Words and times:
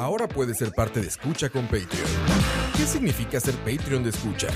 Ahora 0.00 0.26
puedes 0.26 0.56
ser 0.56 0.72
parte 0.72 0.98
de 1.02 1.08
Escucha 1.08 1.50
con 1.50 1.64
Patreon. 1.64 1.90
¿Qué 2.74 2.86
significa 2.86 3.38
ser 3.38 3.54
Patreon 3.56 4.02
de 4.02 4.08
Escucha? 4.08 4.48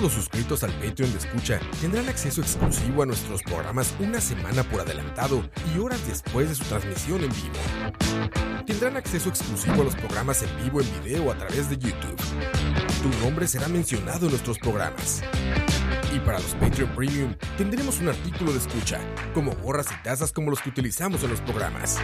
Los 0.00 0.12
suscritos 0.12 0.64
al 0.64 0.72
Patreon 0.72 1.12
de 1.12 1.18
Escucha 1.18 1.60
tendrán 1.78 2.08
acceso 2.08 2.40
exclusivo 2.40 3.02
a 3.02 3.06
nuestros 3.06 3.42
programas 3.42 3.94
una 3.98 4.18
semana 4.18 4.62
por 4.62 4.80
adelantado 4.80 5.42
y 5.74 5.78
horas 5.78 6.00
después 6.08 6.48
de 6.48 6.54
su 6.54 6.64
transmisión 6.64 7.22
en 7.22 7.28
vivo. 7.28 8.64
Tendrán 8.64 8.96
acceso 8.96 9.28
exclusivo 9.28 9.82
a 9.82 9.84
los 9.84 9.94
programas 9.96 10.42
en 10.42 10.64
vivo 10.64 10.80
en 10.80 10.86
video 11.02 11.30
a 11.30 11.34
través 11.34 11.68
de 11.68 11.76
YouTube. 11.76 12.16
Tu 13.02 13.24
nombre 13.24 13.46
será 13.46 13.68
mencionado 13.68 14.24
en 14.24 14.30
nuestros 14.30 14.58
programas. 14.58 15.22
Y 16.14 16.18
para 16.20 16.38
los 16.38 16.54
Patreon 16.54 16.94
Premium 16.94 17.34
tendremos 17.58 18.00
un 18.00 18.08
artículo 18.08 18.52
de 18.52 18.58
escucha, 18.58 19.00
como 19.34 19.52
gorras 19.56 19.88
y 19.90 20.02
tazas 20.02 20.32
como 20.32 20.50
los 20.50 20.60
que 20.60 20.70
utilizamos 20.70 21.22
en 21.24 21.30
los 21.30 21.40
programas. 21.42 21.98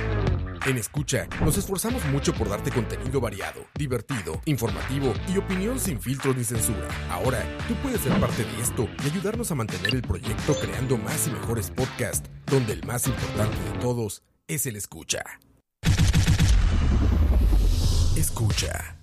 En 0.66 0.78
Escucha, 0.78 1.28
nos 1.44 1.56
esforzamos 1.58 2.04
mucho 2.06 2.34
por 2.34 2.48
darte 2.48 2.72
contenido 2.72 3.20
variado, 3.20 3.66
divertido, 3.76 4.40
informativo 4.46 5.12
y 5.32 5.38
opinión 5.38 5.78
sin 5.78 6.00
filtros 6.00 6.36
ni 6.36 6.42
censura. 6.42 6.88
Ahora, 7.08 7.40
tú 7.68 7.74
puedes 7.76 7.85
ser 7.98 8.20
parte 8.20 8.44
de 8.44 8.60
esto 8.60 8.88
y 9.02 9.06
ayudarnos 9.06 9.50
a 9.50 9.54
mantener 9.54 9.94
el 9.94 10.02
proyecto 10.02 10.54
creando 10.54 10.98
más 10.98 11.26
y 11.26 11.30
mejores 11.30 11.70
podcasts, 11.70 12.28
donde 12.46 12.72
el 12.72 12.84
más 12.84 13.06
importante 13.06 13.56
de 13.58 13.78
todos 13.78 14.22
es 14.48 14.66
el 14.66 14.76
escucha. 14.76 15.22
Escucha. 18.16 18.95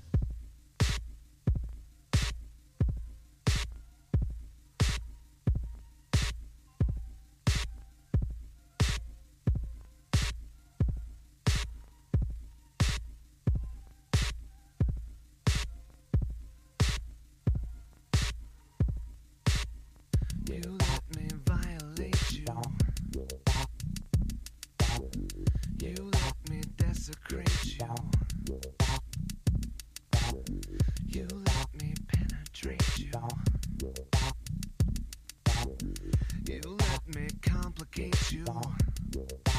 suffocate 37.84 38.32
you. 38.32 39.53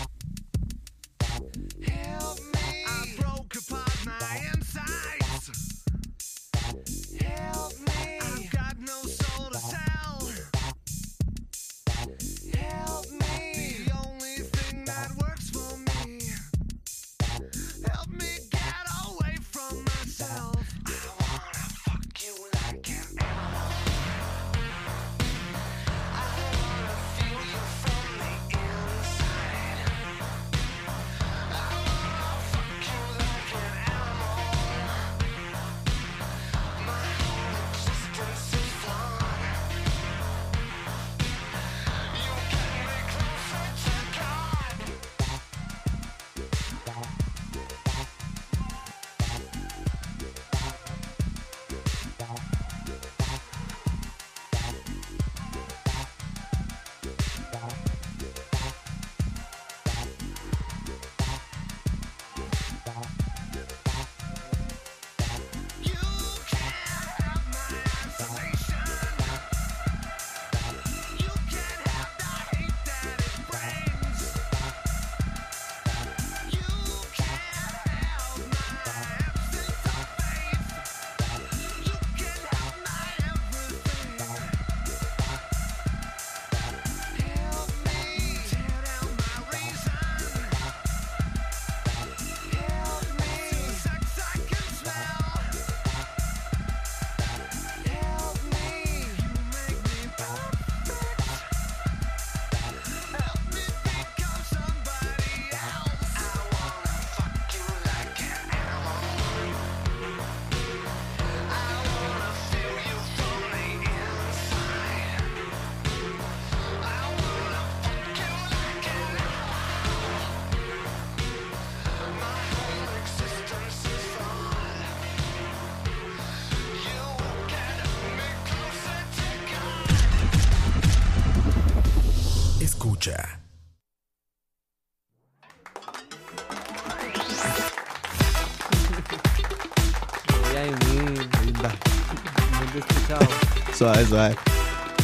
Suave, 143.84 144.06
suave. 144.06 144.36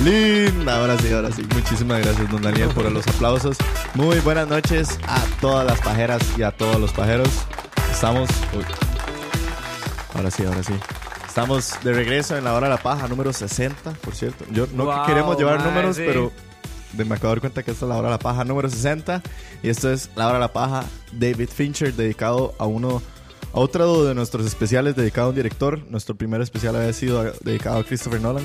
Linda, 0.02 0.78
ahora 0.78 0.96
sí, 0.96 1.12
ahora 1.12 1.30
sí. 1.30 1.46
Muchísimas 1.54 2.00
gracias, 2.00 2.30
don 2.30 2.40
Daniel, 2.40 2.70
por 2.70 2.90
los 2.90 3.06
aplausos. 3.06 3.58
Muy 3.92 4.18
buenas 4.20 4.48
noches 4.48 4.98
a 5.06 5.22
todas 5.42 5.66
las 5.66 5.78
pajeras 5.82 6.22
y 6.38 6.42
a 6.42 6.50
todos 6.50 6.80
los 6.80 6.90
pajeros. 6.90 7.28
Estamos. 7.92 8.30
uy. 8.54 8.64
Ahora 10.14 10.30
sí, 10.30 10.46
ahora 10.46 10.62
sí. 10.62 10.72
Estamos 11.28 11.74
de 11.84 11.92
regreso 11.92 12.38
en 12.38 12.44
la 12.44 12.54
hora 12.54 12.68
de 12.68 12.74
la 12.74 12.82
paja 12.82 13.06
número 13.06 13.34
60, 13.34 13.92
por 14.00 14.14
cierto. 14.14 14.46
Yo 14.50 14.66
no 14.72 14.86
Wow, 14.86 15.04
queremos 15.04 15.36
llevar 15.36 15.58
mae, 15.58 15.68
números, 15.68 15.96
sí. 15.96 16.02
pero 16.06 16.32
me 16.96 17.02
acabo 17.02 17.28
de 17.28 17.28
dar 17.34 17.40
cuenta 17.40 17.62
que 17.62 17.72
esta 17.72 17.84
es 17.84 17.88
la 17.90 17.96
hora 17.98 18.08
de 18.08 18.12
la 18.14 18.18
paja 18.18 18.44
número 18.44 18.70
60. 18.70 19.20
Y 19.62 19.68
esto 19.68 19.92
es 19.92 20.08
la 20.16 20.24
hora 20.28 20.36
de 20.36 20.40
la 20.40 20.52
paja 20.54 20.84
David 21.12 21.50
Fincher, 21.54 21.92
dedicado 21.92 22.54
a 22.58 22.64
uno. 22.64 23.02
A 23.52 23.58
otro 23.58 24.04
de 24.04 24.14
nuestros 24.14 24.46
especiales 24.46 24.94
dedicado 24.96 25.26
a 25.26 25.30
un 25.30 25.36
director. 25.36 25.80
Nuestro 25.90 26.14
primer 26.14 26.40
especial 26.40 26.76
había 26.76 26.92
sido 26.92 27.32
dedicado 27.42 27.80
a 27.80 27.84
Christopher 27.84 28.20
Nolan. 28.20 28.44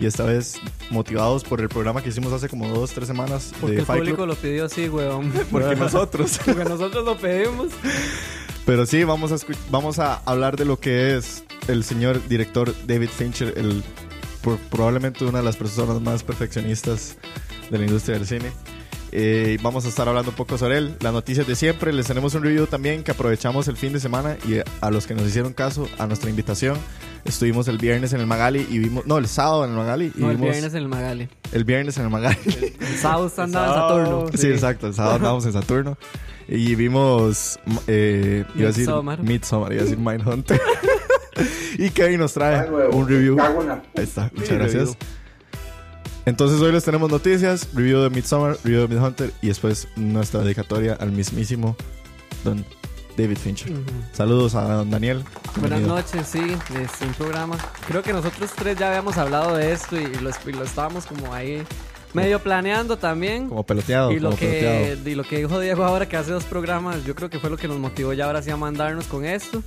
Y 0.00 0.06
esta 0.06 0.24
vez 0.24 0.60
motivados 0.90 1.42
por 1.42 1.60
el 1.60 1.68
programa 1.68 2.02
que 2.02 2.10
hicimos 2.10 2.32
hace 2.32 2.48
como 2.48 2.68
dos, 2.68 2.92
tres 2.92 3.08
semanas 3.08 3.52
Porque 3.60 3.74
de 3.74 3.80
el 3.80 3.86
Fight 3.86 3.98
público 4.00 4.16
Club. 4.18 4.28
lo 4.28 4.34
pidió 4.36 4.64
así, 4.66 4.88
weón. 4.88 5.32
Porque 5.50 5.74
nosotros. 5.76 6.38
Porque 6.44 6.64
nosotros 6.64 7.04
lo 7.04 7.16
pedimos. 7.16 7.68
Pero 8.64 8.86
sí, 8.86 9.02
vamos 9.04 9.32
a, 9.32 9.36
vamos 9.70 9.98
a 9.98 10.14
hablar 10.24 10.56
de 10.56 10.64
lo 10.66 10.78
que 10.78 11.16
es 11.16 11.42
el 11.66 11.82
señor 11.84 12.26
director 12.28 12.72
David 12.86 13.08
Fincher, 13.08 13.54
el, 13.56 13.82
por- 14.42 14.58
probablemente 14.70 15.24
una 15.24 15.38
de 15.38 15.44
las 15.44 15.56
personas 15.56 16.00
más 16.00 16.22
perfeccionistas 16.22 17.16
de 17.70 17.78
la 17.78 17.84
industria 17.84 18.18
del 18.18 18.26
cine. 18.26 18.52
Eh, 19.12 19.58
vamos 19.62 19.84
a 19.86 19.88
estar 19.88 20.06
hablando 20.08 20.30
un 20.30 20.36
poco 20.36 20.58
sobre 20.58 20.78
él. 20.78 20.96
Las 21.00 21.12
noticias 21.12 21.46
de 21.46 21.54
siempre. 21.56 21.92
Les 21.92 22.06
tenemos 22.06 22.34
un 22.34 22.42
review 22.42 22.66
también 22.66 23.02
que 23.02 23.10
aprovechamos 23.12 23.66
el 23.68 23.76
fin 23.76 23.92
de 23.92 24.00
semana 24.00 24.36
y 24.46 24.60
a 24.80 24.90
los 24.90 25.06
que 25.06 25.14
nos 25.14 25.26
hicieron 25.26 25.52
caso 25.54 25.88
a 25.98 26.06
nuestra 26.06 26.28
invitación. 26.30 26.76
Estuvimos 27.24 27.68
el 27.68 27.78
viernes 27.78 28.12
en 28.12 28.20
el 28.20 28.26
Magali 28.26 28.66
y 28.70 28.78
vimos. 28.78 29.06
No, 29.06 29.18
el 29.18 29.26
sábado 29.28 29.64
en 29.64 29.70
el 29.72 29.76
Magali. 29.76 30.12
Y 30.14 30.20
No, 30.20 30.30
el 30.30 30.36
vimos 30.36 30.50
viernes 30.52 30.72
en 30.74 30.78
el 30.82 30.88
Magali. 30.88 31.28
el 31.52 31.64
viernes 31.64 31.96
en 31.98 32.04
el 32.04 32.10
Magali. 32.10 32.38
El 32.80 32.96
sábado 32.98 33.32
andaba 33.38 33.66
en. 33.66 33.74
Saturno. 34.06 34.26
Sí, 34.34 34.46
exacto. 34.48 34.86
El 34.86 34.94
sábado 34.94 35.16
andábamos 35.16 35.46
en 35.46 35.52
Saturno. 35.52 35.98
Y 36.46 36.74
vimos. 36.76 37.58
eh, 37.86 38.44
iba 38.54 38.64
a 38.64 38.68
decir 38.68 38.86
Midsommar. 38.86 39.22
Midsommar, 39.22 39.72
iba 39.72 39.82
a 39.82 39.84
decir 39.84 39.98
Mindhunter. 39.98 40.60
y 41.78 41.90
Kevin 41.90 42.20
nos 42.20 42.32
trae 42.32 42.68
un 42.70 43.06
review. 43.08 43.36
Ahí 43.40 44.04
está, 44.04 44.30
muchas 44.34 44.48
Sí, 44.48 44.54
gracias. 44.54 44.74
review. 44.82 44.96
Entonces 46.28 46.60
hoy 46.60 46.72
les 46.72 46.84
tenemos 46.84 47.10
noticias, 47.10 47.68
review 47.74 48.00
de 48.02 48.10
Midsommar, 48.10 48.58
review 48.62 48.82
de 48.86 48.88
Midhunter 48.94 49.32
y 49.40 49.48
después 49.48 49.88
nuestra 49.96 50.40
dedicatoria 50.40 50.92
al 51.00 51.10
mismísimo 51.10 51.74
Don 52.44 52.62
David 53.16 53.38
Fincher. 53.38 53.72
Ujú. 53.72 53.80
Saludos 54.12 54.54
a 54.54 54.62
Don 54.74 54.90
Daniel. 54.90 55.24
Buenas 55.56 55.78
Bienvenido. 55.80 55.96
noches, 55.96 56.26
sí, 56.30 56.40
es 56.40 57.06
un 57.06 57.14
programa. 57.14 57.56
Creo 57.86 58.02
que 58.02 58.12
nosotros 58.12 58.50
tres 58.54 58.78
ya 58.78 58.88
habíamos 58.88 59.16
hablado 59.16 59.56
de 59.56 59.72
esto 59.72 59.96
y 59.98 60.06
lo, 60.16 60.28
y 60.46 60.52
lo 60.52 60.64
estábamos 60.64 61.06
como 61.06 61.32
ahí 61.32 61.62
medio 62.12 62.38
planeando 62.40 62.98
también. 62.98 63.48
Como 63.48 63.64
peloteado, 63.64 64.12
Y 64.12 64.20
lo, 64.20 64.28
como 64.28 64.38
que, 64.38 64.46
peloteado. 64.50 65.08
y 65.10 65.14
lo 65.14 65.24
que 65.24 65.38
dijo 65.38 65.58
Diego 65.60 65.84
ahora 65.84 66.06
que 66.10 66.18
hace 66.18 66.30
dos 66.30 66.44
programas, 66.44 67.04
yo 67.06 67.14
creo 67.14 67.30
que 67.30 67.38
fue 67.38 67.48
lo 67.48 67.56
que 67.56 67.68
nos 67.68 67.78
motivó 67.78 68.12
ya 68.12 68.26
ahora 68.26 68.42
sí 68.42 68.50
a 68.50 68.56
mandarnos 68.58 69.06
con 69.06 69.24
esto. 69.24 69.62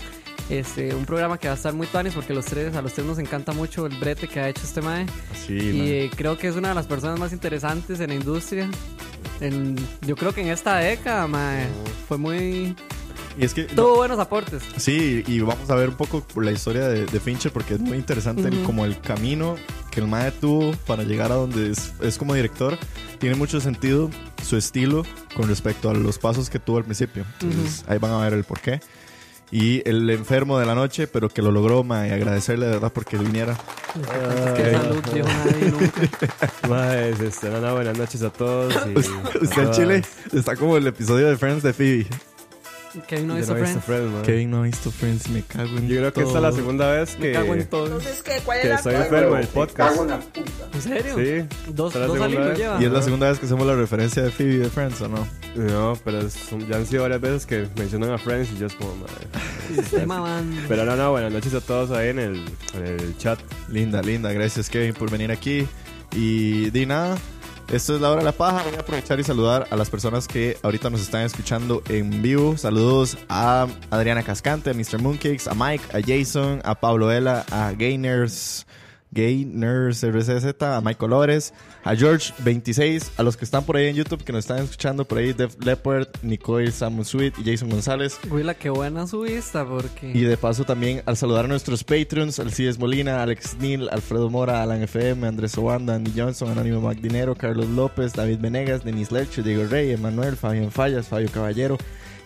Este, 0.50 0.94
un 0.94 1.06
programa 1.06 1.38
que 1.38 1.48
va 1.48 1.54
a 1.54 1.56
estar 1.56 1.74
muy 1.74 1.88
tuanis 1.88 2.14
porque 2.14 2.34
los 2.34 2.44
tres, 2.46 2.76
a 2.76 2.82
los 2.82 2.92
tres 2.94 3.06
nos 3.08 3.20
encanta 3.20 3.54
mucho 3.54 3.86
el 3.86 3.96
brete 3.98 4.28
que 4.28 4.40
ha 4.42 4.50
hecho 4.50 4.62
este 4.64 4.82
mae. 4.82 5.06
Sí, 5.48 5.54
Y 5.58 5.90
eh, 5.92 6.12
creo 6.16 6.38
que 6.38 6.48
es 6.50 6.56
una 6.56 6.70
de 6.70 6.76
las 6.76 6.88
personas 6.88 7.18
más 7.20 7.32
interesantes 7.32 8.00
en 8.02 8.10
la 8.10 8.16
industria. 8.16 8.70
En- 9.40 9.76
yo 10.06 10.16
creo 10.16 10.34
que 10.34 10.42
en 10.42 10.50
esta 10.50 10.78
década, 10.78 11.28
mae, 11.28 11.68
fue 12.08 12.18
muy... 12.18 12.76
Y 13.40 13.46
es 13.46 13.54
que 13.54 13.64
Tuvo 13.64 13.96
buenos 13.96 14.20
aportes. 14.20 14.62
Sí, 14.76 15.24
y 15.26 15.40
vamos 15.40 15.70
a 15.70 15.76
ver 15.76 15.88
un 15.90 15.96
poco 15.96 16.26
la 16.42 16.52
historia 16.52 16.90
de, 16.90 17.06
de 17.06 17.20
Fincher 17.22 17.50
porque 17.54 17.76
es 17.76 17.80
muy 17.80 17.98
interesante 17.98 18.50
el- 18.50 18.64
como 18.64 18.84
el 18.84 19.00
camino 19.00 19.56
que 19.90 20.02
el 20.02 20.08
mae 20.08 20.32
tuvo 20.32 20.74
para 20.86 21.04
llegar 21.04 21.32
a 21.32 21.36
donde 21.36 21.72
es, 21.72 21.94
es 22.02 22.18
como 22.18 22.34
director. 22.34 22.78
Tiene 23.20 23.38
mucho 23.38 23.62
sentido 23.62 24.10
su 24.44 24.58
estilo 24.58 25.04
con 25.34 25.48
respecto 25.48 25.90
a 25.90 25.94
los 25.94 26.18
pasos 26.20 26.50
que 26.50 26.60
tuvo 26.60 26.78
al 26.80 26.84
principio. 26.84 27.24
Entonces 27.40 27.86
ahí 27.88 27.98
van 28.00 28.12
a 28.12 28.18
ver 28.18 28.34
el 28.34 28.44
porqué. 28.44 28.82
Y 29.52 29.88
el 29.88 30.10
enfermo 30.10 30.58
de 30.60 30.66
la 30.66 30.76
noche, 30.76 31.08
pero 31.08 31.28
que 31.28 31.42
lo 31.42 31.52
logró, 31.52 31.84
mae, 31.84 32.10
y 32.10 32.12
agradecerle 32.14 32.68
de 32.68 32.72
verdad 32.74 32.92
porque 32.94 33.18
viniera. 33.18 33.58
Es 34.00 34.52
que 34.54 34.72
salud, 34.72 35.04
nadie 35.26 35.72
nunca. 35.72 36.68
Maes, 36.70 37.20
este, 37.20 37.50
no, 37.50 37.60
no, 37.60 37.74
buenas 37.76 37.98
noches 37.98 38.24
a 38.24 38.30
todos. 38.30 38.74
y 38.74 38.78
a 38.96 39.00
Usted 39.00 39.42
en 39.42 39.50
todas. 39.50 39.78
Chile 39.78 40.02
está 40.32 40.56
como 40.56 40.78
el 40.78 40.88
episodio 40.88 41.28
de 41.28 41.38
Friends 41.38 41.64
de 41.64 41.74
Phoebe. 41.74 42.08
Kevin 43.08 43.28
no 43.28 43.36
he 43.36 43.38
visto 43.38 43.56
Friends. 43.56 43.86
Kevin 44.26 44.52
no 44.52 44.58
ha 44.60 44.64
visto 44.64 44.92
Friends, 44.92 45.30
me 45.30 45.42
cago 45.44 45.78
en 45.78 45.88
Yo 45.88 45.98
creo 45.98 46.14
que 46.14 46.22
esta 46.22 46.36
es 46.38 46.42
la 46.42 46.50
todo. 46.50 46.58
segunda 46.58 46.92
vez 46.92 47.18
Me 47.20 47.32
cago 47.32 47.54
en 47.54 47.60
que, 47.60 47.66
todo. 47.66 47.86
Entonces, 47.86 48.22
¿qué? 48.24 48.40
¿Cuál 48.44 48.58
es 48.58 48.64
que 48.64 48.70
la 48.70 48.76
estoy 48.76 48.96
enfermo 48.96 49.36
en 49.36 49.42
el 49.42 49.48
podcast. 49.48 50.00
¿En 50.74 50.82
serio? 50.82 51.16
Sí. 51.16 51.48
Dos, 51.74 51.96
la 51.96 52.08
dos 52.08 52.18
segunda 52.18 52.26
alilos 52.26 52.48
vez. 52.50 52.58
lleva. 52.58 52.82
Y 52.82 52.86
es 52.86 52.92
la 52.92 53.02
segunda 53.02 53.30
vez 53.30 53.40
que 53.40 53.46
hacemos 53.46 53.66
la 53.68 53.76
referencia 53.76 54.24
de 54.24 54.32
Phoebe 54.32 54.58
de 54.58 54.70
Friends, 54.70 55.02
¿o 55.02 55.08
no? 55.08 55.28
No, 55.56 55.98
pero 56.04 56.20
es- 56.20 56.36
ya 56.70 56.76
han 56.78 56.86
sido 56.86 57.04
varias 57.04 57.22
veces 57.22 57.46
que 57.46 57.68
mencionan 57.78 58.12
a 58.12 58.18
Friends 58.18 58.52
y 58.54 58.58
yo 58.58 58.68
es 58.68 58.76
como, 58.76 58.96
madre. 58.96 59.28
Pero 60.68 60.86
no, 60.86 60.96
no, 60.96 61.12
buenas 61.12 61.32
noches 61.32 61.54
a 61.54 61.62
todos 61.62 61.92
ahí 61.92 62.10
en 62.10 62.20
el, 62.20 62.46
en 62.76 62.86
el 62.86 63.18
chat. 63.18 63.40
Linda, 63.70 64.02
linda. 64.02 64.32
Gracias, 64.34 64.70
Kevin, 64.70 64.94
por 64.94 65.10
venir 65.10 65.32
aquí. 65.32 65.68
Y 66.14 66.70
di 66.72 66.86
nada. 66.86 67.18
Esto 67.72 67.96
es 67.96 68.02
la 68.02 68.12
hora 68.12 68.20
de 68.20 68.26
la 68.26 68.34
paja. 68.34 68.64
Voy 68.64 68.76
a 68.76 68.82
aprovechar 68.82 69.18
y 69.22 69.24
saludar 69.24 69.66
a 69.72 69.78
las 69.78 69.90
personas 69.90 70.28
que 70.28 70.58
ahorita 70.62 70.90
nos 70.90 71.00
están 71.00 71.24
escuchando 71.24 71.82
en 71.88 72.22
vivo. 72.22 72.58
Saludos 72.58 73.18
a 73.30 73.66
Adriana 73.90 74.24
Cascante, 74.24 74.72
a 74.72 74.74
Mr. 74.74 75.00
Mooncakes, 75.02 75.48
a 75.48 75.54
Mike, 75.56 75.86
a 75.94 76.02
Jason, 76.06 76.60
a 76.66 76.76
Pablo 76.76 77.08
Vela, 77.08 77.46
a 77.50 77.72
Gainers, 77.72 78.68
Gainers 79.12 80.04
RCZ, 80.04 80.62
a 80.62 80.82
Mike 80.82 80.98
Colores, 80.98 81.54
a 81.84 81.96
George 81.96 82.34
26, 82.40 83.14
a 83.18 83.24
los 83.24 83.38
que 83.38 83.46
están 83.46 83.66
por 83.66 83.78
ahí 83.78 83.88
en 83.88 83.96
YouTube 83.96 84.24
que 84.24 84.32
nos 84.32 84.40
están 84.40 84.60
escuchando 84.60 85.06
por 85.06 85.18
ahí, 85.18 85.34
Def 85.34 85.56
Leopard, 85.64 86.08
Nicole 86.22 86.72
Samuel 86.72 87.06
Sweet 87.06 87.34
y 87.40 87.44
Jason 87.44 87.70
González. 87.70 88.20
Güey, 88.30 88.46
qué 88.56 88.70
buena 88.70 89.08
su 89.08 89.22
vista, 89.22 89.66
porque... 89.66 90.12
Y 90.14 90.22
de 90.22 90.38
paso 90.38 90.64
también 90.64 91.04
al 91.06 91.18
saludar 91.18 91.46
a 91.46 91.48
nuestros 91.48 91.84
Patreons, 91.84 92.40
Alcides 92.40 92.80
Molina, 92.80 93.22
Alex 93.22 93.58
Neal, 93.60 93.90
Alfredo 93.92 94.30
Mora, 94.30 94.62
Alan 94.64 94.82
FM, 94.82 95.28
Andrés 95.28 95.58
Obanda, 95.58 95.96
Andy 95.96 96.14
Johnson, 96.16 96.50
Anónimo 96.50 96.82
Magdinero, 96.82 97.36
Carlos 97.36 97.68
López, 97.68 98.14
David 98.14 98.40
Venegas, 98.40 98.84
Denis 98.84 99.12
Lerche, 99.12 99.44
Diego 99.44 99.66
Rey, 99.66 99.92
Emanuel, 99.92 100.38
Fabián 100.38 100.72
Fallas, 100.72 101.08
Fabio 101.08 101.30
Caballero, 101.32 101.78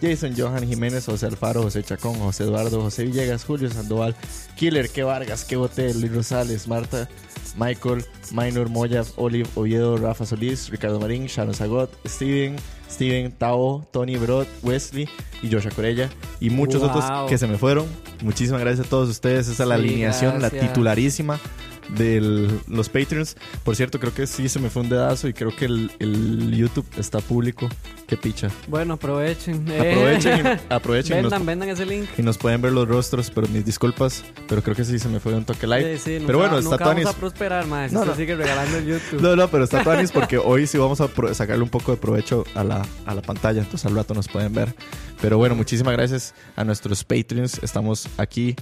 Jason 0.02 0.34
Johan 0.38 0.68
Jiménez, 0.68 1.06
José 1.06 1.26
Alfaro, 1.28 1.64
José 1.64 1.84
Chacón, 1.84 2.16
José 2.20 2.44
Eduardo, 2.44 2.82
José 2.82 3.06
Villegas, 3.06 3.44
Julio 3.46 3.70
Sandoval, 3.70 4.16
Killer, 4.56 4.90
Que 4.90 5.04
Vargas, 5.04 5.46
Que 5.46 5.56
Botel, 5.56 6.00
Luis 6.00 6.14
Rosales, 6.14 6.68
Marta, 6.68 7.08
Michael, 7.58 8.04
Minor, 8.32 8.70
Moya, 8.70 9.04
Olive, 9.16 9.48
Oviedo, 9.56 9.98
Rafa 9.98 10.26
Solís, 10.26 10.70
Ricardo 10.70 11.00
Marín, 11.00 11.26
Sharon 11.28 11.54
Zagot, 11.54 11.90
Steven, 12.08 12.56
Steven, 12.92 13.32
Tao, 13.32 13.88
Tony 13.92 14.18
Brod, 14.18 14.46
Wesley 14.64 15.08
y 15.42 15.52
Joshua 15.52 15.72
Corella 15.72 16.10
y 16.40 16.50
muchos 16.50 16.82
Wow. 16.82 16.90
otros 16.92 17.30
que 17.30 17.38
se 17.38 17.48
me 17.48 17.58
fueron. 17.58 17.86
Muchísimas 18.22 18.62
gracias 18.62 18.86
a 18.88 18.90
todos 18.90 19.10
ustedes. 19.10 19.48
Esa 19.48 19.64
es 19.64 19.70
la 19.70 19.76
alineación, 19.76 20.42
la 20.42 20.50
titularísima 20.50 21.40
de 21.90 22.60
los 22.68 22.90
Patreons. 22.90 23.36
Por 23.64 23.76
cierto, 23.76 24.00
creo 24.00 24.14
que 24.14 24.28
sí 24.28 24.50
se 24.50 24.60
me 24.60 24.70
fue 24.70 24.82
un 24.84 24.90
dedazo 24.90 25.28
y 25.28 25.34
creo 25.34 25.56
que 25.56 25.66
el, 25.66 25.92
el 26.00 26.56
YouTube 26.56 26.86
está 26.98 27.20
público. 27.20 27.70
Qué 28.08 28.18
picha. 28.18 28.50
Bueno, 28.68 28.94
aprovechen. 28.96 29.66
Eh, 29.70 29.92
Aprovechen, 29.94 30.46
y- 30.46 30.60
aprovechen 30.74 31.20
y 31.20 31.22
nos, 31.24 31.32
vendan, 31.32 31.46
vendan 31.46 31.70
ese 31.70 31.86
link. 31.86 32.08
y 32.18 32.22
nos 32.22 32.38
pueden 32.38 32.62
ver 32.62 32.72
los 32.72 32.88
rostros, 32.88 33.32
pero 33.32 33.48
mis 33.48 33.66
disculpas. 33.66 34.24
Pero 34.48 34.62
creo 34.62 34.76
que 34.76 34.84
sí 34.86 35.00
se 35.00 35.10
me 35.10 35.20
fue 35.20 35.34
un 35.34 35.46
toque 35.46 35.66
live. 35.68 35.98
Sí, 35.98 36.04
sí, 36.04 36.12
nunca- 36.14 36.28
pero 36.28 36.38
bueno, 36.40 36.58
está 36.60 36.70
nunca 36.72 36.86
vamos 36.86 37.06
a 37.06 37.14
prosperar, 37.14 37.66
más. 37.68 37.92
No, 37.92 38.06
no. 38.06 38.16
sigue 38.16 38.36
regalando 38.36 38.78
el 38.78 38.86
YouTube. 38.86 39.22
No, 39.22 39.36
no, 39.36 39.48
pero 39.50 39.64
está 39.64 39.84
Tuanis 39.84 40.12
porque 40.14 40.38
hoy 40.38 40.68
sí 40.68 40.78
vamos 40.78 41.02
a 41.02 41.10
sacarle 41.34 41.64
un 41.64 41.70
poco 41.70 41.92
de 41.92 41.98
provecho 41.98 42.44
a 42.54 42.64
la, 42.64 42.86
a 43.06 43.16
la 43.16 43.22
pantalla. 43.22 43.62
Entonces 43.62 43.86
al 43.86 43.96
rato 43.96 44.14
nos 44.14 44.28
pueden 44.28 44.54
ver. 44.54 44.76
Pero 45.22 45.38
bueno, 45.38 45.56
muchísimas 45.56 45.94
gracias 45.94 46.34
a 46.56 46.64
nuestros 46.64 47.04
Patreons. 47.04 47.60
Estamos 47.64 48.08
aquí, 48.18 48.56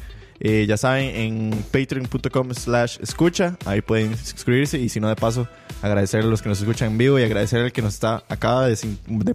eh, 0.46 0.66
ya 0.68 0.76
saben, 0.76 1.16
en 1.16 1.64
patreon.com 1.72 2.54
slash 2.54 2.98
escucha. 3.02 3.58
Ahí 3.66 3.82
pueden 3.82 4.18
suscribirse. 4.18 4.78
Y 4.78 4.90
si 4.90 5.00
no, 5.00 5.08
de 5.08 5.16
paso, 5.16 5.48
agradecerle 5.82 6.28
a 6.28 6.30
los 6.30 6.42
que 6.42 6.50
nos 6.50 6.60
escuchan 6.60 6.92
en 6.92 6.98
vivo 6.98 7.18
y 7.18 7.24
agradecerle 7.24 7.68
al 7.68 7.72
que 7.72 7.82
nos 7.82 7.94
está 7.94 8.26
acaba 8.28 8.68
de, 8.68 8.76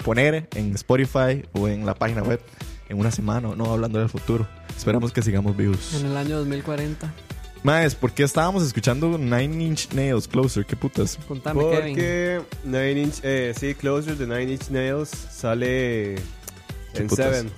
poner 0.04 0.48
en 0.54 0.74
Spotify 0.74 1.42
o 1.54 1.66
en 1.66 1.86
la 1.86 1.94
página 1.94 2.22
web 2.22 2.40
en 2.90 2.98
una 2.98 3.10
semana, 3.10 3.54
no 3.56 3.72
hablando 3.72 3.98
del 3.98 4.10
futuro. 4.10 4.46
Esperamos 4.76 5.10
que 5.10 5.22
sigamos 5.22 5.56
vivos. 5.56 5.94
En 5.94 6.06
el 6.08 6.16
año 6.16 6.38
2040. 6.40 7.10
Más, 7.62 7.94
¿por 7.94 8.12
qué 8.12 8.22
estábamos 8.22 8.62
escuchando 8.62 9.16
Nine 9.16 9.64
Inch 9.64 9.90
Nails 9.94 10.28
Closer? 10.28 10.66
¿Qué 10.66 10.76
putas? 10.76 11.18
Contame, 11.26 11.60
Kevin. 11.60 11.94
Porque 11.94 12.40
Nine 12.64 13.02
Inch, 13.02 13.20
eh, 13.22 13.54
sí, 13.58 13.74
Closer 13.74 14.16
de 14.16 14.26
Nine 14.26 14.52
Inch 14.52 14.68
Nails 14.68 15.08
sale 15.08 16.16
¿Qué 16.92 17.00
en 17.00 17.08
putas? 17.08 17.34
Seven. 17.34 17.50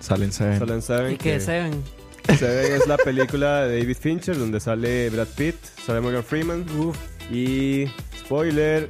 Salen, 0.00 0.32
Seven. 0.32 0.58
Sale 0.58 0.74
en 0.74 0.82
Seven. 0.82 1.12
¿Y 1.12 1.16
qué 1.16 1.40
Seven? 1.40 1.97
Seven 2.36 2.72
es 2.72 2.86
la 2.86 2.96
película 2.98 3.62
de 3.66 3.80
David 3.80 3.96
Fincher 3.98 4.38
donde 4.38 4.60
sale 4.60 5.08
Brad 5.10 5.28
Pitt, 5.36 5.56
sale 5.84 6.00
Morgan 6.00 6.22
Freeman 6.24 6.64
Uf. 6.78 6.96
y 7.30 7.86
spoiler 8.18 8.88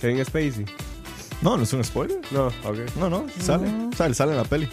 Kevin 0.00 0.24
Spacey. 0.24 0.64
No, 1.42 1.56
no 1.56 1.62
es 1.62 1.72
un 1.72 1.84
spoiler. 1.84 2.18
No, 2.30 2.46
ok. 2.48 2.78
No, 2.98 3.08
no, 3.10 3.26
sale. 3.40 3.68
Sale, 3.96 4.14
sale 4.14 4.32
en 4.32 4.38
la 4.38 4.44
peli. 4.44 4.68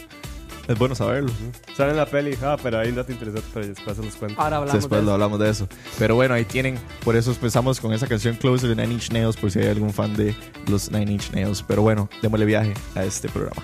Es 0.67 0.79
bueno 0.79 0.95
saberlo. 0.95 1.31
Sale 1.77 1.91
en 1.91 1.97
la 1.97 2.07
peli, 2.07 2.35
ah, 2.41 2.57
pero 2.61 2.79
hay 2.79 2.89
un 2.89 2.95
dato 2.95 3.11
interesante, 3.11 3.47
pero 3.53 3.67
después 3.67 3.97
se 3.97 4.03
los 4.03 4.15
cuento. 4.15 4.41
Ahora 4.41 4.57
hablamos 4.57 4.81
Después 4.81 4.99
de 5.01 5.05
lo 5.05 5.09
eso. 5.11 5.13
hablamos 5.13 5.39
de 5.39 5.49
eso. 5.51 5.67
Pero 5.99 6.15
bueno, 6.15 6.33
ahí 6.33 6.43
tienen. 6.45 6.79
Por 7.03 7.15
eso 7.15 7.31
empezamos 7.31 7.79
con 7.79 7.93
esa 7.93 8.07
canción 8.07 8.35
Closer 8.35 8.69
de 8.69 8.75
Nine 8.75 8.95
Inch 8.95 9.11
Nails. 9.11 9.37
Por 9.37 9.51
si 9.51 9.59
hay 9.59 9.67
algún 9.67 9.93
fan 9.93 10.15
de 10.15 10.35
los 10.67 10.89
Nine 10.91 11.11
Inch 11.11 11.29
Nails. 11.33 11.61
Pero 11.67 11.83
bueno, 11.83 12.09
démosle 12.23 12.45
viaje 12.45 12.73
a 12.95 13.03
este 13.03 13.29
programa. 13.29 13.61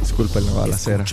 Disculpen 0.00 0.44
la 0.46 0.52
balacera. 0.52 1.04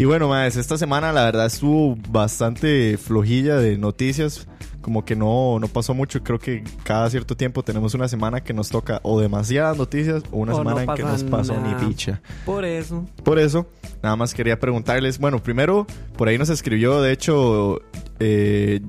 Y 0.00 0.06
bueno, 0.06 0.28
más 0.28 0.56
esta 0.56 0.78
semana 0.78 1.12
la 1.12 1.24
verdad 1.24 1.44
estuvo 1.44 1.94
bastante 2.08 2.96
flojilla 2.96 3.56
de 3.56 3.76
noticias. 3.76 4.48
Como 4.80 5.04
que 5.04 5.14
no, 5.14 5.58
no 5.60 5.68
pasó 5.68 5.92
mucho. 5.92 6.22
Creo 6.22 6.38
que 6.38 6.64
cada 6.84 7.10
cierto 7.10 7.36
tiempo 7.36 7.62
tenemos 7.62 7.92
una 7.92 8.08
semana 8.08 8.42
que 8.42 8.54
nos 8.54 8.70
toca 8.70 9.00
o 9.02 9.20
demasiadas 9.20 9.76
noticias 9.76 10.22
o 10.30 10.38
una 10.38 10.54
O 10.54 10.56
semana 10.56 10.86
no 10.86 10.90
en 10.92 10.96
que 10.96 11.02
nos 11.02 11.22
pasó 11.24 11.52
nada. 11.52 11.78
ni 11.82 11.86
picha. 11.86 12.22
Por 12.46 12.64
eso. 12.64 13.04
Por 13.22 13.38
eso, 13.38 13.66
nada 14.02 14.16
más 14.16 14.32
quería 14.32 14.58
preguntarles. 14.58 15.18
Bueno, 15.18 15.42
primero, 15.42 15.86
por 16.16 16.28
ahí 16.28 16.38
nos 16.38 16.48
escribió, 16.48 17.02
de 17.02 17.12
hecho, 17.12 17.82
eh, 18.20 18.80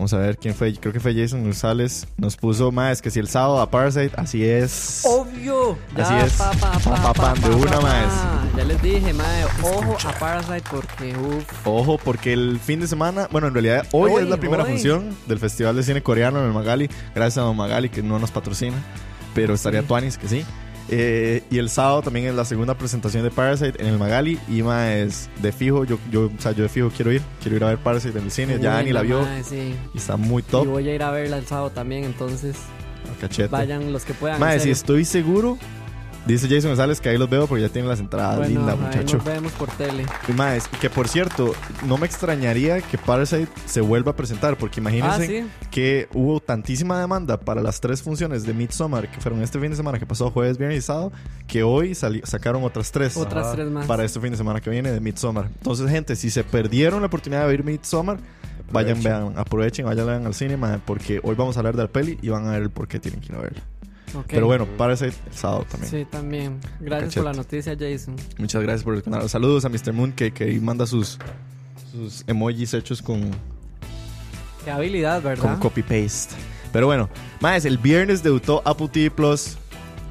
vamos 0.00 0.14
a 0.14 0.18
ver 0.18 0.38
quién 0.38 0.54
fue. 0.54 0.72
Creo 0.74 0.94
que 0.94 0.98
fue 1.00 1.14
Jason 1.14 1.42
González. 1.42 2.06
Nos 2.16 2.34
puso 2.34 2.72
más 2.72 3.02
que 3.02 3.10
si 3.10 3.20
el 3.20 3.28
sábado 3.28 3.60
a 3.60 3.70
Parasite, 3.70 4.12
así 4.16 4.42
es. 4.46 5.02
Obvio. 5.04 5.76
Así 5.94 6.14
es. 6.24 6.32
Pa, 6.32 6.52
pa, 6.52 6.78
pa, 6.78 7.12
pam, 7.12 7.38
de 7.38 7.50
una 7.50 7.80
más. 7.80 8.12
ya 8.56 8.64
les 8.64 8.80
dije, 8.80 9.12
mae, 9.12 9.44
ojo 9.62 9.98
a 10.08 10.12
Parasite 10.18 10.62
porque, 10.70 11.14
uff. 11.14 11.66
Ojo, 11.66 11.98
porque 11.98 12.32
el 12.32 12.58
fin 12.58 12.80
de 12.80 12.86
semana, 12.86 13.28
bueno, 13.30 13.48
en 13.48 13.52
realidad 13.52 13.86
hoy, 13.92 14.10
Hoy, 14.10 14.22
es 14.22 14.28
la 14.30 14.38
primera 14.38 14.62
hoy. 14.62 14.70
función 14.70 15.14
del 15.26 15.38
Festival 15.38 15.76
de 15.76 15.82
Cine 15.82 16.02
Coreano 16.02 16.40
en 16.40 16.46
el 16.46 16.52
Magali. 16.54 16.88
Gracias 17.14 17.36
a 17.36 17.42
Don 17.42 17.56
Magali 17.56 17.90
que 17.90 18.02
no 18.02 18.18
nos 18.18 18.30
patrocina, 18.30 18.76
pero 19.34 19.52
estaría 19.52 19.82
Tuanis 19.82 20.16
que 20.16 20.28
sí. 20.28 20.46
Eh, 20.88 21.42
y 21.50 21.58
el 21.58 21.68
sábado 21.70 22.02
también 22.02 22.26
es 22.26 22.34
la 22.34 22.44
segunda 22.44 22.74
presentación 22.76 23.22
de 23.22 23.30
Parasite 23.30 23.80
en 23.80 23.86
el 23.88 23.98
Magali. 23.98 24.38
Y 24.48 24.62
más 24.62 24.88
es 24.88 25.30
de 25.40 25.52
fijo, 25.52 25.84
yo, 25.84 25.98
yo, 26.10 26.26
o 26.26 26.40
sea, 26.40 26.52
yo 26.52 26.62
de 26.64 26.68
fijo 26.68 26.90
quiero 26.94 27.12
ir. 27.12 27.22
Quiero 27.42 27.56
ir 27.56 27.64
a 27.64 27.68
ver 27.68 27.78
Parasite 27.78 28.18
en 28.18 28.24
el 28.24 28.30
cine. 28.30 28.58
ya 28.60 28.72
Dani 28.74 28.92
la 28.92 29.02
vio 29.02 29.22
Mae, 29.22 29.44
sí. 29.44 29.74
y 29.94 29.98
está 29.98 30.16
muy 30.16 30.40
Y 30.42 30.50
top. 30.50 30.66
voy 30.66 30.88
a 30.88 30.94
ir 30.94 31.02
a 31.02 31.10
verla 31.10 31.38
el 31.38 31.46
sábado 31.46 31.70
también, 31.70 32.04
entonces 32.04 32.56
Cachete. 33.20 33.48
vayan 33.48 33.92
los 33.92 34.04
que 34.04 34.14
puedan. 34.14 34.40
Mae, 34.40 34.58
si 34.60 34.70
estoy 34.70 35.04
seguro, 35.04 35.58
dice 36.26 36.48
Jason 36.48 36.70
González 36.70 37.00
que 37.00 37.08
ahí 37.08 37.18
los 37.18 37.28
veo 37.28 37.46
porque 37.46 37.62
ya 37.62 37.68
tienen 37.68 37.88
las 37.88 38.00
entradas. 38.00 38.36
Bueno, 38.38 38.54
Linda, 38.58 38.72
ahí 38.72 38.78
muchacho. 38.78 39.16
nos 39.16 39.24
vemos 39.26 39.52
por 39.52 39.68
tele. 39.70 40.06
Y 40.28 40.32
más, 40.32 40.68
que 40.80 40.90
por 40.90 41.08
cierto, 41.08 41.54
no 41.86 41.98
me 41.98 42.06
extrañaría 42.06 42.80
que 42.80 42.98
Parasite 42.98 43.48
se 43.66 43.80
vuelva 43.80 44.12
a 44.12 44.16
presentar, 44.16 44.56
porque 44.56 44.80
imagínense 44.80 45.40
Ah, 45.40 45.44
sí. 45.62 45.68
que 45.70 46.08
hubo 46.14 46.40
tantísima 46.40 47.00
demanda 47.00 47.38
para 47.40 47.62
las 47.62 47.80
tres 47.80 48.02
funciones 48.02 48.44
de 48.44 48.52
Midsommar 48.54 49.10
que 49.10 49.20
fueron 49.20 49.42
este 49.42 49.58
fin 49.58 49.70
de 49.70 49.76
semana 49.76 49.98
que 49.98 50.06
pasó 50.06 50.30
jueves, 50.30 50.58
viernes 50.58 50.78
y 50.78 50.82
sábado, 50.82 51.12
que 51.46 51.62
hoy 51.62 51.94
sacaron 51.94 52.64
otras 52.64 52.92
tres. 52.92 53.16
Otras 53.16 53.46
Ajá. 53.46 53.54
tres 53.56 53.70
más. 53.70 53.86
Para 53.86 54.04
este 54.04 54.20
fin 54.20 54.30
de 54.30 54.36
semana 54.36 54.60
que 54.60 54.70
viene 54.70 54.90
de 54.92 55.00
Midsommar. 55.00 55.46
Entonces, 55.46 55.88
gente, 55.90 56.16
si 56.16 56.30
se 56.30 56.44
perdieron 56.44 57.00
la 57.00 57.06
oportunidad 57.06 57.42
de 57.42 57.48
ver 57.48 57.64
Midsommar, 57.64 58.18
vayan, 58.72 58.98
Aprovechen. 58.98 59.02
vean, 59.02 59.38
aprovechen, 59.38 59.86
vayan 59.86 60.06
vean 60.06 60.26
al 60.26 60.34
cine, 60.34 60.56
porque 60.86 61.20
hoy 61.22 61.34
vamos 61.34 61.56
a 61.56 61.60
hablar 61.60 61.76
del 61.76 61.88
peli 61.88 62.18
y 62.22 62.28
van 62.28 62.46
a 62.46 62.52
ver 62.52 62.62
el 62.62 62.70
por 62.70 62.86
qué 62.86 63.00
tienen 63.00 63.20
que 63.20 63.32
ir 63.32 63.38
a 63.38 63.42
verla. 63.42 63.62
Ok. 64.14 64.24
Pero 64.28 64.46
bueno, 64.46 64.66
Parasite 64.76 65.14
el 65.30 65.32
sábado 65.36 65.66
también. 65.70 65.90
Sí, 65.90 66.06
también. 66.10 66.60
Gracias 66.80 67.08
Cachete. 67.10 67.20
por 67.22 67.24
la 67.32 67.36
noticia, 67.36 67.76
Jason. 67.78 68.16
Muchas 68.38 68.62
gracias 68.62 68.82
por 68.84 68.94
el 68.94 69.02
canal. 69.02 69.28
Saludos 69.28 69.64
a 69.64 69.68
Mr. 69.68 69.92
Moon 69.92 70.12
que, 70.12 70.32
que 70.32 70.58
manda 70.60 70.86
sus, 70.86 71.18
sus 71.92 72.24
emojis 72.26 72.74
hechos 72.74 73.00
con, 73.02 73.30
Qué 74.64 74.70
habilidad, 74.70 75.16
con 75.22 75.24
¿verdad? 75.30 75.58
copy-paste. 75.58 76.34
Pero 76.72 76.86
bueno, 76.86 77.08
más 77.40 77.64
el 77.64 77.78
viernes 77.78 78.22
debutó 78.22 78.62
Apple 78.64 78.88
TV 78.88 79.10
Plus. 79.10 79.56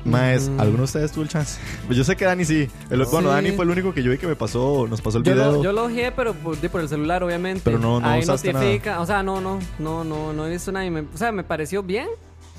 Más, 0.06 0.44
Ujú. 0.48 0.62
¿alguno 0.62 0.77
de 0.77 0.84
ustedes 0.86 1.12
tuvo 1.12 1.24
el 1.24 1.29
chance? 1.29 1.60
Pues 1.86 1.98
yo 1.98 2.06
sé 2.06 2.15
que 2.15 2.24
Dani 2.24 2.46
sí. 2.46 2.70
El- 2.89 3.03
Sí. 3.06 3.12
Bueno, 3.12 3.29
Dani 3.32 3.51
fue 3.51 3.65
el 3.65 3.72
único 3.72 3.94
que 3.94 4.01
yo 4.01 4.10
vi 4.12 4.18
que 4.18 4.27
me 4.27 4.36
pasó, 4.38 4.88
nos 4.89 5.01
pasó 5.01 5.18
el 5.18 5.25
Yo 5.25 5.34
video. 5.34 5.51
lo, 5.51 5.63
yo 5.63 5.72
lo 5.74 5.84
ojeé, 5.86 6.13
pero 6.13 6.34
por, 6.34 6.58
por 6.58 6.79
el 6.82 6.88
celular, 6.88 7.22
obviamente. 7.22 7.62
Pero 7.65 7.79
no- 7.79 8.00
no 8.00 8.08
Ahí 8.08 8.22
usaste 8.22 8.53
notifica. 8.53 9.01
O 9.01 9.06
sea, 9.06 9.24
no, 9.24 9.41
no, 9.41 9.60
no, 9.77 10.06
no, 10.06 10.32
no 10.32 10.48
he 10.48 10.51
visto 10.51 10.72
nada. 10.72 10.86
y 10.86 10.89
me- 10.89 11.01
o 11.01 11.18
sea, 11.18 11.34
me 11.34 11.44
pareció 11.44 11.84
bien. 11.84 12.08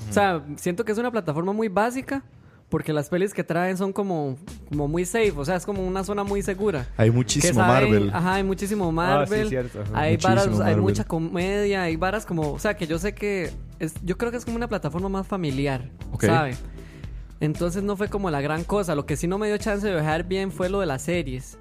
O 0.09 0.13
sea, 0.13 0.43
siento 0.57 0.83
que 0.85 0.91
es 0.91 0.97
una 0.97 1.11
plataforma 1.11 1.53
muy 1.53 1.67
básica. 1.67 2.23
Porque 2.69 2.93
las 2.93 3.09
pelis 3.09 3.33
que 3.33 3.43
traen 3.43 3.75
son 3.75 3.91
como, 3.91 4.37
como 4.69 4.87
muy 4.87 5.03
safe. 5.03 5.33
O 5.35 5.43
sea, 5.43 5.57
es 5.57 5.65
como 5.65 5.85
una 5.85 6.05
zona 6.05 6.23
muy 6.23 6.41
segura. 6.41 6.87
Hay 6.95 7.11
muchísimo 7.11 7.59
saben- 7.59 7.67
Marvel. 7.91 8.09
Ajá, 8.13 8.35
hay 8.35 8.43
muchísimo 8.45 8.87
Ah, 8.87 8.91
Marvel. 8.93 9.43
sí, 9.43 9.49
cierto. 9.49 9.81
ajá. 9.81 9.91
Hay 9.93 10.13
Muchísimo 10.13 10.35
varas, 10.57 10.59
hay 10.61 10.75
mucha 10.77 11.03
comedia, 11.03 11.83
hay 11.83 11.97
varas 11.97 12.25
como, 12.25 12.53
o 12.53 12.59
sea, 12.59 12.77
que 12.77 12.87
yo 12.87 12.97
sé 12.97 13.13
que 13.13 13.51
es, 13.79 13.95
yo 14.05 14.17
creo 14.17 14.31
que 14.31 14.37
es 14.37 14.45
como 14.45 14.55
una 14.55 14.69
plataforma 14.69 15.09
más 15.09 15.27
familiar, 15.27 15.89
Ok. 16.13 16.23
¿sabe? 16.23 16.55
Entonces 17.41 17.83
no 17.83 17.97
fue 17.97 18.07
como 18.07 18.29
la 18.31 18.39
gran 18.39 18.63
cosa. 18.63 18.95
Lo 18.95 19.05
que 19.05 19.17
sí 19.17 19.27
no 19.27 19.37
me 19.37 19.47
dio 19.47 19.57
chance 19.57 19.85
de 19.85 19.93
dejar 19.93 20.23
bien 20.23 20.49
fue 20.49 20.69
lo 20.69 20.79
de 20.79 20.85
las 20.85 21.01
series. 21.01 21.57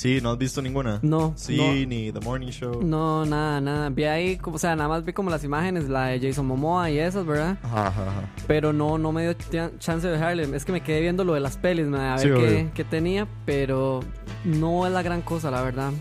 Sí, 0.00 0.18
¿no 0.22 0.30
has 0.30 0.38
visto 0.38 0.62
ninguna? 0.62 0.98
No, 1.02 1.34
Sí, 1.36 1.58
no. 1.58 1.74
ni 1.86 2.10
The 2.10 2.20
Morning 2.20 2.48
Show. 2.48 2.82
No, 2.82 3.26
nada, 3.26 3.60
nada. 3.60 3.90
Vi 3.90 4.04
ahí, 4.04 4.38
o 4.42 4.58
sea, 4.58 4.74
nada 4.74 4.88
más 4.88 5.04
vi 5.04 5.12
como 5.12 5.28
las 5.28 5.44
imágenes, 5.44 5.90
la 5.90 6.06
de 6.06 6.20
Jason 6.26 6.46
Momoa 6.46 6.88
y 6.90 6.98
esas, 6.98 7.26
¿verdad? 7.26 7.58
Ajá, 7.62 7.88
ajá, 7.88 8.02
ajá. 8.04 8.22
Pero 8.46 8.72
no, 8.72 8.96
no 8.96 9.12
me 9.12 9.24
dio 9.24 9.34
chance 9.78 10.06
de 10.06 10.14
dejarle. 10.14 10.44
Es 10.56 10.64
que 10.64 10.72
me 10.72 10.80
quedé 10.80 11.02
viendo 11.02 11.22
lo 11.22 11.34
de 11.34 11.40
las 11.40 11.58
pelis, 11.58 11.84
ma, 11.86 12.14
a 12.14 12.18
Sí, 12.18 12.30
ver 12.30 12.70
qué, 12.72 12.82
tenía, 12.84 13.28
pero 13.44 14.00
no 14.42 14.86
es 14.86 14.92
la 14.94 15.02
gran 15.02 15.20
cosa, 15.20 15.50
la 15.50 15.60
verdad. 15.60 15.92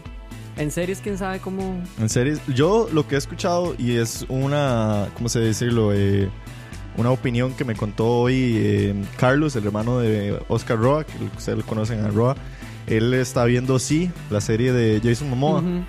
En 0.55 0.71
series, 0.71 1.01
quién 1.01 1.17
sabe 1.17 1.39
cómo. 1.39 1.81
En 1.99 2.07
series, 2.07 2.39
yo 2.55 2.87
lo 2.93 3.05
que 3.05 3.15
he 3.15 3.17
escuchado 3.17 3.75
y 3.77 3.97
es 3.97 4.25
una, 4.29 5.09
¿cómo 5.15 5.27
se 5.27 5.39
decirlo? 5.41 5.91
Eh, 5.93 6.29
una 6.95 7.11
opinión 7.11 7.53
que 7.53 7.65
me 7.65 7.75
contó 7.75 8.07
hoy 8.21 8.53
eh, 8.57 8.95
Carlos, 9.17 9.57
el 9.57 9.65
hermano 9.65 9.99
de 9.99 10.39
Oscar 10.47 10.77
Roa, 10.79 11.03
que 11.03 11.13
ustedes 11.37 11.57
lo 11.57 11.65
conocen 11.65 11.99
a 12.05 12.07
Roa. 12.07 12.37
Él 12.89 13.13
está 13.13 13.45
viendo, 13.45 13.77
sí, 13.79 14.11
la 14.29 14.41
serie 14.41 14.73
de 14.73 14.99
Jason 15.03 15.29
Momoa. 15.29 15.59
Ujú. 15.61 15.83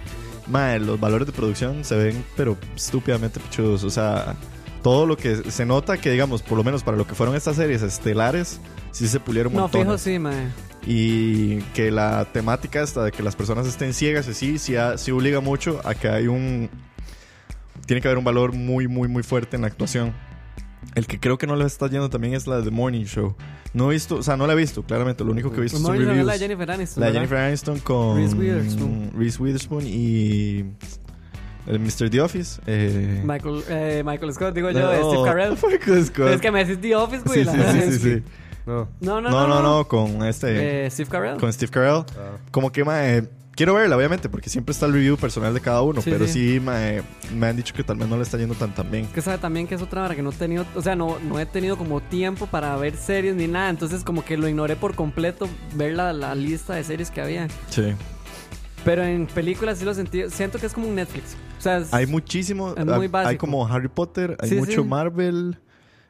Mae, 0.47 0.79
los 0.81 0.99
valores 1.01 1.27
de 1.27 1.33
producción 1.33 1.85
se 1.85 1.97
ven, 1.97 2.25
pero 2.37 2.57
estúpidamente 2.77 3.41
pichudos. 3.41 3.85
O 3.85 3.91
sea, 3.91 4.37
todo 4.83 5.07
lo 5.07 5.17
que 5.17 5.51
se 5.51 5.65
nota 5.65 5.99
que, 5.99 6.11
digamos, 6.11 6.43
por 6.43 6.59
lo 6.59 6.65
menos 6.65 6.83
para 6.83 6.97
lo 6.97 7.07
que 7.07 7.15
fueron 7.15 7.35
estas 7.37 7.57
series 7.57 7.83
estelares, 7.83 8.61
sí 8.93 9.07
se 9.09 9.21
pulieron 9.21 9.53
No, 9.53 9.63
montones. 9.63 9.87
fijo, 9.87 9.99
sí, 9.99 10.19
ma. 10.19 10.33
Y 10.87 11.59
que 11.75 11.91
la 11.91 12.25
temática 12.33 12.83
esta 12.83 13.05
de 13.05 13.13
que 13.13 13.23
las 13.23 13.37
personas 13.37 13.67
estén 13.67 13.93
ciegas, 13.95 14.27
sí, 14.27 14.59
sí, 14.59 14.75
sí 14.97 15.11
obliga 15.11 15.41
mucho 15.41 15.81
a 15.85 15.95
que 15.95 16.09
hay 16.09 16.27
un... 16.27 16.69
Tiene 17.87 18.01
que 18.01 18.09
haber 18.09 18.19
un 18.19 18.25
valor 18.25 18.53
muy, 18.53 18.89
muy, 18.89 19.09
muy 19.09 19.23
fuerte 19.23 19.57
en 19.57 19.63
la 19.63 19.69
actuación. 19.69 20.13
El 20.95 21.07
que 21.07 21.21
creo 21.21 21.39
que 21.39 21.47
no 21.47 21.57
le 21.57 21.65
está 21.67 21.87
yendo 21.89 22.11
también 22.11 22.35
es 22.35 22.47
la 22.47 22.57
de 22.57 22.65
The 22.65 22.71
Morning 22.71 23.05
Show. 23.05 23.35
No 23.75 23.91
he 23.91 23.95
visto, 23.95 24.17
o 24.17 24.23
sea, 24.23 24.37
no 24.37 24.47
la 24.47 24.55
he 24.55 24.57
visto, 24.57 24.83
claramente. 24.83 25.23
Lo 25.25 25.31
único 25.33 25.51
que 25.53 25.59
he 25.59 25.63
visto 25.63 25.79
Morning 25.79 26.01
son 26.01 26.09
reviews. 26.09 26.27
la 26.27 26.33
de 26.33 26.39
Jennifer 26.41 26.71
Aniston. 26.71 27.05
La. 27.05 27.13
Jennifer 27.13 27.39
Aniston 27.39 27.79
con 27.81 28.17
Reese 28.17 28.35
Witherspoon. 28.35 29.11
Reese 29.17 29.43
Witherspoon 29.43 29.85
y 29.87 30.65
el 31.67 31.79
Mr. 31.79 32.11
The 32.11 32.21
Office. 32.21 32.61
Eh, 32.67 33.23
Michael, 33.25 33.63
eh, 33.69 34.03
Michael 34.05 34.33
Scott, 34.35 34.55
digo 34.55 34.71
yo, 34.71 34.81
no, 34.81 34.93
eh, 34.93 34.99
Steve 35.05 35.23
Carell. 35.25 35.57
Michael 35.71 36.07
Scott. 36.07 36.29
Es 36.31 36.41
que 36.41 36.51
me 36.51 36.65
decís 36.65 36.81
The 36.81 36.97
Office, 36.97 37.23
güey. 37.25 37.39
sí, 37.41 37.45
la 37.45 37.53
sí, 37.53 37.59
verdad 37.59 37.73
sí, 37.73 37.79
es 37.79 37.95
sí, 37.95 38.01
que- 38.03 38.15
sí. 38.17 38.23
No. 38.67 38.89
No, 39.01 39.21
no, 39.21 39.31
No, 39.31 39.47
no, 39.49 39.63
no, 39.63 39.89
con 39.89 40.25
este, 40.25 40.87
Eh, 40.87 40.91
Steve 40.91 41.09
Carell. 41.11 41.37
con 41.39 41.53
Steve 41.53 41.71
Carell. 41.71 42.05
Ah. 42.19 42.37
Como 42.51 42.71
que, 42.73 42.85
mae, 42.85 43.29
quiero 43.61 43.75
verla, 43.75 43.95
obviamente, 43.95 44.31
porque 44.31 44.49
siempre 44.49 44.73
está 44.73 44.87
el 44.87 44.95
review 44.95 45.19
personal 45.19 45.53
de 45.53 45.61
cada 45.61 45.83
uno, 45.83 46.01
Sí, 46.01 46.09
pero 46.11 46.27
sí. 46.27 46.55
sí, 46.55 46.61
mae, 46.61 47.03
me 47.37 47.47
han 47.49 47.57
dicho 47.57 47.75
que 47.75 47.85
tal 47.85 47.99
vez 47.99 48.09
no 48.09 48.17
le 48.17 48.23
está 48.23 48.39
yendo 48.39 48.55
tan 48.55 48.75
tan 48.75 48.91
bien. 48.91 49.07
Que 49.09 49.21
sabe 49.21 49.37
también 49.37 49.67
que 49.67 49.75
es 49.75 49.83
otra 49.83 50.03
hora 50.03 50.17
que 50.17 50.23
no 50.23 50.31
he 50.31 50.33
tenido, 50.33 50.65
o 50.75 50.81
sea, 50.81 50.97
no, 50.97 51.19
no 51.19 51.39
he 51.39 51.45
tenido 51.45 51.77
como 51.77 52.01
tiempo 52.01 52.47
para 52.47 52.75
ver 52.77 52.97
series 52.97 53.35
ni 53.37 53.47
nada, 53.49 53.69
entonces 53.69 54.03
como 54.03 54.25
que 54.25 54.39
lo 54.39 54.49
ignoré 54.49 54.77
por 54.77 54.95
completo 54.95 55.47
ver 55.75 55.93
la, 55.95 56.15
la 56.15 56.35
lista 56.35 56.75
de 56.75 56.85
series 56.85 57.11
que 57.11 57.21
había. 57.21 57.49
Sí. 57.69 57.93
Pero 58.83 59.05
en 59.05 59.27
películas 59.27 59.77
sí 59.79 59.85
lo 59.85 59.93
sentí, 59.93 60.23
siento 60.31 60.59
que 60.59 60.65
es 60.65 60.73
como 60.73 60.89
un 60.89 60.95
Netflix. 60.95 61.37
O 61.59 61.61
sea, 61.61 61.77
es- 61.79 61.93
Hay 61.93 62.07
muchísimo, 62.07 62.75
Es 62.75 62.87
muy 62.87 62.95
hay- 62.95 63.01
hay 63.03 63.09
básico. 63.09 63.41
como 63.41 63.67
Harry 63.69 63.89
Potter, 63.89 64.39
hay 64.41 64.49
Sí, 64.49 64.55
mucho. 64.55 64.85
Marvel 64.87 65.59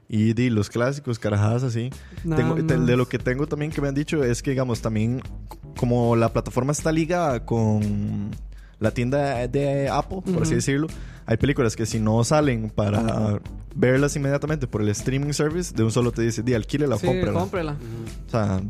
y 0.09 0.35
di, 0.35 0.50
los 0.50 0.71
clásicos, 0.71 1.19
carajadas 1.19 1.64
así. 1.64 1.90
Tengo- 2.23 2.54
te- 2.64 2.76
de 2.78 2.97
lo 2.97 3.09
que 3.09 3.19
tengo 3.19 3.49
también 3.49 3.73
que 3.73 3.80
me 3.80 3.88
han 3.88 3.95
dicho 3.95 4.23
es 4.23 4.40
que, 4.42 4.50
digamos, 4.50 4.80
también 4.80 5.21
como 5.77 6.17
la 6.17 6.33
plataforma 6.33 6.73
está 6.73 6.93
ligada 6.93 7.45
con 7.45 8.31
la 8.79 8.91
tienda 8.93 9.47
de 9.47 9.89
Apple, 9.89 10.23
por 10.25 10.43
así 10.43 10.53
Ujú. 10.53 10.55
decirlo, 10.57 10.87
hay 11.27 11.37
películas 11.37 11.77
que 11.77 11.85
si 11.87 12.00
no 12.00 12.25
salen 12.25 12.71
para 12.71 13.39
verlas 13.75 14.17
inmediatamente 14.17 14.67
por 14.67 14.81
el 14.83 14.89
streaming 14.89 15.33
service, 15.33 15.75
de 15.75 15.85
un 15.85 15.93
solo 15.93 16.11
te 16.12 16.23
dice, 16.23 16.43
di, 16.43 16.55
alquílela 16.55 16.97
o 16.97 16.99
Sí, 16.99 17.07
cómprala. 17.07 17.39
cómprela. 17.41 17.77
O 18.27 18.31
sea, 18.31 18.61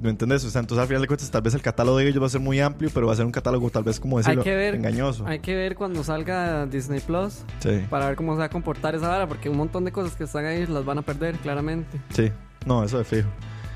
¿me 0.00 0.08
entendés? 0.10 0.44
O 0.44 0.50
sea, 0.50 0.60
entonces 0.60 0.80
al 0.80 0.86
final 0.88 1.02
de 1.02 1.08
cuentas 1.08 1.30
tal 1.30 1.42
vez 1.42 1.52
el 1.54 1.62
catálogo 1.62 1.98
de 1.98 2.08
ellos 2.08 2.22
va 2.22 2.26
a 2.26 2.30
ser 2.30 2.40
muy 2.40 2.60
amplio, 2.60 2.90
pero 2.94 3.06
va 3.08 3.12
a 3.12 3.16
ser 3.16 3.26
un 3.26 3.32
catálogo 3.32 3.68
tal 3.70 3.82
vez 3.82 3.98
como 4.00 4.18
decirlo, 4.18 4.40
Hay 4.40 4.44
que 4.44 4.54
ver. 4.56 4.74
engañoso. 4.76 5.26
Hay 5.26 5.40
que 5.40 5.54
ver 5.56 5.74
cuando 5.74 6.02
salga 6.04 6.64
Disney 6.66 7.00
Plus 7.00 7.40
Sí, 7.58 7.84
para 7.90 8.06
ver 8.06 8.16
cómo 8.16 8.32
se 8.34 8.38
va 8.38 8.44
a 8.46 8.50
comportar 8.50 8.94
esa 8.94 9.08
vara, 9.08 9.26
porque 9.28 9.50
un 9.50 9.56
montón 9.58 9.84
de 9.84 9.92
cosas 9.92 10.14
que 10.16 10.24
están 10.24 10.44
ahí 10.46 10.64
las 10.66 10.84
van 10.84 10.98
a 10.98 11.02
perder, 11.02 11.36
claramente. 11.38 12.00
sí. 12.14 12.30
No, 12.66 12.84
eso 12.84 12.98
de 12.98 13.04
fijo. 13.04 13.28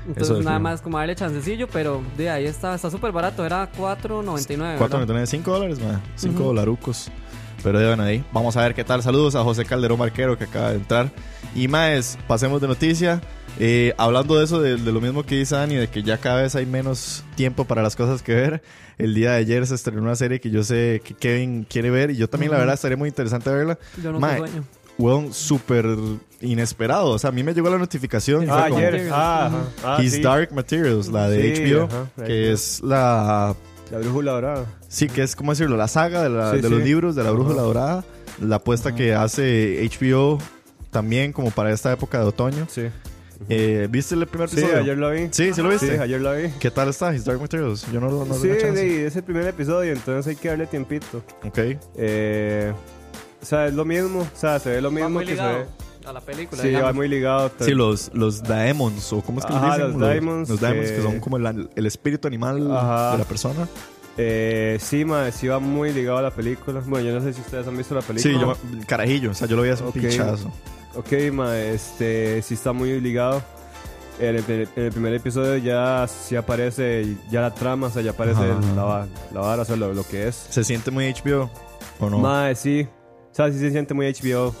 Entonces 0.07 0.43
nada 0.43 0.59
más 0.59 0.81
como 0.81 0.97
darle 0.97 1.15
chancecillo, 1.15 1.67
pero 1.67 2.01
de 2.17 2.29
ahí 2.29 2.45
está, 2.45 2.75
está 2.75 2.89
súper 2.91 3.11
barato, 3.11 3.45
era 3.45 3.71
4.99. 3.71 4.57
¿verdad? 4.57 4.79
4.99, 4.79 5.25
5 5.25 5.51
dólares, 5.51 5.79
man. 5.79 6.01
5 6.15 6.33
Ujú. 6.35 6.43
dolarucos. 6.43 7.11
Pero 7.63 7.79
de 7.79 8.03
ahí. 8.03 8.23
Vamos 8.31 8.55
a 8.57 8.61
ver 8.61 8.75
qué 8.75 8.83
tal. 8.83 9.01
Saludos 9.01 9.33
a 9.33 9.41
José 9.43 9.65
Calderón 9.65 9.97
Marquero 9.97 10.37
que 10.37 10.43
acaba 10.43 10.69
de 10.69 10.75
entrar. 10.75 11.11
Y 11.55 11.67
más, 11.67 12.17
pasemos 12.27 12.61
de 12.61 12.67
noticia. 12.67 13.21
Eh, 13.59 13.93
hablando 13.97 14.37
de 14.37 14.43
eso, 14.43 14.61
de, 14.61 14.75
de 14.77 14.91
lo 14.91 15.01
mismo 15.01 15.23
que 15.23 15.35
dice 15.35 15.55
Dani, 15.55 15.75
de 15.75 15.87
que 15.87 16.03
ya 16.03 16.19
cada 16.19 16.41
vez 16.43 16.55
hay 16.55 16.65
menos 16.67 17.23
tiempo 17.35 17.65
para 17.65 17.81
las 17.81 17.95
cosas 17.95 18.21
que 18.21 18.35
ver. 18.35 18.61
El 18.99 19.15
día 19.15 19.31
de 19.31 19.37
ayer 19.37 19.65
se 19.65 19.73
estrenó 19.73 20.01
una 20.03 20.15
serie 20.15 20.39
que 20.39 20.51
yo 20.51 20.63
sé 20.63 21.01
que 21.03 21.15
Kevin 21.15 21.65
quiere 21.67 21.89
ver 21.89 22.11
y 22.11 22.17
yo 22.17 22.29
también, 22.29 22.51
la 22.51 22.57
Ujú. 22.57 22.61
verdad, 22.61 22.75
estaría 22.75 22.97
muy 22.97 23.09
interesante 23.09 23.49
verla. 23.49 23.79
Yo 24.03 24.11
no 24.11 24.19
Mae, 24.19 24.37
sueño. 24.37 24.63
Weón, 24.97 25.33
súper 25.33 25.85
inesperado. 26.41 27.07
O 27.09 27.19
sea, 27.19 27.29
a 27.29 27.33
mí 27.33 27.43
me 27.43 27.53
llegó 27.53 27.69
la 27.69 27.77
notificación. 27.77 28.49
Ah, 28.49 28.65
ayer. 28.65 29.09
Ah, 29.11 29.47
ajá. 29.47 29.97
Ah, 29.97 30.03
His 30.03 30.13
sí. 30.13 30.21
Dark 30.21 30.53
Materials, 30.53 31.07
la 31.09 31.29
de 31.29 31.55
Sí, 31.55 31.63
HBO, 31.73 31.83
ajá, 31.83 32.05
que 32.25 32.47
HBO. 32.47 32.53
es 32.53 32.81
la 32.81 33.55
La 33.91 33.99
brújula 33.99 34.31
dorada. 34.31 34.65
Sí, 34.87 35.07
que 35.07 35.21
es, 35.23 35.35
¿cómo 35.35 35.51
decirlo? 35.51 35.75
La 35.77 35.87
saga 35.87 36.23
de, 36.23 36.29
la- 36.29 36.51
Sí, 36.51 36.57
de 36.57 36.63
sí. 36.63 36.69
los 36.73 36.81
libros 36.83 37.15
de 37.15 37.23
la 37.23 37.31
Brújula 37.31 37.55
Ajá. 37.57 37.63
Dorada. 37.65 38.05
La 38.41 38.55
apuesta 38.57 38.95
que 38.95 39.13
hace 39.13 39.81
HBO 39.99 40.39
también 40.91 41.31
como 41.33 41.51
para 41.51 41.71
esta 41.71 41.91
época 41.91 42.19
de 42.19 42.25
otoño. 42.25 42.65
Sí. 42.69 42.83
Eh, 43.49 43.87
¿Viste 43.91 44.15
el 44.15 44.25
primer 44.27 44.47
Sí, 44.49 44.59
episodio? 44.59 44.81
ayer 44.81 44.97
lo 44.97 45.11
vi. 45.11 45.27
Sí, 45.31 45.53
sí 45.53 45.61
lo 45.61 45.69
viste. 45.69 45.93
Sí, 45.93 46.01
ayer 46.01 46.21
lo 46.21 46.33
vi. 46.33 46.49
¿Qué 46.59 46.71
tal 46.71 46.87
está 46.89 47.13
His 47.13 47.25
Dark 47.25 47.39
Materials? 47.41 47.85
Yo 47.91 47.99
no, 47.99 48.09
lo- 48.09 48.25
no 48.25 48.33
sí, 48.35 48.47
le 48.47 48.57
chance. 48.57 48.81
sí, 48.81 48.95
es 49.01 49.15
el 49.17 49.23
primer 49.23 49.45
episodio, 49.45 49.91
entonces 49.91 50.27
hay 50.27 50.35
que 50.37 50.47
darle 50.47 50.67
tiempito. 50.67 51.21
Ok. 51.43 51.59
Eh, 51.97 52.71
o 53.45 53.49
sea, 53.49 53.67
es 53.67 53.73
lo 53.73 53.85
mismo. 53.85 54.21
O 54.21 54.27
sea, 54.37 54.57
se 54.59 54.69
ve 54.71 54.81
lo 54.81 54.89
mismo 54.91 55.19
que 55.19 55.35
se 55.35 55.41
ve. 55.43 55.65
A 56.07 56.13
la 56.13 56.21
película. 56.21 56.61
Sí, 56.61 56.67
va 56.67 56.77
digamos. 56.77 56.95
muy 56.95 57.07
ligado. 57.07 57.51
Sí, 57.59 57.71
los, 57.71 58.11
los 58.13 58.43
daemons, 58.43 59.11
o 59.13 59.21
¿cómo 59.21 59.39
es 59.39 59.45
que 59.45 59.53
les 59.53 59.61
Ajá, 59.61 59.75
dicen? 59.77 59.91
los 59.93 59.99
daemons, 60.01 60.49
Los 60.49 60.59
daemons, 60.61 60.89
que 60.89 60.95
que- 60.97 61.01
son 61.01 61.19
como 61.19 61.37
el, 61.37 61.69
el 61.75 61.85
espíritu 61.87 62.27
animal 62.27 62.71
Ajá. 62.71 63.11
de 63.13 63.17
la 63.19 63.23
persona. 63.23 63.67
Eh, 64.17 64.77
sí, 64.79 65.03
ma, 65.03 65.31
sí 65.31 65.47
va 65.47 65.59
muy 65.59 65.91
ligado 65.93 66.17
a 66.19 66.21
la 66.21 66.31
película. 66.31 66.81
Bueno, 66.85 67.07
yo 67.09 67.13
no 67.15 67.21
sé 67.25 67.33
si 67.33 67.41
ustedes 67.41 67.67
han 67.67 67.75
visto 67.77 67.95
la 67.95 68.01
película. 68.01 68.33
Sí, 68.33 68.39
yo, 68.39 68.85
carajillo, 68.87 69.31
o 69.31 69.33
sea, 69.33 69.47
yo 69.47 69.55
lo 69.55 69.63
vi 69.63 69.69
hace 69.69 69.83
un 69.83 69.89
Ok. 69.89 69.95
pinchazo. 69.95 70.51
Ok, 70.95 71.11
ma, 71.33 71.57
este, 71.57 72.41
sí 72.41 72.53
está 72.53 72.71
muy 72.71 72.99
ligado. 73.01 73.41
En 74.19 74.35
el, 74.37 74.43
en 74.47 74.83
el 74.83 74.91
primer 74.91 75.13
episodio 75.13 75.57
ya 75.57 76.07
sí 76.07 76.35
aparece 76.37 77.17
ya 77.29 77.41
la 77.41 77.53
trama, 77.53 77.87
o 77.87 77.89
sea, 77.89 78.01
ya 78.01 78.11
aparece 78.11 78.41
la, 78.75 78.83
va- 78.83 79.07
la 79.33 79.41
vara, 79.41 79.63
o 79.63 79.65
sea, 79.65 79.75
lo, 79.75 79.93
lo 79.93 80.07
que 80.07 80.27
es. 80.29 80.35
¿Se 80.51 80.63
siente 80.63 80.89
muy 80.91 81.11
HBO 81.13 81.49
o 81.99 82.09
no? 82.09 82.19
Ma, 82.19 82.53
sí. 82.55 82.87
O 83.35 83.37
sea, 83.37 83.51
sí 83.51 83.59
se 83.59 83.69
siente 83.71 83.93
muy 83.93 84.05
HBO. 84.07 84.55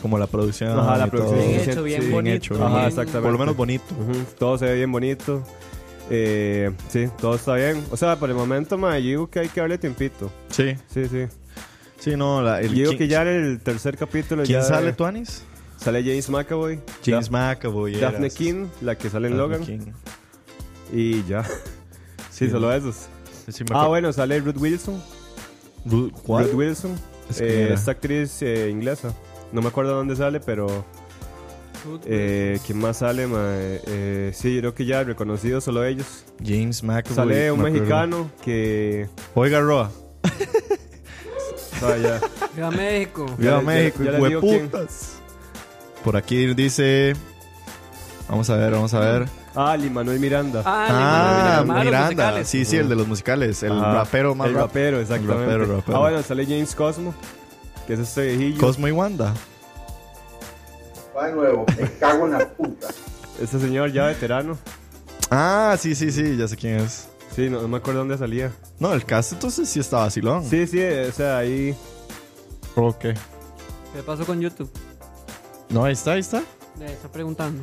como 0.00 0.18
la 0.18 0.26
producción. 0.26 0.78
Ajá, 0.78 0.96
la 0.96 1.06
y 1.06 1.10
producción. 1.10 1.40
todo. 1.40 1.48
Bien 1.48 1.60
hecho, 1.70 1.82
bien 1.82 2.00
sí, 2.00 2.06
bien 2.06 2.12
bonito. 2.14 2.36
hecho, 2.36 2.54
bien- 2.54 2.66
Ajá, 2.66 2.74
bien- 2.76 2.88
exactamente. 2.88 3.22
Por 3.22 3.32
lo 3.32 3.38
menos 3.38 3.56
bonito. 3.56 3.84
Ujú, 4.00 4.18
Todo 4.38 4.56
se 4.58 4.64
ve 4.64 4.74
bien 4.76 4.92
bonito. 4.92 5.42
Eh, 6.10 6.70
sí, 6.88 7.08
todo 7.20 7.34
está 7.34 7.54
bien. 7.54 7.82
O 7.90 7.96
sea, 7.98 8.16
por 8.16 8.28
el 8.30 8.34
momento, 8.36 8.76
ma, 8.78 8.98
yo 8.98 9.06
digo 9.08 9.30
que 9.30 9.40
hay 9.40 9.48
que 9.48 9.60
darle 9.60 9.76
tiempito. 9.78 10.30
Sí, 10.48 10.74
Sí, 10.92 11.06
sí. 11.08 11.26
sí, 11.98 12.16
no. 12.16 12.40
La, 12.42 12.60
el, 12.60 12.68
Yo 12.68 12.74
digo 12.74 12.88
¿quién- 12.90 12.98
que 12.98 13.08
ya 13.08 13.22
en 13.22 13.28
el 13.28 13.60
tercer 13.60 13.96
capítulo 13.96 14.42
¿Quién 14.42 14.60
ya 14.60 14.64
sale, 14.66 14.92
Tuanis? 14.94 15.42
sale 15.78 16.02
James 16.02 16.28
McAvoy, 16.30 16.80
James 17.04 17.30
McAvoy. 17.30 17.94
Daphne 17.96 18.26
eras. 18.26 18.34
King, 18.34 18.66
la 18.82 18.96
que 18.96 19.08
sale 19.10 19.28
en 19.28 19.36
Daphne 19.36 19.58
Logan, 19.58 19.66
King. 19.66 19.92
y 20.92 21.22
ya. 21.24 21.44
Sí, 22.30 22.46
Sí, 22.46 22.50
solo 22.50 22.72
esos. 22.72 22.96
Sí, 23.48 23.62
me 23.64 23.68
Ah, 23.70 23.74
acuerdo. 23.74 23.88
bueno, 23.90 24.12
sale 24.12 24.40
Ruth 24.40 24.56
Wilson. 24.58 25.00
Ru- 25.86 26.10
¿Cuál? 26.12 26.44
Ruth 26.46 26.54
Wilson. 26.54 26.98
Es 27.30 27.38
que 27.38 27.64
eh, 27.64 27.72
esta 27.72 27.92
actriz 27.92 28.42
eh, 28.42 28.68
inglesa. 28.70 29.14
No 29.52 29.62
me 29.62 29.68
acuerdo 29.68 29.94
dónde 29.94 30.16
sale, 30.16 30.40
pero. 30.40 30.84
Eh, 32.06 32.58
¿Quién 32.64 32.78
más 32.78 32.98
sale? 32.98 33.26
Eh, 33.30 34.32
sí, 34.34 34.54
yo 34.54 34.60
creo 34.60 34.74
que 34.74 34.86
ya 34.86 35.04
reconocido 35.04 35.60
solo 35.60 35.84
ellos. 35.84 36.24
James 36.44 36.82
McAvoy. 36.82 37.14
Sale 37.14 37.52
un 37.52 37.60
mexicano 37.62 38.30
que. 38.42 39.08
Oiga, 39.34 39.60
Roa. 39.60 39.90
Ah, 41.82 41.96
ya. 41.98 42.20
Viva 42.54 42.70
México. 42.70 43.26
Ya 43.26 43.34
Viva 43.36 43.56
ya- 43.58 43.60
México, 43.62 44.04
ya 44.04 44.18
hueputas. 44.18 45.16
Por 46.02 46.16
aquí 46.16 46.54
dice. 46.54 47.14
Vamos 48.28 48.48
a 48.50 48.56
ver, 48.56 48.72
vamos 48.72 48.94
a 48.94 49.00
ver. 49.00 49.28
Ah, 49.54 49.76
Manuel 49.90 50.18
Miranda. 50.18 50.62
Ah, 50.64 50.86
Ah, 50.88 51.62
Miranda, 51.62 51.84
los 51.84 52.08
Miranda. 52.10 52.44
Sí, 52.44 52.64
sí, 52.64 52.76
el 52.78 52.88
de 52.88 52.96
los 52.96 53.06
musicales. 53.06 53.62
El 53.62 53.72
Ajá. 53.72 53.92
rapero 53.94 54.34
más 54.34 54.48
El 54.48 54.54
rap- 54.54 54.62
rapero, 54.68 54.98
exactamente. 55.00 55.44
El 55.52 55.60
rapero, 55.60 55.76
rapero. 55.76 55.96
Ah, 55.96 56.00
bueno, 56.00 56.22
sale 56.22 56.44
James 56.44 56.74
Cosmo, 56.74 57.14
que 57.86 57.92
es 57.94 58.00
este 58.00 58.28
viejillo. 58.36 58.60
Cosmo 58.60 58.88
y 58.88 58.92
Wanda. 58.92 59.34
Va 61.16 61.26
de 61.26 61.32
nuevo, 61.34 61.66
me 61.78 61.90
cago 61.98 62.26
en 62.26 62.32
la 62.32 62.48
puta. 62.48 62.88
Este 63.40 63.60
señor 63.60 63.92
ya 63.92 64.06
veterano. 64.06 64.56
Ah, 65.30 65.76
sí, 65.78 65.94
sí, 65.94 66.10
sí, 66.10 66.36
ya 66.36 66.48
sé 66.48 66.56
quién 66.56 66.80
es. 66.80 67.08
Sí, 67.36 67.50
no, 67.50 67.60
no 67.60 67.68
me 67.68 67.76
acuerdo 67.76 68.00
dónde 68.00 68.16
salía. 68.16 68.52
No, 68.78 68.92
el 68.94 69.04
cast 69.04 69.32
entonces 69.32 69.68
sí 69.68 69.80
está 69.80 69.98
vacilón. 69.98 70.44
Sí, 70.48 70.66
sí, 70.66 70.80
o 70.82 71.12
sea, 71.12 71.38
ahí. 71.38 71.76
Ok. 72.76 73.00
¿Qué 73.00 74.02
pasó 74.04 74.24
con 74.24 74.40
YouTube? 74.40 74.70
No, 75.68 75.84
ahí 75.84 75.92
está, 75.92 76.12
ahí 76.12 76.20
está. 76.20 76.38
Eh, 76.80 76.86
está 76.86 77.08
preguntando. 77.08 77.62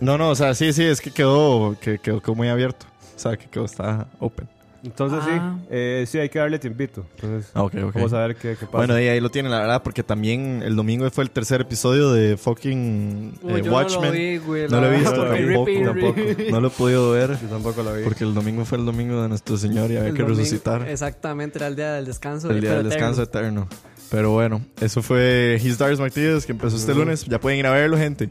No, 0.00 0.18
no, 0.18 0.30
o 0.30 0.34
sea, 0.34 0.54
sí, 0.54 0.72
sí, 0.72 0.84
es 0.84 1.00
que 1.00 1.10
quedó, 1.10 1.76
que 1.80 1.98
quedó, 1.98 2.20
quedó 2.20 2.34
muy 2.34 2.48
abierto. 2.48 2.86
O 3.14 3.18
sea, 3.18 3.36
que 3.36 3.46
quedó, 3.48 3.64
está 3.64 4.06
open. 4.20 4.46
Entonces 4.84 5.18
Ah. 5.22 5.56
sí, 5.58 5.66
eh, 5.70 6.04
sí, 6.06 6.18
hay 6.18 6.28
que 6.28 6.38
darle 6.38 6.60
tiempito. 6.60 7.04
Entonces, 7.16 7.50
Ah, 7.54 7.62
ok, 7.64 7.74
ok. 7.86 7.94
vamos 7.94 8.12
a 8.12 8.18
ver 8.26 8.36
qué, 8.36 8.50
qué 8.60 8.66
pasa. 8.66 8.76
Bueno, 8.76 9.00
y 9.00 9.08
ahí 9.08 9.18
lo 9.20 9.30
tienen, 9.30 9.50
la 9.50 9.58
verdad, 9.58 9.82
porque 9.82 10.04
también 10.04 10.62
el 10.62 10.76
domingo 10.76 11.10
fue 11.10 11.24
el 11.24 11.30
tercer 11.30 11.62
episodio 11.62 12.12
de 12.12 12.36
fucking 12.36 13.38
Uy, 13.42 13.52
eh, 13.54 13.62
yo 13.64 13.72
Watchmen. 13.72 14.00
No 14.02 14.06
lo, 14.06 14.12
vi, 14.12 14.36
güey, 14.38 14.68
No 14.68 14.80
lo 14.80 14.86
he 14.86 14.90
la- 14.92 14.96
visto 14.96 15.16
No 15.16 15.24
lo 15.24 15.34
tampoco, 15.34 15.72
tampoco. 15.84 16.42
No 16.52 16.60
lo 16.60 16.68
he 16.68 16.70
podido 16.70 17.10
ver 17.10 17.30
Yo 17.40 17.48
tampoco 17.48 17.82
la 17.82 17.92
vi. 17.92 18.04
porque 18.04 18.22
el 18.24 18.34
domingo 18.34 18.64
fue 18.64 18.78
el 18.78 18.84
domingo 18.84 19.22
de 19.22 19.28
nuestro 19.28 19.56
Señor 19.56 19.90
y 19.90 19.96
había 19.96 20.10
El 20.10 20.14
que 20.14 20.22
domingo- 20.22 20.38
resucitar. 20.40 20.88
Exactamente, 20.88 21.58
era 21.58 21.66
el 21.66 21.74
día 21.74 21.94
del 21.94 22.04
descanso. 22.04 22.50
El 22.50 22.60
día 22.60 22.70
del 22.76 22.86
eterno. 22.86 22.90
descanso 22.94 23.22
eterno. 23.22 23.68
Pero 24.08 24.30
bueno, 24.30 24.60
eso 24.80 25.02
fue 25.02 25.58
His 25.60 25.78
Darkest 25.78 26.00
Martínez 26.00 26.46
que 26.46 26.52
empezó 26.52 26.76
este 26.76 26.94
lunes. 26.94 27.24
Ya 27.24 27.40
pueden 27.40 27.58
ir 27.58 27.66
a 27.66 27.72
verlo, 27.72 27.96
gente. 27.96 28.30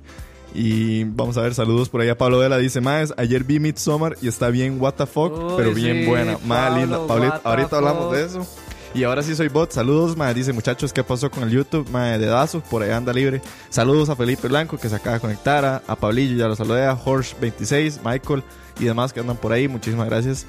Y 0.56 1.04
vamos 1.04 1.38
a 1.38 1.42
ver, 1.42 1.54
saludos 1.54 1.90
por 1.90 2.00
ahí 2.00 2.08
a 2.08 2.18
Pablo 2.18 2.40
Vela. 2.40 2.58
Dice, 2.58 2.80
Maes, 2.80 3.14
ayer 3.18 3.44
vi 3.44 3.60
Midsommar 3.60 4.16
y 4.22 4.30
está 4.30 4.50
bien 4.50 4.80
what 4.80 4.94
the 4.94 5.06
fuck, 5.06 5.34
Uy, 5.34 5.54
pero 5.58 5.74
bien 5.74 6.02
sí, 6.02 6.06
buena. 6.06 6.38
Más 6.46 6.74
linda. 6.78 7.06
Pablito, 7.06 7.42
ahorita 7.44 7.78
hablamos 7.78 8.14
de 8.14 8.24
eso. 8.24 8.48
Y 8.94 9.04
ahora 9.04 9.22
sí 9.22 9.36
soy 9.36 9.50
bot. 9.50 9.72
Saludos, 9.72 10.16
Mae. 10.16 10.34
Dice, 10.34 10.54
muchachos, 10.54 10.94
¿qué 10.94 11.04
pasó 11.04 11.30
con 11.30 11.44
el 11.44 11.50
YouTube? 11.50 11.90
Mae, 11.90 12.18
de 12.18 12.28
Dazo, 12.28 12.62
por 12.62 12.82
ahí 12.82 12.92
anda 12.92 13.12
libre. 13.12 13.42
Saludos 13.70 14.08
a 14.10 14.16
Felipe 14.16 14.48
Blanco, 14.48 14.78
que 14.78 14.88
se 14.88 14.96
acaba 14.96 15.16
de 15.16 15.20
conectar. 15.20 15.66
A, 15.66 15.84
a 15.86 15.98
Pablillo, 15.98 16.38
ya 16.38 16.48
lo 16.48 16.56
saludé. 16.56 16.86
A 16.86 16.98
Horsh26, 16.98 18.00
Michael 18.06 18.42
y 18.80 18.86
demás 18.86 19.12
que 19.12 19.20
andan 19.20 19.36
por 19.36 19.52
ahí. 19.52 19.68
Muchísimas 19.68 20.08
gracias. 20.08 20.46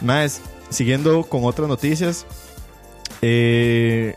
Maes, 0.00 0.40
siguiendo 0.70 1.24
con 1.24 1.44
otras 1.44 1.66
noticias. 1.66 2.24
Eh, 3.22 4.14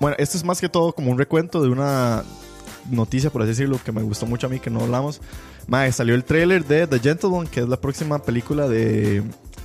bueno, 0.00 0.16
esto 0.18 0.36
es 0.36 0.42
más 0.42 0.60
que 0.60 0.68
todo 0.68 0.92
como 0.92 1.12
un 1.12 1.18
recuento 1.18 1.62
de 1.62 1.68
una 1.68 2.24
noticia, 2.90 3.30
por 3.30 3.42
así 3.42 3.50
decirlo, 3.50 3.78
que 3.84 3.92
me 3.92 4.02
gustó 4.02 4.26
mucho 4.26 4.46
a 4.46 4.50
mí, 4.50 4.60
que 4.60 4.70
no 4.70 4.80
hablamos. 4.80 5.20
Mae, 5.66 5.92
salió 5.92 6.14
el 6.14 6.24
trailer 6.24 6.64
de 6.64 6.86
The 6.86 6.98
Gentleman, 6.98 7.46
que 7.46 7.60
es 7.60 7.68
la 7.68 7.80
próxima 7.80 8.20
película 8.20 8.68
de 8.68 9.22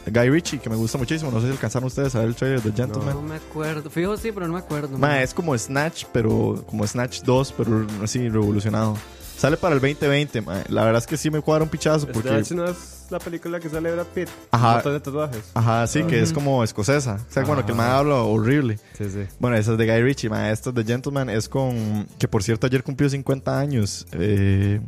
Guy 0.08 0.30
Ritchie, 0.30 0.60
que 0.60 0.70
me 0.70 0.76
gusta 0.76 0.98
muchísimo. 0.98 1.32
No 1.32 1.40
sé 1.40 1.48
si 1.48 1.52
alcanzaron 1.54 1.88
ustedes 1.88 2.14
a 2.16 2.20
ver 2.20 2.28
el 2.28 2.36
trailer 2.36 2.62
de 2.62 2.72
The 2.72 2.78
Gentleman. 2.78 3.16
No 3.16 3.22
me 3.22 3.36
acuerdo. 3.36 3.90
Fijo, 3.90 4.16
sí, 4.18 4.32
pero 4.32 4.48
no 4.48 4.54
me 4.54 4.60
acuerdo. 4.60 4.98
Mae, 4.98 5.24
es 5.24 5.34
como 5.34 5.58
Snatch, 5.58 6.06
pero 6.12 6.64
como 6.68 6.86
Snatch 6.86 7.22
2, 7.24 7.54
pero 7.58 7.88
así 8.04 8.30
revolucionado. 8.30 8.98
Sale 9.38 9.58
para 9.58 9.76
el 9.76 9.82
2020, 9.82 10.42
mae. 10.42 10.64
La 10.70 10.84
verdad 10.86 11.02
es 11.02 11.08
que 11.08 11.18
sí 11.18 11.30
me 11.30 11.42
cuadra 11.42 11.64
un 11.64 11.70
pichazo 11.70 12.08
porque... 12.08 12.30
Snatch 12.30 12.52
no 12.52 12.66
es 12.66 13.06
la 13.10 13.20
película 13.20 13.60
que 13.60 13.70
sale 13.70 13.92
Brad 13.92 14.06
Pitt. 14.08 14.30
Ajá. 14.52 14.68
Un 14.68 14.74
montón 14.76 14.94
de 14.94 15.00
tatuajes. 15.02 15.44
Ajá, 15.54 15.86
sí, 15.88 16.04
que 16.04 16.22
es 16.22 16.32
como 16.34 16.64
escocesa. 16.64 17.20
O 17.30 17.32
sea, 17.34 17.44
bueno, 17.44 17.66
que 17.66 17.72
el 17.72 17.78
mae 17.78 17.92
habla 17.92 18.16
horrible. 18.16 18.80
Sí, 18.98 19.10
sí. 19.10 19.26
Bueno, 19.40 19.58
esa 19.58 19.74
es 19.74 19.78
de 19.78 19.86
Guy 19.86 20.02
Ritchie, 20.02 20.30
ma. 20.30 20.50
Esta 20.52 20.72
de 20.72 20.84
Gentleman 20.84 21.30
es 21.30 21.50
con. 21.50 22.08
Que 22.18 22.28
por 22.28 22.42
cierto, 22.44 22.66
ayer 22.66 22.82
cumplió 22.82 23.10
50 23.10 23.60
años. 23.60 24.08
Eh. 24.14 24.80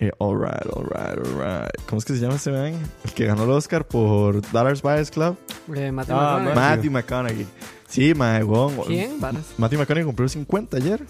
eh, 0.00 0.10
alright, 0.20 0.66
alright, 0.76 1.18
alright. 1.26 1.70
¿Cómo 1.88 1.98
es 2.00 2.04
que 2.04 2.14
se 2.14 2.20
llama 2.20 2.34
ese 2.34 2.50
man? 2.50 2.74
El 3.04 3.12
que 3.14 3.26
ganó 3.26 3.44
el 3.44 3.50
Oscar 3.50 3.86
por 3.86 4.42
Dallas 4.52 4.82
Buyers 4.82 5.10
Club. 5.10 5.36
Eh, 5.74 5.90
Matthew 5.92 6.16
Ah, 6.16 6.38
McConaughey. 6.38 6.54
Matthew 6.54 6.90
McConaughey. 6.90 7.46
Sí, 7.88 8.12
ma, 8.14 8.38
weón. 8.44 8.76
¿Quién? 8.86 9.18
Matthew 9.56 9.78
McConaughey 9.78 10.04
cumplió 10.04 10.28
50 10.28 10.76
ayer. 10.76 11.02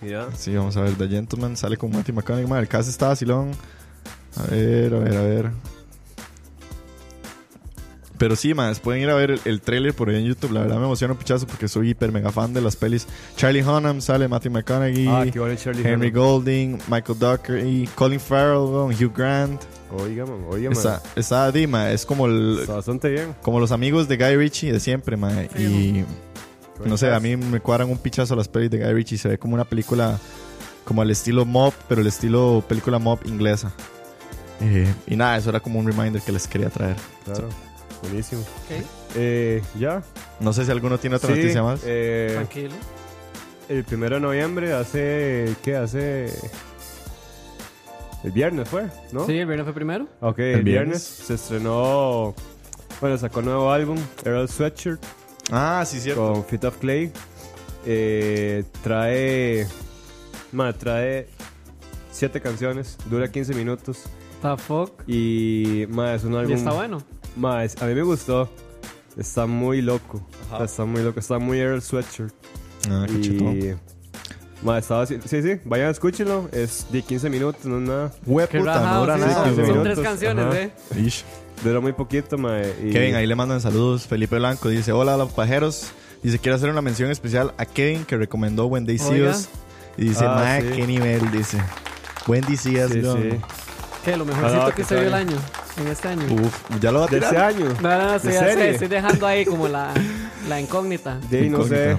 Mira. 0.00 0.28
Sí, 0.36 0.54
vamos 0.54 0.76
a 0.76 0.82
ver. 0.82 0.94
The 0.94 1.08
Gentleman 1.08 1.56
sale 1.56 1.76
con 1.76 1.90
Matthew 1.90 2.14
McConaughey. 2.14 2.46
Ma, 2.48 2.58
el 2.58 2.68
caso 2.68 2.90
está 2.90 3.08
vacilón. 3.08 3.52
A 4.36 4.42
ver, 4.50 4.94
a 4.94 4.98
ver, 4.98 5.16
a 5.16 5.22
ver. 5.22 5.50
Pero 8.18 8.34
sí, 8.34 8.54
más 8.54 8.80
pueden 8.80 9.02
ir 9.02 9.10
a 9.10 9.14
ver 9.14 9.32
el, 9.32 9.40
el 9.44 9.60
trailer 9.60 9.92
por 9.92 10.08
ahí 10.08 10.16
en 10.16 10.24
YouTube. 10.24 10.52
La 10.52 10.60
verdad 10.62 10.76
me 10.78 10.84
emociona 10.84 11.12
un 11.12 11.18
pichazo 11.18 11.46
porque 11.46 11.68
soy 11.68 11.90
hiper 11.90 12.12
mega 12.12 12.32
fan 12.32 12.54
de 12.54 12.62
las 12.62 12.74
pelis. 12.74 13.06
Charlie 13.36 13.62
Hunnam 13.62 14.00
sale, 14.00 14.26
Matthew 14.26 14.52
McConaughey, 14.52 15.06
Ah, 15.06 15.24
Charlie 15.56 15.82
Henry 15.86 16.08
Hunnam. 16.08 16.12
Golding, 16.14 16.78
Michael 16.88 17.18
Ducker 17.18 17.66
y 17.66 17.86
Colin 17.94 18.18
Farrell, 18.20 18.94
Hugh 18.94 19.12
Grant. 19.14 19.60
Oiga, 19.98 20.24
man, 20.24 20.44
oiga, 20.48 20.70
man. 20.70 20.78
Está, 20.78 21.02
está 21.14 21.52
Dima, 21.52 21.90
es 21.90 22.06
como 22.06 22.26
el, 22.26 22.64
bastante 22.66 23.10
bien. 23.10 23.34
como 23.42 23.60
los 23.60 23.70
amigos 23.70 24.08
de 24.08 24.16
Guy 24.16 24.36
Ritchie 24.36 24.72
de 24.72 24.80
siempre, 24.80 25.18
ma. 25.18 25.30
Y 25.58 26.02
no 26.84 26.96
sé, 26.96 27.12
a 27.12 27.20
mí 27.20 27.36
me 27.36 27.60
cuadran 27.60 27.90
un 27.90 27.98
pichazo 27.98 28.36
las 28.36 28.48
pelis 28.48 28.70
de 28.70 28.78
Guy 28.78 28.92
Ritchie. 28.92 29.18
Se 29.18 29.28
ve 29.28 29.38
como 29.38 29.54
una 29.54 29.64
película 29.64 30.18
como 30.84 31.02
al 31.02 31.10
estilo 31.10 31.44
mob, 31.44 31.72
pero 31.88 32.00
el 32.00 32.06
estilo 32.06 32.62
película 32.68 32.98
mob 32.98 33.18
inglesa. 33.26 33.72
Eh, 34.60 34.92
y 35.06 35.16
nada, 35.16 35.36
eso 35.36 35.50
era 35.50 35.60
como 35.60 35.78
un 35.78 35.86
reminder 35.86 36.22
que 36.22 36.32
les 36.32 36.46
quería 36.46 36.70
traer. 36.70 36.96
Claro. 37.24 37.48
Buenísimo. 38.02 38.42
Ok, 38.42 38.84
Eh, 39.16 39.62
ya. 39.78 40.02
No 40.40 40.52
sé 40.52 40.64
si 40.64 40.70
alguno 40.70 40.98
tiene 40.98 41.16
otra 41.16 41.30
Sí, 41.34 41.40
noticia 41.40 41.62
más. 41.62 41.80
eh, 41.84 42.30
tranquilo. 42.34 42.74
el 43.68 43.84
primero 43.84 44.16
de 44.16 44.20
noviembre 44.20 44.72
hace. 44.74 45.54
¿Qué 45.62 45.76
hace? 45.76 46.32
El 48.24 48.32
viernes 48.32 48.68
fue, 48.68 48.86
¿no? 49.12 49.26
Sí, 49.26 49.38
el 49.38 49.46
viernes 49.46 49.64
fue 49.64 49.74
primero. 49.74 50.08
Ok, 50.20 50.38
El 50.38 50.44
el, 50.58 50.62
viernes. 50.64 50.64
viernes. 50.64 51.02
se 51.02 51.34
estrenó. 51.34 52.34
Bueno, 53.00 53.18
sacó 53.18 53.42
nuevo 53.42 53.70
álbum, 53.72 53.98
Earl 54.24 54.48
Sweatshirt, 54.48 55.00
Ah, 55.50 55.84
sí, 55.86 56.00
cierto. 56.00 56.32
con 56.32 56.44
Fit 56.44 56.64
of 56.64 56.76
Clay. 56.78 57.12
Eh, 57.84 58.64
trae. 58.82 59.66
Ma, 60.52 60.72
trae 60.72 61.28
siete 62.10 62.40
canciones, 62.40 62.96
dura 63.10 63.30
15 63.30 63.54
minutos. 63.54 64.04
The 64.42 64.56
fuck. 64.56 65.02
Y, 65.06 65.86
ma, 65.88 66.14
es 66.14 66.24
un 66.24 66.34
álbum. 66.34 66.50
Y 66.52 66.54
está 66.54 66.72
bueno. 66.72 66.98
Ma, 67.36 67.64
es- 67.64 67.80
a 67.80 67.86
mí 67.86 67.94
me 67.94 68.02
gustó. 68.02 68.48
Está 69.16 69.46
muy 69.46 69.80
loco. 69.82 70.20
Está 70.62 70.84
muy 70.84 71.02
loco. 71.02 71.20
Está 71.20 71.38
muy 71.38 71.58
Earl 71.58 71.80
Sweatshirt. 71.82 72.34
Ah, 72.90 73.06
qué 73.06 73.12
y. 73.14 73.74
Ma, 74.64 74.78
estaba 74.78 75.02
así- 75.02 75.18
Sí, 75.26 75.42
sí, 75.42 75.60
vayan, 75.64 75.90
escúchenlo. 75.90 76.48
Es 76.52 76.86
de 76.90 77.02
15 77.02 77.28
minutos, 77.30 77.64
no 77.66 77.76
es 77.78 77.88
nada. 77.88 78.12
Hue 78.26 78.48
Qué 78.48 78.58
puta, 78.58 78.80
no 78.92 79.00
dura 79.00 79.14
sí, 79.14 79.20
nada, 79.20 79.34
son, 79.34 79.44
quince 79.54 79.66
son 79.72 79.82
tres 79.82 79.98
canciones, 80.00 80.44
ajá. 80.46 80.60
¿eh? 80.62 80.72
Ish. 80.98 81.24
Duró 81.64 81.80
muy 81.82 81.92
poquito, 81.92 82.36
ma. 82.38 82.60
Y... 82.82 82.90
Kevin, 82.92 83.14
ahí 83.14 83.26
le 83.26 83.34
mandan 83.34 83.60
saludos. 83.60 84.06
Felipe 84.06 84.36
Blanco 84.36 84.68
dice: 84.68 84.92
Hola, 84.92 85.16
los 85.16 85.32
pajeros. 85.32 85.88
Dice, 86.22 86.38
quiero 86.38 86.56
hacer 86.56 86.70
una 86.70 86.82
mención 86.82 87.10
especial 87.10 87.52
a 87.58 87.66
Kevin 87.66 88.04
que 88.04 88.16
recomendó 88.16 88.68
See 88.68 89.00
Oiga. 89.08 89.30
Us. 89.30 89.48
Y 89.96 90.08
dice, 90.08 90.24
Ah, 90.26 90.34
mae, 90.36 90.62
sí. 90.62 90.68
qué 90.76 90.86
nivel, 90.86 91.30
dice. 91.30 91.58
When 92.26 92.42
They 92.44 92.56
See 92.56 92.82
Us, 92.84 92.90
Sí, 92.92 93.00
sí. 93.02 93.38
¿Qué? 94.04 94.16
Lo 94.16 94.24
mejorcito 94.24 94.62
Ah, 94.62 94.70
que 94.70 94.82
que 94.82 94.84
se 94.84 94.94
vio 94.96 95.04
el 95.08 95.14
año. 95.14 95.36
En 95.80 95.88
este 95.88 96.08
año. 96.08 96.22
Uf, 96.32 96.54
ya 96.80 96.90
lo 96.90 97.00
va 97.00 97.04
a 97.06 97.08
¿De 97.08 97.16
tirar. 97.18 97.34
ese 97.34 97.42
año? 97.42 97.66
No, 97.82 97.88
no, 97.90 97.98
no, 97.98 98.10
¿De 98.10 98.16
estoy, 98.16 98.32
estoy- 98.32 98.62
estoy 98.68 98.88
dejando 98.88 99.26
ahí 99.26 99.44
como 99.44 99.68
la, 99.68 99.92
la 100.48 100.60
incógnita. 100.60 101.18
De 101.30 101.38
ahí 101.40 101.50
no 101.50 101.64
sé. 101.64 101.96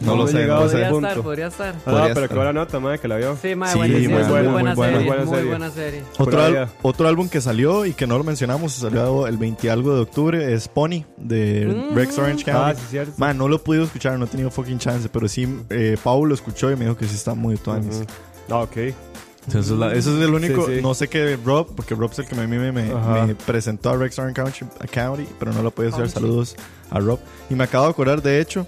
No, 0.00 0.12
No 0.14 0.16
lo 0.22 0.28
sé, 0.28 0.38
llegado 0.38 0.62
no 0.62 0.68
sé. 0.68 0.76
ese 0.80 0.90
Podría 0.90 0.90
punto. 0.92 1.08
estar, 1.08 1.22
podría 1.24 1.46
estar. 1.48 1.74
Ah, 1.78 1.80
Podría 1.84 2.00
pero 2.02 2.08
estar. 2.10 2.28
qué 2.28 2.34
buena 2.36 2.52
nota, 2.52 2.78
madre, 2.80 2.98
que 3.00 3.08
la 3.08 3.16
vio. 3.16 3.36
Sí, 3.42 3.54
mae, 3.56 3.72
Sí, 3.72 3.78
muy 3.78 3.88
buena, 3.88 4.28
buena, 4.28 4.50
muy 4.50 4.52
buena, 4.52 4.74
serie, 4.74 5.06
buena 5.06 5.24
muy 5.24 5.34
serie. 5.34 5.50
buena 5.50 5.70
serie. 5.70 6.02
Otro, 6.18 7.04
al- 7.04 7.06
álbum 7.08 7.28
que 7.28 7.40
salió 7.40 7.84
y 7.84 7.92
que 7.94 8.06
no 8.06 8.16
lo 8.16 8.22
mencionamos, 8.24 8.72
salió 8.74 9.26
el 9.26 9.36
20 9.38 9.70
algo 9.70 9.94
de 9.94 10.00
octubre, 10.02 10.54
es 10.54 10.68
Pony 10.68 11.04
de 11.16 11.66
Mm. 11.90 11.94
Rex 11.96 12.16
Orange 12.18 12.44
County. 12.44 12.60
Ah, 12.70 12.74
sí, 12.76 12.82
cierto. 12.90 13.12
Man, 13.16 13.36
no 13.38 13.48
lo 13.48 13.56
he 13.56 13.58
podido 13.58 13.84
escuchar, 13.84 14.16
no 14.18 14.26
he 14.26 14.28
tenido 14.28 14.50
fucking 14.52 14.78
chance, 14.78 15.08
pero 15.08 15.26
sí, 15.28 15.48
eh, 15.70 15.96
Pau 16.02 16.24
lo 16.24 16.34
escuchó 16.34 16.70
y 16.70 16.76
me 16.76 16.84
dijo 16.84 16.96
que 16.96 17.06
sí 17.08 17.16
está 17.16 17.34
muy 17.34 17.56
tuanis. 17.56 17.96
Ujú. 17.96 18.04
Ah, 18.50 18.58
ok. 18.58 18.76
Entonces, 18.76 19.64
eso 19.64 19.74
es 19.74 19.80
la- 19.80 19.92
eso 19.94 20.16
es 20.16 20.22
el 20.28 20.34
único, 20.34 20.66
Sí, 20.66 20.76
sí. 20.76 20.82
no 20.82 20.92
sé 20.94 21.08
qué 21.08 21.38
Rob, 21.42 21.74
porque 21.74 21.94
Rob 21.94 22.10
es 22.12 22.18
el 22.20 22.26
que 22.26 22.34
a 22.38 22.46
mí 22.46 22.56
me, 22.56 22.70
me- 22.70 22.92
me 23.26 23.34
presentó 23.34 23.90
a 23.90 23.96
Rex 23.96 24.18
Orange 24.18 24.34
County, 24.42 24.64
County, 24.92 25.26
pero 25.38 25.52
no 25.54 25.62
lo 25.62 25.70
he 25.70 25.72
podido 25.72 25.94
hacer. 25.94 26.08
Saludos 26.10 26.54
a 26.90 27.00
Rob. 27.00 27.18
Y 27.50 27.54
me 27.54 27.64
acabo 27.64 27.84
de 27.86 27.90
acordar, 27.90 28.20
de 28.22 28.40
hecho, 28.40 28.66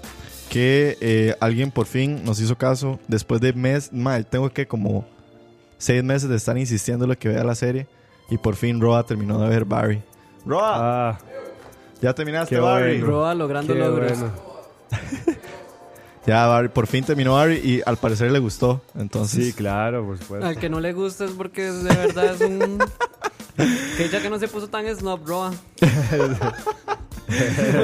que 0.51 0.97
eh, 0.99 1.33
alguien 1.39 1.71
por 1.71 1.85
fin 1.85 2.25
nos 2.25 2.41
hizo 2.41 2.57
caso 2.57 2.99
después 3.07 3.39
de 3.39 3.53
mes, 3.53 3.93
mal, 3.93 4.25
tengo 4.25 4.49
que 4.49 4.67
como 4.67 5.07
seis 5.77 6.03
meses 6.03 6.27
de 6.27 6.35
estar 6.35 6.57
insistiéndole 6.57 7.15
que 7.15 7.29
vea 7.29 7.45
la 7.45 7.55
serie 7.55 7.87
y 8.29 8.37
por 8.37 8.57
fin 8.57 8.81
Roa 8.81 9.05
terminó 9.05 9.39
de 9.39 9.47
ver 9.47 9.63
Barry. 9.63 10.01
Roa, 10.45 11.11
Ah, 11.11 11.19
ya 12.01 12.13
terminaste 12.13 12.53
qué 12.55 12.59
Barry. 12.61 12.97
bueno. 12.99 13.05
Roa 13.07 13.33
logrando 13.33 13.73
qué 13.73 13.79
logros. 13.79 14.19
bueno. 14.19 14.33
Ya 16.27 16.45
Barry, 16.47 16.67
por 16.67 16.85
fin 16.85 17.03
terminó 17.05 17.33
Barry 17.35 17.55
y 17.63 17.81
al 17.85 17.95
parecer 17.95 18.29
le 18.29 18.39
gustó. 18.39 18.81
Entonces, 18.95 19.45
Sí, 19.45 19.53
claro, 19.53 20.05
por 20.05 20.17
supuesto. 20.19 20.45
Al 20.45 20.57
que 20.57 20.69
no 20.69 20.81
le 20.81 20.91
gusta 20.93 21.23
es 21.25 21.31
porque 21.31 21.63
de 21.71 21.95
verdad 21.95 22.35
es 22.35 22.41
un... 22.41 22.77
que 23.97 24.09
ya 24.09 24.21
que 24.21 24.29
no 24.29 24.37
se 24.37 24.47
puso 24.49 24.67
tan 24.67 24.85
snob, 24.95 25.25
Roa. 25.25 25.51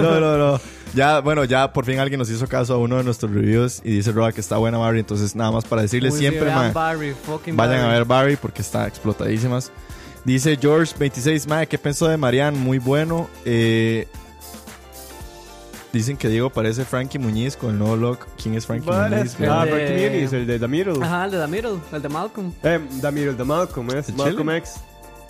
no, 0.01 0.19
no, 0.19 0.37
no. 0.37 0.59
Ya, 0.93 1.19
bueno, 1.19 1.43
ya 1.43 1.71
por 1.73 1.85
fin 1.85 1.99
alguien 1.99 2.17
nos 2.19 2.29
hizo 2.29 2.47
caso 2.47 2.73
a 2.73 2.77
uno 2.77 2.97
de 2.97 3.03
nuestros 3.03 3.31
reviews 3.31 3.81
y 3.83 3.91
dice 3.91 4.11
Roa 4.11 4.31
que 4.31 4.41
está 4.41 4.57
buena 4.57 4.77
Barry. 4.77 4.99
Entonces, 4.99 5.35
nada 5.35 5.51
más 5.51 5.65
para 5.65 5.81
decirles 5.83 6.13
Uy, 6.13 6.19
siempre, 6.19 6.49
Barry, 6.73 7.13
fucking 7.13 7.55
vayan 7.55 7.81
a 7.81 7.89
ver 7.89 8.05
Barry 8.05 8.35
porque 8.35 8.61
está 8.61 8.87
explotadísimas. 8.87 9.71
Dice 10.23 10.59
George26, 10.59 11.47
mae, 11.47 11.67
¿qué 11.67 11.77
pensó 11.77 12.07
de 12.07 12.17
Marianne? 12.17 12.57
Muy 12.57 12.79
bueno. 12.79 13.29
Eh, 13.45 14.07
dicen 15.93 16.17
que 16.17 16.27
Diego 16.29 16.49
parece 16.49 16.83
Frankie 16.85 17.17
Muñiz 17.19 17.55
con 17.55 17.71
el 17.71 17.79
nuevo 17.79 17.95
look. 17.95 18.19
¿Quién 18.41 18.55
es 18.55 18.65
Frankie. 18.65 18.89
Muñiz? 18.89 19.01
Ah, 19.01 19.05
El 19.63 19.69
de- 19.69 19.75
Frankie 19.75 20.09
Muniz, 20.09 20.33
el 20.33 20.47
de 20.47 20.59
The 20.59 20.67
Middle. 20.67 21.03
Ajá, 21.05 21.25
el 21.25 21.31
de 21.31 21.39
The 21.39 21.47
Middle, 21.47 21.79
el 21.93 22.01
de 22.01 22.09
Malcolm. 22.09 22.53
Eh, 22.63 22.79
The 23.01 23.11
Middle, 23.11 23.33
The 23.33 23.43
Malcolm, 23.43 23.89
es 23.91 24.09
¿El 24.09 24.15
Malcolm 24.15 24.47
chile? 24.47 24.57
X. 24.57 24.73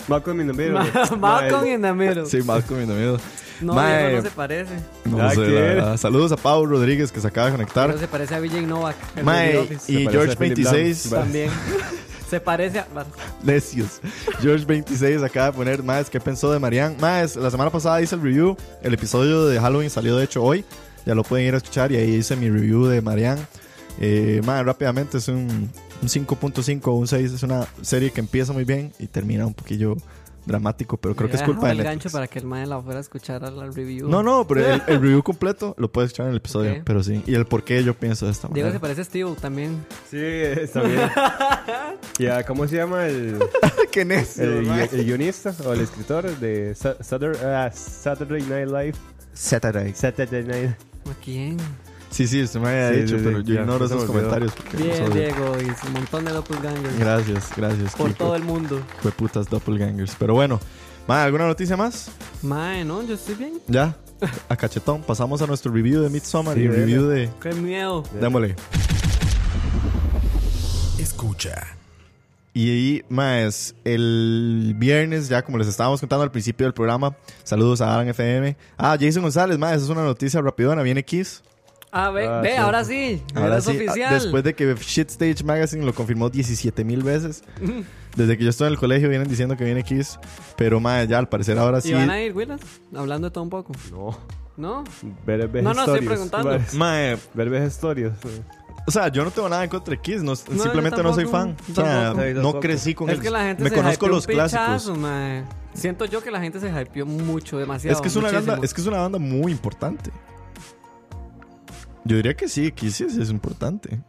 Malcolm 0.08 0.40
in 0.40 0.46
the 0.48 0.52
Middle. 0.52 0.74
Ma- 0.74 1.16
Malcolm 1.16 1.66
in 1.66 1.82
the 1.82 1.92
Middle. 1.92 2.26
Sí, 2.26 2.42
Malcolm 2.42 2.80
in 2.80 2.88
the 2.88 2.94
Middle. 2.94 3.18
No, 3.60 3.74
Mae. 3.74 4.16
No 4.16 4.22
se 4.22 4.30
parece. 4.30 4.74
No 5.04 5.30
sé, 5.30 5.36
que 5.36 5.74
la. 5.74 5.96
Saludos 5.96 6.32
a 6.32 6.36
Pau 6.36 6.64
Rodríguez 6.64 7.10
que 7.10 7.20
se 7.20 7.26
acaba 7.26 7.46
de 7.48 7.52
conectar. 7.52 7.86
Diego 7.86 8.00
se 8.00 8.08
parece 8.08 8.34
a 8.34 8.40
VJ 8.40 8.66
Novak. 8.66 8.96
Mae, 9.22 9.68
y 9.88 10.06
George 10.08 10.36
Philip 10.36 10.56
26 10.56 11.12
Lam. 11.12 11.22
También. 11.22 11.50
se 12.30 12.40
parece 12.40 12.78
a... 12.80 12.86
Necios. 13.42 14.00
George 14.40 14.64
26 14.64 15.22
acaba 15.22 15.46
de 15.46 15.52
poner, 15.52 15.82
más 15.82 16.08
¿qué 16.10 16.20
pensó 16.20 16.52
de 16.52 16.58
Marianne? 16.58 16.96
Más, 17.00 17.36
la 17.36 17.50
semana 17.50 17.70
pasada 17.70 18.00
hice 18.00 18.14
el 18.14 18.22
review. 18.22 18.56
El 18.82 18.94
episodio 18.94 19.46
de 19.46 19.58
Halloween 19.58 19.90
salió 19.90 20.16
de 20.16 20.24
hecho 20.24 20.42
hoy. 20.42 20.64
Ya 21.04 21.14
lo 21.14 21.22
pueden 21.22 21.46
ir 21.46 21.54
a 21.54 21.56
escuchar 21.56 21.90
y 21.90 21.96
ahí 21.96 22.14
hice 22.16 22.36
mi 22.36 22.50
review 22.50 22.86
de 22.86 23.00
Marianne. 23.00 23.42
Eh, 24.00 24.40
más 24.44 24.64
rápidamente 24.64 25.18
es 25.18 25.26
un, 25.28 25.70
un 26.02 26.08
5.5 26.08 26.80
o 26.86 26.92
un 26.92 27.06
6. 27.08 27.32
Es 27.32 27.42
una 27.42 27.66
serie 27.82 28.10
que 28.10 28.20
empieza 28.20 28.52
muy 28.52 28.64
bien 28.64 28.92
y 28.98 29.06
termina 29.06 29.46
un 29.46 29.54
poquillo 29.54 29.96
dramático, 30.46 30.96
pero 30.96 31.14
creo 31.14 31.28
que 31.28 31.36
es 31.36 31.42
culpa 31.42 31.66
de 31.66 31.72
el 31.72 31.78
Netflix. 31.78 31.90
gancho 32.04 32.10
para 32.10 32.26
que 32.26 32.38
el 32.38 32.46
mae 32.46 32.64
la 32.66 32.80
fuera 32.80 32.96
a 32.98 33.02
escuchar 33.02 33.44
a 33.44 33.50
la 33.50 33.66
review. 33.66 34.08
No, 34.08 34.22
no, 34.22 34.46
pero 34.46 34.64
el, 34.64 34.82
el 34.86 34.94
review 35.02 35.22
completo 35.22 35.74
lo 35.76 35.92
puedes 35.92 36.08
escuchar 36.08 36.24
en 36.26 36.30
el 36.30 36.38
episodio, 36.38 36.72
Ok. 36.72 36.78
pero 36.84 37.02
sí. 37.02 37.22
Y 37.26 37.34
el 37.34 37.44
por 37.44 37.64
qué 37.64 37.84
yo 37.84 37.92
pienso 37.92 38.24
de 38.24 38.32
esta 38.32 38.48
Diego 38.48 38.68
se 38.70 38.78
manera. 38.78 38.80
parece 38.80 39.00
a 39.02 39.04
Steve 39.04 39.34
también. 39.40 39.84
Sí, 40.10 40.16
está 40.18 40.80
bien. 40.82 41.00
Ya, 42.18 42.44
¿cómo 42.44 42.66
se 42.66 42.76
llama 42.76 43.06
el, 43.06 43.38
¡Qué 43.92 44.04
necio! 44.04 44.42
el, 44.44 44.68
el 44.70 45.04
guionista 45.04 45.54
o 45.66 45.72
el 45.72 45.80
escritor 45.82 46.24
de 46.38 46.74
Sa- 46.74 46.96
Saturday, 47.02 47.40
ah, 47.44 47.70
Saturday 47.72 48.42
Night 48.42 48.68
Live? 48.68 48.94
Saturday. 49.34 49.92
Saturday 49.94 50.44
Night. 50.44 50.70
¿A 51.10 51.14
quién? 51.22 51.58
Sí, 52.10 52.26
sí, 52.26 52.42
usted 52.42 52.58
me 52.60 52.68
había 52.68 52.90
Sí, 52.90 53.00
dicho, 53.02 53.18
sí, 53.18 53.24
pero 53.24 53.38
sí, 53.40 53.44
yo 53.46 53.54
ya, 53.54 53.60
ignoro 53.60 53.84
esos 53.84 54.04
comentarios. 54.04 54.52
Porque 54.52 54.76
no 54.78 54.84
Bien, 54.84 54.96
soy- 55.06 55.14
Diego, 55.14 55.56
y 55.60 55.86
su 55.86 55.92
montón 55.92 56.24
de 56.24 56.32
doppelgangers. 56.32 56.98
Gracias, 56.98 57.50
gracias. 57.56 57.94
Por 57.94 58.08
Kiko. 58.12 58.24
todo 58.24 58.36
el 58.36 58.44
mundo. 58.44 58.80
Fue 59.02 59.12
putas 59.12 59.48
doppelgangers. 59.48 60.16
Pero 60.18 60.34
bueno, 60.34 60.58
ma, 61.06 61.22
¿alguna 61.24 61.46
noticia 61.46 61.76
más? 61.76 62.10
Mae, 62.42 62.84
no, 62.84 63.02
yo 63.02 63.14
estoy 63.14 63.34
bien. 63.34 63.54
Ya, 63.68 63.94
a 64.48 64.56
cachetón. 64.56 65.02
Pasamos 65.02 65.42
a 65.42 65.46
nuestro 65.46 65.70
review 65.72 66.00
de 66.02 66.08
Midsommar 66.10 66.54
Sí, 66.56 66.62
y 66.62 66.68
review 66.68 67.04
de. 67.06 67.30
Qué 67.42 67.52
miedo. 67.52 68.02
Démosle. 68.20 68.56
Escucha. 70.98 71.66
Y 72.54 72.70
ahí, 72.70 73.02
más, 73.08 73.74
el 73.84 74.74
viernes, 74.76 75.28
ya 75.28 75.42
como 75.42 75.58
les 75.58 75.68
estábamos 75.68 76.00
contando 76.00 76.24
al 76.24 76.30
principio 76.32 76.66
del 76.66 76.74
programa, 76.74 77.14
saludos 77.44 77.80
a 77.80 77.94
Alan 77.94 78.08
FM. 78.08 78.56
Ah, 78.76 78.96
Jason 78.98 79.22
González, 79.22 79.58
más, 79.58 79.80
es 79.82 79.88
una 79.88 80.02
noticia 80.02 80.40
rapidona. 80.40 80.82
Viene 80.82 81.04
Kiss. 81.04 81.42
Ah, 81.90 82.10
ve, 82.10 82.26
Ah, 82.26 82.40
ve, 82.40 82.50
sí. 82.52 82.56
ahora 82.56 82.84
sí. 82.84 83.22
Ahora 83.34 83.58
es 83.58 83.64
sí, 83.64 83.70
oficial. 83.76 84.10
ah, 84.10 84.14
después 84.14 84.44
de 84.44 84.54
que 84.54 84.74
Shit 84.74 85.10
Stage 85.10 85.42
Magazine 85.44 85.84
lo 85.86 85.94
confirmó 85.94 86.28
17 86.30 86.84
mil 86.84 87.02
veces. 87.02 87.42
Desde 88.16 88.36
que 88.36 88.44
yo 88.44 88.50
estoy 88.50 88.66
en 88.66 88.72
el 88.74 88.78
colegio 88.78 89.08
vienen 89.08 89.28
diciendo 89.28 89.56
que 89.56 89.64
viene 89.64 89.84
Kiss. 89.84 90.18
Pero, 90.56 90.80
ma, 90.80 91.04
ya 91.04 91.18
al 91.18 91.28
parecer 91.28 91.58
ahora 91.58 91.80
sí. 91.80 91.90
¿Y 91.90 91.94
van 91.94 92.10
a 92.10 92.20
ir, 92.20 92.34
Willas? 92.34 92.60
Hablando 92.94 93.28
de 93.28 93.32
todo 93.32 93.44
un 93.44 93.50
poco. 93.50 93.72
No. 93.92 94.18
¿No? 94.56 94.82
Ver, 95.24 95.46
ver 95.46 95.62
No, 95.62 95.72
no, 95.72 95.84
estoy 95.84 96.00
preguntando. 96.04 96.50
Ver, 96.50 96.60
Ma, 96.74 96.94
ver, 97.34 97.54
stories. 97.64 98.10
O 98.86 98.90
sea, 98.90 99.08
yo 99.08 99.22
no 99.22 99.30
tengo 99.30 99.48
nada 99.48 99.62
en 99.64 99.70
contra 99.70 99.92
de 99.92 100.00
Kiss, 100.00 100.22
no- 100.22 100.34
simplemente 100.34 100.96
yo 100.96 101.02
no 101.02 101.14
soy 101.14 101.26
fan. 101.26 101.56
O 101.70 101.74
sea, 101.74 102.12
no 102.34 102.58
crecí 102.58 102.94
con 102.94 103.08
Es 103.10 103.20
que 103.20 103.30
la 103.30 103.44
gente 103.44 103.62
Me 103.62 103.70
se 103.70 103.76
conozco 103.76 104.08
los 104.08 104.26
clásicos. 104.26 104.96
mae. 104.98 105.44
Siento 105.74 106.06
yo 106.06 106.20
que 106.22 106.30
la 106.32 106.40
gente 106.40 106.58
se 106.58 106.68
hypeó 106.68 107.06
mucho, 107.06 107.56
demasiado. 107.58 107.94
Es 107.94 108.00
que 108.02 108.08
es 108.08 108.16
una 108.16 108.28
muchísimo. 108.28 108.52
banda, 108.52 108.64
es 108.66 108.74
que 108.74 108.80
es 108.80 108.86
una 108.88 108.98
banda 108.98 109.18
muy 109.20 109.52
importante. 109.52 110.10
Yo 112.08 112.16
diría 112.16 112.34
que 112.34 112.48
sí, 112.48 112.72
sí 112.74 113.04
es 113.04 113.30
importante. 113.30 114.00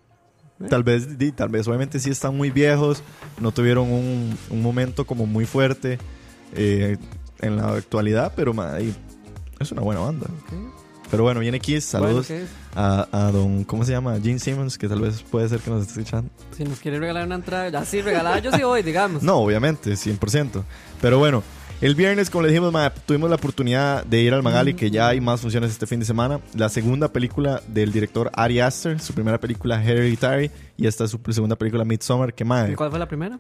Tal 0.70 0.84
vez, 0.84 1.08
tal 1.36 1.50
vez, 1.50 1.68
obviamente 1.68 2.00
sí 2.00 2.10
están 2.10 2.36
muy 2.36 2.50
viejos, 2.50 3.04
no 3.40 3.52
tuvieron 3.52 3.92
un, 3.92 4.38
un 4.50 4.62
momento 4.62 5.06
como 5.06 5.26
muy 5.26 5.46
fuerte 5.46 6.00
eh, 6.54 6.98
en 7.40 7.58
la 7.58 7.74
actualidad, 7.74 8.34
pero 8.36 8.54
es 9.60 9.72
una 9.72 9.82
buena 9.82 10.02
banda. 10.02 10.28
Pero 11.12 11.24
bueno, 11.24 11.40
viene 11.40 11.60
Kiss, 11.60 11.86
saludos 11.86 12.32
a, 12.76 13.08
a 13.12 13.32
don, 13.32 13.64
¿cómo 13.66 13.84
se 13.84 13.92
llama? 13.92 14.20
Gene 14.22 14.40
Simmons, 14.40 14.78
que 14.78 14.88
tal 14.88 15.02
vez 15.02 15.24
puede 15.24 15.50
ser 15.50 15.60
que 15.60 15.72
nos 15.72 15.82
esté 15.82 16.02
escuchando. 16.02 16.30
Si 16.56 16.64
nos 16.64 16.80
quiere 16.80 17.00
regalar 17.00 17.26
una 17.26 17.36
entrada, 17.36 17.70
ya 17.70 17.84
sí, 17.84 18.02
regalada 18.02 18.40
yo 18.40 18.52
sí 18.52 18.64
voy, 18.64 18.82
digamos. 18.84 19.24
No, 19.24 19.38
obviamente, 19.38 19.94
100%. 19.94 20.64
Pero 21.02 21.20
bueno, 21.20 21.44
el 21.82 21.96
viernes, 21.96 22.30
como 22.30 22.42
le 22.44 22.50
dijimos, 22.50 22.74
ma, 22.74 22.90
tuvimos 22.90 23.30
la 23.30 23.38
oportunidad 23.38 24.04
de 24.04 24.22
ir 24.22 24.34
al 24.34 24.44
Magali, 24.44 24.74
que 24.74 24.92
ya 24.92 25.08
hay 25.10 25.22
más 25.22 25.40
funciones 25.40 25.72
este 25.72 25.88
fin 25.88 26.00
de 26.00 26.06
semana. 26.06 26.40
La 26.56 26.68
segunda 26.70 27.12
película 27.14 27.62
del 27.68 27.92
director 27.92 28.30
Ari 28.34 28.60
Aster, 28.60 29.00
su 29.00 29.14
primera 29.14 29.40
película 29.40 29.82
Hereditary, 29.84 30.52
y 30.78 30.88
esta 30.88 31.06
es 31.06 31.12
su 31.12 31.20
segunda 31.30 31.56
película 31.56 31.86
Midsommar. 31.86 32.34
¿Qué 32.34 32.44
más? 32.44 32.70
¿Y 32.70 32.76
cuál 32.76 32.90
fue 32.90 33.00
la 33.00 33.08
primera? 33.08 33.40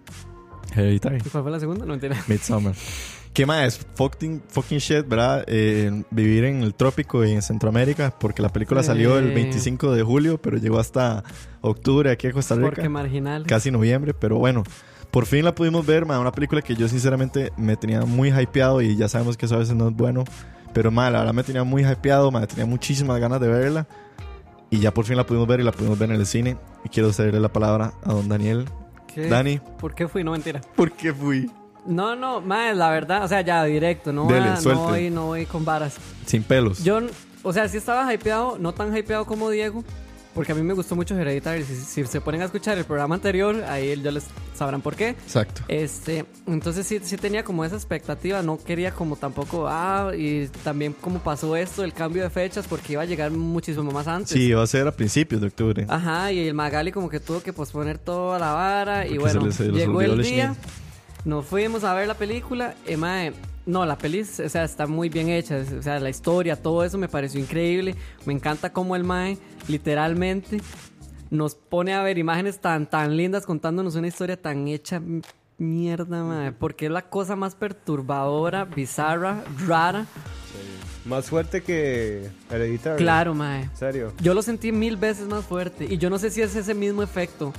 Hereditary. 0.73 1.17
¿Y 1.25 1.29
cuál 1.29 1.43
fue 1.43 1.51
la 1.51 1.59
segunda? 1.59 1.85
No 1.85 1.93
entiendo. 1.93 2.17
Midsommar. 2.27 2.75
¿Qué 3.33 3.45
más? 3.45 3.67
Es 3.77 3.85
fucking, 3.95 4.41
fucking 4.49 4.79
shit, 4.79 5.07
¿verdad? 5.07 5.43
Eh, 5.47 6.03
vivir 6.09 6.45
en 6.45 6.63
el 6.63 6.73
trópico 6.73 7.23
y 7.25 7.31
en 7.31 7.41
Centroamérica, 7.41 8.13
porque 8.19 8.41
la 8.41 8.49
película 8.49 8.81
salió 8.83 9.19
el 9.19 9.31
Eh. 9.31 9.35
25 9.35 9.93
de 9.93 10.01
julio, 10.01 10.39
pero 10.41 10.57
llegó 10.57 10.79
hasta 10.79 11.23
octubre 11.61 12.09
aquí 12.09 12.27
a 12.27 12.31
Costa 12.31 12.55
Rica 12.55 12.67
Porque 12.69 12.89
marginal. 12.89 13.45
casi 13.45 13.69
noviembre, 13.69 14.13
pero 14.15 14.37
bueno, 14.39 14.63
por 15.11 15.25
fin 15.25 15.43
la 15.45 15.53
pudimos 15.55 15.85
ver, 15.85 16.05
ma, 16.05 16.19
una 16.19 16.31
película 16.31 16.61
que 16.61 16.75
yo 16.75 16.87
sinceramente 16.87 17.51
me 17.57 17.75
tenía 17.77 18.01
muy 18.01 18.29
hypeado 18.29 18.81
y 18.81 18.95
ya 18.95 19.07
sabemos 19.07 19.37
que 19.37 19.45
eso 19.45 19.55
a 19.55 19.59
veces 19.59 19.75
no 19.75 19.87
es 19.89 19.95
bueno, 19.95 20.23
pero 20.73 20.91
ma, 20.91 21.09
la 21.09 21.19
verdad 21.19 21.33
me 21.33 21.43
tenía 21.43 21.63
muy 21.63 21.83
hypeado, 21.85 22.31
ma, 22.31 22.45
tenía 22.47 22.65
muchísimas 22.65 23.19
ganas 23.19 23.39
de 23.41 23.47
verla 23.47 23.87
y 24.69 24.79
ya 24.79 24.93
por 24.93 25.05
fin 25.05 25.17
la 25.17 25.25
pudimos 25.25 25.47
ver 25.47 25.59
y 25.59 25.63
la 25.63 25.71
pudimos 25.71 25.97
ver 25.97 26.11
en 26.11 26.15
el 26.17 26.25
cine 26.25 26.57
y 26.83 26.89
quiero 26.89 27.11
cederle 27.11 27.39
la 27.39 27.51
palabra 27.51 27.93
a 28.03 28.13
don 28.13 28.29
Daniel. 28.29 28.65
¿Qué? 29.13 29.27
Dani, 29.27 29.59
¿Por 29.79 29.95
qué 29.95 30.07
fui? 30.07 30.23
No, 30.23 30.31
mentira. 30.31 30.61
¿por 30.75 30.91
qué 30.91 31.11
fui? 31.11 31.49
No, 31.87 32.15
no, 32.15 32.41
mae, 32.41 32.75
la 32.75 32.91
verdad, 32.91 33.23
o 33.23 33.27
sea, 33.27 33.41
ya 33.41 33.63
directo, 33.63 34.13
no, 34.13 34.27
Dele, 34.27 34.49
a- 34.49 34.61
no, 34.61 34.75
voy, 34.75 35.09
no 35.09 35.25
voy 35.27 35.45
con 35.47 35.65
varas. 35.65 35.95
Sin 36.27 36.43
pelos. 36.43 36.83
Yo, 36.83 36.99
o 37.41 37.51
sea, 37.51 37.67
sí 37.67 37.77
estaba 37.77 38.13
hypeado, 38.13 38.57
no 38.59 38.73
tan 38.73 38.95
hypeado 38.95 39.25
como 39.25 39.49
Diego, 39.49 39.83
porque 40.39 40.53
a 40.53 40.55
mí 40.55 40.61
me 40.63 40.73
gustó 40.73 40.95
mucho 40.95 41.17
Hereditary. 41.19 41.63
Si, 41.65 41.75
si 41.75 42.05
se 42.05 42.21
ponen 42.21 42.41
a 42.41 42.45
escuchar 42.45 42.77
el 42.77 42.85
programa 42.85 43.15
anterior, 43.15 43.61
ahí 43.67 44.01
ya 44.01 44.09
les 44.09 44.23
sabrán 44.55 44.81
por 44.81 44.95
qué. 44.95 45.09
Exacto. 45.09 45.63
Este, 45.67 46.23
entonces 46.47 46.87
sí, 46.87 47.01
sí 47.03 47.17
tenía 47.17 47.43
como 47.43 47.65
esa 47.65 47.75
expectativa, 47.75 48.41
no 48.41 48.57
quería 48.57 48.91
como 48.93 49.17
tampoco, 49.17 49.65
ah, 49.67 50.13
y 50.17 50.47
también 50.63 50.93
como 50.93 51.19
pasó 51.19 51.57
esto, 51.57 51.83
el 51.83 51.91
cambio 51.91 52.23
de 52.23 52.29
fechas, 52.29 52.67
porque 52.69 52.93
iba 52.93 53.01
a 53.01 53.05
llegar 53.05 53.31
muchísimo 53.31 53.91
más 53.91 54.07
antes. 54.07 54.29
Sí, 54.29 54.53
va 54.53 54.63
a 54.63 54.67
ser 54.67 54.87
a 54.87 54.93
principios 54.93 55.41
de 55.41 55.47
octubre. 55.47 55.85
Ajá, 55.89 56.31
y 56.31 56.47
el 56.47 56.53
Magali 56.53 56.93
como 56.93 57.09
que 57.09 57.19
tuvo 57.19 57.41
que 57.43 57.51
posponer 57.51 57.97
toda 57.97 58.39
la 58.39 58.53
vara, 58.53 59.05
y 59.05 59.09
se 59.11 59.17
bueno, 59.19 59.41
les- 59.45 59.55
se 59.55 59.65
les 59.65 59.75
llegó 59.75 60.01
el 60.01 60.21
día, 60.21 60.55
nos 61.25 61.45
fuimos 61.45 61.83
a 61.83 61.93
ver 61.95 62.07
la 62.07 62.13
película, 62.13 62.75
mae, 62.97 63.33
no, 63.69 63.85
la 63.85 63.97
peli, 63.97 64.21
o 64.21 64.49
sea, 64.49 64.63
está 64.63 64.87
muy 64.87 65.09
bien 65.09 65.29
hecha, 65.29 65.63
o 65.77 65.81
sea, 65.81 65.99
la 65.99 66.09
historia, 66.09 66.55
todo 66.55 66.83
eso 66.83 66.97
me 66.97 67.07
pareció 67.07 67.39
increíble, 67.39 67.95
me 68.25 68.33
encanta 68.33 68.73
cómo 68.73 68.95
el 68.95 69.03
mae, 69.03 69.37
literalmente, 69.67 70.59
nos 71.29 71.53
pone 71.53 71.93
a 71.93 72.01
ver 72.01 72.17
imágenes 72.17 72.59
tan, 72.59 72.89
tan 72.89 73.15
lindas 73.15 73.45
contándonos 73.45 73.95
una 73.95 74.07
historia 74.07 74.41
tan 74.41 74.67
hecha 74.67 75.01
mierda, 75.59 76.23
mae, 76.23 76.51
porque 76.51 76.87
es 76.87 76.91
la 76.91 77.03
cosa 77.03 77.35
más 77.35 77.53
perturbadora, 77.55 78.65
bizarra, 78.65 79.43
rara, 79.67 80.07
Más 81.05 81.27
fuerte 81.27 81.61
que 81.61 82.29
Hereditary. 82.49 82.97
claro, 82.97 83.33
mae. 83.33 83.63
En 83.63 83.77
serio. 83.77 84.13
Yo 84.21 84.33
lo 84.33 84.41
sentí 84.41 84.71
mil 84.71 84.97
veces 84.97 85.27
más 85.27 85.45
fuerte. 85.45 85.85
Y 85.89 85.97
yo 85.97 86.09
no 86.09 86.19
sé 86.19 86.29
si 86.29 86.41
es 86.41 86.55
ese 86.55 86.73
mismo 86.73 87.01
efecto. 87.01 87.53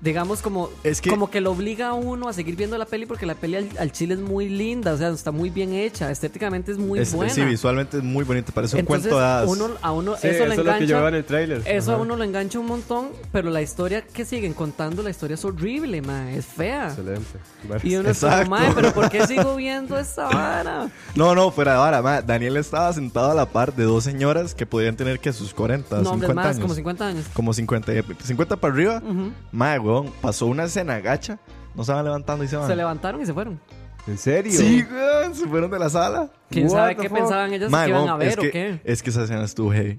Digamos 0.00 0.42
como, 0.42 0.68
Es 0.84 1.00
que- 1.00 1.08
como 1.10 1.30
que 1.30 1.40
lo 1.40 1.52
obliga 1.52 1.88
a 1.88 1.94
uno 1.94 2.28
a 2.28 2.32
seguir 2.32 2.54
viendo 2.54 2.76
la 2.76 2.84
peli 2.84 3.06
porque 3.06 3.24
la 3.24 3.34
peli 3.34 3.56
al, 3.56 3.68
al 3.78 3.92
chile 3.92 4.14
es 4.14 4.20
muy 4.20 4.48
linda, 4.48 4.92
o 4.92 4.96
sea, 4.98 5.08
está 5.08 5.30
muy 5.32 5.48
bien 5.50 5.72
hecha, 5.72 6.10
estéticamente 6.10 6.70
es 6.72 6.78
muy 6.78 6.98
Es- 7.00 7.14
buena. 7.14 7.32
Sí, 7.32 7.42
visualmente 7.42 7.96
es 7.98 8.02
muy 8.02 8.22
bonito. 8.24 8.52
Parece 8.52 8.76
un 8.76 8.80
Entonces, 8.80 9.08
cuento 9.10 9.18
de 9.18 9.24
hadas. 9.26 9.48
uno, 9.48 9.70
a 9.80 9.92
uno 9.92 10.12
Sí, 10.16 10.28
eso, 10.28 10.36
eso, 10.44 10.46
le 10.46 10.50
es 10.52 10.58
lo 10.58 10.64
que 10.64 10.70
engancha. 10.70 10.84
yo 10.86 10.98
veo 10.98 11.08
en 11.08 11.14
el 11.14 11.24
trailer. 11.24 11.62
Eso 11.66 11.92
a 11.94 11.96
uno 11.96 12.14
lo 12.16 12.24
engancha 12.24 12.58
un 12.58 12.66
montón, 12.66 13.08
pero 13.32 13.48
la 13.50 13.62
historia 13.62 14.02
que 14.02 14.24
siguen 14.24 14.52
contando, 14.52 15.02
la 15.02 15.10
historia 15.10 15.34
es 15.34 15.44
horrible, 15.44 16.02
ma, 16.02 16.30
es 16.32 16.44
fea. 16.44 16.88
Excelente. 16.88 17.38
Y 17.82 17.96
uno 17.96 18.10
es 18.10 18.20
como, 18.20 18.32
Exacto. 18.32 18.50
"Mae, 18.50 18.72
pero 18.74 18.92
¿por 18.92 19.08
qué 19.10 19.26
sigo 19.26 19.56
viendo 19.56 19.98
esta 19.98 20.26
vara? 20.28 20.90
No, 21.14 21.34
no, 21.34 21.50
fuera 21.50 21.72
de 21.72 21.78
vara. 21.78 22.02
ma. 22.02 22.20
Daniel 22.22 22.58
estaba 22.58 22.92
sentado 22.92 23.30
a 23.30 23.34
la 23.34 23.46
par 23.46 23.74
de 23.74 23.84
dos 23.84 24.04
señoras 24.04 24.54
que 24.54 24.66
podían 24.66 24.94
tener 24.94 25.20
que 25.20 25.32
sus 25.32 25.54
40, 25.54 26.02
No, 26.02 26.10
hombre, 26.10 26.26
50 26.28 26.34
más, 26.34 26.46
años. 26.46 26.60
como 26.60 26.74
50 26.74 27.06
años. 27.08 27.24
Como 27.32 27.52
50, 27.54 27.94
y- 27.94 28.02
50 28.24 28.56
para 28.56 28.74
arriba. 28.74 29.02
Ujú. 29.04 29.32
Madre, 29.52 29.80
weón, 29.86 30.12
pasó 30.20 30.46
una 30.46 30.64
escena 30.64 31.00
gacha. 31.00 31.38
No 31.74 31.84
se 31.84 31.92
van 31.92 32.04
levantando 32.04 32.44
y 32.44 32.48
se 32.48 32.56
van. 32.56 32.66
Se 32.66 32.76
levantaron 32.76 33.20
y 33.22 33.26
se 33.26 33.32
fueron. 33.34 33.60
¿En 34.06 34.18
serio? 34.18 34.52
Sí, 34.52 34.84
weón, 34.90 35.34
se 35.34 35.46
fueron 35.46 35.70
de 35.70 35.78
la 35.78 35.90
sala. 35.90 36.30
¿Quién 36.50 36.66
What 36.66 36.72
sabe 36.72 36.96
qué 36.96 37.08
fuck? 37.08 37.18
pensaban 37.18 37.52
ellas 37.52 37.70
Mae, 37.70 37.86
que 37.86 37.90
iban 37.90 38.08
a 38.08 38.16
ver 38.16 38.28
es 38.28 38.38
o 38.38 38.40
que, 38.42 38.50
qué? 38.50 38.80
Es 38.84 39.02
que 39.02 39.10
esa 39.10 39.24
escena 39.24 39.44
estuvo 39.44 39.72
heavy. 39.72 39.98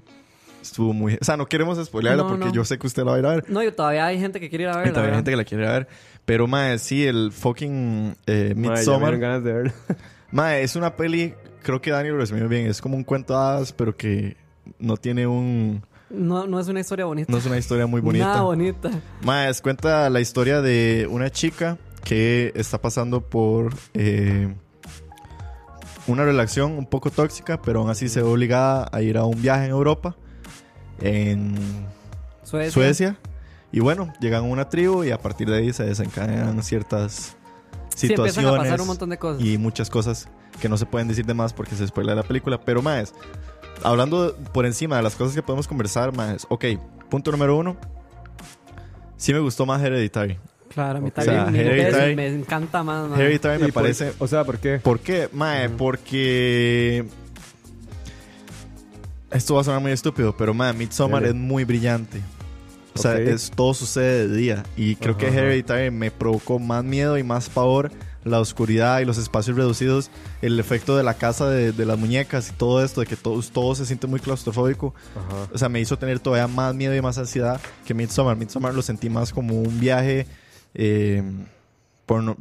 Estuvo 0.62 0.92
muy... 0.92 1.14
O 1.20 1.24
sea, 1.24 1.36
no 1.36 1.46
queremos 1.46 1.78
spoilearla 1.84 2.22
No, 2.24 2.28
porque 2.30 2.46
no. 2.46 2.52
yo 2.52 2.64
sé 2.64 2.78
que 2.78 2.86
usted 2.86 3.04
la 3.04 3.12
va 3.12 3.16
a 3.16 3.20
ir 3.20 3.26
a 3.26 3.30
ver. 3.36 3.44
No, 3.48 3.62
y 3.62 3.70
todavía 3.70 4.06
hay 4.06 4.18
gente 4.18 4.40
que 4.40 4.48
quiere 4.48 4.64
ir 4.64 4.70
a 4.70 4.74
Y 4.80 4.84
ver. 4.84 4.88
todavía 4.92 5.10
hay 5.12 5.16
gente 5.18 5.30
que 5.30 5.36
la 5.36 5.44
quiere 5.44 5.64
ir 5.64 5.68
a 5.70 5.72
ver. 5.72 5.88
Pero, 6.24 6.46
mae, 6.46 6.78
sí, 6.78 7.06
el 7.06 7.30
fucking 7.32 8.16
eh, 8.26 8.54
Midsommar. 8.56 9.00
dieron 9.12 9.20
ganas 9.20 9.44
de 9.44 9.52
verlo. 9.52 9.72
Mae, 10.32 10.62
es 10.62 10.74
una 10.76 10.94
peli... 10.96 11.34
Creo 11.62 11.80
que 11.80 11.90
Dani 11.90 12.08
lo 12.10 12.16
resumió 12.18 12.48
bien. 12.48 12.66
Es 12.66 12.80
como 12.82 12.96
un 12.96 13.04
cuento 13.04 13.34
de 13.34 13.38
hadas, 13.40 13.72
pero 13.72 13.96
que 13.96 14.36
no 14.78 14.96
tiene 14.96 15.26
un... 15.26 15.82
No, 16.10 16.46
no 16.46 16.58
es 16.58 16.68
una 16.68 16.80
historia 16.80 17.04
bonita. 17.04 17.30
No 17.30 17.38
es 17.38 17.46
una 17.46 17.58
historia 17.58 17.86
muy 17.86 18.00
bonita. 18.00 18.26
Nada 18.26 18.42
bonita. 18.42 18.90
Más, 19.22 19.60
cuenta 19.60 20.08
la 20.10 20.20
historia 20.20 20.62
de 20.62 21.06
una 21.10 21.30
chica 21.30 21.78
que 22.04 22.52
está 22.54 22.80
pasando 22.80 23.20
por 23.20 23.74
eh, 23.94 24.54
una 26.06 26.24
relación 26.24 26.72
un 26.72 26.86
poco 26.86 27.10
tóxica, 27.10 27.60
pero 27.60 27.80
aún 27.80 27.90
así 27.90 28.08
se 28.08 28.22
ve 28.22 28.28
obligada 28.28 28.88
a 28.92 29.02
ir 29.02 29.18
a 29.18 29.24
un 29.24 29.40
viaje 29.42 29.66
en 29.66 29.70
Europa, 29.70 30.16
en 31.00 31.54
Suecia. 32.42 32.70
Suecia. 32.72 33.18
Y 33.70 33.80
bueno, 33.80 34.12
llegan 34.20 34.44
a 34.44 34.46
una 34.46 34.70
tribu 34.70 35.04
y 35.04 35.10
a 35.10 35.18
partir 35.18 35.50
de 35.50 35.58
ahí 35.58 35.72
se 35.74 35.84
desencadenan 35.84 36.62
ciertas 36.62 37.36
Sí, 37.94 38.06
empiezan 38.06 38.26
a 38.26 38.28
situaciones 38.28 38.58
pasar 38.62 38.80
un 38.80 38.86
montón 38.86 39.10
de 39.10 39.18
cosas. 39.18 39.44
y 39.44 39.58
muchas 39.58 39.90
cosas 39.90 40.28
que 40.60 40.68
no 40.68 40.78
se 40.78 40.86
pueden 40.86 41.08
decir 41.08 41.26
de 41.26 41.34
más 41.34 41.52
porque 41.52 41.74
se 41.74 41.86
spoila 41.86 42.14
la 42.14 42.22
película. 42.22 42.60
Pero 42.60 42.80
más, 42.80 43.12
hablando 43.84 44.34
por 44.52 44.66
encima 44.66 44.96
de 44.96 45.02
las 45.02 45.14
cosas 45.14 45.34
que 45.34 45.42
podemos 45.42 45.66
conversar, 45.68 46.14
más, 46.14 46.46
ok, 46.48 46.64
punto 47.08 47.30
número 47.32 47.56
uno. 47.56 47.76
Sí 49.16 49.32
me 49.32 49.40
gustó 49.40 49.66
más 49.66 49.82
Hereditary. 49.82 50.38
Claro, 50.72 50.98
a 50.98 51.00
mí 51.00 51.08
O 51.08 51.12
también 51.12 51.36
sea, 51.36 51.46
mil 51.46 51.60
Hereditary- 51.62 52.14
me 52.16 52.26
encanta 52.28 52.82
más. 52.82 53.08
man. 53.08 53.20
Hereditary 53.20 53.60
me 53.62 53.68
¿Y 53.68 53.72
por- 53.72 53.82
parece... 53.82 54.12
O 54.18 54.28
sea, 54.28 54.44
¿por 54.44 54.58
qué? 54.58 54.78
¿Por 54.78 55.00
qué? 55.00 55.28
Mae, 55.32 55.68
porque... 55.70 57.04
Esto 59.30 59.54
va 59.54 59.60
a 59.60 59.64
sonar 59.64 59.80
muy 59.80 59.92
estúpido, 59.92 60.34
pero 60.36 60.54
mae, 60.54 60.72
Midsommar 60.72 61.22
Dale. 61.22 61.28
es 61.34 61.34
muy 61.34 61.64
brillante. 61.64 62.20
O 62.94 62.98
sea, 62.98 63.12
Ok. 63.12 63.18
es, 63.20 63.50
todo 63.50 63.74
sucede 63.74 64.28
de 64.28 64.36
día. 64.36 64.62
Y 64.76 64.96
creo 64.96 65.16
que 65.16 65.26
Ajá. 65.26 65.38
Hereditary 65.38 65.90
me 65.90 66.10
provocó 66.10 66.58
más 66.58 66.82
miedo 66.84 67.18
y 67.18 67.22
más 67.22 67.48
pavor. 67.48 67.90
La 68.28 68.40
oscuridad 68.40 69.00
y 69.00 69.04
los 69.04 69.18
espacios 69.18 69.56
reducidos. 69.56 70.10
El 70.42 70.58
efecto 70.60 70.96
de 70.96 71.02
la 71.02 71.14
casa 71.14 71.48
de, 71.48 71.72
de 71.72 71.86
las 71.86 71.98
muñecas 71.98 72.50
y 72.50 72.52
todo 72.52 72.84
esto, 72.84 73.00
de 73.00 73.06
que 73.06 73.16
todo, 73.16 73.40
todo 73.42 73.74
se 73.74 73.86
siente 73.86 74.06
muy 74.06 74.20
claustrofóbico. 74.20 74.94
Ajá. 75.16 75.48
O 75.52 75.58
sea, 75.58 75.68
me 75.68 75.80
hizo 75.80 75.98
tener 75.98 76.20
todavía 76.20 76.46
más 76.46 76.74
miedo 76.74 76.94
y 76.94 77.00
más 77.00 77.18
ansiedad 77.18 77.60
que 77.84 77.94
Midsommar. 77.94 78.36
Midsommar 78.36 78.74
lo 78.74 78.82
sentí 78.82 79.10
más 79.10 79.32
como 79.32 79.60
un 79.60 79.80
viaje, 79.80 80.26
eh, 80.74 81.22
por 82.06 82.22
no, 82.22 82.36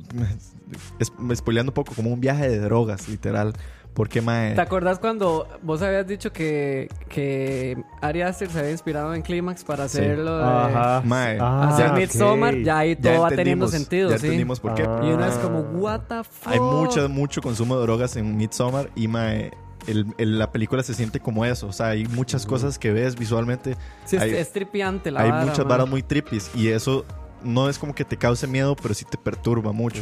es, 0.99 1.11
spoileando 1.35 1.71
un 1.71 1.75
poco, 1.75 1.93
como 1.93 2.11
un 2.11 2.19
viaje 2.19 2.49
de 2.49 2.59
drogas, 2.59 3.07
literal. 3.09 3.53
Porque, 3.97 4.21
mae, 4.21 4.53
¿Te 4.53 4.61
acordás 4.61 4.99
cuando 4.99 5.47
vos 5.63 5.81
habías 5.81 6.05
dicho 6.05 6.31
que, 6.31 6.87
que 7.09 7.75
Ari 7.99 8.21
Aster 8.21 8.47
se 8.47 8.59
había 8.59 8.69
inspirado 8.69 9.11
en 9.15 9.23
Clímax 9.23 9.63
para 9.63 9.87
Sí. 9.89 9.97
hacerlo 9.97 10.37
de 10.37 10.43
Ajá. 10.43 11.01
Mae. 11.03 11.39
Ah, 11.41 11.69
hacer 11.69 11.87
ok. 11.89 11.97
Midsommar? 11.97 12.55
Ya 12.61 12.77
ahí 12.77 12.95
todo 12.95 13.13
ya 13.13 13.19
va 13.21 13.29
teniendo 13.29 13.67
sentido, 13.67 14.11
ya 14.11 14.19
¿sí? 14.19 14.27
entendimos 14.27 14.59
por 14.59 14.75
qué. 14.75 14.83
Ah. 14.87 15.01
Y 15.03 15.07
uno 15.07 15.25
es 15.25 15.33
como, 15.37 15.61
what 15.61 16.01
the 16.09 16.23
fuck? 16.23 16.53
Hay 16.53 16.59
mucho, 16.59 17.09
mucho 17.09 17.41
consumo 17.41 17.75
de 17.75 17.81
drogas 17.81 18.15
en 18.17 18.37
Midsommar 18.37 18.91
y, 18.95 19.07
mae, 19.07 19.49
el- 19.87 20.05
el- 20.19 20.37
la 20.37 20.51
película 20.51 20.83
se 20.83 20.93
siente 20.93 21.19
como 21.19 21.43
eso. 21.43 21.65
O 21.65 21.73
sea, 21.73 21.87
hay 21.87 22.05
muchas 22.05 22.45
cosas 22.45 22.77
que 22.77 22.91
ves 22.93 23.17
visualmente. 23.17 23.75
Sí, 24.05 24.17
es, 24.17 24.21
hay- 24.21 24.35
es 24.35 24.51
tripiante 24.53 25.09
la 25.09 25.21
hay 25.23 25.31
vara, 25.31 25.41
muchas 25.45 25.59
man. 25.65 25.69
varas 25.69 25.89
muy 25.89 26.03
trippies 26.03 26.51
y 26.53 26.67
eso 26.67 27.03
no 27.47 27.69
es 27.69 27.79
como 27.79 27.95
que 27.95 28.05
te 28.05 28.17
cause 28.17 28.45
miedo, 28.47 28.75
pero 28.75 28.93
sí 28.93 29.05
te 29.09 29.17
perturba 29.17 29.71
mucho. 29.71 30.01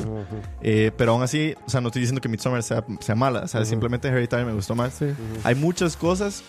Eh, 0.62 0.92
pero 0.98 1.14
aún 1.14 1.24
así, 1.24 1.56
o 1.66 1.70
sea, 1.70 1.80
no 1.82 1.88
estoy 1.90 2.02
diciendo 2.02 2.22
que 2.22 2.28
Midsommar 2.30 2.64
sea, 2.64 2.84
sea 3.00 3.16
mala. 3.16 3.42
O 3.42 3.48
sea, 3.48 3.64
simplemente 3.66 4.08
Hereditary 4.08 4.46
me 4.46 4.54
gustó 4.54 4.76
más. 4.76 5.00
Hay 5.44 5.56
muchas 5.56 5.96
cosas. 5.96 6.44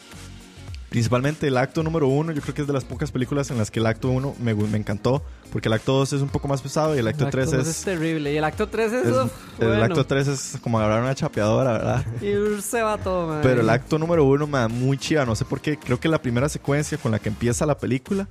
Principalmente 0.89 1.49
el 1.49 1.57
acto 1.59 1.83
número 1.83 2.07
uno. 2.07 2.31
Yo 2.33 2.41
creo 2.41 2.55
que 2.55 2.61
es 2.63 2.67
de 2.67 2.73
las 2.73 2.85
pocas 2.85 3.11
películas 3.11 3.51
en 3.51 3.59
las 3.59 3.71
que 3.73 3.81
el 3.81 3.87
acto 3.87 4.09
uno 4.09 4.35
me, 4.41 4.55
me 4.55 4.79
encantó. 4.79 5.23
Porque 5.53 5.69
el 5.69 5.73
acto 5.75 5.93
dos 5.93 6.13
es 6.13 6.23
un 6.23 6.29
poco 6.29 6.47
más 6.49 6.63
pesado 6.63 6.95
y 6.95 7.01
el 7.01 7.09
acto 7.09 7.25
El 7.25 7.31
tres 7.31 7.53
es... 7.53 7.83
terrible. 7.83 8.33
Y 8.33 8.37
el 8.37 8.45
acto 8.45 8.69
3 8.69 8.93
es, 8.93 9.07
es- 9.07 9.13
uf, 9.13 9.33
el 9.59 9.69
bueno. 9.69 9.85
acto 9.85 10.07
3 10.07 10.29
es 10.29 10.59
como 10.63 10.79
agarrar 10.79 11.03
una 11.03 11.15
chapeadora, 11.15 11.73
¿verdad? 11.73 12.05
Y 12.23 12.61
se 12.63 12.83
va 12.83 12.99
todo, 12.99 13.27
man. 13.27 13.41
Pero 13.43 13.61
el 13.63 13.69
acto 13.71 13.99
número 13.99 14.25
uno 14.25 14.47
me 14.47 14.59
da 14.59 14.69
muy 14.69 14.97
chiva. 14.97 15.25
No 15.27 15.35
sé 15.35 15.45
por 15.45 15.61
qué. 15.61 15.77
Creo 15.79 15.99
que 15.99 16.09
la 16.09 16.23
primera 16.23 16.49
secuencia 16.49 16.99
con 16.99 17.11
la 17.13 17.19
que 17.19 17.29
empieza 17.31 17.67
la 17.67 17.77
película 17.79 18.29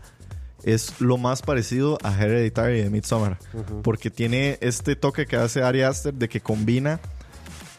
es 0.66 1.00
lo 1.00 1.18
más 1.18 1.44
parecido 1.44 2.00
a 2.04 2.12
Hereditary 2.12 2.82
de 2.82 2.90
Midsommar. 2.90 3.38
Porque 3.84 4.10
tiene 4.10 4.58
este 4.62 4.96
toque 4.96 5.28
que 5.28 5.38
hace 5.38 5.62
Ari 5.62 5.84
Aster 5.84 6.14
de 6.14 6.28
que 6.28 6.42
combina 6.42 7.00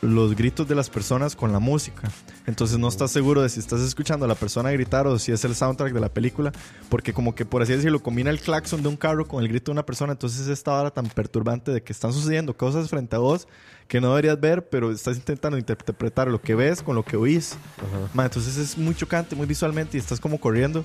los 0.03 0.37
gritos 0.37 0.68
de 0.68 0.77
las 0.77 0.88
personas 0.88 1.35
con 1.35 1.53
la 1.53 1.59
música. 1.59 2.09
Entonces 2.46 2.79
no 2.79 2.87
estás 2.87 3.11
seguro 3.11 3.42
de 3.42 3.49
si 3.49 3.59
estás 3.59 3.81
escuchando 3.81 4.25
a 4.25 4.29
la 4.29 4.37
persona 4.37 4.70
gritar 4.70 5.09
o 5.09 5.18
si 5.18 5.33
es 5.33 5.44
el 5.44 5.57
soundtrack 5.57 5.92
de 5.92 6.01
la 6.01 6.11
película. 6.11 6.53
Porque 6.88 7.12
como 7.12 7.35
que 7.35 7.44
por 7.44 7.61
así 7.61 7.72
decirlo, 7.72 8.01
combina 8.01 8.31
el 8.31 8.40
claxon 8.40 8.83
de 8.83 8.88
un 8.88 8.96
carro 8.96 9.27
con 9.27 9.42
el 9.42 9.49
grito 9.49 9.72
de 9.72 9.72
una 9.72 9.87
persona. 9.87 10.12
Entonces 10.12 10.46
esta 10.46 10.72
hora 10.72 10.92
tan 10.92 11.09
perturbante 11.09 11.72
de 11.72 11.83
que 11.83 11.92
están 11.92 12.12
sucediendo 12.12 12.57
cosas 12.57 12.88
frente 12.88 13.16
a 13.16 13.18
vos 13.18 13.49
que 13.88 14.01
no 14.01 14.09
deberías 14.09 14.40
ver, 14.40 14.68
pero 14.68 14.90
estás 14.90 15.16
intentando 15.16 15.59
interpretar 15.59 16.29
lo 16.29 16.40
que 16.40 16.55
ves 16.55 16.83
con 16.83 16.96
lo 16.96 17.05
que 17.05 17.16
oís. 17.16 17.57
Ma, 18.14 18.25
entonces 18.25 18.57
es 18.57 18.77
muy 18.77 18.94
chocante, 18.94 19.37
muy 19.37 19.46
visualmente 19.46 19.96
y 19.96 20.01
estás 20.01 20.20
como 20.20 20.40
corriendo. 20.40 20.85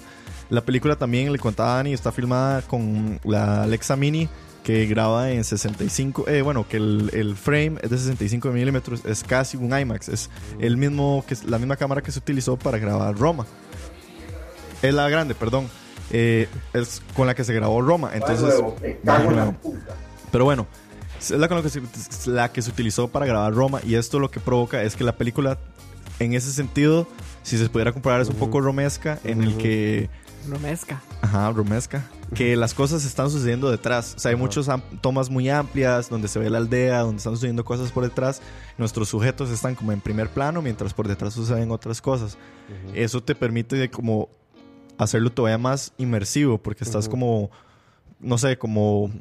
La 0.50 0.62
película 0.62 0.96
también, 0.96 1.32
le 1.32 1.40
contaba 1.40 1.74
a 1.74 1.76
Dani, 1.78 1.94
está 1.94 2.12
filmada 2.12 2.62
con 2.62 3.20
la 3.24 3.64
Alexa 3.64 3.96
Mini 3.96 4.30
que 4.64 4.86
graba 4.86 5.32
en 5.32 5.44
65, 5.44 6.28
eh, 6.28 6.44
bueno, 6.44 6.68
que 6.68 6.78
el, 6.78 7.10
el 7.14 7.36
frame 7.36 7.80
es 7.82 7.90
de 7.90 7.98
65 7.98 8.50
milímetros, 8.52 9.04
es 9.06 9.24
casi 9.24 9.58
un 9.58 9.76
IMAX, 9.76 10.08
es 10.08 10.30
el 10.60 10.78
mismo 10.78 11.26
que 11.28 11.36
la 11.48 11.58
misma 11.58 11.78
cámara 11.78 12.04
que 12.04 12.12
se 12.12 12.20
utilizó 12.20 12.58
para 12.58 12.78
grabar 12.78 13.18
Roma. 13.18 13.48
Es 14.82 14.94
la 14.94 15.10
grande, 15.10 15.36
perdón. 15.36 15.68
Eh, 16.12 16.48
es 16.74 17.02
con 17.16 17.28
la 17.28 17.36
que 17.36 17.44
se 17.44 17.54
grabó 17.54 17.82
Roma. 17.82 18.12
Entonces, 18.14 18.54
puta. 19.62 19.96
pero 20.32 20.46
bueno, 20.46 20.68
es 21.22 21.32
la, 21.32 21.48
con 21.48 21.62
que 21.62 21.70
se, 21.70 21.82
la 22.26 22.52
que 22.52 22.62
se 22.62 22.72
utilizó 22.72 23.08
para 23.08 23.26
grabar 23.26 23.54
Roma 23.54 23.80
y 23.86 23.96
esto 23.96 24.20
lo 24.20 24.32
que 24.32 24.40
provoca 24.40 24.82
es 24.82 24.96
que 24.96 25.04
la 25.04 25.16
película, 25.16 25.58
en 26.20 26.34
ese 26.34 26.52
sentido, 26.52 27.08
si 27.44 27.58
se 27.58 27.70
pudiera 27.70 27.94
comparar, 27.94 28.22
es 28.22 28.30
un 28.30 28.36
poco 28.36 28.60
romesca 28.60 29.20
en 29.24 29.44
el 29.44 29.58
que... 29.58 30.10
Romesca. 30.50 31.02
Ajá, 31.22 31.52
romesca. 31.52 32.04
Que 32.34 32.56
las 32.56 32.74
cosas 32.74 33.06
están 33.06 33.30
sucediendo 33.30 33.70
detrás. 33.70 34.16
O 34.16 34.20
sea, 34.20 34.32
hay 34.32 34.36
muchas 34.36 34.68
tomas 35.02 35.30
muy 35.30 35.50
amplias 35.50 36.10
donde 36.10 36.28
se 36.28 36.40
ve 36.40 36.50
la 36.50 36.58
aldea, 36.58 37.02
donde 37.02 37.18
están 37.18 37.34
sucediendo 37.34 37.64
cosas 37.64 37.92
por 37.92 38.04
detrás. 38.04 38.42
Nuestros 38.80 39.10
sujetos 39.10 39.52
están 39.52 39.76
como 39.76 39.92
en 39.92 40.02
primer 40.02 40.30
plano, 40.30 40.62
mientras 40.62 40.94
por 40.96 41.08
detrás 41.08 41.36
suceden 41.36 41.70
otras 41.70 42.02
cosas. 42.02 42.38
Eso 42.96 43.22
te 43.22 43.36
permite 43.36 43.76
de 43.76 43.92
como 43.92 44.30
hacerlo 44.98 45.32
todavía 45.32 45.60
más 45.60 45.94
inmersivo, 45.98 46.58
porque 46.58 46.84
estás 46.84 47.08
como, 47.08 47.52
no 48.20 48.38
sé, 48.38 48.58
como... 48.58 49.12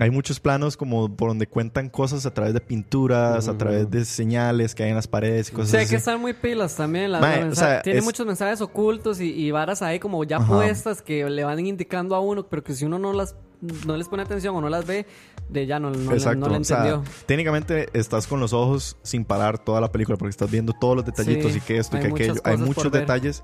Hay 0.00 0.10
muchos 0.10 0.38
planos 0.38 0.76
como 0.76 1.14
por 1.16 1.30
donde 1.30 1.48
cuentan 1.48 1.88
cosas 1.88 2.24
a 2.24 2.32
través 2.32 2.54
de 2.54 2.60
pinturas, 2.60 3.48
a 3.48 3.58
través 3.58 3.90
de 3.90 4.04
señales 4.04 4.74
que 4.76 4.84
hay 4.84 4.90
en 4.90 4.94
las 4.94 5.08
paredes 5.08 5.48
y 5.48 5.52
cosas 5.52 5.70
Sí, 5.72 5.76
hay 5.76 5.82
así. 5.82 5.90
que 5.90 5.96
estar 5.96 6.16
muy 6.18 6.34
pilas 6.34 6.76
también. 6.76 7.10
la- 7.10 7.18
Mae, 7.20 7.40
la 7.44 7.48
o 7.50 7.54
sea, 7.56 7.82
tiene 7.82 7.98
es- 7.98 8.04
muchos 8.04 8.24
mensajes 8.24 8.60
ocultos 8.60 9.20
y, 9.20 9.32
y 9.32 9.50
varas 9.50 9.82
ahí 9.82 9.98
como 9.98 10.22
ya 10.22 10.36
Ajá. 10.36 10.54
puestas 10.54 11.02
que 11.02 11.28
le 11.28 11.42
van 11.42 11.58
indicando 11.66 12.14
a 12.14 12.20
uno, 12.20 12.46
pero 12.48 12.62
que 12.62 12.74
si 12.74 12.84
uno 12.84 13.00
no 13.00 13.12
las 13.12 13.34
no 13.60 13.96
les 13.96 14.08
pone 14.08 14.22
atención 14.22 14.54
o 14.54 14.60
no 14.60 14.68
las 14.68 14.86
ve, 14.86 15.06
de 15.48 15.66
ya 15.66 15.78
no, 15.80 15.90
no, 15.90 16.12
Exacto. 16.12 16.38
no 16.38 16.48
le 16.48 16.58
o 16.58 16.64
sea, 16.64 16.78
entendió. 16.78 17.04
técnicamente 17.26 17.88
estás 17.92 18.26
con 18.26 18.38
los 18.40 18.52
ojos 18.52 18.96
sin 19.02 19.24
parar 19.24 19.58
toda 19.58 19.80
la 19.80 19.90
película 19.90 20.16
porque 20.16 20.30
estás 20.30 20.50
viendo 20.50 20.72
todos 20.72 20.96
los 20.96 21.04
detallitos 21.04 21.52
Sí, 21.52 21.58
y 21.58 21.60
que 21.60 21.78
esto 21.78 21.96
y 21.96 22.00
que 22.00 22.06
aquello. 22.08 22.34
Hay 22.44 22.56
muchos 22.56 22.90
ver. 22.90 23.02
detalles 23.02 23.42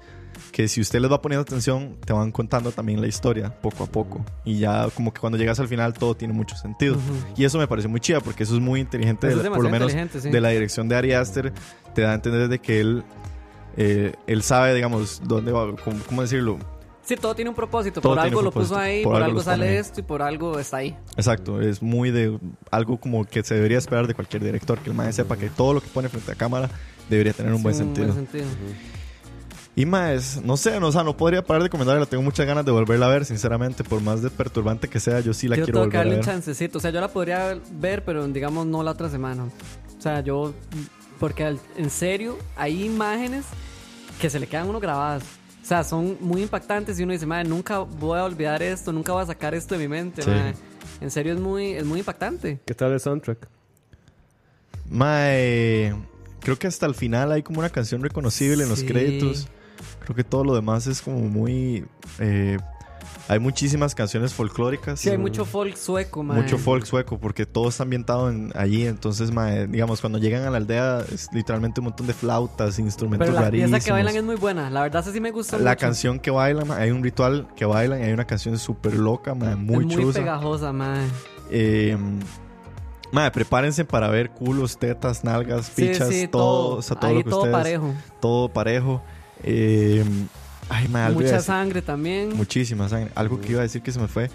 que 0.53 0.69
si 0.69 0.81
usted 0.81 1.01
les 1.01 1.11
va 1.11 1.21
poniendo 1.23 1.43
atención, 1.43 1.97
te 2.05 2.13
van 2.13 2.31
contando 2.33 2.73
también 2.73 3.01
la 3.01 3.07
historia 3.07 3.61
poco 3.61 3.85
a 3.85 3.87
poco. 3.87 4.25
Y 4.45 4.59
ya 4.59 4.89
como 4.95 5.13
que 5.13 5.21
cuando 5.21 5.39
llegas 5.39 5.59
al 5.61 5.69
final 5.69 5.95
todo 5.95 6.15
tiene 6.17 6.35
mucho 6.35 6.57
sentido. 6.57 6.95
Ujú. 6.95 7.03
Y 7.37 7.45
eso 7.45 7.59
me 7.59 7.67
parece 7.67 7.89
muy 7.89 8.01
chida 8.01 8.21
porque 8.21 8.43
eso 8.43 8.55
es 8.55 8.61
muy 8.61 8.81
inteligente, 8.81 9.27
de 9.29 9.35
es 9.35 9.49
por 9.49 9.63
lo 9.63 9.71
menos 9.71 9.93
sí. 9.93 10.31
de 10.31 10.41
la 10.41 10.51
dirección 10.51 10.89
de 10.89 10.97
Ari 10.97 11.13
Aster. 11.13 11.53
Te 11.95 12.03
da 12.03 12.13
a 12.13 12.15
entender 12.15 12.49
de 12.49 12.59
que 12.61 12.81
él, 12.81 13.05
eh, 13.77 14.13
él 14.27 14.43
sabe, 14.43 14.75
digamos, 14.75 15.23
dónde 15.25 15.53
va, 15.53 15.75
cómo, 15.77 15.97
cómo 16.07 16.23
decirlo. 16.23 16.59
Sí, 17.05 17.17
todo 17.17 17.35
tiene 17.35 17.51
un 17.51 17.55
propósito. 17.55 18.01
Todo 18.01 18.15
por 18.15 18.19
algo 18.25 18.39
un 18.39 18.45
lo 18.47 18.51
puso 18.51 18.77
ahí, 18.79 19.03
Por 19.03 19.13
por, 19.13 19.23
algo 19.23 19.41
algo, 19.41 19.43
sale 19.43 19.69
ahí. 19.69 19.77
esto 19.77 20.01
y 20.01 20.03
por 20.03 20.23
algo 20.23 20.59
está 20.59 20.79
ahí. 20.79 20.97
Exacto, 21.17 21.61
es 21.61 21.83
muy 21.83 22.11
de 22.11 22.39
algo 22.71 22.99
como 22.99 23.25
que 23.27 23.43
se 23.43 23.55
debería 23.55 23.77
esperar 23.79 24.07
de 24.07 24.15
cualquier 24.15 24.43
director, 24.43 24.79
que 24.79 24.89
el 24.91 24.97
maestro 24.97 25.25
sepa 25.25 25.37
que 25.37 25.51
todo 25.51 25.75
lo 25.75 25.81
que 25.83 25.89
pone 25.89 26.09
frente 26.09 26.33
a 26.33 26.35
cámara 26.35 26.71
debería 27.11 27.33
tener 27.35 27.53
un 27.53 27.59
Sí, 27.59 27.63
buen 27.65 27.75
sentido. 27.75 28.15
sentido. 28.15 28.47
Y 29.77 29.87
más, 29.87 30.41
no 30.45 30.57
sé, 30.57 30.79
no, 30.79 30.87
o 30.87 30.93
sea, 30.93 31.03
no 31.03 31.17
podría 31.17 31.45
parar 31.45 31.65
de 31.65 31.69
comentarla. 31.69 32.07
Tengo 32.07 32.23
muchas 32.23 32.47
ganas 32.47 32.65
de 32.65 32.71
volverla 32.71 33.07
a 33.07 33.09
ver, 33.09 33.25
sinceramente. 33.25 33.83
Por 33.83 34.01
más 34.01 34.23
de 34.23 34.31
perturbante 34.31 34.89
que 34.89 35.01
sea, 35.01 35.19
yo 35.21 35.35
sí 35.35 35.49
la 35.49 35.57
yo 35.57 35.65
quiero 35.65 35.81
tengo 35.81 35.91
que 35.91 35.97
volver 35.97 35.97
a 35.97 35.99
darle 35.99 36.15
un 36.15 36.21
ver. 36.21 36.25
chancecito. 36.35 36.79
O 36.79 36.81
sea, 36.81 36.91
yo 36.93 37.01
la 37.01 37.09
podría 37.09 37.59
ver, 37.73 38.05
pero 38.05 38.27
digamos 38.29 38.67
no 38.67 38.83
la 38.85 38.93
otra 38.93 39.09
semana. 39.11 39.45
O 39.45 40.01
sea, 40.01 40.21
yo. 40.21 40.55
Porque 41.19 41.57
en 41.77 41.91
serio, 41.91 42.39
hay 42.57 42.85
imágenes 42.85 43.45
que 44.21 44.31
se 44.31 44.39
le 44.39 44.47
quedan 44.47 44.67
a 44.67 44.71
uno 44.71 44.79
grabadas. 44.81 45.25
O 45.65 45.67
sea, 45.67 45.83
son 45.83 46.19
muy 46.21 46.43
impactantes 46.43 47.01
y 47.01 47.05
uno 47.05 47.15
dice, 47.15 47.25
madre, 47.25 47.49
nunca 47.49 47.79
voy 47.79 48.19
a 48.19 48.25
olvidar 48.25 48.63
esto, 48.63 48.93
nunca 48.93 49.15
voy 49.15 49.23
a 49.23 49.27
sacar 49.27 49.55
esto 49.55 49.75
de 49.75 49.81
mi 49.81 49.89
mente. 49.89 50.21
Sí. 50.21 50.29
madre". 50.29 50.55
En 51.01 51.11
serio, 51.11 51.33
es 51.33 51.41
muy, 51.41 51.71
es 51.73 51.87
muy 51.87 52.01
impactante. 52.01 52.61
¿Qué 52.67 52.75
tal 52.75 52.93
el 52.93 53.01
soundtrack? 53.01 53.49
Mae, 54.91 55.95
creo 56.41 56.59
que 56.59 56.67
hasta 56.67 56.87
el 56.87 56.95
final 56.95 57.33
hay 57.33 57.43
como 57.43 57.61
una 57.61 57.71
canción 57.71 58.03
reconocible 58.03 58.63
en 58.65 58.69
los 58.69 58.81
Sí. 58.81 58.87
créditos. 58.87 59.49
Creo 60.05 60.15
que 60.15 60.25
todo 60.25 60.45
lo 60.45 60.55
demás 60.55 60.87
es 60.87 61.01
como 61.01 61.21
muy. 61.21 61.85
eh, 62.19 62.59
hay 63.29 63.39
muchísimas 63.39 63.95
canciones 63.95 64.35
folclóricas. 64.35 65.01
Sí, 65.01 65.09
hay 65.11 65.19
mucho 65.19 65.45
folk 65.45 65.77
sueco, 65.77 66.23
madre. 66.23 66.43
Mucho 66.43 66.59
folk 66.59 66.85
sueco, 66.85 67.19
porque 67.19 67.47
todo 67.47 67.69
está 67.69 67.83
ambientado 67.85 68.31
en, 68.31 68.53
allí. 68.55 68.87
Entonces, 68.87 69.31
mae, 69.31 69.67
digamos, 69.67 70.01
cuando 70.01 70.19
llegan 70.19 70.43
a 70.45 70.51
la 70.51 70.57
aldea, 70.59 71.05
es 71.13 71.29
literalmente 71.33 71.81
un 71.81 71.85
montón 71.85 72.07
de 72.07 72.15
flautas, 72.15 72.79
instrumentos 72.79 73.27
Pero 73.29 73.33
la 73.41 73.51
pieza 73.51 73.67
rarísimos. 73.67 73.85
que 73.85 73.93
bailan 73.93 74.17
es 74.17 74.25
muy 74.25 74.37
buena. 74.37 74.71
La 74.71 74.83
verdad, 74.83 75.03
esa 75.03 75.13
sí 75.13 75.21
me 75.21 75.31
gusta 75.31 75.59
La 75.59 75.71
mucho. 75.73 75.81
canción 75.81 76.19
que 76.19 76.31
bailan, 76.31 76.69
mae, 76.69 76.83
hay 76.85 76.91
un 76.91 77.03
ritual 77.03 77.49
que 77.57 77.65
bailan, 77.65 78.01
y 78.01 78.05
hay 78.05 78.13
una 78.13 78.27
canción 78.27 78.59
súper 78.59 78.95
loca, 78.95 79.35
mae, 79.35 79.57
muy, 79.57 79.85
es 79.87 79.97
muy 79.97 80.05
chusa. 80.05 80.19
pegajosa, 80.21 80.73
madre. 80.73 81.03
Eh, 81.51 81.97
mae, 83.13 83.31
prepárense 83.31 83.85
para 83.85 84.09
ver 84.09 84.31
culos, 84.31 84.79
tetas, 84.79 85.25
nalgas, 85.25 85.67
Sí, 85.75 85.87
pichas, 85.89 86.11
todo, 86.31 86.77
o 86.79 86.83
sea, 86.83 86.97
todo 86.99 87.11
ahí 87.11 87.17
lo 87.19 87.25
que 87.25 87.31
todo 87.31 87.39
ustedes, 87.43 87.57
parejo. 87.57 87.95
todo 88.21 88.49
parejo. 88.49 89.03
Eh, 89.43 90.05
ay, 90.69 90.89
Mucha 91.13 91.41
sangre 91.41 91.83
también. 91.83 92.37
Muchísima 92.37 92.89
sangre. 92.89 93.11
Algo 93.15 93.41
que 93.41 93.53
iba 93.53 93.61
a 93.61 93.63
decir 93.63 93.83
que 93.83 93.93
se 93.93 94.01
me 94.01 94.09
fue. 94.09 94.31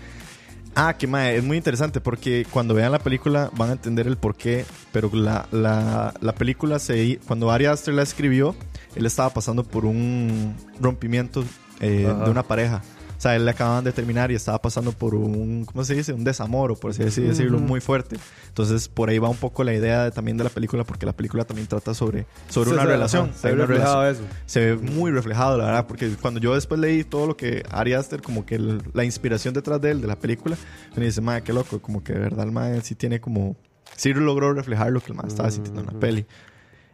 Ah, 0.76 0.96
que 0.98 1.08
mae, 1.08 1.36
es 1.36 1.44
muy 1.44 1.58
interesante 1.58 2.00
porque 2.00 2.46
cuando 2.50 2.74
vean 2.74 2.92
la 2.92 3.00
película 3.00 3.50
van 3.56 3.70
a 3.70 3.74
entender 3.74 4.08
el 4.08 4.18
por 4.18 4.36
qué. 4.36 4.66
Pero 4.92 5.10
la, 5.14 5.48
la, 5.52 6.14
la 6.22 6.36
película, 6.36 6.80
se, 6.80 7.20
cuando 7.28 7.52
Ari 7.52 7.66
Aster 7.66 7.94
la 7.94 8.04
escribió, 8.04 8.56
él 8.96 9.06
estaba 9.06 9.30
pasando 9.32 9.64
por 9.64 9.86
un 9.86 10.56
rompimiento 10.80 11.44
eh, 11.80 12.12
de 12.24 12.30
una 12.30 12.44
pareja. 12.44 12.82
O 13.20 13.22
sea, 13.22 13.36
él 13.36 13.44
le 13.44 13.52
acababan 13.52 13.84
de 13.84 13.92
terminar 13.92 14.32
y 14.32 14.36
estaba 14.36 14.62
pasando 14.62 14.94
por 14.94 15.14
un, 15.14 15.66
¿cómo 15.66 15.84
se 15.84 15.94
dice? 15.94 16.14
Un 16.14 16.24
desamor, 16.24 16.72
o 16.72 16.76
por 16.78 16.92
así 16.92 17.04
decir- 17.04 17.28
decirlo, 17.28 17.58
Ujú. 17.58 17.68
muy 17.68 17.82
fuerte. 17.82 18.16
Entonces, 18.48 18.88
por 18.88 19.10
ahí 19.10 19.20
va 19.20 19.28
un 19.28 19.36
poco 19.36 19.66
la 19.66 19.74
idea 19.74 20.06
de- 20.06 20.12
también 20.12 20.38
de 20.38 20.46
la 20.46 20.50
película, 20.50 20.86
porque 20.86 21.06
la 21.06 21.12
película 21.12 21.44
también 21.44 21.68
trata 21.68 21.94
sobre, 21.94 22.26
sobre 22.48 22.70
Sí, 22.70 22.74
una 22.76 22.84
o 22.84 22.86
sea, 22.86 22.94
relación. 22.94 23.32
Se 23.36 23.52
una 23.52 23.66
reflejado 23.66 24.02
relación 24.04 24.26
eso. 24.30 24.36
se 24.46 24.60
ve 24.68 24.76
muy 24.78 25.12
reflejado, 25.12 25.58
la 25.58 25.66
verdad, 25.66 25.86
porque 25.86 26.10
cuando 26.22 26.40
yo 26.40 26.56
después 26.56 26.80
leí 26.80 27.04
todo 27.04 27.28
lo 27.28 27.36
que 27.36 27.62
Ari 27.70 27.92
Aster, 27.92 28.22
como 28.22 28.46
que 28.46 28.56
el- 28.56 28.82
la 28.94 29.04
inspiración 29.04 29.54
detrás 29.54 29.82
de 29.82 29.92
él, 29.92 30.00
de 30.02 30.08
la 30.08 30.16
película, 30.16 30.56
me 30.96 31.04
dice, 31.04 31.20
madre, 31.20 31.44
qué 31.44 31.52
loco, 31.52 31.82
como 31.82 32.02
que 32.02 32.14
de 32.14 32.20
verdad 32.20 32.46
el 32.46 32.54
madre 32.54 32.80
sí 32.84 32.96
tiene 32.96 33.20
como, 33.20 33.58
sí 33.98 34.14
logró 34.14 34.54
reflejar 34.54 34.92
lo 34.94 35.02
que 35.02 35.08
el 35.12 35.16
madre 35.16 35.28
estaba 35.28 35.52
sintiendo 35.52 35.82
en 35.82 35.88
la 35.88 36.00
peli. 36.00 36.26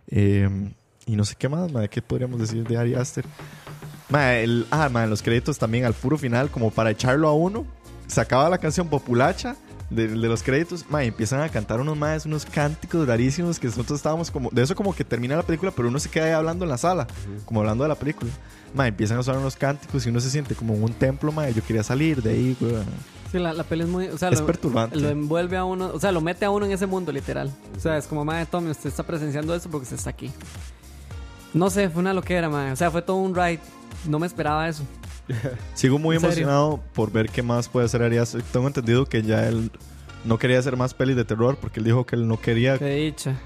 Eh, 0.07 0.49
y 1.05 1.15
no 1.15 1.23
sé 1.23 1.35
qué 1.37 1.49
más, 1.49 1.71
madre, 1.71 1.87
qué 1.87 2.01
podríamos 2.01 2.39
decir 2.39 2.63
de 2.67 2.77
Ari 2.77 2.95
Aster. 2.95 3.25
Madre, 4.09 4.43
el, 4.43 4.67
ah, 4.71 4.89
madre, 4.89 5.09
los 5.09 5.21
créditos 5.21 5.57
también 5.57 5.85
al 5.85 5.93
puro 5.93 6.17
final, 6.17 6.49
como 6.49 6.71
para 6.71 6.91
echarlo 6.91 7.27
a 7.27 7.33
uno, 7.33 7.65
se 8.07 8.21
acaba 8.21 8.49
la 8.49 8.57
canción 8.57 8.87
populacha. 8.87 9.55
De, 9.91 10.07
de 10.07 10.27
los 10.27 10.41
créditos, 10.41 10.83
madre, 10.89 11.05
empiezan 11.05 11.41
a 11.41 11.49
cantar 11.49 11.79
unos 11.79 11.95
más, 11.95 12.25
unos 12.25 12.43
cánticos 12.43 13.07
rarísimos 13.07 13.59
que 13.59 13.67
nosotros 13.67 13.99
estábamos 13.99 14.31
como, 14.31 14.49
de 14.49 14.63
eso 14.63 14.75
como 14.75 14.95
que 14.95 15.03
termina 15.03 15.35
la 15.35 15.43
película, 15.43 15.69
pero 15.69 15.89
uno 15.89 15.99
se 15.99 16.09
queda 16.09 16.25
ahí 16.25 16.31
hablando 16.31 16.65
en 16.65 16.71
la 16.71 16.79
sala, 16.79 17.05
como 17.45 17.59
hablando 17.59 17.83
de 17.83 17.89
la 17.89 17.95
película. 17.95 18.31
Madre, 18.73 18.89
empiezan 18.89 19.19
a 19.19 19.23
sonar 19.23 19.41
unos 19.41 19.55
cánticos 19.55 20.03
y 20.07 20.09
uno 20.09 20.19
se 20.19 20.31
siente 20.31 20.55
como 20.55 20.73
en 20.73 20.83
un 20.83 20.93
templo, 20.93 21.31
madre, 21.31 21.53
yo 21.53 21.63
quería 21.63 21.83
salir 21.83 22.23
de 22.23 22.31
ahí, 22.31 22.57
güey. 22.59 22.73
Sí, 23.31 23.37
la, 23.37 23.53
la 23.53 23.63
peli 23.63 23.83
es 23.83 23.87
muy. 23.87 24.07
O 24.07 24.17
sea, 24.17 24.29
Es 24.29 24.39
lo, 24.39 24.47
perturbante. 24.47 24.95
Lo 24.95 25.07
envuelve 25.09 25.55
a 25.55 25.65
uno. 25.65 25.91
O 25.93 25.99
sea, 25.99 26.11
lo 26.11 26.19
mete 26.19 26.45
a 26.45 26.49
uno 26.49 26.65
en 26.65 26.71
ese 26.71 26.87
mundo, 26.87 27.11
literal. 27.11 27.51
O 27.77 27.79
sea, 27.79 27.95
es 27.97 28.07
como, 28.07 28.25
madre, 28.25 28.47
Tommy, 28.47 28.71
usted 28.71 28.89
está 28.89 29.03
presenciando 29.03 29.53
eso 29.53 29.69
porque 29.69 29.83
usted 29.83 29.97
está 29.97 30.09
aquí. 30.09 30.31
No 31.53 31.69
sé, 31.69 31.89
fue 31.89 32.01
una 32.01 32.13
loquera, 32.13 32.49
madre. 32.49 32.71
O 32.71 32.75
sea, 32.75 32.91
fue 32.91 33.01
todo 33.01 33.17
un 33.17 33.35
ride. 33.35 33.59
No 34.07 34.19
me 34.19 34.27
esperaba 34.27 34.67
eso. 34.67 34.83
Sigo 35.73 35.99
muy 35.99 36.15
¿En 36.15 36.21
serio? 36.21 36.33
emocionado 36.35 36.79
por 36.93 37.11
ver 37.11 37.29
qué 37.29 37.41
más 37.41 37.67
puede 37.67 37.85
hacer 37.85 38.01
Ari 38.03 38.17
Aster. 38.17 38.41
Tengo 38.43 38.67
entendido 38.67 39.05
que 39.05 39.21
ya 39.21 39.47
él 39.47 39.71
no 40.23 40.37
quería 40.39 40.59
hacer 40.59 40.75
más 40.75 40.93
pelis 40.93 41.15
de 41.15 41.25
terror 41.25 41.57
porque 41.59 41.79
él 41.79 41.85
dijo 41.85 42.05
que 42.05 42.15
él 42.15 42.27
no 42.27 42.39
quería 42.39 42.79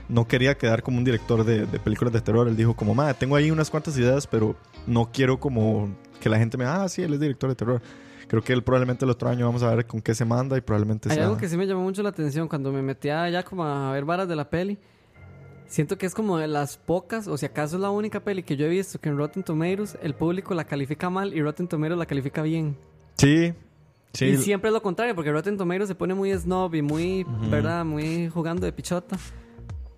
no 0.07 0.27
quería 0.27 0.57
quedar 0.57 0.81
como 0.81 0.97
un 0.97 1.03
director 1.03 1.43
de, 1.43 1.65
de 1.65 1.79
películas 1.79 2.13
de 2.13 2.21
terror. 2.21 2.47
Él 2.47 2.55
dijo 2.55 2.75
como, 2.75 2.93
madre, 2.95 3.15
tengo 3.15 3.35
ahí 3.35 3.51
unas 3.51 3.69
cuantas 3.69 3.97
ideas, 3.97 4.27
pero 4.27 4.55
no 4.87 5.09
quiero 5.11 5.39
como 5.39 5.89
que 6.19 6.29
la 6.29 6.37
gente 6.37 6.57
me 6.57 6.65
ah, 6.65 6.87
sí, 6.89 7.01
él 7.01 7.13
es 7.13 7.19
director 7.19 7.49
de 7.49 7.55
terror. 7.55 7.81
Creo 8.27 8.43
que 8.43 8.53
él 8.53 8.61
probablemente 8.63 9.05
el 9.05 9.11
otro 9.11 9.27
año 9.27 9.45
vamos 9.47 9.63
a 9.63 9.73
ver 9.73 9.87
con 9.87 10.01
qué 10.01 10.13
se 10.13 10.23
manda 10.23 10.55
y 10.55 10.61
probablemente 10.61 11.09
Hay 11.09 11.15
sea... 11.15 11.25
algo 11.25 11.37
que 11.37 11.49
sí 11.49 11.57
me 11.57 11.65
llamó 11.65 11.81
mucho 11.81 12.03
la 12.03 12.09
atención 12.09 12.47
cuando 12.47 12.71
me 12.71 12.81
metía 12.83 13.27
ya 13.29 13.43
como 13.43 13.63
a 13.63 13.91
ver 13.91 14.05
varas 14.05 14.27
de 14.27 14.35
la 14.35 14.49
peli. 14.49 14.77
Siento 15.69 15.97
que 15.97 16.05
es 16.07 16.13
como 16.13 16.37
de 16.37 16.47
las 16.47 16.77
pocas, 16.77 17.27
o 17.27 17.37
si 17.37 17.45
acaso 17.45 17.75
es 17.77 17.81
la 17.81 17.89
única 17.91 18.19
peli 18.21 18.43
que 18.43 18.57
yo 18.57 18.65
he 18.65 18.69
visto 18.69 18.99
que 18.99 19.07
en 19.07 19.17
Rotten 19.17 19.43
Tomatoes 19.43 19.97
el 20.01 20.15
público 20.15 20.53
la 20.55 20.65
califica 20.65 21.09
mal 21.09 21.33
y 21.33 21.41
Rotten 21.41 21.67
Tomatoes 21.67 21.97
la 21.97 22.05
califica 22.07 22.41
bien. 22.41 22.75
Sí, 23.17 23.53
sí. 24.13 24.25
Y 24.25 24.37
siempre 24.37 24.69
es 24.69 24.73
lo 24.73 24.81
contrario, 24.81 25.13
porque 25.15 25.31
Rotten 25.31 25.57
Tomatoes 25.57 25.87
se 25.87 25.95
pone 25.95 26.13
muy 26.15 26.33
snob 26.37 26.73
y 26.75 26.81
muy. 26.81 27.23
¿verdad? 27.49 27.85
Muy 27.85 28.29
jugando 28.29 28.65
de 28.65 28.73
pichota. 28.73 29.17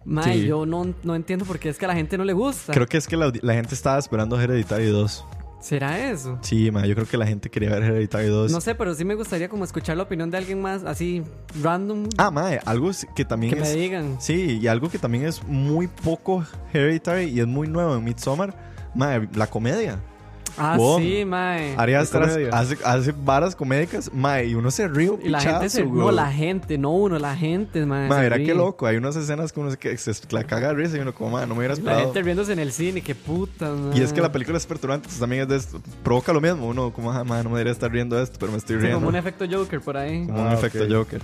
Mae, 0.04 0.34
Sí. 0.42 0.46
yo 0.48 0.66
no, 0.66 0.94
no 1.04 1.16
entiendo 1.16 1.46
por 1.46 1.58
qué 1.60 1.70
es 1.70 1.78
que 1.78 1.86
a 1.86 1.88
la 1.88 1.94
gente 1.96 2.18
no 2.18 2.26
le 2.26 2.34
gusta. 2.34 2.74
Creo 2.74 2.88
que 2.88 2.98
es 2.98 3.08
que 3.08 3.16
la, 3.16 3.32
la 3.42 3.54
gente 3.54 3.74
estaba 3.76 3.98
esperando 4.00 4.40
Hereditary 4.42 4.88
2. 4.88 5.26
¿Será 5.62 6.10
eso? 6.10 6.40
Sí, 6.42 6.72
ma, 6.72 6.86
yo 6.88 6.96
creo 6.96 7.08
que 7.08 7.18
la 7.18 7.28
gente 7.28 7.50
quería 7.50 7.70
ver 7.70 7.84
Hereditary 7.84 8.28
2. 8.28 8.52
No 8.52 8.60
sé, 8.62 8.74
pero 8.76 8.94
sí 8.96 9.06
me 9.06 9.14
gustaría 9.16 9.48
como 9.48 9.64
escuchar 9.64 9.96
la 9.96 10.04
opinión 10.04 10.32
de 10.32 10.38
alguien 10.38 10.60
más 10.62 10.84
así 10.84 11.22
random 11.62 12.10
Ah, 12.18 12.32
mae, 12.32 12.60
algo 12.66 12.90
que 13.16 13.24
también 13.26 13.54
que 13.54 13.60
me 13.60 13.68
es... 13.68 13.74
digan. 13.76 14.18
Sí, 14.20 14.60
y 14.62 14.68
algo 14.68 14.90
que 14.90 14.98
también 14.98 15.26
es 15.26 15.44
muy 15.44 15.88
poco 15.88 16.44
Hereditary 16.74 17.26
y 17.26 17.40
es 17.42 17.48
muy 17.48 17.68
nuevo 17.68 17.96
en 17.96 18.04
Midsommar, 18.04 18.56
mae, 18.96 19.30
la 19.36 19.48
comedia. 19.48 20.00
Ah, 20.58 20.76
Wow. 20.78 21.00
sí, 21.00 21.26
mae. 21.26 21.76
Ari 21.78 21.94
Aster 21.94 22.22
comedia. 22.22 22.50
hace, 22.52 22.78
hace 22.84 23.14
varas 23.24 23.56
comédicas, 23.56 24.12
mae, 24.14 24.48
y 24.48 24.56
uno 24.56 24.70
se 24.72 24.88
ríe 24.88 25.12
Y 25.24 25.30
la 25.30 25.42
gente 25.42 25.70
se... 25.70 25.84
No, 25.86 26.12
la 26.12 26.32
gente, 26.32 26.78
no 26.78 26.92
uno, 26.92 27.18
la 27.20 27.36
gente, 27.36 27.86
mae. 27.86 28.08
Mae, 28.08 28.30
ríe. 28.30 28.46
qué 28.46 28.54
loco. 28.56 28.86
Hay 28.86 28.98
unas 28.98 29.16
escenas 29.16 29.52
que 29.52 29.60
uno 29.60 29.72
se, 29.72 29.78
que 29.78 29.98
se 29.98 30.12
la 30.32 30.44
caga 30.44 30.70
de 30.70 30.74
risa 30.76 30.98
y 30.98 31.00
uno 31.02 31.14
como, 31.14 31.32
mae, 31.32 31.48
no 31.48 31.54
me 31.56 31.60
hubiera 31.66 31.76
La 31.84 32.00
gente 32.02 32.22
riéndose 32.22 32.54
en 32.54 32.60
el 32.60 32.72
cine, 32.72 33.02
qué 33.02 33.16
puta, 33.16 33.72
Y 33.94 34.02
es 34.02 34.14
que 34.14 34.22
la 34.22 34.32
película 34.32 34.58
es 34.58 34.66
perturbante, 34.66 35.04
entonces 35.06 35.20
también 35.20 35.44
es 35.44 35.48
de 35.48 35.56
esto. 35.58 35.82
Provoca 36.04 36.34
lo 36.34 36.42
mismo. 36.42 36.68
Uno 36.68 36.92
como, 36.94 37.12
ah, 37.12 37.24
mae, 37.24 37.44
no 37.44 37.50
me 37.50 37.56
debería 37.58 37.74
estar 37.74 37.92
riendo 37.92 38.22
esto, 38.22 38.38
pero 38.40 38.52
me 38.52 38.58
estoy 38.58 38.76
Sí, 38.76 38.82
riendo. 38.82 38.98
como 38.98 39.10
un 39.10 39.16
efecto 39.16 39.46
Joker 39.50 39.82
por 39.82 39.98
ahí. 39.98 40.26
Como 40.26 40.42
un 40.42 40.48
Ah, 40.48 40.54
efecto 40.54 40.84
ok. 40.84 40.90
Joker. 40.92 41.22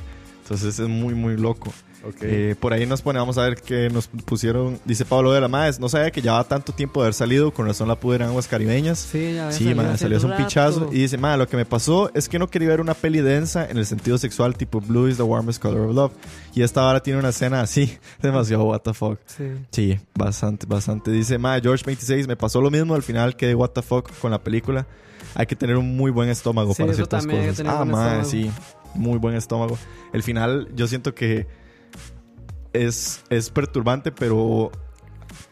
Entonces 0.47 0.79
es 0.79 0.88
muy, 0.88 1.13
muy 1.13 1.36
loco. 1.36 1.73
Ok. 2.07 2.15
Eh, 2.21 2.55
por 2.57 2.71
ahí 2.71 2.86
nos 2.86 3.01
pone, 3.01 3.19
vamos 3.19 3.38
a 3.38 3.41
ver 3.41 3.57
qué 3.62 3.89
nos 3.89 4.07
pusieron. 4.07 4.79
Dice 4.86 5.03
Pablo 5.03 5.33
de 5.33 5.41
la 5.41 5.49
Maes, 5.49 5.77
no 5.79 5.89
sabía 5.89 6.10
que 6.10 6.21
llevaba 6.21 6.45
tanto 6.45 6.71
tiempo 6.71 7.01
de 7.01 7.07
haber 7.07 7.13
salido, 7.15 7.51
con 7.51 7.65
razón 7.65 7.89
la 7.89 7.95
pude 7.99 8.13
ver 8.13 8.21
en 8.21 8.27
aguas 8.29 8.47
caribeñas. 8.47 8.99
Sí, 8.99 9.33
ya 9.33 9.51
Sí, 9.51 9.73
madre, 9.73 9.97
salió 9.97 10.15
hace 10.17 10.25
un 10.27 10.38
pichazo. 10.38 10.89
Y 10.93 10.99
dice, 10.99 11.17
madre, 11.17 11.39
lo 11.39 11.47
que 11.49 11.57
me 11.57 11.65
pasó 11.65 12.10
es 12.13 12.29
que 12.29 12.39
no 12.39 12.47
quería 12.49 12.69
ver 12.69 12.79
una 12.81 12.93
peli 12.93 13.19
densa 13.19 13.65
en 13.69 13.77
el 13.77 13.86
sentido 13.86 14.17
sexual, 14.17 14.55
tipo 14.55 14.79
Blue 14.79 15.10
is 15.10 15.17
the 15.17 15.23
warmest 15.23 15.62
color 15.62 15.81
of 15.89 15.95
love. 15.95 16.12
Y 16.53 16.62
esta 16.62 16.81
ahora 16.88 17.01
tiene 17.01 17.19
una 17.19 17.29
escena 17.29 17.60
así, 17.60 17.97
demasiado 18.21 18.63
what 18.65 18.81
the 18.83 18.93
fuck. 18.93 19.19
Sí. 19.25 19.43
Sí, 19.71 19.99
bastante, 20.15 20.65
bastante. 20.65 21.12
Dice, 21.12 21.38
madre, 21.39 21.62
George 21.63 21.83
26, 21.86 22.27
me 22.27 22.38
pasó 22.38 22.62
lo 22.62 22.71
mismo 22.71 22.95
al 22.95 23.03
final 23.03 23.36
que 23.36 23.48
de 23.48 23.56
what 23.56 23.71
the 23.71 23.81
fuck 23.81 24.10
con 24.21 24.31
la 24.31 24.41
película. 24.41 24.85
hay 25.35 25.45
que 25.45 25.56
tener 25.56 25.75
un 25.77 25.98
muy 25.98 26.10
buen 26.10 26.29
estómago 26.29 26.73
Sí, 26.73 26.81
para 26.83 26.91
eso 26.93 26.98
ciertas 26.98 27.23
también 27.23 27.41
hay 27.41 27.48
que 27.48 27.52
cosas. 27.52 27.65
tener 27.65 27.81
Ah, 27.81 27.85
mae, 27.85 28.21
estómago. 28.21 28.29
sí. 28.29 28.52
Muy 28.96 29.17
buen 29.19 29.35
estómago. 29.35 29.77
El 30.13 30.23
final, 30.23 30.69
yo 30.75 30.88
siento 30.88 31.13
que 31.15 31.48
es, 32.73 33.23
es 33.29 33.50
perturbante, 33.50 34.12
pero 34.12 34.71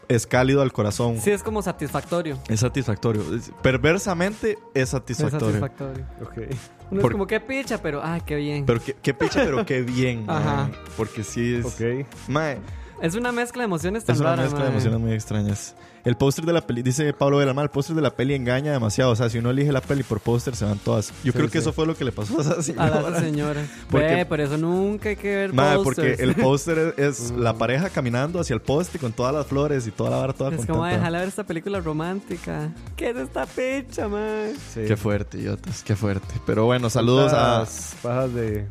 es 0.08 0.26
cálido 0.26 0.62
al 0.62 0.72
corazón. 0.72 1.20
Sí, 1.20 1.30
es 1.30 1.42
como 1.42 1.62
satisfactorio. 1.62 2.38
Es 2.48 2.60
satisfactorio. 2.60 3.22
Perversamente 3.62 4.58
es 4.74 4.82
Es 4.84 4.88
satisfactorio. 4.90 5.60
satisfactorio. 5.60 6.04
Ok. 6.22 6.56
Uno 6.90 7.00
Por- 7.00 7.10
es 7.10 7.14
como, 7.14 7.26
qué 7.26 7.40
picha, 7.40 7.82
pero, 7.82 8.00
ay, 8.04 8.20
qué 8.24 8.36
bien. 8.36 8.64
Pero 8.66 8.80
qué, 8.80 8.94
qué 9.02 9.12
picha, 9.14 9.42
pero 9.44 9.66
qué 9.66 9.82
bien. 9.82 10.24
Ajá. 10.28 10.70
Porque 10.96 11.24
sí 11.24 11.56
es. 11.56 11.64
Ok. 11.64 12.06
mae, 12.28 12.58
es 13.02 13.14
una 13.14 13.32
mezcla 13.32 13.62
de 13.62 13.66
emociones 13.66 14.04
tan 14.04 14.14
es 14.14 14.20
una 14.20 14.30
rara, 14.30 14.42
mezcla 14.42 14.60
de 14.60 14.64
mae. 14.66 14.72
emociones 14.72 15.00
muy 15.00 15.12
extrañas. 15.12 15.74
El 16.04 16.16
póster 16.16 16.44
de 16.46 16.52
la 16.52 16.60
peli, 16.64 16.82
dice 16.82 17.12
Pablo 17.12 17.38
Belamar, 17.38 17.64
el 17.64 17.70
póster 17.70 17.96
de 17.96 18.00
la 18.02 18.10
peli 18.10 18.34
engaña 18.34 18.70
demasiado. 18.70 19.10
O 19.10 19.16
sea, 19.16 19.28
si 19.28 19.38
uno 19.38 19.50
elige 19.50 19.72
la 19.72 19.80
peli 19.80 20.04
por 20.04 20.20
póster, 20.20 20.54
se 20.54 20.64
van 20.64 20.78
todas. 20.78 21.08
Yo 21.24 21.32
Sí, 21.32 21.32
creo 21.32 21.46
que 21.46 21.52
sí. 21.54 21.58
eso 21.58 21.72
fue 21.72 21.84
lo 21.84 21.96
que 21.96 22.04
le 22.04 22.12
pasó 22.12 22.38
a 22.38 22.42
esa 22.42 22.52
A 22.52 22.62
señora. 22.62 23.10
la 23.10 23.20
señora. 23.20 23.66
Porque- 23.90 24.06
Ve, 24.14 24.24
por 24.26 24.40
eso 24.40 24.56
nunca 24.56 25.08
hay 25.08 25.16
que 25.16 25.34
ver 25.34 25.52
Mae, 25.52 25.78
porque 25.82 26.14
el 26.20 26.36
póster 26.36 26.94
es, 26.96 27.20
es 27.22 27.30
la 27.32 27.54
pareja 27.54 27.90
caminando 27.90 28.38
hacia 28.38 28.54
el 28.54 28.60
poste 28.60 29.00
con 29.00 29.12
todas 29.12 29.34
las 29.34 29.46
flores 29.48 29.84
y 29.88 29.90
toda 29.90 30.10
la 30.10 30.16
vara 30.18 30.32
toda 30.32 30.50
Es 30.50 30.56
contenta. 30.58 30.72
como, 30.74 30.84
"Ay, 30.84 30.94
déjala 30.96 31.18
ver 31.18 31.28
esta 31.28 31.42
película 31.44 31.80
romántica. 31.80 32.70
¿Qué 32.96 33.10
es 33.10 33.16
esta 33.16 33.44
picha, 33.46 34.06
man? 34.06 34.52
Sí. 34.74 34.82
Qué 34.86 34.96
fuerte, 34.96 35.38
idiotas, 35.38 35.82
qué 35.82 35.96
fuerte. 35.96 36.34
Pero 36.46 36.66
bueno, 36.66 36.88
saludos 36.88 37.32
a... 37.32 37.64
¿Cuántas 37.66 37.96
pajas 38.00 38.32
de. 38.34 38.66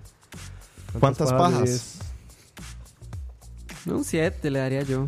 ¿Cuántas 1.01 1.30
de 1.32 1.38
pajas? 1.38 1.94
10? 3.86 3.88
No, 3.88 3.97
un 3.97 4.03
7 4.03 4.51
le 4.51 4.59
daría 4.59 4.81
yo. 4.83 5.07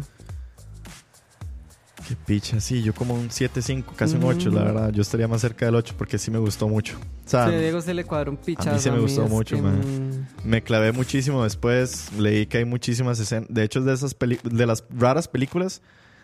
Qué 2.08 2.16
picha, 2.16 2.62
sí, 2.62 2.82
yo 2.84 2.94
como 2.94 3.16
un 3.16 3.28
7-5, 3.30 3.84
casi 3.96 4.16
un 4.16 4.24
8, 4.24 4.50
la 4.52 4.64
verdad. 4.64 4.92
Yo 4.94 5.02
estaría 5.02 5.28
más 5.28 5.42
cerca 5.42 5.66
del 5.66 5.76
8 5.76 5.96
porque 5.98 6.18
sí 6.18 6.32
me 6.32 6.38
gustó 6.38 6.70
mucho. 6.70 6.98
O 7.26 7.30
sea, 7.30 7.50
Sí, 7.50 7.56
a 7.56 7.60
Diego 7.60 7.82
se 7.82 7.94
le 7.94 8.06
cuadró 8.06 8.32
un 8.32 8.38
pichazo. 8.38 8.80
sí 8.80 8.90
me 8.90 9.00
gustó 9.00 9.28
mucho, 9.28 9.58
que, 9.58 9.62
man. 9.62 10.28
me 10.46 10.64
clavé 10.64 10.94
muchísimo 10.94 11.44
después. 11.44 12.14
Leí 12.18 12.46
que 12.46 12.60
hay 12.60 12.66
muchísimas 12.66 13.20
escenas. 13.20 13.48
De 13.50 13.64
hecho, 13.64 13.80
es 13.80 13.86
de 13.86 13.94
esas 13.94 14.14
peli- 14.14 14.40
de 14.44 14.66
las 14.66 14.86
raras 14.90 15.28
películas 15.28 15.82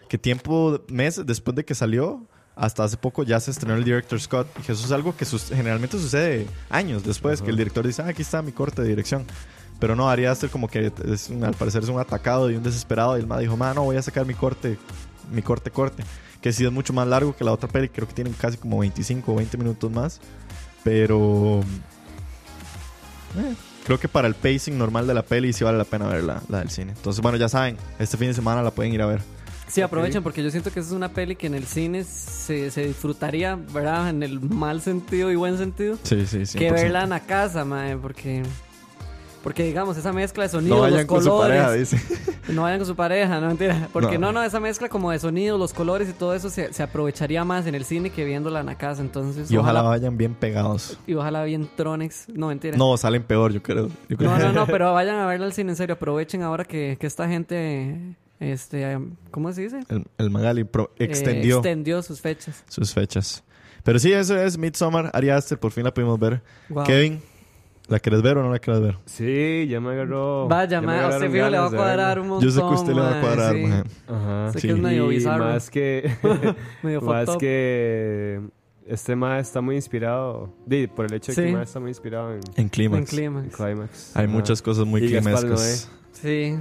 que 0.07 0.17
tiempo, 0.17 0.79
meses 0.87 1.25
después 1.25 1.53
de 1.55 1.65
que 1.65 1.75
salió, 1.75 2.27
hasta 2.55 2.83
hace 2.85 2.95
poco 2.95 3.23
ya 3.23 3.39
se 3.41 3.51
estrenó 3.51 3.75
el 3.75 3.83
director 3.83 4.21
Scott. 4.21 4.47
Y 4.65 4.71
eso 4.71 4.85
es 4.85 4.91
algo 4.93 5.17
que 5.17 5.25
generalmente 5.25 5.99
sucede 5.99 6.47
años 6.69 7.03
después, 7.03 7.41
que 7.41 7.49
el 7.49 7.57
director 7.57 7.85
dice, 7.85 8.03
ah, 8.03 8.07
aquí 8.07 8.21
está 8.21 8.41
mi 8.41 8.53
corte 8.53 8.83
de 8.83 8.87
dirección. 8.87 9.25
Pero 9.83 9.97
no, 9.97 10.09
Ari 10.09 10.23
Aster 10.23 10.49
como 10.49 10.69
que 10.69 10.93
es 11.11 11.29
un- 11.29 11.43
al 11.43 11.55
parecer 11.55 11.83
es 11.83 11.89
un 11.89 11.99
atacado 11.99 12.49
y 12.49 12.55
un 12.55 12.63
desesperado. 12.63 13.17
Y 13.17 13.19
el 13.19 13.27
ma 13.27 13.37
dijo, 13.37 13.57
man, 13.57 13.75
no, 13.75 13.83
voy 13.83 13.97
a 13.97 14.01
sacar 14.01 14.25
mi 14.25 14.33
corte, 14.33 14.77
mi 15.29 15.41
corte, 15.41 15.71
corte. 15.71 16.05
Que 16.39 16.53
sí 16.53 16.63
es 16.63 16.71
mucho 16.71 16.93
más 16.93 17.05
largo 17.05 17.35
que 17.35 17.43
la 17.43 17.51
otra 17.51 17.67
peli. 17.67 17.89
Creo 17.89 18.07
que 18.07 18.13
tienen 18.13 18.31
casi 18.31 18.55
como 18.55 18.79
25 18.79 19.33
o 19.33 19.35
20 19.35 19.57
minutos 19.57 19.91
más. 19.91 20.21
Pero... 20.85 21.59
eh, 23.37 23.55
creo 23.83 23.99
que 23.99 24.07
para 24.07 24.29
el 24.29 24.35
pacing 24.35 24.77
normal 24.77 25.05
de 25.05 25.13
la 25.15 25.21
peli 25.23 25.51
sí 25.51 25.65
vale 25.65 25.77
la 25.77 25.83
pena 25.83 26.07
ver 26.07 26.23
la, 26.23 26.41
del 26.47 26.69
cine. 26.69 26.93
Entonces, 26.95 27.21
bueno, 27.21 27.37
ya 27.37 27.49
saben, 27.49 27.75
este 27.99 28.15
fin 28.15 28.29
de 28.29 28.33
semana 28.35 28.63
la 28.63 28.71
pueden 28.71 28.93
ir 28.93 29.01
a 29.01 29.05
ver. 29.05 29.19
Sí, 29.67 29.81
aprovechen 29.81 30.23
porque 30.23 30.41
yo 30.41 30.49
siento 30.49 30.71
que 30.71 30.79
es 30.79 30.91
una 30.91 31.09
peli 31.09 31.35
que 31.35 31.47
en 31.47 31.55
el 31.55 31.65
cine 31.65 32.05
se, 32.05 32.71
se 32.71 32.87
disfrutaría, 32.87 33.55
¿verdad? 33.73 34.07
En 34.09 34.23
el 34.23 34.39
mal 34.39 34.81
sentido 34.81 35.29
y 35.29 35.35
buen 35.35 35.57
sentido. 35.57 35.97
Sí, 36.03 36.25
sí, 36.25 36.45
sí. 36.45 36.57
Que 36.57 36.71
verla 36.71 37.03
en 37.03 37.09
la 37.09 37.19
casa, 37.19 37.65
mae, 37.65 37.97
porque... 37.97 38.43
Porque, 39.43 39.63
digamos, 39.63 39.97
esa 39.97 40.13
mezcla 40.13 40.43
de 40.43 40.49
sonidos, 40.49 40.77
No 40.77 40.81
vayan 40.83 40.99
los 40.99 41.05
con 41.07 41.21
su 41.23 41.29
colores... 41.29 41.61
pareja, 41.61 41.71
dice. 41.73 42.01
No 42.49 42.63
vayan 42.63 42.79
con 42.79 42.87
su 42.87 42.95
pareja, 42.95 43.39
no 43.39 43.47
mentira. 43.47 43.87
Porque 43.93 44.17
No. 44.17 44.27
no, 44.27 44.39
no, 44.39 44.43
esa 44.43 44.59
mezcla 44.59 44.89
como 44.89 45.11
de 45.11 45.19
sonidos, 45.19 45.57
los 45.59 45.71
colores 45.73 46.09
y 46.09 46.13
todo 46.13 46.33
eso 46.33 46.49
se, 46.49 46.73
se 46.73 46.83
aprovecharía 46.83 47.43
más 47.45 47.65
en 47.67 47.75
el 47.75 47.85
cine 47.85 48.09
que 48.09 48.25
viéndola 48.25 48.59
en 48.61 48.65
la 48.65 48.77
casa. 48.77 49.01
Entonces, 49.01 49.49
Y 49.51 49.57
ojalá 49.57 49.81
vayan 49.81 50.17
bien 50.17 50.33
pegados. 50.33 50.97
y 51.07 51.13
ojalá 51.13 51.43
bien 51.43 51.69
Tronex. 51.75 52.27
No, 52.29 52.47
mentira. 52.47 52.75
No, 52.77 52.95
salen 52.97 53.23
peor, 53.23 53.51
yo 53.53 53.61
creo. 53.63 53.89
Yo 54.09 54.17
creo. 54.17 54.29
no, 54.31 54.37
no, 54.39 54.51
no, 54.51 54.65
pero 54.67 54.91
vayan 54.93 55.17
a 55.17 55.25
verla 55.25 55.45
al 55.45 55.53
cine, 55.53 55.71
en 55.71 55.75
serio. 55.77 55.95
Aprovechen 55.95 56.41
ahora 56.41 56.65
que, 56.65 56.97
que 56.99 57.07
esta 57.07 57.27
gente, 57.29 58.15
este, 58.41 58.97
¿cómo 59.31 59.51
se 59.53 59.61
dice? 59.61 59.79
El, 59.89 60.05
el 60.17 60.29
Magali 60.29 60.63
pro- 60.65 60.91
Eh, 60.99 61.05
extendió 61.05 61.57
extendió 61.57 62.01
sus 62.01 62.19
fechas. 62.21 62.63
sus 62.67 62.93
fechas. 62.93 63.43
Pero 63.83 63.99
sí, 63.99 64.11
eso 64.13 64.37
es 64.37 64.57
Midsommar, 64.57 65.11
Ari 65.13 65.29
Aster, 65.29 65.57
por 65.59 65.71
fin 65.71 65.83
la 65.83 65.93
pudimos 65.93 66.17
ver. 66.19 66.41
Wow. 66.69 66.83
Kevin, 66.85 67.21
¿la 67.87 67.99
quieres 67.99 68.21
ver 68.21 68.37
o 68.37 68.43
no 68.43 68.51
la 68.51 68.59
quieres 68.59 68.81
ver? 68.81 68.97
Sí, 69.05 69.67
ya 69.69 69.79
me 69.79 69.91
agarró. 69.91 70.47
Vaya, 70.47 70.69
ya 70.69 70.81
me 70.81 70.87
ma, 70.87 71.05
a 71.05 71.09
usted 71.09 71.31
fijo 71.31 71.49
le 71.49 71.57
va 71.57 71.65
a 71.67 71.69
cuadrar 71.69 72.19
un 72.19 72.27
montón. 72.29 72.47
Yo 72.47 72.51
sé 72.53 72.59
que 72.59 72.65
a 72.65 72.69
usted 72.69 72.93
le 72.93 73.01
va 73.01 73.17
a 73.17 73.21
cuadrar, 73.21 73.53
sí. 73.55 73.65
mae. 73.65 73.83
Ajá. 74.07 74.51
Sé 74.53 74.59
Sí. 74.59 74.67
que 74.67 74.73
es 74.73 74.79
medio 74.79 75.11
y 75.11 75.15
bizarro. 75.15 75.45
más 75.45 75.69
que. 75.69 76.11
medio 76.83 77.01
más 77.01 77.29
up. 77.29 77.37
que. 77.37 78.41
Este 78.85 79.15
ma 79.15 79.39
está 79.39 79.61
muy 79.61 79.75
inspirado. 79.75 80.53
Di, 80.65 80.87
por 80.87 81.05
el 81.05 81.13
hecho 81.13 81.31
de 81.31 81.35
que 81.37 81.41
Sí. 81.41 81.47
el 81.47 81.53
ma 81.55 81.63
está 81.63 81.79
muy 81.79 81.89
inspirado 81.91 82.33
en, 82.33 82.39
En 82.55 82.63
En 82.63 82.69
Clímax. 82.69 83.09
Clímax. 83.09 83.45
en 83.45 83.51
Climax. 83.51 84.15
Hay 84.17 84.25
Ajá. 84.25 84.33
muchas 84.33 84.61
cosas 84.61 84.85
muy 84.85 85.03
Y 85.03 85.07
climescas. 85.07 85.89
Sí. 86.11 86.55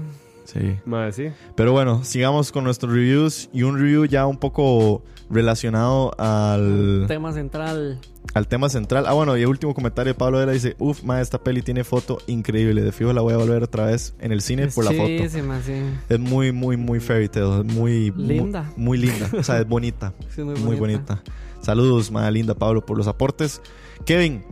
Sí. 0.44 0.76
Ma, 0.84 1.10
sí. 1.12 1.28
Pero 1.56 1.72
bueno, 1.72 2.04
sigamos 2.04 2.52
con 2.52 2.64
nuestros 2.64 2.92
reviews. 2.92 3.48
Y 3.52 3.62
un 3.62 3.78
review 3.78 4.04
ya 4.06 4.26
un 4.26 4.36
poco 4.38 5.02
relacionado 5.30 6.12
al, 6.18 7.06
Tema 7.08 7.32
central. 7.32 7.98
al 8.34 8.48
tema 8.48 8.68
central. 8.68 9.04
Ah, 9.06 9.12
bueno, 9.14 9.36
y 9.36 9.42
el 9.42 9.48
último 9.48 9.74
comentario 9.74 10.12
de 10.12 10.18
Pablo 10.18 10.38
Vera 10.38 10.52
dice: 10.52 10.76
Uf, 10.78 11.02
ma, 11.02 11.20
esta 11.20 11.38
peli 11.38 11.62
tiene 11.62 11.84
foto 11.84 12.18
increíble. 12.26 12.82
De 12.82 12.92
fijo 12.92 13.12
la 13.12 13.20
voy 13.22 13.32
a 13.34 13.36
volver 13.38 13.62
otra 13.62 13.86
vez 13.86 14.14
en 14.20 14.32
el 14.32 14.42
cine 14.42 14.64
Es 14.64 14.74
por 14.74 14.84
la 14.84 14.90
foto. 14.92 15.06
sí. 15.06 15.72
Es 16.08 16.20
muy, 16.20 16.52
muy, 16.52 16.76
muy 16.76 17.00
fairy 17.00 17.28
tale. 17.28 17.60
Es 17.60 17.74
muy. 17.74 18.10
Linda. 18.16 18.72
Muy, 18.76 18.98
muy 18.98 18.98
linda. 18.98 19.30
O 19.38 19.42
sea, 19.42 19.60
es 19.60 19.68
bonita. 19.68 20.12
Sí, 20.34 20.42
muy 20.42 20.54
muy 20.60 20.76
bonita. 20.76 21.14
bonita. 21.16 21.22
Saludos, 21.62 22.10
ma, 22.10 22.30
linda 22.30 22.54
Pablo, 22.54 22.84
por 22.84 22.96
los 22.98 23.06
aportes. 23.06 23.62
Kevin, 24.04 24.44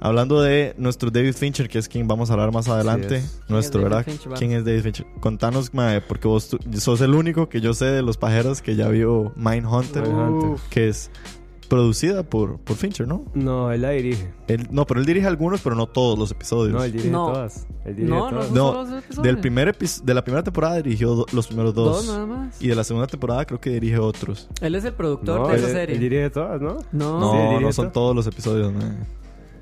hablando 0.00 0.40
de 0.40 0.74
nuestro 0.78 1.10
David 1.10 1.32
Fincher, 1.34 1.68
que 1.68 1.78
es 1.78 1.88
quien 1.88 2.06
vamos 2.08 2.30
a 2.30 2.34
hablar 2.34 2.52
más 2.52 2.68
adelante. 2.68 3.16
es. 3.16 3.40
Nuestro, 3.48 3.48
¿Quién 3.48 3.58
es 3.58 3.70
David 3.72 3.82
¿verdad? 3.84 4.04
Fincher? 4.04 4.32
¿Quién 4.38 4.52
es 4.52 4.64
David 4.64 4.82
Fincher? 4.82 5.06
Contanos, 5.20 5.70
porque 6.08 6.28
vos 6.28 6.48
tú- 6.48 6.58
sos 6.78 7.00
el 7.00 7.14
único 7.14 7.48
que 7.48 7.60
yo 7.60 7.74
sé 7.74 7.86
de 7.86 8.02
los 8.02 8.16
pajeros 8.16 8.62
que 8.62 8.76
ya 8.76 8.88
vio 8.88 9.32
Mindhunter, 9.36 10.02
Mindhunter. 10.08 10.60
que 10.70 10.88
es 10.88 11.10
producida 11.68 12.22
por, 12.22 12.58
por 12.60 12.76
Fincher, 12.76 13.08
¿no? 13.08 13.24
No, 13.34 13.72
él 13.72 13.82
la 13.82 13.90
dirige. 13.90 14.32
Él, 14.46 14.68
no, 14.70 14.86
pero 14.86 15.00
él 15.00 15.06
dirige 15.06 15.26
algunos, 15.26 15.60
pero 15.62 15.74
no 15.74 15.88
todos 15.88 16.16
los 16.16 16.30
episodios. 16.30 16.72
No, 16.72 16.84
él 16.84 16.92
dirige 16.92 17.10
No. 17.10 17.32
todas. 17.32 17.66
Él 17.84 17.96
dirige 17.96 18.12
No, 18.14 18.30
no, 18.30 18.40
todas. 18.46 19.16
No. 19.16 19.22
Del 19.22 19.38
primer 19.38 19.76
epi- 19.76 20.00
de 20.02 20.14
la 20.14 20.22
primera 20.22 20.44
temporada 20.44 20.76
dirigió 20.76 21.26
los 21.32 21.46
primeros 21.48 21.74
dos. 21.74 22.06
Dos 22.06 22.14
nada 22.14 22.26
más. 22.26 22.62
Y 22.62 22.68
de 22.68 22.74
la 22.76 22.84
segunda 22.84 23.08
temporada 23.08 23.44
creo 23.44 23.60
que 23.60 23.70
dirige 23.70 23.98
otros. 23.98 24.48
Él 24.60 24.76
es 24.76 24.84
el 24.84 24.92
productor 24.92 25.40
No, 25.40 25.48
de 25.48 25.54
él, 25.54 25.58
esa 25.60 25.68
él 25.70 25.74
serie. 25.74 25.98
dirige 25.98 26.30
todas, 26.30 26.60
¿no? 26.60 26.76
No. 26.92 27.18
No, 27.20 27.32
Sí, 27.58 27.64
no, 27.64 27.72
son 27.72 27.86
todo. 27.86 27.92
todos 28.12 28.16
los 28.16 28.26
episodios, 28.28 28.72
man. 28.72 29.04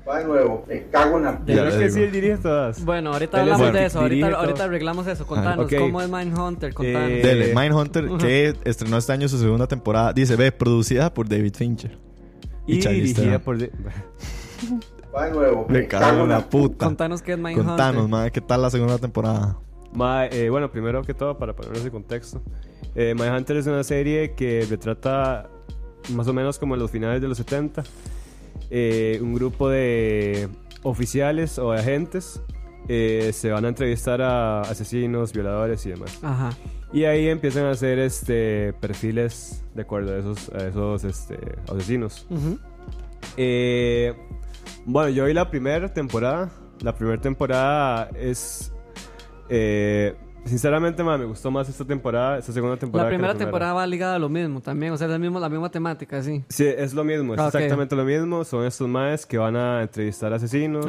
Va 0.07 0.19
de 0.19 0.25
nuevo, 0.25 0.63
me 0.67 0.83
cago 0.91 1.17
en 1.17 1.23
la 1.23 1.39
que 1.45 1.89
sí, 1.89 2.03
él 2.03 2.11
dirige 2.11 2.37
todas. 2.37 2.83
Bueno, 2.85 3.11
ahorita 3.13 3.41
hablamos 3.41 3.73
de 3.73 3.85
eso. 3.85 3.99
Ahorita, 3.99 4.63
arreglamos 4.65 5.07
eso. 5.07 5.25
Contanos. 5.25 5.67
¿cómo 5.77 6.01
es 6.01 6.09
Mindhunter? 6.09 6.73
Contanos. 6.73 7.09
Eh, 7.09 7.21
Dele, 7.23 7.53
Mindhunter, 7.55 8.09
que 8.19 8.53
estrenó 8.65 8.97
este 8.97 9.13
año 9.13 9.27
su 9.27 9.39
segunda 9.39 9.67
temporada. 9.67 10.13
Dice, 10.13 10.35
ve, 10.35 10.51
producida 10.51 11.11
por 11.13 11.27
David 11.27 11.53
Fincher. 11.55 11.97
y 12.67 12.79
Charlize 12.79 13.15
dirigida 13.21 13.39
por... 13.39 13.57
de- 13.57 13.71
Va 15.15 15.25
de 15.27 15.31
nuevo, 15.31 15.65
Me 15.69 15.87
cago 15.87 16.23
en 16.23 16.29
la 16.29 16.41
puta. 16.49 16.85
Contanos 16.85 17.21
qué 17.21 17.31
es 17.33 17.37
Mindhunter. 17.37 17.65
Contanos, 17.65 18.09
man, 18.09 18.29
¿qué 18.29 18.41
tal 18.41 18.61
la 18.61 18.69
segunda 18.69 18.97
temporada? 18.97 19.57
Ma, 19.93 20.25
eh, 20.25 20.49
bueno, 20.49 20.69
primero 20.69 21.01
que 21.03 21.13
todo, 21.13 21.37
para 21.37 21.55
ponernos 21.55 21.83
en 21.85 21.89
contexto, 21.89 22.41
eh, 22.95 23.15
Mindhunter 23.17 23.57
es 23.57 23.65
una 23.67 23.83
serie 23.83 24.33
que 24.35 24.67
retrata 24.69 25.49
más 26.13 26.27
o 26.27 26.33
menos 26.33 26.59
como 26.59 26.73
en 26.75 26.81
los 26.81 26.91
finales 26.91 27.21
de 27.21 27.27
los 27.29 27.37
70, 27.37 27.83
eh, 28.69 29.19
un 29.21 29.33
grupo 29.33 29.69
de 29.69 30.49
oficiales 30.83 31.57
o 31.59 31.71
de 31.71 31.79
agentes 31.79 32.41
eh, 32.87 33.31
se 33.33 33.49
van 33.51 33.65
a 33.65 33.69
entrevistar 33.69 34.21
a 34.21 34.61
asesinos, 34.61 35.33
violadores 35.33 35.85
y 35.85 35.89
demás. 35.89 36.19
Ajá. 36.21 36.51
Y 36.93 37.03
ahí 37.05 37.27
empiezan 37.27 37.65
a 37.65 37.71
hacer 37.71 37.99
este, 37.99 38.73
perfiles 38.79 39.63
de 39.73 39.81
acuerdo 39.81 40.13
a 40.13 40.19
esos, 40.19 40.49
a 40.49 40.67
esos 40.67 41.03
este, 41.03 41.37
asesinos. 41.69 42.25
Ujú. 42.29 42.59
Eh, 43.37 44.13
bueno, 44.85 45.09
yo 45.09 45.25
vi 45.25 45.33
la 45.33 45.49
primera 45.49 45.91
temporada. 45.93 46.51
La 46.81 46.95
primera 46.95 47.19
temporada 47.19 48.09
es. 48.15 48.71
eh, 49.49 50.15
sinceramente, 50.45 51.03
ma, 51.03 51.17
me 51.17 51.25
gustó 51.25 51.51
más 51.51 51.67
esta 51.67 51.83
temporada, 51.83 52.37
esta 52.37 52.53
segunda 52.53 52.77
temporada. 52.77 53.09
La 53.09 53.11
que 53.11 53.17
primera 53.17 53.37
temporada 53.37 53.73
va 53.73 53.85
ligada 53.87 54.15
a 54.15 54.19
lo 54.19 54.29
mismo 54.29 54.61
también. 54.61 54.93
O 54.93 54.97
sea, 54.97 55.07
es 55.07 55.13
el 55.13 55.19
mismo, 55.19 55.39
la 55.39 55.49
misma 55.49 55.69
temática, 55.69 56.21
sí. 56.23 56.43
Sí, 56.49 56.65
es 56.65 56.93
lo 56.93 57.03
mismo, 57.03 57.33
es 57.33 57.39
Ah, 57.39 57.47
exactamente 57.47 57.95
lo 57.95 58.05
mismo. 58.05 58.43
Son 58.43 58.65
estos 58.65 58.87
maes 58.87 59.25
que 59.25 59.37
van 59.37 59.55
a 59.55 59.81
entrevistar 59.81 60.31
asesinos, 60.33 60.85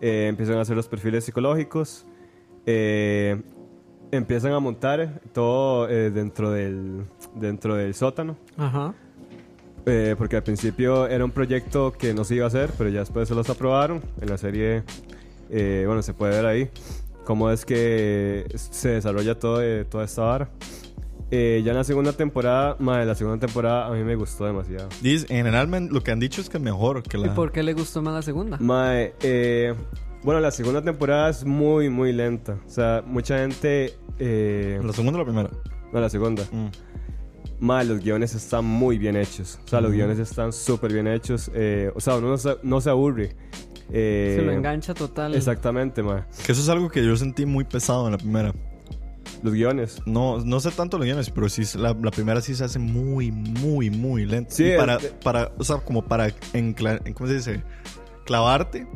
eh, 0.00 0.26
empiezan 0.28 0.56
a 0.58 0.62
hacer 0.62 0.76
los 0.76 0.88
perfiles 0.88 1.24
psicológicos, 1.24 2.04
eh, 2.66 3.40
empiezan 4.10 4.52
a 4.52 4.60
montar 4.60 5.20
todo 5.32 5.88
eh, 5.88 6.10
dentro, 6.10 6.50
del, 6.50 7.04
dentro 7.34 7.74
del 7.76 7.94
sótano. 7.94 8.36
Ajá. 8.56 8.94
Eh, 9.88 10.16
porque 10.18 10.34
al 10.34 10.42
principio 10.42 11.06
era 11.06 11.24
un 11.24 11.30
proyecto 11.30 11.92
que 11.92 12.12
no 12.12 12.24
se 12.24 12.34
iba 12.34 12.44
a 12.44 12.48
hacer, 12.48 12.70
pero 12.76 12.90
ya 12.90 13.00
después 13.00 13.28
se 13.28 13.36
los 13.36 13.48
aprobaron. 13.48 14.02
En 14.20 14.28
la 14.28 14.36
serie, 14.36 14.82
eh, 15.48 15.84
bueno, 15.86 16.02
se 16.02 16.12
puede 16.12 16.34
ver 16.34 16.46
ahí 16.46 16.70
cómo 17.26 17.50
es 17.50 17.66
que 17.66 18.46
se 18.54 18.90
desarrolla 18.90 19.38
todo, 19.38 19.62
eh, 19.62 19.84
toda 19.84 20.04
esta 20.04 20.22
vara. 20.22 20.50
Eh, 21.32 21.60
ya 21.64 21.72
en 21.72 21.76
la 21.76 21.82
segunda 21.82 22.12
temporada, 22.12 22.76
mae, 22.78 23.04
la 23.04 23.16
segunda 23.16 23.44
temporada 23.44 23.88
a 23.88 23.90
mí 23.90 24.04
me 24.04 24.14
gustó 24.14 24.46
demasiado. 24.46 24.88
Dice, 25.02 25.26
en 25.28 25.38
general 25.44 25.88
lo 25.90 26.00
que 26.02 26.12
han 26.12 26.20
dicho 26.20 26.40
es 26.40 26.48
que 26.48 26.58
es 26.58 26.62
mejor 26.62 27.02
que 27.02 27.18
¿Y 27.18 27.24
la... 27.24 27.34
por 27.34 27.50
qué 27.50 27.64
le 27.64 27.74
gustó 27.74 28.00
más 28.00 28.14
la 28.14 28.22
segunda? 28.22 28.58
Mae, 28.60 29.12
eh, 29.22 29.74
bueno, 30.22 30.40
la 30.40 30.52
segunda 30.52 30.82
temporada 30.82 31.28
es 31.28 31.44
muy, 31.44 31.90
muy 31.90 32.12
lenta. 32.12 32.58
O 32.64 32.70
sea, 32.70 33.02
mucha 33.04 33.38
gente... 33.38 33.94
Eh, 34.20 34.80
¿La 34.82 34.92
segunda 34.92 35.20
o 35.20 35.24
la 35.24 35.24
primera? 35.24 35.50
no, 35.92 36.00
la 36.00 36.08
segunda. 36.08 36.44
Mm. 36.52 36.66
Mae, 37.58 37.84
los 37.86 37.98
guiones 38.00 38.34
están 38.36 38.64
muy 38.64 38.96
bien 38.96 39.16
hechos. 39.16 39.58
O 39.64 39.68
sea, 39.68 39.80
los 39.80 39.90
guiones 39.90 40.20
están 40.20 40.52
súper 40.52 40.92
bien 40.92 41.08
hechos. 41.08 41.50
Eh, 41.54 41.90
o 41.94 42.00
sea, 42.00 42.16
uno 42.16 42.28
no 42.28 42.38
se, 42.38 42.56
no 42.62 42.80
se 42.80 42.90
aburre. 42.90 43.34
Eh, 43.92 44.34
Se 44.38 44.44
lo 44.44 44.52
engancha 44.52 44.94
total. 44.94 45.34
Exactamente, 45.34 46.02
mae. 46.02 46.22
Que 46.44 46.52
eso 46.52 46.60
es 46.60 46.68
algo 46.68 46.88
que 46.88 47.04
yo 47.04 47.16
sentí 47.16 47.46
muy 47.46 47.64
pesado 47.64 48.06
en 48.06 48.12
la 48.12 48.18
primera. 48.18 48.52
Los 49.42 49.52
guiones. 49.52 50.00
No, 50.06 50.38
no 50.44 50.60
sé 50.60 50.70
tanto 50.70 50.96
los 50.98 51.04
guiones, 51.06 51.30
pero 51.30 51.48
sí, 51.48 51.62
la, 51.78 51.94
la 52.00 52.10
primera 52.10 52.40
sí 52.40 52.54
se 52.54 52.64
hace 52.64 52.78
muy, 52.78 53.30
muy, 53.30 53.90
muy 53.90 54.24
lenta. 54.24 54.50
Sí, 54.54 54.72
Y 54.72 54.76
para, 54.76 54.98
para, 55.22 55.52
o 55.58 55.64
sea, 55.64 55.76
como 55.76 56.02
para, 56.04 56.28
encla- 56.52 57.12
¿cómo 57.14 57.28
se 57.28 57.34
dice? 57.34 57.62
Clavarte, 58.24 58.86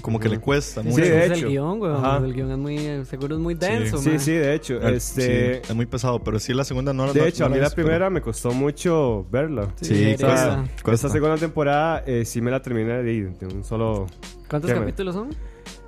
como 0.00 0.20
que 0.20 0.28
Ujú. 0.28 0.34
le 0.36 0.40
cuesta 0.40 0.82
Sí, 0.82 0.88
mucho. 0.88 1.02
de 1.02 1.08
Ese 1.08 1.24
es 1.26 1.32
hecho. 1.38 1.46
el 1.46 1.52
guion. 1.52 1.80
Ajá. 1.84 2.16
El 2.24 2.32
guion 2.32 2.50
es 2.52 2.58
muy, 2.58 3.04
seguro 3.06 3.34
es 3.34 3.40
muy 3.40 3.54
denso, 3.54 3.98
Sí, 3.98 4.10
man. 4.10 4.20
sí, 4.20 4.32
de 4.32 4.54
hecho. 4.54 4.80
Este, 4.80 5.54
sí, 5.56 5.60
es 5.68 5.74
muy 5.74 5.86
pesado, 5.86 6.22
pero 6.22 6.38
sí 6.38 6.54
la 6.54 6.64
segunda 6.64 6.92
no 6.92 7.06
la 7.06 7.12
De 7.12 7.20
no- 7.20 7.26
hecho, 7.26 7.40
no 7.40 7.46
a 7.46 7.48
mí 7.50 7.56
la 7.56 7.62
ves, 7.64 7.74
pero- 7.74 7.86
primera 7.88 8.08
me 8.10 8.20
costó 8.22 8.52
mucho 8.52 9.26
verla. 9.30 9.72
Sí, 9.76 9.86
Sí, 9.86 9.94
debería. 9.94 10.26
cuesta, 10.26 10.64
Esta 10.64 10.82
cuesta. 10.82 11.08
segunda 11.08 11.36
temporada 11.36 12.04
eh, 12.06 12.24
sí 12.24 12.40
me 12.40 12.50
la 12.50 12.62
terminé 12.62 13.02
de, 13.02 13.24
de 13.30 13.46
un 13.46 13.64
solo... 13.64 14.06
¿Cuántos 14.48 14.68
¿Qué, 14.70 14.74
man? 14.74 14.84
capítulos 14.84 15.14
son? 15.14 15.28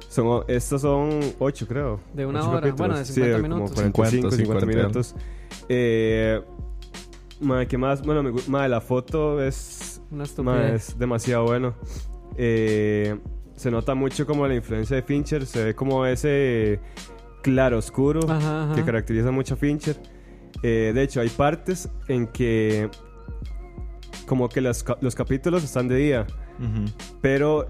Son, 0.09 0.45
estos 0.49 0.83
son 0.83 1.21
ocho, 1.39 1.67
creo. 1.69 2.01
De 2.15 2.27
una 2.27 2.41
Ocho 2.41 2.51
hora. 2.51 2.61
capítulos. 2.61 2.79
Bueno, 2.79 2.99
de 2.99 3.05
Sí, 3.05 3.13
50 3.15 3.37
como 3.43 3.55
minutos. 3.55 3.75
45, 3.93 4.31
50, 4.31 4.37
50 4.37 4.61
50 4.61 4.67
minutos. 4.67 5.15
Eh, 5.69 6.41
madre, 7.41 7.69
¿qué 7.69 7.79
más? 7.79 8.03
Bueno, 8.03 8.23
me, 8.23 8.31
gu- 8.33 8.47
madre, 8.49 8.69
la 8.71 8.81
foto 8.81 9.41
es, 9.43 10.03
Una 10.11 10.25
madre, 10.43 10.75
es 10.75 10.99
demasiado 10.99 11.45
bueno. 11.45 11.75
Eh, 12.37 13.17
se 13.55 13.71
nota 13.71 13.95
mucho 13.95 14.27
como 14.27 14.47
la 14.49 14.55
influencia 14.55 14.97
de 14.97 15.03
Fincher. 15.03 15.47
Se 15.47 15.63
ve 15.65 15.75
como 15.75 16.05
ese 16.07 16.81
claro 17.43 17.79
oscuro 17.79 18.21
Ajá, 18.29 18.65
ajá. 18.65 18.75
que 18.75 18.83
caracteriza 18.85 19.31
mucho 19.31 19.55
a 19.55 19.57
Fincher. 19.57 19.97
Eh, 20.63 20.91
de 20.95 21.03
hecho, 21.03 21.21
hay 21.21 21.29
partes 21.29 21.89
en 22.09 22.27
que 22.27 22.89
como 24.27 24.49
que 24.49 24.61
las 24.61 24.85
los 25.01 25.15
capítulos 25.15 25.65
están 25.65 25.89
de 25.89 25.97
día, 25.97 26.27
Ujú. 26.59 26.85
pero 27.21 27.69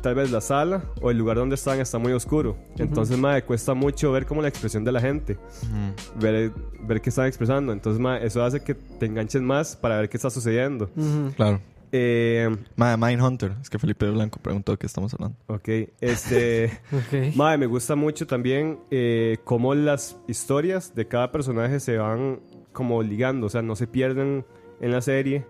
tal 0.00 0.14
vez 0.14 0.30
la 0.30 0.40
sala 0.40 0.84
o 1.00 1.10
el 1.10 1.18
lugar 1.18 1.36
donde 1.36 1.54
están 1.54 1.80
está 1.80 1.98
muy 1.98 2.12
oscuro. 2.12 2.56
Entonces, 2.78 3.18
madre, 3.18 3.42
cuesta 3.44 3.74
mucho 3.74 4.10
ver 4.12 4.26
como 4.26 4.42
la 4.42 4.48
expresión 4.48 4.84
de 4.84 4.92
la 4.92 5.00
gente, 5.00 5.34
Ujú. 5.62 6.18
ver, 6.20 6.52
ver 6.80 7.00
qué 7.00 7.10
están 7.10 7.26
expresando. 7.26 7.72
Entonces, 7.72 8.00
madre, 8.00 8.26
eso 8.26 8.42
hace 8.44 8.60
que 8.62 8.74
te 8.74 9.06
enganches 9.06 9.42
más 9.42 9.76
para 9.76 9.98
ver 9.98 10.08
qué 10.08 10.16
está 10.16 10.30
sucediendo. 10.30 10.90
Ujú. 10.96 11.32
Claro. 11.36 11.60
Eh, 11.94 12.48
Madre, 12.74 12.96
Mindhunter. 12.96 13.52
Es 13.60 13.68
que 13.68 13.78
Felipe 13.78 14.08
Blanco 14.08 14.38
preguntó 14.40 14.72
de 14.72 14.78
qué 14.78 14.86
estamos 14.86 15.12
hablando. 15.12 15.36
ok, 15.46 15.68
este... 16.00 16.66
Ok. 16.92 17.36
Madre, 17.36 17.58
me 17.58 17.66
gusta 17.66 17.94
mucho 17.96 18.26
también 18.26 18.78
eh, 18.90 19.36
cómo 19.44 19.74
las 19.74 20.16
historias 20.26 20.94
de 20.94 21.06
cada 21.06 21.30
personaje 21.30 21.80
se 21.80 21.98
van 21.98 22.40
como 22.72 23.02
ligando, 23.02 23.46
o 23.46 23.50
sea, 23.50 23.60
no 23.60 23.76
se 23.76 23.86
pierden 23.86 24.46
en 24.80 24.90
la 24.90 25.02
serie. 25.02 25.44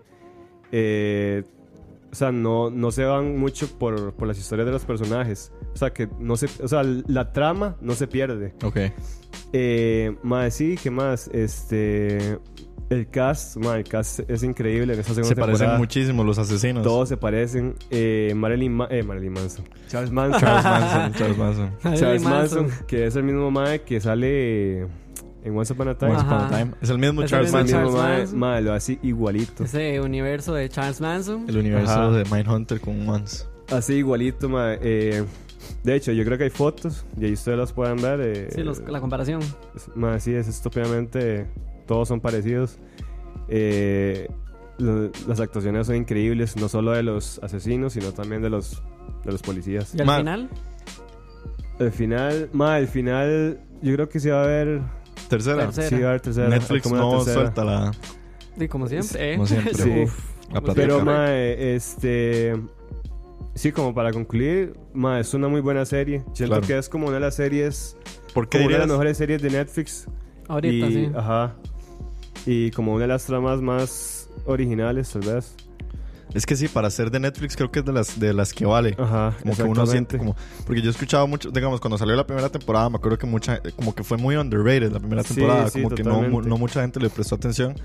Eh, 0.73 1.43
o 2.13 2.15
sea, 2.15 2.31
no, 2.31 2.69
no 2.69 2.91
se 2.91 3.03
van 3.03 3.37
mucho 3.37 3.67
por, 3.79 4.13
por 4.13 4.27
las 4.27 4.37
historias 4.37 4.67
de 4.67 4.71
los 4.71 4.85
personajes. 4.85 5.51
O 5.73 5.77
sea, 5.77 5.91
que 5.91 6.07
no 6.19 6.37
se, 6.37 6.47
o 6.63 6.67
sea, 6.67 6.83
la 6.83 7.33
trama 7.33 7.75
no 7.81 7.93
se 7.95 8.05
pierde. 8.07 8.53
Ok. 8.63 8.77
Eh, 9.51 10.15
madre, 10.23 10.51
sí, 10.51 10.77
¿qué 10.81 10.91
más? 10.91 11.27
Este, 11.33 12.37
el 12.89 13.09
cast, 13.09 13.57
madre, 13.57 13.79
el 13.79 13.87
cast 13.87 14.19
es 14.29 14.43
increíble 14.43 14.93
en 14.93 14.99
esa 14.99 15.09
segunda 15.15 15.27
Se 15.29 15.35
parecen 15.35 15.57
temporada. 15.59 15.77
muchísimo 15.79 16.23
los 16.23 16.37
asesinos. 16.37 16.83
Todos 16.83 17.09
se 17.09 17.17
parecen. 17.17 17.75
Eh, 17.89 18.33
Marilyn, 18.35 18.73
Ma- 18.73 18.87
eh, 18.91 19.01
Marilyn 19.03 19.33
Manson. 19.33 19.65
Charles 19.87 20.11
Manson. 20.11 20.39
Charles 20.39 20.63
Manson. 20.63 21.13
Charles 21.13 21.37
Manson. 21.37 21.71
Charles 21.95 22.23
Manson, 22.23 22.67
que 22.87 23.07
es 23.07 23.15
el 23.15 23.23
mismo 23.23 23.49
mae 23.51 23.81
que 23.81 23.99
sale 23.99 24.87
en 25.43 25.57
Once 25.57 25.73
Upon 25.73 25.87
a 25.89 25.97
Time. 25.97 26.11
Once 26.13 26.23
Upon 26.25 26.37
a 26.37 26.45
Ajá. 26.47 26.57
Time. 26.57 26.71
Es 26.81 26.89
el 26.89 26.97
mismo 26.99 27.21
Es 27.21 27.25
el 27.25 27.29
Charles 27.31 27.49
Es 27.49 27.55
el 27.55 27.63
mismo 27.63 27.79
Manson. 27.79 27.99
Charles 28.01 28.19
Manson. 28.19 28.39
mae, 28.39 28.61
lo 28.61 28.73
hace 28.73 28.99
igualito. 29.03 29.63
Ese 29.63 29.99
universo 30.01 30.53
de 30.53 30.69
Charles 30.69 31.01
Manson. 31.01 31.45
El 31.49 31.57
universo 31.57 31.91
Ajá. 31.91 32.11
de 32.11 32.23
Mindhunter 32.25 32.79
con 32.79 33.07
Once. 33.09 33.45
Así 33.71 33.93
igualito, 33.95 34.47
mae. 34.49 34.79
Eh, 34.81 35.23
de 35.83 35.95
hecho, 35.95 36.11
yo 36.11 36.23
creo 36.25 36.37
que 36.37 36.45
hay 36.45 36.49
fotos 36.49 37.05
y 37.19 37.25
ahí 37.25 37.33
ustedes 37.33 37.57
las 37.57 37.73
pueden 37.73 38.01
ver. 38.01 38.19
eh, 38.21 38.49
Sí, 38.53 38.63
los- 38.63 38.79
la 38.87 38.99
comparación. 39.01 39.41
es- 39.75 39.89
mae, 39.95 40.19
sí, 40.19 40.33
es 40.33 40.47
estúpidamente. 40.47 41.47
Todos 41.87 42.07
son 42.07 42.19
parecidos. 42.21 42.77
Eh, 43.49 44.29
lo- 44.77 45.11
las 45.27 45.39
actuaciones 45.39 45.87
son 45.87 45.95
increíbles, 45.97 46.55
no 46.57 46.67
solo 46.69 46.91
de 46.91 47.03
los 47.03 47.39
asesinos, 47.43 47.93
sino 47.93 48.11
también 48.13 48.41
de 48.41 48.49
los, 48.49 48.81
de 49.25 49.31
los 49.31 49.41
policías. 49.41 49.93
Y 49.95 49.99
al 50.01 50.05
Ma- 50.07 50.17
final, 50.17 50.49
El 51.79 51.91
final, 51.91 52.49
mae, 52.53 52.81
el 52.81 52.87
final, 52.87 53.59
yo 53.81 53.93
creo 53.95 54.07
que 54.07 54.19
sí 54.19 54.29
va 54.29 54.41
a 54.41 54.43
haber. 54.43 54.81
Tercera. 55.29 55.63
Tercera. 55.65 55.87
Sí 55.89 55.95
va 55.95 56.05
a 56.05 56.09
haber 56.09 56.21
tercera. 56.21 56.49
Netflix 56.49 56.83
como 56.83 56.95
no 56.97 57.11
tercera. 57.17 57.33
suelta 57.41 57.63
la, 57.65 57.91
sí, 58.57 58.67
como 58.67 58.87
siempre. 58.87 59.31
¿eh? 59.33 59.35
como 59.35 59.47
siempre. 59.47 59.73
Sí. 59.73 59.89
Uf, 60.03 60.19
como. 60.53 60.73
Pero, 60.73 61.03
mae, 61.05 61.75
este. 61.75 62.53
Sí, 63.55 63.71
como 63.71 63.93
para 63.93 64.11
concluir, 64.11 64.75
mae, 64.93 65.21
es 65.21 65.33
una 65.33 65.47
muy 65.47 65.61
buena 65.61 65.85
serie. 65.85 66.23
Siento 66.33 66.55
Claro. 66.55 66.67
que 66.67 66.77
es 66.77 66.89
como 66.89 67.05
una 67.07 67.15
de 67.15 67.21
las 67.21 67.35
series. 67.35 67.95
¿Por 68.33 68.49
qué 68.49 68.57
Como 68.57 68.67
una 68.67 68.73
de 68.75 68.79
las 68.79 68.87
dirías? 68.87 68.87
mejores 68.89 69.17
series 69.17 69.41
de 69.43 69.49
Netflix. 69.51 70.07
Ahorita, 70.47 70.87
y, 70.87 70.93
sí. 70.93 71.11
Ajá. 71.15 71.55
Y 72.45 72.71
como 72.71 72.93
una 72.93 73.03
de 73.03 73.07
las 73.09 73.25
tramas 73.25 73.61
más 73.61 74.29
originales, 74.45 75.09
tal 75.11 75.21
vez. 75.21 75.55
Es 76.33 76.45
que 76.45 76.55
sí, 76.55 76.67
para 76.67 76.89
ser 76.89 77.11
de 77.11 77.19
Netflix 77.19 77.55
creo 77.55 77.71
que 77.71 77.79
es 77.79 77.85
de 77.85 77.93
las, 77.93 78.19
de 78.19 78.33
las 78.33 78.53
que 78.53 78.65
vale. 78.65 78.95
Ajá. 78.97 79.35
Como 79.41 79.55
que 79.55 79.63
uno 79.63 79.85
siente 79.85 80.17
como... 80.17 80.35
Porque 80.65 80.81
yo 80.81 80.87
he 80.89 80.91
escuchado 80.91 81.27
mucho, 81.27 81.51
digamos, 81.51 81.79
cuando 81.79 81.97
salió 81.97 82.15
la 82.15 82.25
primera 82.25 82.49
temporada, 82.49 82.89
me 82.89 82.95
acuerdo 82.97 83.17
que 83.17 83.27
mucha... 83.27 83.59
Como 83.75 83.93
que 83.93 84.03
fue 84.03 84.17
muy 84.17 84.35
underrated 84.35 84.91
la 84.91 84.99
primera 84.99 85.23
Sí, 85.23 85.35
temporada. 85.35 85.69
sí, 85.69 85.81
como 85.83 85.95
que 85.95 86.03
no, 86.03 86.15
totalmente. 86.15 86.49
no 86.49 86.57
mucha 86.57 86.81
gente 86.81 86.99
le 86.99 87.09
prestó 87.09 87.35
atención. 87.35 87.75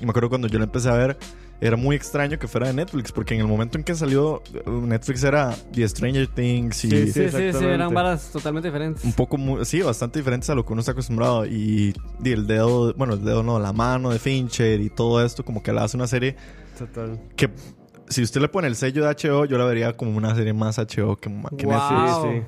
Y 0.00 0.04
me 0.04 0.10
acuerdo 0.10 0.28
cuando 0.30 0.48
yo 0.48 0.58
la 0.58 0.64
empecé 0.64 0.88
a 0.88 0.94
ver, 0.94 1.18
era 1.60 1.76
muy 1.76 1.94
extraño 1.94 2.38
que 2.38 2.48
fuera 2.48 2.68
de 2.68 2.72
Netflix. 2.72 3.12
Porque 3.12 3.34
en 3.34 3.40
el 3.40 3.46
momento 3.46 3.76
en 3.76 3.84
que 3.84 3.94
salió, 3.94 4.42
Netflix 4.66 5.22
era 5.22 5.54
The 5.72 5.86
Stranger 5.86 6.26
Things 6.28 6.84
y... 6.86 6.90
Sí, 6.90 7.12
Sí, 7.12 7.28
sí, 7.28 7.52
sí, 7.52 7.64
eran 7.66 7.92
varas 7.92 8.30
totalmente 8.32 8.68
diferentes. 8.68 9.04
Un 9.04 9.12
poco, 9.12 9.36
muy, 9.36 9.62
sí, 9.66 9.82
bastante 9.82 10.18
diferentes 10.20 10.48
a 10.48 10.54
lo 10.54 10.64
que 10.64 10.72
uno 10.72 10.80
está 10.80 10.92
acostumbrado. 10.92 11.44
Y, 11.44 11.94
y 12.24 12.30
el 12.32 12.46
dedo, 12.46 12.94
bueno, 12.94 13.12
el 13.12 13.22
dedo 13.24 13.42
no, 13.42 13.58
la 13.58 13.74
mano 13.74 14.08
de 14.08 14.18
Fincher 14.18 14.80
y 14.80 14.88
todo 14.88 15.22
esto, 15.22 15.44
como 15.44 15.62
que 15.62 15.70
le 15.70 15.80
hace 15.80 15.98
una 15.98 16.06
serie 16.06 16.34
Total. 16.78 17.20
que 17.36 17.50
si 18.10 18.22
usted 18.22 18.40
le 18.42 18.48
pone 18.48 18.68
el 18.68 18.76
sello 18.76 19.04
de 19.06 19.08
HBO, 19.14 19.46
yo 19.46 19.56
la 19.56 19.64
vería 19.64 19.96
como 19.96 20.16
una 20.16 20.34
serie 20.34 20.52
más 20.52 20.76
HBO 20.78 21.16
que, 21.16 21.30
que 21.56 21.64
Wow. 21.66 21.74
Netflix. 21.74 22.14
Sí, 22.14 22.28
sí. 22.28 22.42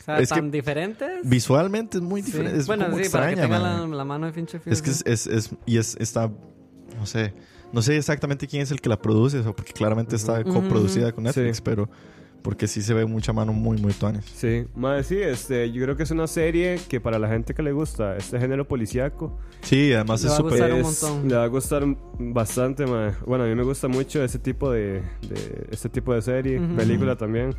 O 0.00 0.04
sea, 0.04 0.18
Es 0.20 0.28
que- 0.30 0.34
tan 0.36 0.50
diferentes. 0.50 1.10
Visualmente 1.28 1.98
es 1.98 2.02
muy 2.02 2.22
Sí. 2.22 2.26
diferente. 2.32 2.58
Es 2.58 2.66
bueno, 2.66 2.86
como 2.86 2.96
sí, 3.02 3.10
para 3.10 3.26
que 3.26 3.32
extraña, 3.34 3.58
tenga 3.60 3.86
la, 3.86 3.86
la 3.96 4.04
mano 4.06 4.26
de 4.26 4.32
Fincher. 4.32 4.62
Es 4.64 4.80
que 4.80 4.90
es, 4.90 5.02
es, 5.04 5.26
es- 5.26 5.50
y 5.66 5.76
es, 5.76 5.96
está, 6.00 6.30
no 6.98 7.04
sé, 7.04 7.34
no 7.72 7.82
sé 7.82 7.98
exactamente 7.98 8.46
quién 8.46 8.62
es 8.62 8.70
el 8.70 8.80
que 8.80 8.88
la 8.88 8.98
produce, 9.02 9.40
o 9.40 9.54
porque 9.54 9.72
claramente 9.74 10.16
está 10.16 10.42
coproducida 10.44 11.12
con 11.12 11.24
Netflix, 11.24 11.56
Sí. 11.58 11.62
pero 11.62 11.90
porque 12.42 12.66
sí 12.66 12.80
se 12.82 12.94
ve 12.94 13.04
mucha 13.04 13.32
mano 13.32 13.52
muy, 13.52 13.76
muy 13.78 13.92
tuanes. 13.92 14.24
Sí, 14.24 14.64
mae, 14.74 15.02
sí, 15.04 15.16
este, 15.20 15.70
yo 15.72 15.82
creo 15.84 15.96
que 15.96 16.04
es 16.04 16.10
una 16.10 16.26
serie 16.26 16.78
que 16.88 17.00
para 17.00 17.18
la 17.18 17.28
gente 17.28 17.52
que 17.54 17.62
le 17.62 17.72
gusta 17.72 18.16
este 18.16 18.38
género 18.38 18.66
policíaco, 18.66 19.38
Sí, 19.62 19.92
además 19.92 20.22
Le 20.22 20.28
es 20.30 20.34
súper... 20.36 20.52
le 21.24 21.34
va 21.36 21.42
a 21.44 21.46
gustar 21.48 21.82
bastante, 22.18 22.86
mae. 22.86 23.12
Bueno, 23.26 23.44
a 23.44 23.46
mí 23.48 23.54
me 23.54 23.64
gusta 23.64 23.88
mucho 23.88 24.22
ese 24.22 24.38
tipo 24.38 24.70
de, 24.70 25.02
de 25.28 25.66
este 25.70 25.88
tipo 25.88 26.14
de 26.14 26.22
serie, 26.22 26.58
Ujú. 26.60 26.76
película 26.76 27.16
también. 27.16 27.54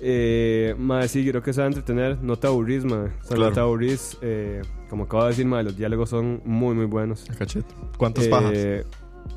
Eh, 0.00 0.74
mae, 0.78 1.08
sí, 1.08 1.26
creo 1.28 1.42
que 1.42 1.52
se 1.52 1.60
va 1.60 1.66
a 1.66 1.68
entretener, 1.68 2.18
no 2.22 2.36
te 2.36 2.46
aburrís, 2.46 2.84
mae. 2.84 2.98
O 3.08 3.24
sea, 3.24 3.36
Claro. 3.36 3.46
no 3.50 3.52
te 3.52 3.60
aburrís, 3.60 4.18
eh, 4.22 4.62
como 4.90 5.04
acabo 5.04 5.24
de 5.24 5.28
decir, 5.30 5.46
mae, 5.46 5.62
los 5.64 5.76
diálogos 5.76 6.10
son 6.10 6.42
muy, 6.44 6.74
muy 6.74 6.86
buenos. 6.86 7.24
Cachete. 7.38 7.74
¿Cuántas 7.96 8.24
Eh, 8.26 8.28
pajas? 8.30 8.52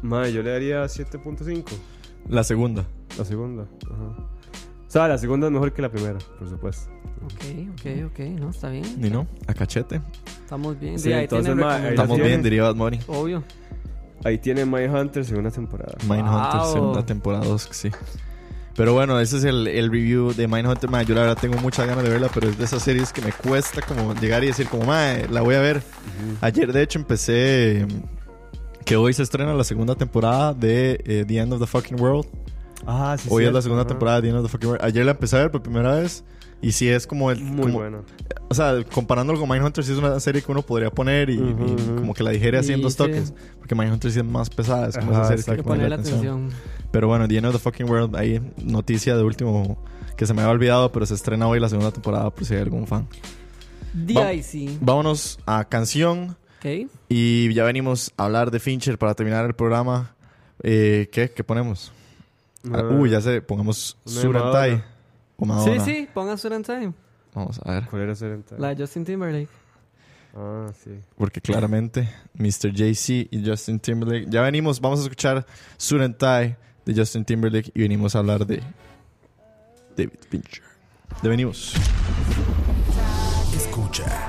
Mae, 0.02 0.34
yo 0.34 0.44
le 0.44 0.50
daría 0.52 0.84
7.5, 0.88 1.64
La 2.30 2.44
segunda. 2.44 2.86
la 3.18 3.26
segunda. 3.26 3.64
Ajá. 3.86 4.04
O 4.88 4.90
sea, 4.90 5.08
la 5.08 5.18
segunda 5.18 5.48
es 5.48 5.54
mejor 5.54 5.74
que 5.74 5.82
la 5.82 5.90
primera, 5.90 6.18
por 6.40 6.50
supuesto. 6.50 6.90
Ok, 7.26 7.44
ok, 7.74 8.06
ok. 8.12 8.20
No, 8.40 8.50
está 8.50 8.70
bien. 8.70 8.86
¿Ni 8.98 9.10
no? 9.10 9.28
A 9.48 9.54
cachete. 9.54 10.02
Estamos 10.44 10.80
bien. 10.80 10.98
Sí, 10.98 11.12
ahí 11.12 11.24
entonces, 11.24 11.48
tiene 11.54 11.62
ma, 11.62 11.76
ahí. 11.76 11.88
Estamos 11.90 12.18
bien, 12.20 12.42
diría 12.42 12.64
Bad 12.64 12.76
Bunny. 12.76 13.00
Obvio. 13.08 13.44
Ahí 14.24 14.38
tiene 14.38 14.66
Mindhunter 14.66 15.26
segunda 15.26 15.52
temporada. 15.52 15.96
Mindhunter, 16.08 16.60
Wow. 16.62 16.74
segunda 16.74 17.06
temporada 17.06 17.46
2, 17.46 17.70
sí. 17.72 17.92
Pero 18.76 18.94
bueno, 18.94 19.20
ese 19.20 19.38
es 19.38 19.44
el, 19.44 19.68
el 19.68 19.92
review 19.92 20.34
de 20.34 20.48
Mindhunter. 20.48 20.90
Man, 20.90 21.06
yo 21.06 21.16
la 21.16 21.22
verdad 21.22 21.38
tengo 21.40 21.58
muchas 21.58 21.86
ganas 21.88 22.04
de 22.04 22.10
verla, 22.12 22.30
pero 22.34 22.48
es 22.50 22.58
de 22.58 22.64
esas 22.64 22.82
series 22.82 23.12
que 23.12 23.22
me 23.22 23.32
cuesta 23.32 23.82
como 23.82 24.14
llegar 24.16 24.44
y 24.44 24.48
decir 24.48 24.68
como, 24.68 24.86
mae, 24.86 25.28
la 25.30 25.42
voy 25.42 25.56
a 25.56 25.60
ver. 25.60 25.82
Ayer, 26.42 26.72
de 26.72 26.84
hecho, 26.84 27.00
empecé 27.00 27.86
mm, 27.88 28.17
que 28.88 28.96
hoy 28.96 29.12
se 29.14 29.22
estrena 29.22 29.54
la 29.54 29.66
segunda 29.66 29.96
temporada 29.96 30.54
de 30.54 31.02
eh, 31.06 31.26
The 31.28 31.38
End 31.40 31.52
of 31.54 31.60
the 31.60 31.68
Fucking 31.68 32.00
World. 32.00 32.26
Ah, 32.86 33.18
sí. 33.20 33.28
Hoy 33.30 33.44
es 33.44 33.52
la 33.52 33.62
segunda 33.62 33.86
temporada 33.86 34.18
de 34.18 34.22
The 34.24 34.28
End 34.30 34.38
of 34.38 34.46
the 34.46 34.50
Fucking 34.50 34.70
World. 34.70 34.86
Ayer 34.86 35.06
la 35.06 35.12
empecé 35.12 35.36
a 35.36 35.40
ver 35.40 35.52
por 35.52 35.62
primera 35.62 35.96
vez 35.96 36.24
Y 36.62 36.72
sí 36.72 36.88
es 36.88 37.06
como 37.06 37.30
el. 37.30 37.42
Muy 37.42 37.64
como- 37.64 37.80
bueno. 37.80 38.04
O 38.50 38.54
sea, 38.56 38.82
comparándolo 38.94 39.38
con 39.40 39.50
Mindhunter, 39.50 39.84
sí 39.84 39.92
es 39.92 39.98
una 39.98 40.18
serie 40.22 40.42
que 40.42 40.50
uno 40.52 40.62
podría 40.62 40.90
poner 40.90 41.30
y, 41.30 41.34
y 41.34 41.38
Ujú, 41.42 41.64
ujú. 41.66 41.96
como 41.98 42.14
que 42.14 42.24
la 42.24 42.32
digere 42.32 42.58
así 42.60 42.72
en 42.72 42.80
Y 42.80 42.84
dos 42.84 42.94
sí. 42.94 42.98
toques. 43.00 43.34
Porque 43.60 43.76
Mindhunter 43.76 44.10
sí 44.10 44.20
es 44.20 44.26
más 44.26 44.50
pesada, 44.50 44.88
es 44.88 44.98
como 44.98 45.12
Ajá, 45.12 45.34
esa 45.34 45.38
serie 45.44 45.58
que 45.58 45.64
que 45.64 45.68
ponerle 45.68 45.96
atención. 45.96 46.20
atención. 46.20 46.50
Pero 46.92 47.08
bueno, 47.10 47.28
The 47.28 47.38
End 47.38 47.46
of 47.48 47.54
the 47.54 47.60
Fucking 47.60 47.90
World, 47.90 48.16
ahí 48.16 48.42
noticia 48.64 49.18
de 49.18 49.24
último 49.24 49.78
que 50.16 50.26
se 50.26 50.34
me 50.34 50.42
había 50.42 50.54
olvidado, 50.54 50.92
pero 50.94 51.06
se 51.06 51.14
estrena 51.14 51.46
hoy 51.48 51.60
la 51.60 51.68
segunda 51.68 51.92
temporada 51.92 52.30
por 52.34 52.46
si 52.46 52.56
hay 52.56 52.62
algún 52.62 52.88
fan. 52.88 53.06
Va- 54.18 54.30
DIC. 54.30 54.78
Vámonos 54.80 55.40
a 55.46 55.66
canción 55.66 56.38
Ok. 56.86 56.92
y 57.10 57.54
ya 57.54 57.64
venimos 57.64 58.14
a 58.18 58.26
hablar 58.26 58.52
de 58.52 58.60
Fincher 58.60 58.98
para 58.98 59.14
terminar 59.16 59.46
el 59.46 59.54
programa. 59.54 60.14
Eh, 60.64 61.10
¿Qué? 61.12 61.30
¿Qué 61.32 61.44
ponemos? 61.44 61.92
Ah, 62.74 62.84
uy, 62.84 63.10
ya 63.10 63.22
sé, 63.22 63.42
pongamos 63.42 63.98
Surantai. 64.06 64.84
Sí, 65.64 65.80
sí, 65.86 66.10
pongan 66.14 66.38
Suran 66.38 66.64
Time. 66.64 66.94
Vamos 67.34 67.60
a 67.64 67.72
ver, 67.72 67.86
¿Cuál 67.86 68.02
era 68.02 68.14
lenta? 68.14 68.56
La 68.58 68.74
de 68.74 68.82
Justin 68.82 69.06
Timberlake. 69.06 69.50
Ah, 70.36 70.68
sí. 70.84 70.92
porque 71.18 71.42
claramente 71.42 72.10
Mr. 72.34 72.72
JC 72.72 73.28
y 73.32 73.44
Justin 73.46 73.80
Timberlake. 73.80 74.28
Ya 74.30 74.42
venimos, 74.42 74.80
vamos 74.80 75.00
a 75.00 75.04
escuchar 75.04 75.46
Surantai 75.78 76.58
de 76.86 76.96
Justin 76.96 77.26
Timberlake 77.26 77.72
y 77.74 77.82
venimos 77.82 78.16
a 78.16 78.20
hablar 78.20 78.46
de 78.46 78.62
David 79.96 80.20
Fincher. 80.30 80.64
Ya 81.22 81.30
venimos. 81.30 81.74
Escucha. 83.56 84.27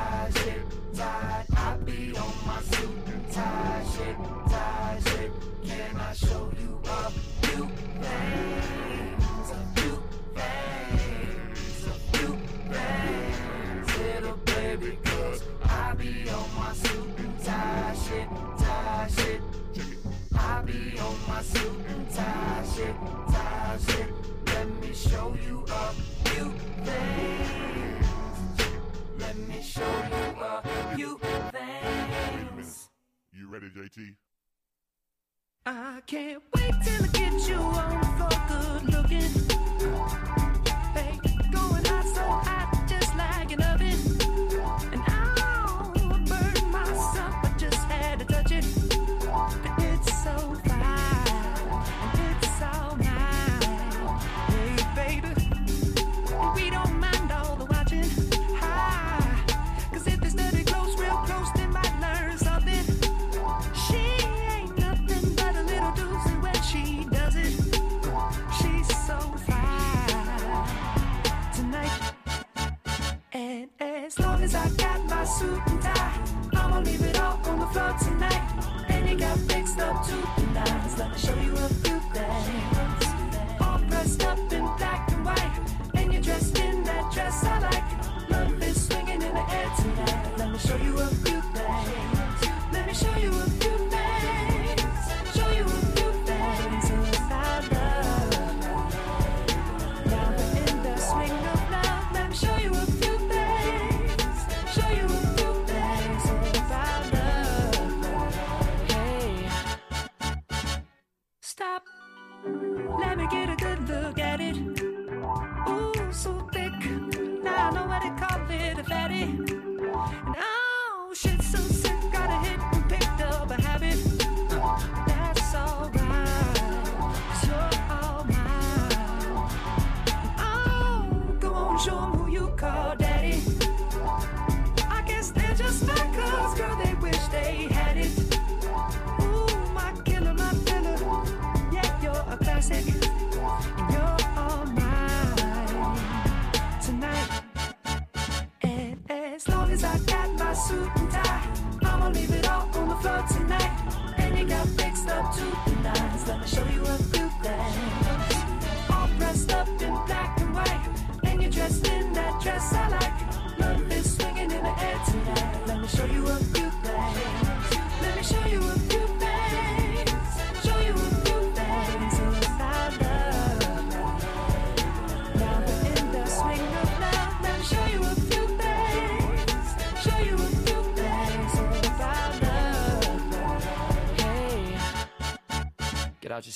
suit 21.43 21.87
and 21.89 22.11
tie 22.11 22.65
shit, 22.75 22.95
tie 23.31 23.79
shit. 23.87 24.09
Let 24.47 24.69
me 24.81 24.93
show 24.95 25.37
you 25.47 25.65
a 25.69 25.93
few 26.29 26.53
things. 26.85 28.07
Let 29.19 29.37
me 29.37 29.63
show 29.63 29.93
you 30.13 30.25
a 30.43 30.63
few 30.97 31.21
things. 31.53 32.89
You 33.33 33.49
ready, 33.49 33.71
JT? 33.71 34.17
I 35.67 36.01
can't 36.07 36.43
wait 36.57 36.75
till 36.83 37.05
I 37.05 37.09
get 37.09 37.49
you 37.49 37.57
on 37.57 38.03
for 38.19 38.29
good 38.49 38.83
looking. 38.95 39.33
Hey, 40.95 41.21
going 41.53 41.85
hot 41.85 42.07
so 42.07 42.23
I 42.23 42.58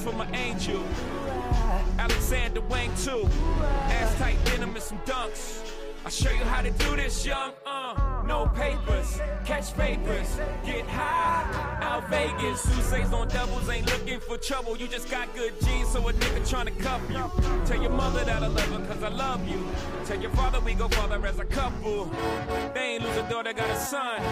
For 0.00 0.12
my 0.14 0.26
angel. 0.32 0.82
Alexander 1.98 2.62
Wang 2.62 2.90
too. 2.96 3.28
Ass 3.90 4.16
tight 4.18 4.38
denim 4.46 4.70
and 4.70 4.82
some 4.82 4.96
dunks. 5.00 5.60
I'll 6.02 6.10
show 6.10 6.30
you 6.30 6.44
how 6.44 6.62
to 6.62 6.70
do 6.70 6.96
this, 6.96 7.26
young. 7.26 7.52
Uh, 7.66 8.22
no 8.26 8.46
papers, 8.46 9.20
catch 9.44 9.76
papers, 9.76 10.38
get 10.64 10.86
high. 10.86 11.44
Out 11.82 12.08
Vegas, 12.08 12.62
Sousa's 12.62 13.12
on 13.12 13.28
doubles, 13.28 13.68
ain't 13.68 13.86
looking 13.86 14.20
for 14.20 14.38
trouble. 14.38 14.78
You 14.78 14.88
just 14.88 15.10
got 15.10 15.34
good 15.34 15.52
genes, 15.60 15.88
so 15.88 16.08
a 16.08 16.12
nigga 16.14 16.40
tryna 16.48 16.78
cuff 16.78 17.02
you. 17.10 17.66
Tell 17.66 17.82
your 17.82 17.90
mother 17.90 18.24
that 18.24 18.42
I 18.42 18.46
love 18.46 18.68
her, 18.68 18.86
cause 18.86 19.02
I 19.02 19.08
love 19.08 19.46
you. 19.46 19.62
Tell 20.06 20.18
your 20.18 20.30
father 20.30 20.60
we 20.60 20.72
go 20.72 20.88
father 20.88 21.24
as 21.26 21.38
a 21.38 21.44
couple. 21.44 22.06
They 22.72 22.94
ain't 22.94 23.04
lose 23.04 23.18
a 23.18 23.28
daughter, 23.28 23.52
got 23.52 23.68
a 23.68 23.76
son. 23.76 24.22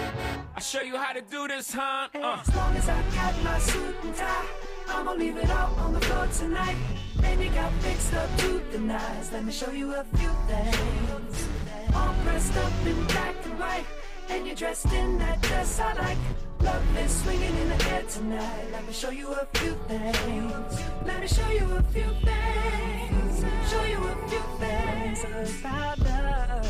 I'll 0.55 0.61
show 0.61 0.81
you 0.81 0.97
how 0.97 1.13
to 1.13 1.21
do 1.21 1.47
this, 1.47 1.71
huh? 1.71 2.07
Uh. 2.15 2.39
As 2.41 2.55
long 2.55 2.75
as 2.75 2.89
I 2.89 3.03
got 3.13 3.43
my 3.43 3.59
suit 3.59 3.95
and 4.03 4.15
tie, 4.15 4.45
I'ma 4.89 5.13
leave 5.13 5.37
it 5.37 5.49
all 5.49 5.73
on 5.75 5.93
the 5.93 6.01
floor 6.01 6.27
tonight. 6.27 6.77
And 7.23 7.41
you 7.43 7.49
got 7.51 7.71
fixed 7.83 8.13
up 8.13 8.29
to 8.39 8.61
the 8.71 8.79
nines. 8.79 9.31
Let 9.31 9.45
me 9.45 9.51
show 9.51 9.71
you 9.71 9.93
a 9.93 10.03
few 10.03 10.31
things. 10.47 11.47
All 11.93 12.13
dressed 12.23 12.55
up 12.57 12.73
in 12.85 13.03
black 13.05 13.35
and 13.45 13.59
white. 13.59 13.85
And 14.29 14.45
you're 14.45 14.55
dressed 14.55 14.91
in 14.91 15.17
that 15.19 15.41
dress 15.41 15.79
I 15.79 15.93
like. 15.93 16.17
Love 16.61 16.97
is 16.97 17.11
swinging 17.23 17.55
in 17.55 17.69
the 17.69 17.89
air 17.91 18.03
tonight. 18.03 18.65
Let 18.71 18.85
me 18.85 18.93
show 18.93 19.09
you 19.09 19.29
a 19.29 19.45
few 19.57 19.75
things. 19.87 20.81
Let 21.05 21.21
me 21.21 21.27
show 21.27 21.49
you 21.49 21.65
a 21.75 21.83
few 21.83 22.09
things. 22.27 23.45
Show 23.71 23.83
you 23.83 23.97
a 23.97 24.15
few 24.27 24.43
things 24.59 25.23
about 25.23 25.99
love. 25.99 26.67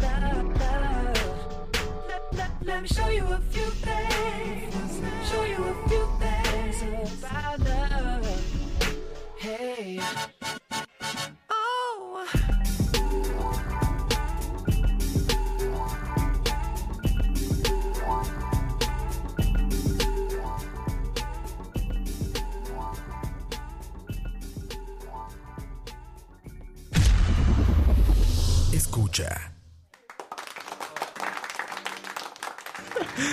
Love, 0.00 0.60
love. 0.60 1.18
Let, 2.08 2.34
let, 2.34 2.50
let 2.64 2.82
me 2.82 2.88
show 2.88 3.08
you 3.08 3.24
a 3.24 3.38
few 3.50 3.70
things. 3.86 5.00
Show 5.30 5.44
you 5.44 5.64
a 5.64 5.88
few 5.88 6.07
things 7.04 7.18
about. 7.22 7.60
Hey. 9.36 10.00
Oh. 11.50 12.26
Escucha. 28.72 29.47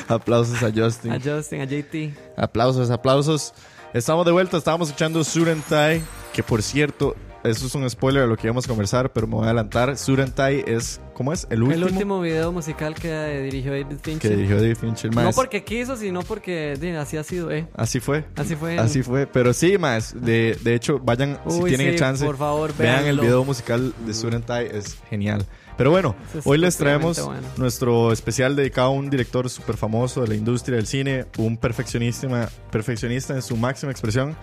Aplausos 0.08 0.62
a 0.64 0.72
Justin. 0.72 1.12
A 1.12 1.20
Justin, 1.20 1.62
a 1.62 1.66
JT. 1.66 2.14
Aplausos, 2.38 2.90
aplausos. 2.90 3.54
Estamos 3.94 4.26
de 4.26 4.32
vuelta, 4.32 4.58
estábamos 4.58 4.90
escuchando 4.90 5.24
Surentai, 5.24 6.02
que 6.34 6.44
por 6.44 6.62
cierto, 6.62 7.16
eso 7.46 7.68
es 7.68 7.76
un 7.76 7.90
spoiler 7.90 8.24
de 8.24 8.28
lo 8.28 8.36
que 8.36 8.48
íbamos 8.48 8.66
a 8.66 8.68
conversar, 8.68 9.14
pero 9.14 9.26
me 9.26 9.36
voy 9.36 9.44
a 9.44 9.46
adelantar. 9.46 9.98
Surentai 9.98 10.64
es, 10.68 11.00
¿cómo 11.14 11.32
es? 11.32 11.48
El 11.50 11.64
último, 11.64 11.86
El 11.86 11.94
último 11.94 12.20
video 12.20 12.52
musical 12.52 12.94
que 12.96 13.40
dirigió 13.44 13.72
David 13.72 13.98
Fincher. 14.02 14.32
que 14.32 14.36
dirigió 14.36 14.58
David 14.58 14.76
Fincher. 14.76 15.16
No 15.16 15.24
Más, 15.24 15.36
porque 15.36 15.64
quiso, 15.64 15.96
sino 15.96 16.24
porque 16.24 16.74
así 17.00 17.16
ha 17.16 17.24
sido, 17.24 17.52
eh. 17.52 17.68
Así 17.76 18.00
fue. 18.02 18.26
Así 18.36 18.56
fue. 18.56 18.78
Así 18.78 19.02
fue. 19.04 19.28
Pero 19.28 19.54
sí, 19.54 19.78
más. 19.78 20.14
De, 20.20 20.58
de 20.62 20.76
hecho, 20.76 21.00
vayan, 21.00 21.40
si 21.48 21.62
Uy, 21.62 21.70
tienen 21.70 21.88
sí, 21.88 21.94
el 21.94 22.00
chance, 22.00 22.26
por 22.26 22.38
favor, 22.38 22.76
vean 22.78 23.06
el 23.06 23.20
video 23.20 23.46
musical 23.46 23.94
de 24.06 24.14
Surentai, 24.14 24.68
es 24.74 24.98
genial. 25.10 25.46
Pero 25.78 25.92
bueno, 25.92 26.16
Es 26.38 26.48
hoy 26.48 26.58
les 26.58 26.78
traemos 26.78 27.20
bueno. 27.24 27.42
nuestro 27.58 28.12
especial 28.14 28.56
dedicado 28.56 28.88
a 28.88 28.92
un 28.92 29.10
director 29.10 29.50
súper 29.50 29.76
famoso 29.78 30.22
de 30.22 30.30
la 30.30 30.36
industria 30.36 30.78
del 30.78 30.88
cine, 30.88 31.26
un 31.38 31.58
perfeccionista, 31.58 32.50
perfeccionista 32.72 33.34
en 33.34 33.42
su 33.42 33.58
máxima 33.58 33.92
expresión. 33.92 34.36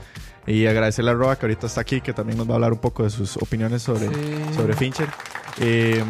Y 0.47 0.67
agradecerle 0.67 1.13
a 1.13 1.15
Roa 1.15 1.37
que 1.39 1.47
ahorita 1.47 1.69
está 1.69 1.81
aquí, 1.83 2.01
que 2.01 2.13
también 2.13 2.37
nos 2.37 2.49
va 2.49 2.53
a 2.53 2.55
hablar 2.57 2.73
un 2.73 2.81
poco 2.81 3.05
de 3.05 3.11
sus 3.11 3.37
opiniones 3.37 3.83
sobre, 3.83 4.09
Sí. 4.09 4.15
sobre 4.57 4.75
Fincher. 4.75 5.09
Eh, 5.61 6.03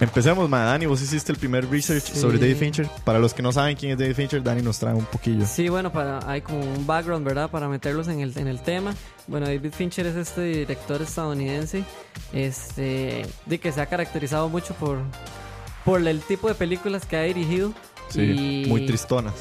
empecemos, 0.00 0.48
ma. 0.48 0.64
Dani, 0.64 0.86
vos 0.86 1.00
hiciste 1.02 1.32
el 1.32 1.38
primer 1.38 1.68
research 1.70 2.04
Sí. 2.04 2.18
sobre 2.20 2.38
David 2.38 2.56
Fincher. 2.56 2.88
Para 3.04 3.18
los 3.18 3.34
que 3.34 3.42
no 3.42 3.52
saben 3.52 3.76
quién 3.76 3.92
es 3.92 3.98
David 3.98 4.14
Fincher, 4.14 4.42
Dani 4.42 4.62
nos 4.62 4.78
trae 4.78 4.94
un 4.94 5.04
poquillo. 5.04 5.46
Sí, 5.46 5.68
bueno, 5.68 5.92
para, 5.92 6.20
hay 6.30 6.40
como 6.42 6.60
un 6.60 6.86
background, 6.86 7.24
¿verdad? 7.26 7.50
Para 7.50 7.68
meterlos 7.68 8.08
en 8.08 8.20
el, 8.20 8.36
en 8.36 8.48
el 8.48 8.60
tema. 8.60 8.94
Bueno, 9.26 9.46
David 9.46 9.72
Fincher 9.72 10.06
es 10.06 10.16
este 10.16 10.42
director 10.42 11.02
estadounidense 11.02 11.84
este, 12.32 13.26
de 13.44 13.58
que 13.58 13.72
se 13.72 13.80
ha 13.80 13.86
caracterizado 13.86 14.48
mucho 14.48 14.74
por, 14.74 14.98
por 15.84 16.06
el 16.06 16.20
tipo 16.20 16.48
de 16.48 16.54
películas 16.54 17.04
que 17.06 17.16
ha 17.16 17.22
dirigido. 17.22 17.72
Sí, 18.08 18.64
y 18.64 18.68
muy 18.68 18.86
tristonas. 18.86 19.34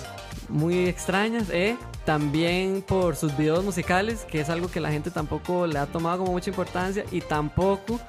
muy 0.50 0.88
extrañas, 0.88 1.50
¿eh? 1.52 1.78
También 2.04 2.84
por 2.88 3.16
sus 3.16 3.36
videos 3.38 3.64
musicales, 3.64 4.26
que 4.30 4.42
es 4.42 4.50
algo 4.50 4.70
que 4.70 4.80
la 4.80 4.92
gente 4.92 5.12
tampoco 5.12 5.68
le 5.68 5.78
ha 5.80 5.86
tomado 5.86 6.20
como 6.20 6.32
mucha 6.32 6.50
importancia, 6.50 7.04
y 7.12 7.22
tampoco 7.22 8.00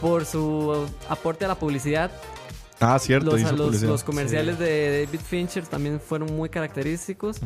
por 0.00 0.24
su 0.24 0.86
aporte 1.08 1.44
a 1.44 1.48
la 1.48 1.54
publicidad. 1.54 2.10
Ah, 2.82 2.98
cierto, 2.98 3.30
Los, 3.32 3.40
hizo 3.40 3.56
los- 3.56 3.82
los 3.82 4.04
comerciales 4.04 4.58
de 4.58 5.04
David 5.06 5.20
Fincher 5.20 5.66
también 5.66 6.00
fueron 6.00 6.34
muy 6.34 6.48
característicos. 6.48 7.38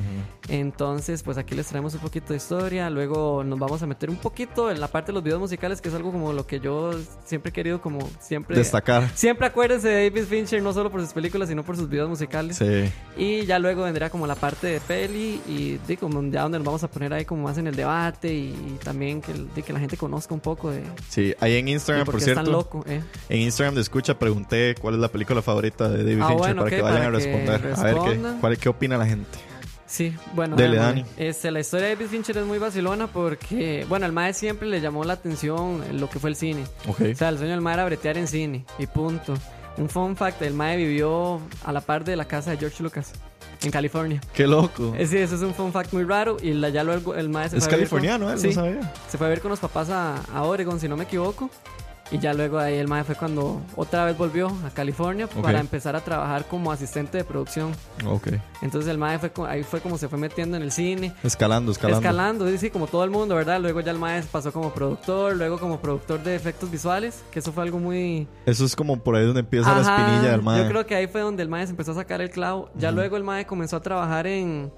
Entonces, 0.49 1.23
pues 1.23 1.39
aquí 1.39 1.55
les 1.55 1.67
traemos 1.67 1.95
un 1.95 2.01
poquito 2.01 2.29
de 2.33 2.37
historia. 2.37 2.89
Luego 2.91 3.43
nos 3.45 3.59
vamos 3.59 3.83
a 3.83 3.87
meter 3.87 4.11
un 4.11 4.17
poquito 4.17 4.71
en 4.71 4.81
la 4.81 4.89
parte 4.89 5.09
de 5.09 5.15
los 5.15 5.23
videos 5.23 5.41
musicales, 5.41 5.81
que 5.81 5.89
es 5.89 5.95
algo 5.95 6.13
como 6.13 6.33
lo 6.33 6.47
que 6.47 6.61
yo 6.61 6.93
siempre 7.25 7.51
he 7.51 7.53
querido, 7.53 7.81
como 7.81 7.99
siempre. 8.21 8.57
Destacar. 8.57 9.11
Siempre 9.15 9.47
acuérdense 9.47 9.89
de 9.89 10.11
David 10.11 10.27
Fincher, 10.27 10.63
no 10.63 10.73
solo 10.73 10.91
por 10.91 11.01
sus 11.01 11.13
películas, 11.13 11.49
sino 11.49 11.65
por 11.65 11.77
sus 11.77 11.89
videos 11.89 12.09
musicales. 12.09 12.57
Sí. 12.57 12.91
Y 13.17 13.45
ya 13.47 13.59
luego 13.59 13.83
vendrá 13.83 14.11
como 14.11 14.27
la 14.27 14.35
parte 14.35 14.67
de 14.69 14.81
peli 14.81 15.41
y 15.49 15.79
de 15.87 15.97
como 15.97 16.23
ya 16.31 16.43
donde 16.43 16.59
nos 16.59 16.65
vamos 16.67 16.85
a 16.85 16.89
poner 16.91 17.13
ahí 17.13 17.25
como 17.25 17.43
más 17.45 17.59
en 17.59 17.67
el 17.67 17.75
debate 17.77 18.33
y, 18.33 18.79
también 18.85 19.21
que, 19.21 19.33
de 19.33 19.63
que 19.63 19.73
la 19.73 19.81
gente 19.81 19.97
conozca 19.97 20.35
un 20.35 20.41
poco 20.41 20.71
de, 20.71 20.83
Sí, 21.09 21.35
ahí 21.41 21.57
en 21.57 21.69
Instagram, 21.69 22.05
por 22.07 22.21
cierto. 22.21 22.43
loco. 22.51 22.85
¿eh? 22.87 23.03
En 23.29 23.41
Instagram 23.41 23.75
de 23.75 23.81
escucha 23.81 24.19
pregunté 24.19 24.75
cuál 24.81 24.95
es 24.95 25.01
la 25.01 25.09
película 25.09 25.26
favorita 25.43 25.89
de 25.89 25.99
David 25.99 26.21
Ah, 26.23 26.27
Fincher 26.29 26.39
bueno, 26.39 26.63
para 26.63 26.67
ok, 26.67 26.71
que 26.77 26.83
vayan 26.83 26.97
para 26.99 27.09
a 27.09 27.11
responder. 27.11 27.75
A 27.77 27.83
ver 27.83 27.95
qué, 27.97 28.39
cuál, 28.41 28.59
qué 28.59 28.69
opina 28.69 28.97
la 28.99 29.07
gente. 29.07 29.39
Sí, 29.87 30.15
bueno, 30.35 30.57
Dele. 30.57 30.79
Dani. 30.79 31.05
Este, 31.17 31.51
la 31.53 31.61
historia 31.61 31.87
de 31.89 31.95
David 31.95 32.09
Fincher 32.11 32.39
es 32.39 32.45
muy 32.45 32.59
vacilona 32.59 33.07
porque, 33.07 33.87
bueno, 33.89 34.05
al 34.05 34.13
mae 34.13 34.33
siempre 34.35 34.67
le 34.69 34.81
llamó 34.81 35.05
la 35.05 35.13
atención 35.13 35.81
lo 36.01 36.11
que 36.11 36.19
fue 36.19 36.31
el 36.31 36.37
cine. 36.37 36.65
Ok. 36.89 37.01
O 37.13 37.15
sea, 37.15 37.29
el 37.29 37.37
sueño 37.39 37.53
del 37.53 37.61
mae 37.61 37.75
era 37.75 37.85
bretear 37.85 38.19
en 38.19 38.27
cine 38.27 38.65
y 38.79 38.87
punto. 38.87 39.35
Un 39.79 39.89
fun 39.89 40.17
fact, 40.17 40.43
el 40.43 40.55
mae 40.55 40.77
vivió 40.77 41.41
a 41.65 41.71
la 41.73 41.83
par 41.83 42.05
de 42.05 42.17
la 42.17 42.25
casa 42.25 42.51
de 42.51 42.57
George 42.57 42.83
Lucas 42.83 43.13
en 43.63 43.71
California. 43.71 44.21
Qué 44.35 44.47
loco. 44.47 44.93
Eh, 44.99 45.07
Sí, 45.07 45.19
eso 45.19 45.37
es 45.37 45.43
un 45.43 45.55
fun 45.55 45.71
fact 45.73 45.93
muy 45.93 46.03
raro 46.03 46.37
y 46.43 46.53
la- 46.55 46.71
ya 46.71 46.83
luego 46.83 47.15
el 47.15 47.29
mae 47.29 47.49
se 47.49 47.59
Es 47.59 47.65
fue 47.65 47.73
californiano, 47.73 48.31
él 48.33 48.39
Sí, 48.41 48.49
no 48.49 48.53
sabía. 48.55 48.93
se 49.09 49.19
fue 49.19 49.27
a 49.29 49.31
ver 49.31 49.41
con 49.41 49.51
los 49.51 49.61
papás 49.61 49.89
a, 49.91 50.17
a 50.35 50.43
Oregon, 50.43 50.81
si 50.81 50.89
no 50.89 50.97
me 50.97 51.05
equivoco. 51.05 51.49
Y 52.11 52.19
ya 52.19 52.33
luego 52.35 52.59
ahí 52.59 52.75
el 52.77 52.87
mae 52.87 53.03
fue 53.03 53.17
cuando 53.17 53.61
otra 53.75 54.05
vez 54.05 54.17
volvió 54.17 54.49
a 54.65 54.71
California 54.71 55.27
para 55.27 55.59
empezar 55.59 55.97
a 55.97 56.01
trabajar 56.01 56.45
como 56.45 56.71
asistente 56.71 57.19
de 57.19 57.25
producción. 57.25 57.73
Ok. 58.07 58.29
Entonces 58.63 58.89
el 58.91 58.97
mae 58.99 59.19
fue 59.19 59.33
ahí 59.49 59.65
fue 59.65 59.81
como 59.81 59.99
se 59.99 60.09
fue 60.09 60.19
metiendo 60.19 60.57
en 60.57 60.63
el 60.63 60.71
cine. 60.71 61.13
Escalando, 61.25 61.73
escalando. 61.73 62.01
Escalando, 62.01 62.49
sí, 62.49 62.59
sí, 62.59 62.71
como 62.71 62.87
todo 62.87 63.03
el 63.03 63.11
mundo, 63.11 63.35
¿verdad? 63.35 63.61
Luego 63.61 63.81
ya 63.81 63.91
el 63.91 63.99
mae 63.99 64.23
pasó 64.23 64.53
como 64.53 64.73
productor, 64.73 65.37
luego 65.37 65.59
como 65.59 65.81
productor 65.81 66.23
de 66.23 66.37
efectos 66.37 66.71
visuales, 66.71 67.25
que 67.33 67.41
eso 67.41 67.53
fue 67.53 67.65
algo 67.65 67.81
muy... 67.81 68.29
Eso 68.47 68.65
es 68.65 68.77
como 68.77 68.99
por 69.01 69.17
ahí 69.17 69.25
donde 69.25 69.41
empieza 69.41 69.75
la 69.75 69.81
Ajá, 69.81 69.97
espinilla 69.97 70.31
del 70.31 70.43
mae. 70.43 70.63
Yo 70.63 70.69
creo 70.69 70.87
que 70.87 70.95
ahí 70.95 71.09
fue 71.09 71.23
donde 71.23 71.43
el 71.43 71.49
mae 71.49 71.67
se 71.67 71.71
empezó 71.71 71.91
a 71.91 71.95
sacar 71.95 72.21
el 72.21 72.31
clavo. 72.31 72.71
Ya 72.77 72.93
luego 72.93 73.17
el 73.17 73.25
mae 73.25 73.47
comenzó 73.47 73.77
a 73.77 73.81
trabajar 73.83 74.29
en, 74.29 74.73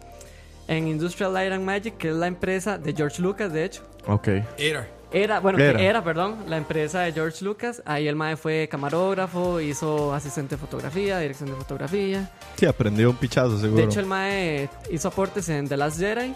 en 0.66 0.88
Industrial 0.88 1.32
Light 1.34 1.52
and 1.52 1.64
Magic, 1.64 1.98
que 1.98 2.08
es 2.08 2.14
la 2.16 2.26
empresa 2.26 2.78
de 2.78 2.94
George 2.94 3.20
Lucas, 3.20 3.52
de 3.52 3.64
hecho. 3.66 3.82
Ok. 4.06 4.28
Era. 4.56 4.88
Era, 5.10 5.40
bueno, 5.40 5.56
que 5.56 5.64
Era. 5.68 5.80
era, 5.80 6.04
perdón, 6.04 6.36
la 6.48 6.58
empresa 6.58 7.00
de 7.00 7.12
George 7.12 7.44
Lucas. 7.44 7.82
Ahí 7.86 8.06
el 8.08 8.16
mae 8.16 8.36
fue 8.36 8.68
camarógrafo, 8.70 9.60
hizo 9.60 10.12
asistente 10.12 10.56
de 10.56 10.60
fotografía, 10.60 11.18
dirección 11.18 11.48
de 11.48 11.56
fotografía. 11.56 12.30
Sí, 12.56 12.66
aprendió 12.66 13.10
un 13.10 13.16
pichazo, 13.16 13.58
seguro. 13.58 13.80
De 13.80 13.86
hecho, 13.86 14.00
el 14.00 14.06
mae 14.06 14.68
hizo 14.90 15.08
aportes 15.08 15.48
en 15.48 15.66
The 15.68 15.76
Last 15.78 15.98
Jedi 15.98 16.34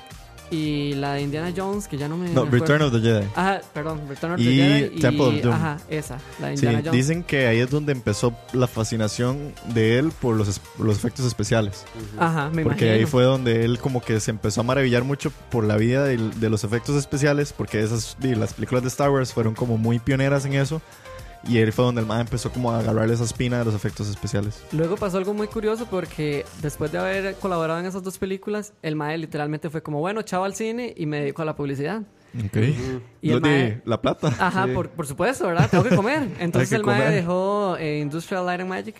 y 0.53 0.94
la 0.94 1.14
de 1.14 1.22
Indiana 1.22 1.53
Jones, 1.57 1.88
que 1.88 1.96
ya 1.96 2.09
no 2.09 2.16
me. 2.16 2.28
no, 2.30 2.44
me. 2.44 2.50
Return 2.53 2.82
of 2.82 2.92
the 2.92 3.00
Jedi. 3.00 3.26
Ajá, 3.34 3.61
perdón, 3.72 4.03
Return 4.09 4.34
of 4.34 4.40
Y 4.40 4.44
the 4.44 4.53
Jedi. 4.90 5.00
Temple 5.00 5.24
of 5.26 5.42
Doom. 5.42 5.55
Ajá, 5.55 5.76
esa, 5.88 6.18
la 6.40 6.48
de 6.48 6.57
Sí, 6.57 6.64
Indiana 6.66 6.82
Jones. 6.84 6.92
dicen 6.92 7.22
que 7.24 7.46
ahí 7.46 7.59
es 7.59 7.70
donde 7.70 7.92
empezó 7.92 8.36
la 8.53 8.66
fascinación 8.66 9.55
de 9.74 9.98
él 9.98 10.12
por 10.20 10.36
los, 10.36 10.61
los 10.78 10.96
efectos 10.96 11.24
especiales. 11.26 11.84
Ajá, 12.18 12.50
me 12.53 12.62
Porque 12.62 12.84
imagino. 12.84 12.92
ahí 12.92 13.07
fue 13.07 13.24
donde 13.24 13.64
él 13.64 13.78
como 13.78 14.03
que 14.03 14.20
se 14.20 14.30
empezó 14.30 14.61
a 14.61 14.64
maravillar 14.64 15.05
mucho 15.05 15.32
por 15.50 15.64
la 15.64 15.76
vida 15.76 16.05
del- 16.05 16.38
de, 16.38 16.50
los 16.50 16.64
efectos 16.64 16.96
especiales, 16.96 17.53
porque 17.53 17.80
esas 17.80 18.16
y 18.22 18.34
las 18.34 18.53
películas 18.55 18.82
de 18.82 18.88
Star 18.88 19.11
Wars 19.11 19.32
fueron 19.32 19.55
como 19.55 19.78
muy 19.78 19.98
pioneras 19.98 20.44
en 20.44 20.53
eso. 20.55 20.82
Y 21.49 21.59
él 21.59 21.72
fue 21.72 21.84
donde 21.84 22.01
el 22.01 22.07
man 22.07 22.20
empezó 22.20 22.51
como 22.53 22.70
a 22.70 22.78
agarrarle 22.78 23.14
esa 23.14 23.24
espina 23.24 23.59
de 23.59 23.64
los 23.64 23.74
efectos 23.74 24.09
especiales. 24.09 24.62
Luego 24.72 24.97
pasó 24.97 25.18
algo 25.18 25.34
muy 25.34 25.49
curioso 25.49 25.86
porque 25.90 26.45
después 26.62 26.93
de 26.93 26.99
haber 26.99 27.34
colaborado 27.36 27.80
en 27.80 27.86
esas 27.86 28.03
dos 28.05 28.16
películas, 28.18 28.72
el 28.82 28.95
mae 28.95 29.18
literalmente 29.18 29.68
fue 29.68 29.82
como, 29.82 29.99
bueno, 30.01 30.22
chao 30.22 30.45
al 30.45 30.55
cine 30.55 30.95
y 30.97 31.07
me 31.07 31.20
dedico 31.20 31.43
a 31.43 31.45
la 31.45 31.57
publicidad. 31.57 32.03
Ok. 32.47 32.57
Y 33.20 33.30
Lo 33.30 33.36
el 33.38 33.43
de 33.43 33.49
mae- 33.51 33.82
la 33.84 34.01
plata. 34.01 34.28
Ajá, 34.38 34.66
por, 34.72 34.88
por 34.90 35.07
supuesto, 35.07 35.47
¿verdad? 35.49 35.68
Tengo 35.68 35.84
que 35.84 35.97
comer. 35.97 36.28
Entonces 36.38 36.68
que 36.70 36.76
el 36.76 36.84
mae 36.84 37.01
comer. 37.01 37.14
dejó 37.14 37.76
eh, 37.78 37.99
Industrial 37.99 38.47
Light 38.47 38.61
and 38.61 38.70
Magic 38.70 38.95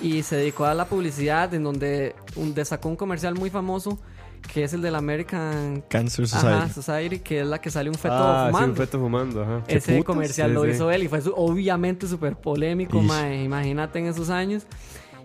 y 0.00 0.22
se 0.22 0.36
dedicó 0.36 0.64
a 0.64 0.74
la 0.74 0.86
publicidad 0.86 1.52
en 1.54 1.62
donde 1.62 2.16
un, 2.36 2.54
sacó 2.64 2.88
un 2.88 2.96
comercial 2.96 3.34
muy 3.34 3.50
famoso 3.50 3.98
que 4.52 4.64
es 4.64 4.72
el 4.72 4.82
del 4.82 4.94
American 4.94 5.82
Cancer 5.88 6.26
Society. 6.28 6.54
Ajá, 6.54 6.68
Society, 6.68 7.18
que 7.20 7.40
es 7.40 7.46
la 7.46 7.60
que 7.60 7.70
sale 7.70 7.88
un 7.88 7.94
feto 7.96 8.14
Ah, 8.14 8.44
sí, 8.46 8.52
fumando. 8.52 8.70
un 8.70 8.76
feto 8.76 8.98
fumando, 8.98 9.42
ajá. 9.42 9.64
¿Qué 9.66 9.76
Ese 9.76 9.92
putas? 9.92 10.04
comercial 10.06 10.48
Sí, 10.50 10.54
lo 10.54 10.64
sí. 10.64 10.70
hizo 10.70 10.90
él 10.90 11.02
y 11.04 11.08
fue 11.08 11.20
su- 11.22 11.32
obviamente 11.34 12.06
súper 12.06 12.36
polémico, 12.36 13.00
mae. 13.00 13.44
Imagínate 13.44 13.98
en 13.98 14.06
esos 14.06 14.30
años. 14.30 14.64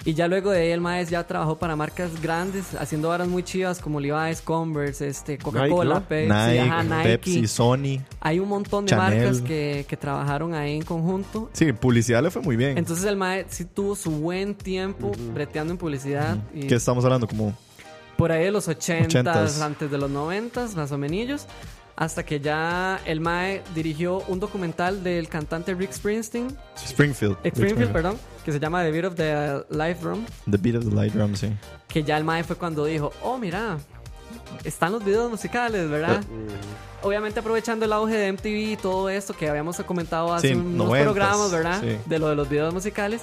Y 0.05 0.13
ya 0.13 0.27
luego 0.27 0.51
de 0.51 0.61
ahí 0.61 0.69
el 0.69 0.79
mae 0.79 1.03
ya 1.05 1.25
trabajó 1.25 1.57
para 1.57 1.75
marcas 1.75 2.21
grandes, 2.21 2.75
haciendo 2.75 3.09
varas 3.09 3.27
muy 3.27 3.43
chivas 3.43 3.79
como 3.79 3.99
Levi's, 3.99 4.41
Converse, 4.41 5.07
este, 5.07 5.37
Coca-Cola, 5.37 5.95
¿no? 5.95 6.03
Pepsi, 6.07 6.31
Nike, 6.33 6.59
ajá, 6.61 6.83
Nike. 6.83 7.03
Pepsi, 7.03 7.47
Sony. 7.47 7.99
Hay 8.21 8.39
un 8.39 8.47
montón 8.47 8.85
de 8.85 8.91
Chanel. 8.91 9.19
marcas 9.23 9.41
que, 9.41 9.85
que 9.89 9.97
trabajaron 9.97 10.53
ahí 10.53 10.77
en 10.77 10.83
conjunto. 10.83 11.49
Sí, 11.51 11.73
publicidad 11.73 12.21
le 12.23 12.29
fue 12.31 12.41
muy 12.43 12.55
bien. 12.55 12.77
Entonces 12.77 13.03
el 13.05 13.17
mae 13.17 13.47
sí 13.49 13.65
tuvo 13.65 13.95
su 13.95 14.11
buen 14.11 14.53
tiempo 14.55 15.11
breteando 15.33 15.73
en 15.73 15.77
publicidad. 15.79 16.37
Y 16.53 16.67
¿Qué 16.67 16.75
estamos 16.75 17.03
hablando? 17.03 17.27
Como 17.27 17.57
por 18.17 18.31
ahí 18.31 18.45
de 18.45 18.51
los 18.51 18.67
80, 18.67 19.23
80s. 19.23 19.61
antes 19.61 19.89
de 19.91 19.97
los 19.97 20.09
90, 20.09 20.67
más 20.75 20.91
o 20.91 20.97
menos. 20.97 21.45
Hasta 21.95 22.23
que 22.23 22.39
ya 22.39 22.99
el 23.05 23.21
Mae 23.21 23.63
dirigió 23.73 24.19
un 24.27 24.39
documental 24.39 25.03
del 25.03 25.29
cantante 25.29 25.73
Rick 25.73 25.93
Springsteen, 25.93 26.55
Springfield. 26.75 27.37
eh, 27.43 27.47
Springfield, 27.47 27.91
perdón, 27.91 28.17
que 28.45 28.51
se 28.51 28.59
llama 28.59 28.83
The 28.83 28.91
Beat 28.91 29.05
of 29.05 29.15
the 29.15 29.63
Life 29.71 30.03
Room. 30.03 30.23
The 30.49 30.57
Beat 30.57 30.75
of 30.75 30.85
the 30.87 30.91
Light 30.95 31.13
Drum, 31.13 31.35
sí. 31.35 31.49
Que 31.87 32.03
ya 32.03 32.17
el 32.17 32.23
Mae 32.23 32.43
fue 32.43 32.55
cuando 32.55 32.85
dijo, 32.85 33.11
oh, 33.23 33.39
mira, 33.39 33.79
están 34.63 34.91
los 34.91 35.03
videos 35.03 35.29
musicales, 35.29 35.89
¿verdad? 35.89 36.21
Obviamente 37.03 37.39
aprovechando 37.39 37.85
el 37.85 37.93
auge 37.93 38.15
de 38.15 38.31
MTV 38.33 38.71
y 38.73 38.77
todo 38.77 39.07
esto 39.09 39.33
que 39.35 39.47
habíamos 39.49 39.77
comentado 39.81 40.33
hace 40.33 40.49
Sí, 40.49 40.53
unos 40.55 40.87
90s, 40.89 41.03
programas, 41.03 41.51
¿verdad? 41.51 41.81
sí. 41.81 41.97
De 42.05 42.17
lo 42.19 42.27
de 42.29 42.35
los 42.35 42.49
videos 42.49 42.73
musicales, 42.73 43.21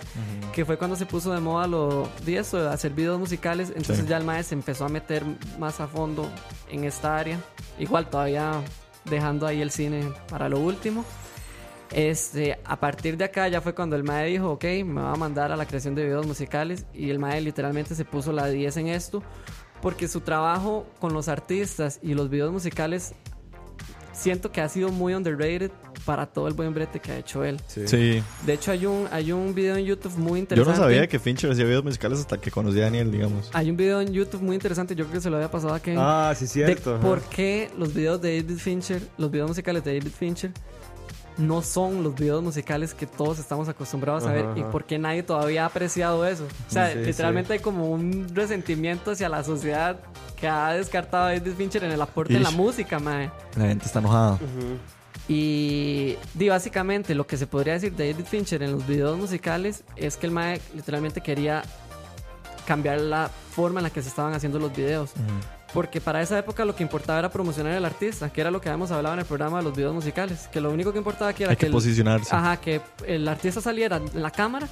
que 0.53 0.65
fue 0.65 0.79
cuando 0.79 0.97
se 0.97 1.07
puso 1.07 1.33
de 1.33 1.41
moda 1.41 1.67
lo 1.67 2.09
de 2.25 2.39
eso, 2.39 2.63
de 2.63 2.69
hacer 2.69 2.93
videos 2.93 3.19
musicales. 3.19 3.69
Entonces 3.71 3.99
Sí. 4.05 4.07
ya 4.07 4.17
el 4.17 4.25
maestro 4.25 4.51
se 4.51 4.55
empezó 4.55 4.85
a 4.85 4.89
meter 4.89 5.25
más 5.59 5.81
a 5.81 5.89
fondo 5.89 6.31
en 6.71 6.85
esta 6.85 7.19
área. 7.19 7.39
Igual 7.79 8.09
todavía 8.09 8.53
dejando 9.05 9.47
ahí 9.47 9.61
el 9.61 9.71
cine 9.73 10.05
para 10.31 10.49
lo 10.49 10.61
último. 10.61 11.05
Este, 11.91 12.59
a 12.65 12.77
partir 12.81 13.17
de 13.17 13.25
acá 13.25 13.47
ya 13.49 13.61
fue 13.61 13.75
cuando 13.75 13.95
el 13.95 14.03
MAE 14.05 14.27
dijo, 14.31 14.51
ok, 14.53 14.65
me 14.85 15.01
va 15.03 15.13
a 15.13 15.17
mandar 15.17 15.53
a 15.53 15.57
la 15.57 15.67
creación 15.67 15.95
de 15.95 16.05
videos 16.05 16.27
musicales 16.27 16.87
y 16.93 17.11
el 17.11 17.19
MAE 17.19 17.41
literalmente 17.41 17.95
se 17.95 18.05
puso 18.05 18.33
la 18.33 18.47
10 18.49 18.77
en 18.79 18.89
esto 18.89 19.23
porque 19.85 20.09
su 20.09 20.23
trabajo 20.23 20.87
con 20.99 21.13
los 21.13 21.29
artistas 21.29 22.01
y 22.03 22.15
los 22.15 22.31
videos 22.31 22.51
musicales 22.51 23.13
siento 24.15 24.51
que 24.51 24.63
ha 24.63 24.69
sido 24.71 24.89
muy 24.89 25.13
underrated 25.13 25.71
para 26.07 26.25
todo 26.25 26.49
el 26.49 26.55
buen 26.55 26.73
brete 26.73 27.01
que 27.01 27.13
ha 27.13 27.19
hecho 27.19 27.45
él. 27.45 27.61
Sí. 27.67 27.85
De 28.47 28.53
hecho 28.55 28.71
hay 28.73 28.87
un, 28.87 29.07
hay 29.11 29.31
un 29.31 29.55
video 29.55 29.77
en 29.77 29.85
YouTube 29.85 30.17
muy 30.17 30.31
Yo 30.33 30.37
interesante. 30.39 30.79
no 30.79 30.85
sabía 30.85 31.07
que 31.07 31.19
Fincher 31.19 31.51
hacía 31.53 31.67
videos 31.67 31.85
musicales 31.85 32.19
hasta 32.19 32.39
que 32.41 32.51
conocí 32.51 32.81
a 32.81 32.85
Daniel, 32.85 33.13
digamos. 33.13 33.51
Hay 33.53 33.69
un 33.69 33.77
video 33.77 34.01
en 34.01 34.11
YouTube 34.11 34.41
muy 34.41 34.55
interesante, 34.55 34.95
yo 34.95 35.05
creo 35.05 35.17
que 35.17 35.21
se 35.21 35.29
lo 35.29 35.37
había 35.37 35.51
pasado 35.51 35.75
a 35.75 35.81
Kevin. 35.81 36.01
Ah, 36.03 36.33
sí, 36.35 36.47
de 36.47 36.51
cierto. 36.51 36.95
ajá. 36.95 37.03
por 37.03 37.21
qué 37.21 37.71
los 37.77 37.93
videos 37.93 38.23
de 38.23 38.41
David 38.41 38.57
Fincher, 38.57 39.03
los 39.19 39.31
videos 39.31 39.51
musicales 39.51 39.85
de 39.85 39.99
David 39.99 40.13
Fincher, 40.19 40.51
no 41.37 41.63
son 41.63 42.03
los 42.03 42.15
videos 42.15 42.43
musicales 42.43 42.95
que 42.95 43.07
todos 43.07 43.39
estamos 43.39 43.69
acostumbrados 43.69 44.25
a 44.25 44.33
ver 44.33 44.47
Ajá, 44.47 44.59
y 44.59 44.63
por 44.65 44.85
qué 44.85 44.99
nadie 44.99 45.23
todavía 45.23 45.65
ha 45.65 45.67
apreciado 45.67 46.27
eso. 46.27 46.45
O 46.45 46.71
sea, 46.71 46.93
Sí, 46.93 46.99
literalmente 46.99 47.55
hay 47.55 47.59
como 47.59 47.91
un 47.91 48.29
resentimiento 48.35 49.11
hacia 49.11 49.29
la 49.29 49.43
sociedad 49.43 49.99
que 50.37 50.49
ha 50.49 50.73
descartado 50.73 51.25
a 51.25 51.29
David 51.29 51.55
Fincher 51.57 51.85
en 51.85 51.93
el 51.93 52.01
aporte 52.01 52.37
en 52.37 52.43
la 52.43 52.51
música, 52.51 52.99
mae. 52.99 53.31
La 53.57 53.67
gente 53.67 53.87
está 53.87 53.99
enojada. 53.99 54.39
Y 55.29 56.17
di, 56.35 56.49
básicamente 56.51 57.15
lo 57.15 57.27
que 57.27 57.37
se 57.37 57.47
podría 57.47 57.75
decir 57.75 57.95
de 57.95 58.13
David 58.13 58.27
Fincher 58.27 58.63
en 58.63 58.73
los 58.73 58.87
videos 58.87 59.17
musicales 59.19 59.83
es 59.97 60.17
que 60.17 60.27
el 60.27 60.33
mae 60.33 60.61
literalmente 60.75 61.21
quería 61.23 61.63
cambiar 62.67 63.01
la 63.01 63.31
forma 63.51 63.81
en 63.81 63.85
la 63.85 63.91
que 63.91 64.03
se 64.03 64.09
estaban 64.09 64.35
haciendo 64.35 64.59
los 64.59 64.75
videos. 64.75 65.13
Porque 65.75 66.01
para 66.01 66.23
esa 66.23 66.39
época 66.39 66.65
lo 66.65 66.75
que 66.77 66.83
importaba 66.85 67.19
era 67.19 67.31
promocionar 67.31 67.73
al 67.75 67.85
artista, 67.85 68.33
que 68.33 68.41
era 68.41 68.51
lo 68.51 68.61
que 68.61 68.69
habíamos 68.69 68.91
hablado 68.93 69.15
en 69.15 69.21
el 69.21 69.27
programa 69.27 69.59
de 69.59 69.65
los 69.65 69.77
videos 69.77 69.93
musicales. 69.93 70.49
Que 70.53 70.61
lo 70.61 70.71
único 70.71 70.93
que 70.93 70.99
importaba 70.99 71.31
aquí 71.33 71.43
era 71.43 71.51
Hay 71.51 71.57
que 71.57 71.67
el- 71.67 71.73
posicionarse. 71.73 72.35
Ajá, 72.35 72.57
que 72.59 72.81
el 73.07 73.27
artista 73.29 73.61
saliera 73.61 73.97
en 73.97 74.23
la 74.23 74.31
cámara 74.31 74.69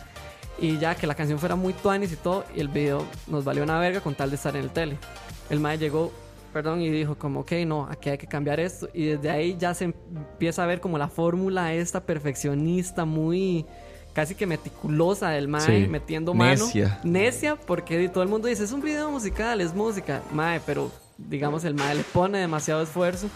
y 0.61 0.79
ya 0.79 0.95
que 0.95 1.07
la 1.09 1.15
canción 1.17 1.39
fuera 1.41 1.57
muy 1.57 1.73
tuanis 1.73 2.13
y 2.13 2.17
todo, 2.17 2.45
y 2.55 2.61
el 2.61 2.69
video 2.69 3.05
nos 3.27 3.45
valió 3.45 3.65
una 3.65 3.79
verga 3.81 4.01
con 4.01 4.15
tal 4.15 4.31
de 4.31 4.37
estar 4.37 4.55
en 4.55 4.63
el 4.63 4.71
tele. 4.71 4.97
El 5.51 5.59
mae 5.59 5.77
llegó, 5.77 6.13
perdón, 6.53 6.81
y 6.83 6.89
dijo 6.89 7.17
como, 7.17 7.41
ok, 7.41 7.53
no, 7.67 7.89
aquí 7.91 8.11
hay 8.11 8.19
que 8.19 8.29
cambiar 8.29 8.61
esto. 8.61 8.89
Y 8.95 9.07
desde 9.07 9.29
ahí 9.31 9.57
ya 9.59 9.75
se 9.75 9.87
empieza 9.87 10.63
a 10.63 10.67
ver 10.67 10.81
como 10.81 10.99
la 10.99 11.09
fórmula 11.09 11.75
esta 11.75 12.05
perfeccionista, 12.07 13.05
muy 13.05 13.67
casi 14.13 14.35
que 14.35 14.47
meticulosa 14.47 15.31
del 15.31 15.49
mae, 15.49 15.85
Sí. 15.85 15.89
metiendo 15.89 16.35
mano. 16.35 16.67
Necia. 16.67 17.01
Necia, 17.05 17.57
porque 17.57 18.09
todo 18.09 18.23
el 18.23 18.29
mundo 18.29 18.49
dice, 18.49 18.65
es 18.65 18.73
un 18.73 18.81
video 18.83 19.11
musical, 19.11 19.61
es 19.61 19.75
música. 19.75 20.23
Mae, 20.33 20.61
pero 20.67 20.91
digamos 21.19 21.65
el 21.65 21.75
mae 21.75 21.95
le 21.95 22.03
pone 22.05 22.39
demasiado 22.39 22.83
esfuerzo. 22.83 23.29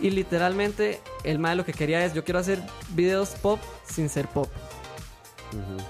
Y 0.00 0.10
literalmente 0.10 1.00
el 1.22 1.38
mae 1.38 1.54
lo 1.54 1.64
que 1.64 1.72
quería 1.72 2.04
es, 2.04 2.14
yo 2.14 2.24
quiero 2.24 2.40
hacer 2.40 2.60
videos 2.94 3.30
pop 3.40 3.60
sin 3.88 4.08
ser 4.08 4.26
pop. 4.26 4.48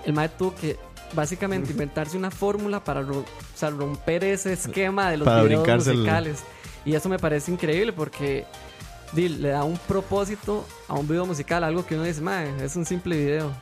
El 0.05 0.13
mae 0.13 0.29
tuvo 0.29 0.55
que 0.55 0.77
básicamente 1.15 1.71
inventarse 1.73 2.17
una 2.17 2.31
fórmula 2.31 2.83
para 2.85 3.01
o 3.01 3.25
sea, 3.55 3.71
romper 3.71 4.25
ese 4.25 4.53
esquema 4.53 5.11
de 5.11 5.19
los 5.19 5.27
Para 5.27 5.43
videos 5.43 5.63
brincarse 5.63 5.91
el- 5.91 5.99
musicales. 5.99 6.41
Y 6.85 6.95
eso 6.95 7.09
me 7.09 7.19
parece 7.19 7.53
increíble 7.53 7.93
porque 7.93 8.45
le 9.15 9.49
da 9.51 9.63
un 9.63 9.77
propósito 9.79 10.67
a 10.89 10.95
un 10.95 11.07
video 11.07 11.25
musical, 11.27 11.63
algo 11.65 11.87
que 11.87 11.95
uno 11.95 12.05
dice, 12.05 12.21
mae, 12.23 12.51
es 12.65 12.75
un 12.77 12.85
simple 12.85 13.17
video. 13.17 13.53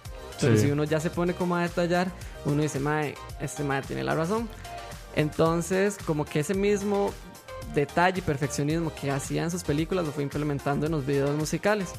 Pero 0.41 0.57
Sí. 0.57 0.62
si 0.66 0.70
uno 0.70 0.84
ya 0.84 1.01
se 1.01 1.11
pone 1.11 1.34
como 1.34 1.57
a 1.57 1.62
detallar, 1.62 2.11
uno 2.45 2.62
dice, 2.62 2.80
mae, 2.80 3.14
este 3.41 3.62
mae 3.64 3.82
tiene 3.82 4.03
la 4.05 4.14
razón. 4.14 4.49
Entonces, 5.16 5.99
como 6.07 6.24
que 6.24 6.41
ese 6.41 6.55
mismo 6.55 7.11
detalle 7.74 8.18
y 8.18 8.22
perfeccionismo 8.22 8.93
que 8.95 9.11
hacía 9.11 9.43
en 9.43 9.51
sus 9.51 9.62
películas 9.64 10.07
lo 10.07 10.12
fue 10.12 10.22
implementando 10.22 10.86
en 10.86 10.93
los 10.93 11.05
videos 11.07 11.36
musicales. 11.36 11.91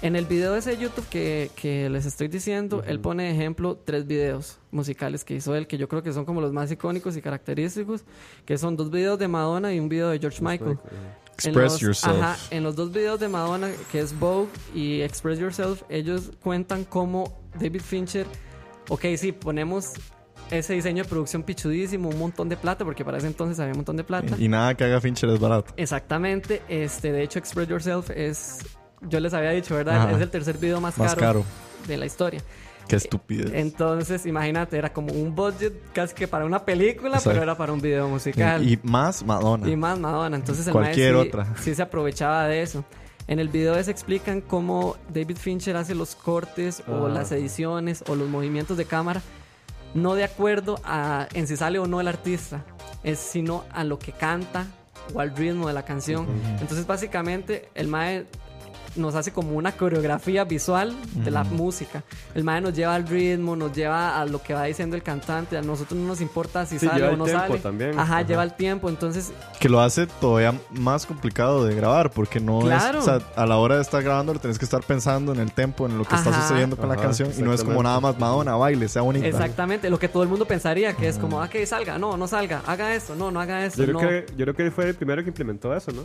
En 0.00 0.16
el 0.16 0.26
video 0.26 0.52
de 0.52 0.58
ese 0.58 0.76
YouTube 0.76 1.06
que, 1.08 1.50
que 1.54 1.88
les 1.88 2.06
estoy 2.06 2.26
diciendo, 2.26 2.82
él 2.86 2.98
pone 2.98 3.24
de 3.24 3.30
ejemplo 3.30 3.78
tres 3.84 4.04
videos 4.06 4.58
musicales 4.72 5.22
que 5.24 5.34
hizo 5.34 5.54
él, 5.54 5.68
que 5.68 5.78
yo 5.78 5.88
creo 5.88 6.02
que 6.02 6.12
son 6.12 6.24
como 6.24 6.40
los 6.40 6.52
más 6.52 6.72
icónicos 6.72 7.16
y 7.16 7.22
característicos, 7.22 8.02
que 8.44 8.58
son 8.58 8.76
dos 8.76 8.90
videos 8.90 9.18
de 9.18 9.28
Madonna 9.28 9.72
y 9.72 9.78
un 9.78 9.88
video 9.88 10.08
de 10.08 10.18
George 10.18 10.42
Michael. 10.42 10.72
En 10.72 11.21
Express 11.34 11.72
los- 11.72 11.80
yourself. 11.80 12.18
Ajá, 12.22 12.36
en 12.50 12.62
los 12.62 12.76
dos 12.76 12.92
videos 12.92 13.18
de 13.20 13.28
Madonna, 13.28 13.70
que 13.90 14.00
es 14.00 14.18
Vogue 14.18 14.48
y 14.74 15.00
Express 15.02 15.38
Yourself, 15.38 15.82
ellos 15.88 16.30
cuentan 16.42 16.84
cómo 16.84 17.40
David 17.58 17.80
Fincher, 17.82 18.26
ok, 18.88 19.04
sí, 19.16 19.32
ponemos 19.32 19.92
ese 20.50 20.74
diseño 20.74 21.02
de 21.04 21.08
producción 21.08 21.42
pichudísimo, 21.42 22.10
un 22.10 22.18
montón 22.18 22.48
de 22.48 22.56
plata, 22.56 22.84
porque 22.84 23.04
para 23.04 23.16
ese 23.18 23.26
entonces 23.26 23.58
había 23.58 23.72
un 23.72 23.78
montón 23.78 23.96
de 23.96 24.04
plata. 24.04 24.36
Y 24.38 24.48
nada 24.48 24.74
que 24.76 24.84
haga 24.84 25.00
Fincher 25.00 25.30
es 25.30 25.40
barato. 25.40 25.72
Exactamente, 25.76 26.62
este, 26.68 27.10
de 27.12 27.22
hecho 27.22 27.38
Express 27.38 27.68
Yourself 27.68 28.10
es, 28.10 28.58
yo 29.00 29.18
les 29.20 29.32
había 29.32 29.50
dicho, 29.50 29.74
¿verdad? 29.74 29.96
Ajá. 30.02 30.12
Es 30.12 30.20
el 30.20 30.30
tercer 30.30 30.58
video 30.58 30.80
más, 30.80 30.98
Más 30.98 31.14
caro, 31.14 31.20
caro. 31.20 31.44
de 31.88 31.96
la 31.96 32.06
historia. 32.06 32.42
Qué 32.88 32.96
estupidez. 32.96 33.50
Entonces, 33.54 34.26
imagínate, 34.26 34.76
era 34.76 34.92
como 34.92 35.12
un 35.12 35.34
budget 35.34 35.72
casi 35.92 36.14
que 36.14 36.28
para 36.28 36.44
una 36.44 36.64
película, 36.64 37.10
Exacto. 37.16 37.30
pero 37.30 37.42
era 37.42 37.56
para 37.56 37.72
un 37.72 37.80
video 37.80 38.08
musical. 38.08 38.62
Y 38.68 38.78
más 38.82 39.24
Madonna. 39.24 39.68
Y 39.68 39.76
más 39.76 39.98
Madonna. 39.98 40.36
Entonces 40.36 40.66
el 40.66 40.72
Cualquier 40.72 41.14
sí- 41.14 41.28
otra. 41.28 41.46
Sí 41.62 41.74
se 41.74 41.82
aprovechaba 41.82 42.46
de 42.46 42.62
eso. 42.62 42.84
En 43.28 43.38
el 43.38 43.48
video 43.48 43.82
se 43.82 43.90
explican 43.90 44.40
cómo 44.40 44.96
David 45.12 45.36
Fincher 45.36 45.76
hace 45.76 45.94
los 45.94 46.14
cortes 46.14 46.82
o 46.88 47.06
Ah. 47.06 47.08
las 47.08 47.30
ediciones 47.32 48.04
o 48.08 48.14
los 48.16 48.28
movimientos 48.28 48.76
de 48.76 48.84
cámara 48.84 49.22
no 49.94 50.14
de 50.14 50.24
acuerdo 50.24 50.80
a 50.84 51.28
en 51.34 51.46
si 51.46 51.56
sale 51.56 51.78
o 51.78 51.86
no 51.86 52.00
el 52.00 52.08
artista, 52.08 52.64
es 53.04 53.18
sino 53.18 53.64
a 53.72 53.84
lo 53.84 53.98
que 53.98 54.12
canta 54.12 54.66
o 55.14 55.20
al 55.20 55.36
ritmo 55.36 55.68
de 55.68 55.74
la 55.74 55.84
canción. 55.84 56.26
Entonces 56.60 56.86
básicamente 56.86 57.68
el 57.74 57.88
mae 57.88 58.26
nos 58.96 59.14
hace 59.14 59.32
como 59.32 59.52
una 59.56 59.72
coreografía 59.72 60.44
visual 60.44 60.94
de 61.14 61.30
la 61.30 61.44
música. 61.44 62.02
El 62.34 62.44
mae 62.44 62.60
nos 62.60 62.74
lleva 62.74 62.94
al 62.94 63.06
ritmo, 63.06 63.56
nos 63.56 63.72
lleva 63.72 64.20
a 64.20 64.24
lo 64.26 64.42
que 64.42 64.54
va 64.54 64.64
diciendo 64.64 64.96
el 64.96 65.02
cantante. 65.02 65.56
A 65.56 65.62
nosotros 65.62 65.98
no 65.98 66.06
nos 66.06 66.20
importa 66.20 66.66
si 66.66 66.78
Sí, 66.78 66.86
sale 66.86 66.98
lleva 67.00 67.10
o 67.10 67.12
el 67.12 67.18
no 67.18 67.26
sale. 67.26 67.58
también. 67.58 67.92
Ajá, 67.98 68.02
Ajá. 68.18 68.22
lleva 68.22 68.42
el 68.42 68.54
tiempo. 68.54 68.88
Entonces 68.88 69.32
Que 69.60 69.68
lo 69.68 69.80
hace 69.80 70.06
todavía 70.06 70.54
más 70.70 71.06
complicado 71.06 71.64
de 71.64 71.74
grabar 71.74 72.10
porque 72.10 72.40
no 72.40 72.60
Claro. 72.60 72.98
es, 73.00 73.08
o 73.08 73.18
sea, 73.18 73.26
a 73.36 73.46
la 73.46 73.56
hora 73.56 73.76
de 73.76 73.82
estar 73.82 74.02
grabando 74.02 74.32
tenés 74.34 74.58
que 74.58 74.64
estar 74.64 74.82
pensando 74.82 75.32
en 75.32 75.40
el 75.40 75.52
tempo, 75.52 75.86
en 75.86 75.96
lo 75.98 76.04
que 76.04 76.14
está 76.14 76.32
sucediendo 76.32 76.76
con 76.76 76.88
la 76.88 76.96
canción 76.96 77.30
y 77.38 77.42
no 77.42 77.52
es 77.52 77.62
como 77.64 77.82
nada 77.82 78.00
más 78.00 78.18
Madonna, 78.18 78.56
baile, 78.56 78.88
sea 78.88 79.02
bonita. 79.02 79.26
Exactamente, 79.26 79.88
lo 79.90 79.98
que 79.98 80.08
todo 80.08 80.22
el 80.22 80.28
mundo 80.28 80.44
pensaría 80.46 80.94
que 80.94 81.08
es 81.08 81.18
como, 81.18 81.40
ah, 81.42 81.48
que 81.48 81.64
salga, 81.66 81.98
no, 81.98 82.16
no 82.16 82.26
salga, 82.28 82.62
haga 82.66 82.94
esto, 82.94 83.14
no, 83.14 83.30
no 83.30 83.40
haga 83.40 83.64
esto. 83.64 83.84
Yo 83.84 83.92
creo, 83.92 84.02
no. 84.02 84.08
que, 84.08 84.26
yo 84.36 84.44
creo 84.44 84.54
que 84.54 84.62
él 84.64 84.72
fue 84.72 84.88
el 84.88 84.94
primero 84.94 85.22
que 85.22 85.28
implementó 85.28 85.74
eso, 85.76 85.92
¿no? 85.92 86.02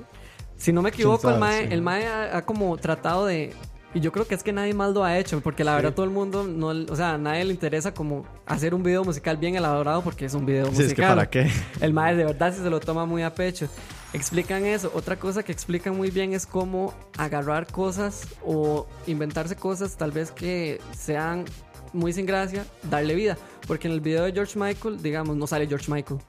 Si 0.57 0.73
no 0.73 0.81
me 0.81 0.89
equivoco, 0.89 1.29
el? 1.29 1.39
Mae, 1.39 1.67
Sí. 1.67 1.73
el 1.73 1.81
mae 1.81 2.05
ha, 2.07 2.37
ha 2.37 2.41
como 2.45 2.75
tratado 2.77 3.25
de. 3.27 3.53
Y 3.93 3.99
yo 4.01 4.11
creo 4.11 4.27
que 4.27 4.35
es 4.35 4.43
que 4.43 4.51
nadie 4.51 4.73
más 4.73 4.93
lo 4.93 5.03
ha 5.03 5.17
hecho, 5.17 5.39
porque 5.41 5.63
la 5.63 5.73
verdad 5.75 5.93
todo 5.93 6.05
el 6.05 6.11
mundo, 6.11 6.43
no, 6.43 6.67
o 6.67 6.95
sea, 6.95 7.13
a 7.13 7.17
nadie 7.17 7.45
le 7.45 7.53
interesa 7.53 7.93
como 7.93 8.25
hacer 8.45 8.73
un 8.75 8.83
video 8.83 9.03
musical 9.03 9.37
bien 9.37 9.55
elaborado 9.55 10.01
porque 10.03 10.25
es 10.25 10.33
un 10.33 10.45
video 10.45 10.65
Sí, 10.65 10.71
musical. 10.71 10.87
es 10.89 10.93
que 10.93 11.01
para 11.01 11.29
qué. 11.29 11.51
El 11.81 11.93
mae 11.93 12.15
de 12.15 12.25
verdad 12.25 12.53
sí 12.55 12.61
se 12.61 12.69
lo 12.69 12.79
toma 12.79 13.05
muy 13.05 13.23
a 13.23 13.33
pecho. 13.33 13.67
Explican 14.13 14.65
eso. 14.65 14.91
Otra 14.93 15.15
cosa 15.17 15.41
que 15.41 15.51
explican 15.51 15.95
muy 15.95 16.11
bien 16.11 16.33
es 16.33 16.45
cómo 16.45 16.93
agarrar 17.17 17.65
cosas 17.67 18.27
o 18.45 18.87
inventarse 19.07 19.55
cosas 19.55 19.95
tal 19.95 20.11
vez 20.11 20.31
que 20.31 20.79
sean 20.95 21.45
muy 21.93 22.13
sin 22.13 22.25
gracia, 22.25 22.65
darle 22.89 23.15
vida. 23.15 23.37
Porque 23.67 23.87
en 23.87 23.93
el 23.93 24.01
video 24.01 24.23
de 24.23 24.31
George 24.31 24.57
Michael, 24.57 25.01
digamos, 25.01 25.35
no 25.35 25.47
sale 25.47 25.67
George 25.67 25.91
Michael. 25.91 26.19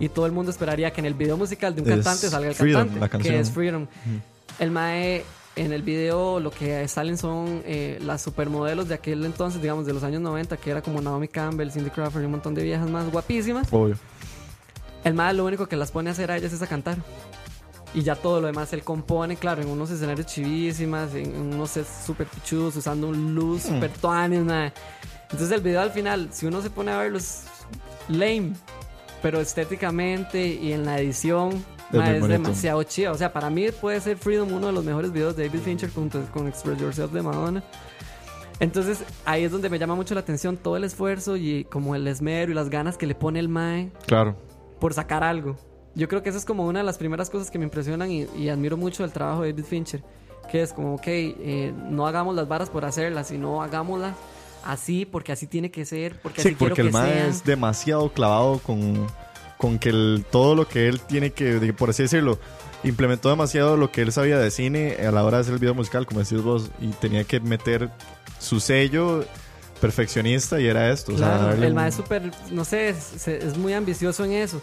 Y 0.00 0.08
todo 0.08 0.26
el 0.26 0.32
mundo 0.32 0.50
esperaría 0.50 0.92
que 0.92 1.00
en 1.00 1.06
el 1.06 1.14
video 1.14 1.36
musical 1.36 1.74
de 1.74 1.82
un 1.82 1.88
Es 1.88 1.94
cantante 1.94 2.28
salga 2.28 2.48
el 2.48 2.54
Freedom, 2.54 2.80
cantante, 2.82 3.00
la 3.00 3.08
canción. 3.08 3.34
que 3.34 3.40
es 3.40 3.50
Freedom. 3.50 3.86
El 4.58 4.70
mae 4.70 5.24
en 5.56 5.72
el 5.72 5.82
video 5.82 6.38
lo 6.38 6.50
que 6.50 6.86
salen 6.86 7.16
son 7.16 7.62
eh, 7.64 7.98
las 8.02 8.22
supermodelos 8.22 8.88
de 8.88 8.94
aquel 8.94 9.24
entonces, 9.24 9.60
digamos, 9.60 9.86
de 9.86 9.92
los 9.94 10.02
años 10.02 10.20
90, 10.20 10.56
que 10.58 10.70
era 10.70 10.82
como 10.82 11.00
Naomi 11.00 11.28
Campbell, 11.28 11.70
Cindy 11.70 11.90
Crawford 11.90 12.22
y 12.22 12.26
un 12.26 12.32
montón 12.32 12.54
de 12.54 12.62
viejas 12.62 12.88
más 12.88 13.10
guapísimas. 13.10 13.68
Obvio. 13.72 13.96
El 15.04 15.14
mae 15.14 15.32
lo 15.34 15.44
único 15.44 15.66
que 15.66 15.76
las 15.76 15.90
pone 15.90 16.10
a 16.10 16.12
hacer 16.12 16.30
a 16.30 16.36
ellas 16.36 16.52
es 16.52 16.62
a 16.62 16.66
cantar. 16.66 16.98
Y 17.96 18.02
ya 18.02 18.14
todo 18.14 18.40
lo 18.42 18.46
demás 18.46 18.72
él 18.74 18.84
compone, 18.84 19.36
claro, 19.36 19.62
en 19.62 19.68
unos 19.68 19.90
escenarios 19.90 20.26
chivísimas, 20.26 21.14
en 21.14 21.34
unos 21.54 21.70
sets 21.70 21.88
super 22.06 22.26
pichudos, 22.26 22.76
usando 22.76 23.08
un 23.08 23.34
luz 23.34 23.62
super 23.62 23.90
tuanis, 23.90 24.40
mae. 24.44 24.72
Entonces 25.22 25.50
el 25.50 25.62
video 25.62 25.80
al 25.80 25.90
final, 25.90 26.28
si 26.30 26.44
uno 26.46 26.60
se 26.62 26.68
pone 26.70 26.92
a 26.92 26.98
verlo, 26.98 27.16
es 27.18 27.44
lame. 28.08 28.52
Pero 29.22 29.40
estéticamente 29.40 30.46
y 30.46 30.72
en 30.72 30.84
la 30.84 31.00
edición 31.00 31.64
Ma, 31.90 32.10
es 32.12 32.20
bonito. 32.20 32.42
demasiado 32.42 32.82
chido. 32.82 33.12
O 33.12 33.16
sea, 33.16 33.32
para 33.32 33.48
mí 33.48 33.66
puede 33.80 33.98
ser 34.02 34.18
Freedom 34.18 34.52
uno 34.52 34.66
de 34.66 34.72
los 34.74 34.84
mejores 34.84 35.10
videos 35.10 35.34
de 35.34 35.46
David 35.48 35.60
Fincher 35.60 35.90
junto 35.90 36.20
con 36.34 36.46
Express 36.48 36.78
Yourself 36.78 37.10
de 37.12 37.22
Madonna. 37.22 37.64
Entonces 38.60 38.98
ahí 39.24 39.44
es 39.44 39.52
donde 39.52 39.68
me 39.70 39.78
llama 39.78 39.94
mucho 39.94 40.14
la 40.14 40.20
atención 40.20 40.56
todo 40.58 40.76
el 40.76 40.84
esfuerzo 40.84 41.36
y 41.36 41.64
como 41.64 41.94
el 41.94 42.06
esmero 42.06 42.52
y 42.52 42.54
las 42.54 42.68
ganas 42.70 42.96
que 42.98 43.06
le 43.06 43.14
pone 43.14 43.38
el 43.40 43.48
Mae 43.48 43.90
Claro. 44.06 44.36
por 44.80 44.92
sacar 44.94 45.24
algo. 45.24 45.56
Yo 45.96 46.06
creo 46.08 46.22
que 46.22 46.28
esa 46.28 46.38
es 46.38 46.44
como 46.44 46.64
una 46.66 46.78
de 46.80 46.84
las 46.84 46.98
primeras 46.98 47.28
cosas 47.30 47.50
que 47.50 47.58
me 47.58 47.64
impresionan 47.64 48.10
y, 48.10 48.26
y 48.36 48.48
admiro 48.50 48.76
mucho 48.76 49.02
del 49.02 49.10
trabajo 49.12 49.42
de 49.42 49.52
David 49.52 49.64
Fincher. 49.64 50.02
Que 50.52 50.62
es 50.62 50.72
como, 50.72 50.94
ok, 50.94 51.06
eh, 51.06 51.72
no 51.88 52.06
hagamos 52.06 52.36
las 52.36 52.46
varas 52.46 52.70
por 52.70 52.84
hacerlas, 52.84 53.26
sino 53.28 53.62
hagámoslas 53.62 54.14
así 54.64 55.04
porque 55.04 55.32
así 55.32 55.46
tiene 55.48 55.70
que 55.72 55.84
ser, 55.84 56.20
porque 56.20 56.42
Sí, 56.42 56.48
así 56.48 56.54
quiero 56.56 56.74
porque 56.76 56.82
el 56.82 56.88
que 56.88 56.92
mae 56.92 57.10
sea. 57.12 57.28
es 57.28 57.44
demasiado 57.44 58.08
clavado 58.12 58.58
con, 58.60 59.06
con 59.58 59.78
que 59.80 59.88
el- 59.88 60.24
todo 60.30 60.54
lo 60.54 60.68
que 60.68 60.86
él 60.88 61.00
tiene 61.00 61.30
que, 61.32 61.72
por 61.72 61.90
así 61.90 62.02
decirlo, 62.04 62.38
implementó 62.84 63.28
demasiado 63.30 63.76
lo 63.76 63.90
que 63.90 64.02
él 64.02 64.12
sabía 64.12 64.38
de 64.38 64.50
cine 64.52 64.96
a 65.06 65.10
la 65.10 65.24
hora 65.24 65.38
de 65.38 65.40
hacer 65.42 65.54
el 65.54 65.60
video 65.60 65.74
musical, 65.74 66.04
como 66.06 66.20
decís 66.20 66.42
vos, 66.42 66.70
y 66.80 66.88
tenía 66.88 67.24
que 67.24 67.40
meter 67.40 67.90
su 68.38 68.60
sello 68.60 69.24
perfeccionista 69.80 70.60
y 70.60 70.66
era 70.66 70.90
esto. 70.90 71.14
o 71.14 71.18
sea, 71.18 71.38
Claro, 71.38 71.52
el 71.64 71.72
un- 71.72 71.78
es 71.80 71.94
súper, 71.94 72.30
no 72.50 72.64
sé, 72.64 72.88
es, 72.90 73.26
es 73.28 73.56
muy 73.56 73.72
ambicioso 73.72 74.24
en 74.24 74.32
eso. 74.32 74.60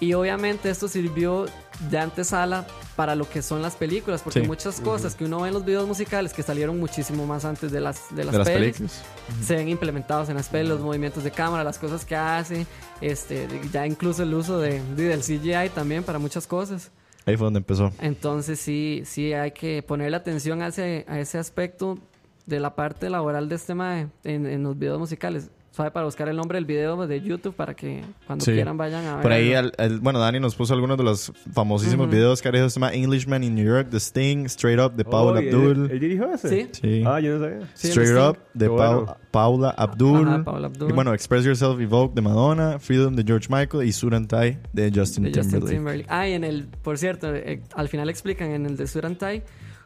Y 0.00 0.12
obviamente 0.14 0.70
esto 0.70 0.86
sirvió 0.86 1.46
de 1.90 1.98
antesala 1.98 2.66
para 2.94 3.14
lo 3.14 3.28
que 3.28 3.42
son 3.42 3.62
las 3.62 3.74
películas, 3.76 4.22
porque 4.22 4.40
Sí. 4.42 4.46
muchas 4.46 4.80
cosas 4.80 5.14
que 5.14 5.24
uno 5.24 5.40
ve 5.40 5.48
en 5.48 5.54
los 5.54 5.64
videos 5.64 5.86
musicales 5.88 6.32
que 6.32 6.42
salieron 6.42 6.78
muchísimo 6.78 7.26
más 7.26 7.44
antes 7.44 7.72
de 7.72 7.80
las, 7.80 8.14
de 8.14 8.24
las, 8.24 8.32
de 8.32 8.38
las 8.38 8.48
pelis, 8.48 8.76
películas. 8.78 9.02
se 9.44 9.56
ven 9.56 9.68
implementados 9.68 10.28
en 10.28 10.36
las 10.36 10.48
pelis, 10.48 10.68
los 10.68 10.80
movimientos 10.80 11.24
de 11.24 11.30
cámara, 11.32 11.64
las 11.64 11.78
cosas 11.78 12.04
que 12.04 12.14
hace, 12.16 12.66
este, 13.00 13.48
ya 13.72 13.86
incluso 13.86 14.22
el 14.22 14.34
uso 14.34 14.58
de, 14.60 14.82
de- 14.94 15.04
del 15.08 15.20
CGI 15.22 15.70
también 15.74 16.02
para 16.04 16.18
muchas 16.18 16.46
cosas. 16.46 16.90
Ahí 17.26 17.36
fue 17.36 17.44
donde 17.46 17.58
empezó. 17.58 17.92
Entonces 18.00 18.58
sí, 18.60 19.02
sí 19.04 19.32
hay 19.32 19.50
que 19.50 19.82
ponerle 19.82 20.16
atención 20.16 20.62
a 20.62 20.68
ese, 20.68 21.04
a 21.08 21.18
ese 21.20 21.38
aspecto 21.38 21.98
de 22.46 22.58
la 22.60 22.74
parte 22.74 23.10
laboral 23.10 23.48
de 23.48 23.56
este 23.56 23.74
mae 23.74 24.08
en, 24.24 24.46
en 24.46 24.62
los 24.62 24.78
videos 24.78 24.98
musicales. 24.98 25.50
Sabe 25.78 25.92
para 25.92 26.06
buscar 26.06 26.28
el 26.28 26.34
nombre 26.36 26.56
del 26.56 26.64
video 26.64 27.06
de 27.06 27.20
YouTube 27.20 27.54
para 27.54 27.72
que 27.72 28.02
cuando 28.26 28.44
Sí. 28.44 28.50
quieran 28.50 28.76
vayan 28.76 29.04
a 29.06 29.12
ver. 29.14 29.22
Por 29.22 29.30
ahí, 29.30 29.52
bueno, 30.00 30.18
Dani 30.18 30.40
nos 30.40 30.56
puso 30.56 30.74
algunos 30.74 30.98
de 30.98 31.04
los 31.04 31.32
famosísimos 31.52 32.10
videos 32.10 32.42
que 32.42 32.48
ha 32.48 32.50
hecho 32.50 32.68
se 32.68 32.80
llama 32.80 32.92
Englishman 32.92 33.44
in 33.44 33.54
New 33.54 33.64
York, 33.64 33.86
The 33.88 33.98
Sting, 33.98 34.46
Straight 34.46 34.80
Up, 34.80 34.94
de 34.96 35.04
Paula 35.04 35.38
Oh, 35.38 35.40
¿y 35.40 35.46
él- 35.46 35.54
Abdul. 35.54 35.90
¿Él 35.92 36.00
dirigió 36.00 36.34
ese? 36.34 36.48
Sí. 36.48 36.68
Sí. 36.82 37.04
Ah, 37.06 37.20
yo 37.20 37.38
no 37.38 37.44
sabía. 37.44 37.68
Sí, 37.74 37.88
Straight 37.90 38.16
Up 38.18 38.38
de 38.54 38.66
bueno. 38.66 39.16
Paula 39.30 39.70
Abdul. 39.70 40.26
Ajá, 40.26 40.42
Paula 40.44 40.66
Abdul. 40.66 40.90
Y 40.90 40.92
bueno, 40.94 41.14
Express 41.14 41.44
Yourself 41.44 41.80
Evoke 41.80 42.12
de 42.12 42.22
Madonna, 42.22 42.80
Freedom 42.80 43.14
de 43.14 43.22
George 43.22 43.46
Michael 43.48 43.86
y 43.86 43.92
Surantai 43.92 44.58
de 44.72 44.90
Justin 44.92 45.30
de 45.30 45.32
Justin 45.32 45.64
Timberlake. 45.64 46.06
Ah, 46.08 46.26
y 46.26 46.32
en 46.32 46.42
el, 46.42 46.66
por 46.82 46.98
cierto, 46.98 47.32
eh, 47.32 47.62
al 47.76 47.88
final 47.88 48.10
explican 48.10 48.50
en 48.50 48.66
el 48.66 48.76
de 48.76 48.84
Surantai 48.88 49.44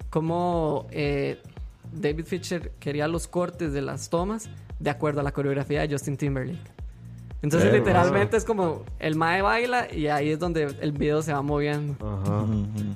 cómo 0.09 0.87
eh, 0.91 1.39
David 1.93 2.25
Fincher 2.25 2.73
quería 2.81 3.09
los 3.09 3.29
cortes 3.29 3.75
de 3.75 3.83
las 3.83 4.09
tomas 4.09 4.49
de 4.83 4.91
acuerdo 4.91 5.21
a 5.21 5.23
la 5.23 5.33
coreografía 5.33 5.83
de 5.83 5.93
Justin 5.93 6.17
Timberlake. 6.17 6.83
Entonces, 7.43 7.73
Qué 7.73 7.79
literalmente 7.79 8.37
es 8.37 8.45
como 8.45 8.85
el 9.01 9.17
mae 9.17 9.43
baila 9.43 9.93
y 9.93 10.07
ahí 10.07 10.31
es 10.31 10.39
donde 10.39 10.77
el 10.81 10.93
video 10.93 11.23
se 11.23 11.33
va 11.33 11.43
moviendo. 11.43 11.95
Ajá. 12.01 12.47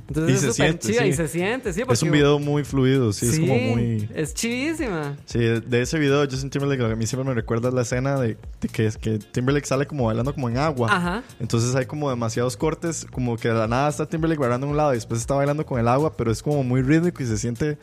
Entonces 0.06 0.30
y 0.30 0.34
es 0.34 0.40
se 0.40 0.52
súper 0.52 0.54
siente, 0.54 0.86
chida 0.86 1.02
sí. 1.02 1.08
y 1.08 1.12
se 1.14 1.28
siente, 1.28 1.72
sí. 1.72 1.82
Es 1.88 2.02
un 2.02 2.12
video 2.12 2.38
muy 2.38 2.62
fluido, 2.62 3.12
sí, 3.12 3.26
es 3.26 3.40
como 3.40 3.54
muy... 3.54 4.08
Es 4.14 4.34
chidísima. 4.34 5.16
Sí, 5.24 5.40
de 5.40 5.82
ese 5.82 5.98
video 5.98 6.24
Justin 6.30 6.50
Timberlake 6.50 6.80
a 6.80 6.94
mí 6.94 7.06
siempre 7.08 7.28
me 7.28 7.34
recuerda 7.34 7.72
la 7.72 7.82
escena 7.82 8.20
de, 8.20 8.36
de 8.60 8.68
que, 8.68 8.88
que 9.00 9.18
Timberlake 9.18 9.66
sale 9.66 9.84
como 9.84 10.06
bailando 10.06 10.32
como 10.32 10.48
en 10.48 10.58
agua. 10.58 10.90
Ajá. 10.92 11.24
Entonces 11.40 11.74
hay 11.74 11.86
como 11.86 12.08
demasiados 12.08 12.56
cortes, 12.56 13.04
como 13.10 13.36
que 13.36 13.48
de 13.48 13.54
la 13.54 13.66
nada 13.66 13.88
está 13.88 14.06
Timberlake 14.06 14.40
bailando 14.40 14.66
en 14.66 14.70
un 14.70 14.76
lado 14.76 14.92
y 14.92 14.96
después 14.96 15.20
está 15.20 15.34
bailando 15.34 15.66
con 15.66 15.80
el 15.80 15.88
agua, 15.88 16.16
pero 16.16 16.30
es 16.30 16.40
como 16.40 16.62
muy 16.62 16.82
rítmico 16.82 17.20
y 17.20 17.26
se 17.26 17.36
siente 17.36 17.78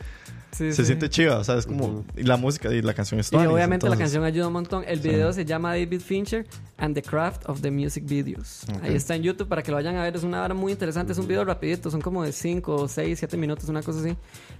Sí, 0.54 0.70
se 0.72 0.82
sí. 0.82 0.84
siente 0.86 1.10
chiva, 1.10 1.38
o 1.38 1.44
sea, 1.44 1.56
es 1.58 1.66
como 1.66 2.04
y 2.16 2.22
la 2.22 2.36
música 2.36 2.72
y 2.72 2.80
la 2.80 2.94
canción 2.94 3.18
es 3.20 3.32
Y 3.32 3.36
obviamente 3.36 3.86
la 3.86 3.94
entonces- 3.94 3.98
canción 3.98 4.24
ayuda 4.24 4.46
un 4.46 4.52
montón. 4.52 4.84
El 4.86 5.00
video 5.00 5.32
se 5.32 5.44
llama 5.44 5.70
David 5.70 6.00
Fincher 6.00 6.46
and 6.78 6.94
the 6.94 7.02
Craft 7.02 7.48
of 7.48 7.60
the 7.60 7.70
Music 7.70 8.04
Videos. 8.06 8.62
Ok. 8.72 8.84
Ahí 8.84 8.94
está 8.94 9.14
en 9.16 9.22
YouTube 9.22 9.48
para 9.48 9.62
que 9.62 9.70
lo 9.70 9.76
vayan 9.76 9.96
a 9.96 10.02
ver. 10.02 10.14
Es 10.16 10.22
una 10.22 10.42
hora 10.42 10.54
muy 10.54 10.72
interesante. 10.72 11.12
Es 11.12 11.18
un 11.18 11.26
video 11.26 11.44
rapidito. 11.44 11.90
Son 11.90 12.00
como 12.00 12.22
de 12.22 12.32
5, 12.32 12.86
6, 12.88 13.18
7 13.18 13.36
minutos, 13.36 13.68
una 13.68 13.82
cosa 13.82 14.00
así. 14.00 14.16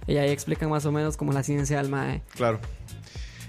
Y 0.07 0.17
ahí 0.17 0.29
explican 0.31 0.69
más 0.69 0.85
o 0.85 0.91
menos 0.91 1.15
como 1.17 1.31
la 1.33 1.43
ciencia 1.43 1.77
del 1.77 1.89
mae. 1.89 2.21
Claro. 2.35 2.59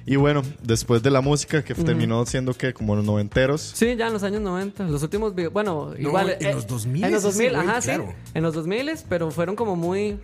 Y 0.08 0.14
bueno, 0.14 0.42
después 0.62 1.02
de 1.02 1.10
la 1.10 1.20
música 1.20 1.64
que 1.64 1.72
Ujú. 1.72 1.82
terminó 1.82 2.24
siendo 2.26 2.54
que 2.54 2.72
como 2.72 2.94
los 2.94 3.04
noventeros, 3.04 3.60
Sí, 3.60 3.96
ya 3.96 4.06
en 4.06 4.12
los 4.12 4.22
años 4.22 4.40
90. 4.40 4.84
Los 4.84 5.02
últimos 5.02 5.34
videos. 5.34 5.52
Bueno, 5.52 5.90
No, 5.98 6.00
igual. 6.08 6.36
en 6.38 6.46
eh, 6.46 6.54
los 6.54 6.66
2000 6.68 7.02
En 7.06 7.10
los 7.10 7.24
ese 7.24 7.26
2000, 7.48 7.56
güey, 7.56 7.68
ajá, 7.68 7.80
claro. 7.80 8.14
sí. 8.24 8.30
En 8.34 8.42
los 8.44 8.54
2000, 8.54 9.04
pero 9.08 9.32
fueron 9.32 9.56
como 9.56 9.74
muy. 9.74 10.20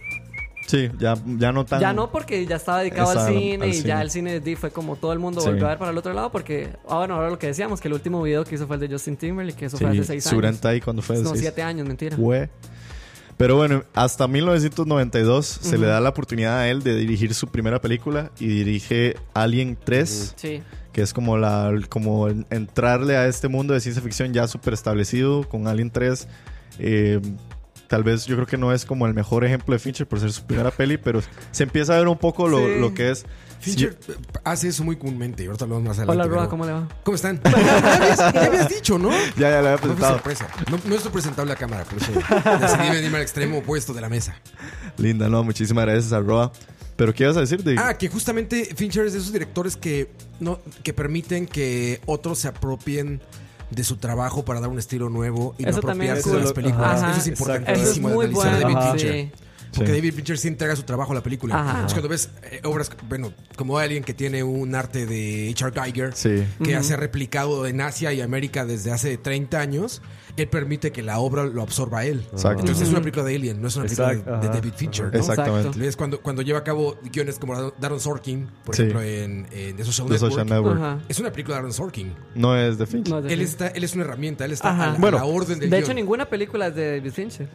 Sí, 0.66 0.90
ya 0.98 1.14
ya 1.38 1.52
no 1.52 1.64
tan 1.64 1.80
Ya 1.80 1.92
no 1.92 2.10
porque 2.10 2.44
ya 2.46 2.56
estaba 2.56 2.80
dedicado 2.80 3.10
al 3.10 3.28
cine 3.28 3.64
al 3.64 3.70
y 3.70 3.74
cine. 3.74 3.88
ya 3.88 4.02
el 4.02 4.10
cine 4.10 4.56
fue 4.56 4.70
como 4.70 4.96
todo 4.96 5.12
el 5.12 5.18
mundo 5.18 5.40
Sí. 5.40 5.48
volvió 5.48 5.66
a 5.66 5.70
ver 5.70 5.78
para 5.78 5.90
el 5.90 5.98
otro 5.98 6.12
lado 6.12 6.30
porque, 6.32 6.70
ah, 6.88 6.98
bueno, 6.98 7.14
ahora 7.14 7.30
lo 7.30 7.38
que 7.38 7.48
decíamos, 7.48 7.80
que 7.80 7.88
el 7.88 7.94
último 7.94 8.22
video 8.22 8.44
que 8.44 8.54
hizo 8.54 8.66
fue 8.66 8.76
el 8.76 8.80
de 8.80 8.88
Justin 8.88 9.16
Timberlake, 9.16 9.56
que 9.58 9.64
eso 9.66 9.76
fue 9.78 9.88
hace 9.90 10.04
seis 10.04 10.26
años. 10.26 10.58
Cuando 10.84 11.02
fue 11.02 11.18
No, 11.18 11.30
Seis- 11.30 11.40
siete 11.40 11.62
años, 11.62 11.86
mentira. 11.86 12.16
Fue. 12.16 12.48
Pero 13.38 13.56
bueno, 13.56 13.82
hasta 13.94 14.28
1992 14.28 15.46
se 15.46 15.70
Ujú. 15.76 15.80
le 15.82 15.86
da 15.88 16.00
la 16.00 16.10
oportunidad 16.10 16.58
a 16.58 16.68
él 16.68 16.82
de 16.82 16.94
dirigir 16.94 17.34
su 17.34 17.48
primera 17.48 17.80
película 17.80 18.30
y 18.38 18.46
dirige 18.46 19.16
Alien 19.34 19.76
3, 19.82 20.34
Sí. 20.36 20.62
que 20.92 21.02
es 21.02 21.12
como 21.12 21.36
la 21.38 21.72
como 21.88 22.28
en- 22.28 22.46
entrarle 22.50 23.16
a 23.16 23.26
este 23.26 23.48
mundo 23.48 23.74
de 23.74 23.80
ciencia 23.80 24.02
ficción 24.02 24.32
ya 24.32 24.46
súper 24.46 24.74
establecido 24.74 25.48
con 25.48 25.66
Alien 25.66 25.90
3. 25.90 26.28
eh, 26.78 27.20
tal 27.92 28.04
vez 28.04 28.24
yo 28.24 28.36
creo 28.36 28.46
que 28.46 28.56
no 28.56 28.72
es 28.72 28.86
como 28.86 29.06
el 29.06 29.12
mejor 29.12 29.44
ejemplo 29.44 29.74
de 29.74 29.78
Fincher 29.78 30.08
por 30.08 30.18
ser 30.18 30.32
su 30.32 30.44
primera 30.44 30.70
peli, 30.78 30.96
pero 30.96 31.20
se 31.50 31.62
empieza 31.64 31.92
a 31.94 31.98
ver 31.98 32.08
un 32.08 32.16
poco 32.16 32.48
lo, 32.48 32.56
Sí. 32.56 32.76
lo 32.80 32.94
que 32.94 33.10
es. 33.10 33.26
Fincher 33.60 33.98
hace 34.44 34.68
eso 34.68 34.82
muy 34.82 34.96
comúnmente. 34.96 35.42
y 35.42 35.46
Ahorita 35.46 35.66
lo 35.66 35.74
vamos 35.74 35.88
más 35.88 35.98
adelante. 35.98 36.12
Hola, 36.14 36.24
pero- 36.24 36.34
Roa, 36.36 36.48
¿cómo 36.48 36.64
le 36.64 36.72
va? 36.72 36.88
¿Cómo 37.04 37.14
están? 37.16 37.38
ya, 37.44 37.96
habías, 37.96 38.18
ya 38.18 38.44
habías 38.46 38.68
dicho, 38.70 38.96
¿no? 38.98 39.10
Ya, 39.10 39.50
ya 39.50 39.50
la 39.60 39.74
había 39.74 39.76
presentado. 39.76 40.14
sorpresa. 40.14 40.48
No, 40.70 40.78
no 40.86 40.94
estoy 40.96 41.12
presentable 41.12 41.52
a 41.52 41.56
cámara, 41.56 41.84
por 41.84 41.98
eso 42.02 42.12
decidí 42.12 42.88
venirme 42.90 43.18
al 43.18 43.22
extremo 43.22 43.58
opuesto 43.58 43.92
de 43.92 44.00
la 44.00 44.08
mesa. 44.08 44.34
Linda, 44.96 45.28
no, 45.28 45.44
muchísimas 45.44 45.84
gracias 45.84 46.14
a 46.14 46.20
Roa. 46.20 46.50
Pero 46.96 47.12
¿qué 47.14 47.24
ibas 47.24 47.36
a 47.36 47.40
decir? 47.40 47.62
De... 47.62 47.76
Ah, 47.78 47.98
que 47.98 48.08
justamente 48.08 48.70
Fincher 48.74 49.04
es 49.06 49.12
de 49.12 49.18
esos 49.18 49.32
directores 49.34 49.76
que, 49.76 50.10
no, 50.40 50.60
que 50.82 50.94
permiten 50.94 51.46
que 51.46 52.00
otros 52.06 52.38
se 52.38 52.48
apropien 52.48 53.20
de 53.74 53.84
su 53.84 53.96
trabajo 53.96 54.44
para 54.44 54.60
dar 54.60 54.68
un 54.70 54.78
estilo 54.78 55.08
nuevo 55.08 55.54
y 55.58 55.62
Eso 55.68 55.80
no 55.80 55.90
apropiarse 55.90 56.30
de 56.30 56.40
las 56.40 56.52
películas. 56.52 57.02
Ajá. 57.02 57.10
Eso 57.10 57.20
es 57.20 57.26
Eso 57.26 57.32
es 57.32 57.40
importantísimo 57.40 58.08
de 58.08 58.14
muy 58.14 58.26
bueno. 58.28 58.78
Ajá. 58.78 58.98
Sí. 58.98 59.30
Porque 59.74 59.90
Sí. 59.90 59.96
David 59.98 60.12
Fincher 60.14 60.38
sí 60.38 60.48
entrega 60.48 60.76
su 60.76 60.82
trabajo 60.82 61.12
a 61.12 61.14
la 61.14 61.22
película. 61.22 61.54
Ajá. 61.54 61.70
Entonces, 61.70 61.92
cuando 61.94 62.08
ves 62.08 62.28
eh, 62.42 62.60
obras, 62.64 62.90
bueno, 63.08 63.32
como 63.56 63.78
alguien 63.78 64.04
que 64.04 64.12
tiene 64.14 64.42
un 64.42 64.74
arte 64.74 65.06
de 65.06 65.50
H.R. 65.54 65.72
Geiger, 65.82 66.12
Sí. 66.14 66.44
que 66.62 66.74
Ujú. 66.76 66.84
se 66.84 66.94
ha 66.94 66.96
replicado 66.98 67.66
en 67.66 67.80
Asia 67.80 68.12
y 68.12 68.20
América 68.20 68.66
desde 68.66 68.90
hace 68.92 69.16
30 69.16 69.60
años, 69.60 70.02
él 70.36 70.48
permite 70.48 70.92
que 70.92 71.02
la 71.02 71.18
obra 71.18 71.44
lo 71.44 71.62
absorba 71.62 72.00
a 72.00 72.04
él. 72.04 72.20
Exacto. 72.32 72.60
Entonces 72.60 72.84
es 72.84 72.90
una 72.90 73.00
película 73.00 73.24
de 73.24 73.34
Alien, 73.34 73.60
no 73.62 73.68
es 73.68 73.76
una 73.76 73.84
película 73.86 74.12
Exacto, 74.12 74.40
de. 74.40 74.48
David 74.48 74.72
Fincher. 74.76 75.10
¿no? 75.12 75.18
Exactamente. 75.18 75.78
¿Ves? 75.78 75.96
Cuando, 75.96 76.20
cuando 76.20 76.42
lleva 76.42 76.58
a 76.58 76.64
cabo 76.64 76.98
guiones 77.10 77.38
como 77.38 77.72
Darren 77.80 78.00
Sorkin, 78.00 78.48
por 78.64 78.76
Sí. 78.76 78.82
ejemplo, 78.82 79.02
en, 79.02 79.46
en 79.52 79.76
The 79.76 79.84
Social 79.84 80.06
The 80.06 80.12
Network, 80.14 80.32
Social 80.32 80.46
Network. 80.48 80.76
Ajá. 80.80 80.98
es 81.08 81.18
una 81.18 81.30
película 81.32 81.56
de 81.56 81.60
Darren 81.62 81.72
Sorkin. 81.74 82.14
No 82.34 82.56
es 82.56 82.76
de 82.78 82.86
Fincher. 82.86 83.14
No, 83.14 83.22
de 83.22 83.32
Él, 83.32 83.40
está, 83.40 83.68
él 83.68 83.84
es 83.84 83.94
una 83.94 84.04
herramienta, 84.04 84.44
él 84.44 84.52
está 84.52 84.74
a, 84.74 84.76
la, 84.76 84.92
a 84.92 84.98
Bueno, 84.98 85.16
la 85.18 85.24
orden 85.24 85.58
del 85.58 85.70
De 85.70 85.78
hecho, 85.78 85.94
ninguna 85.94 86.26
película 86.26 86.66
es 86.68 86.74
de 86.74 86.96
David 86.98 87.12
Fincher. 87.12 87.48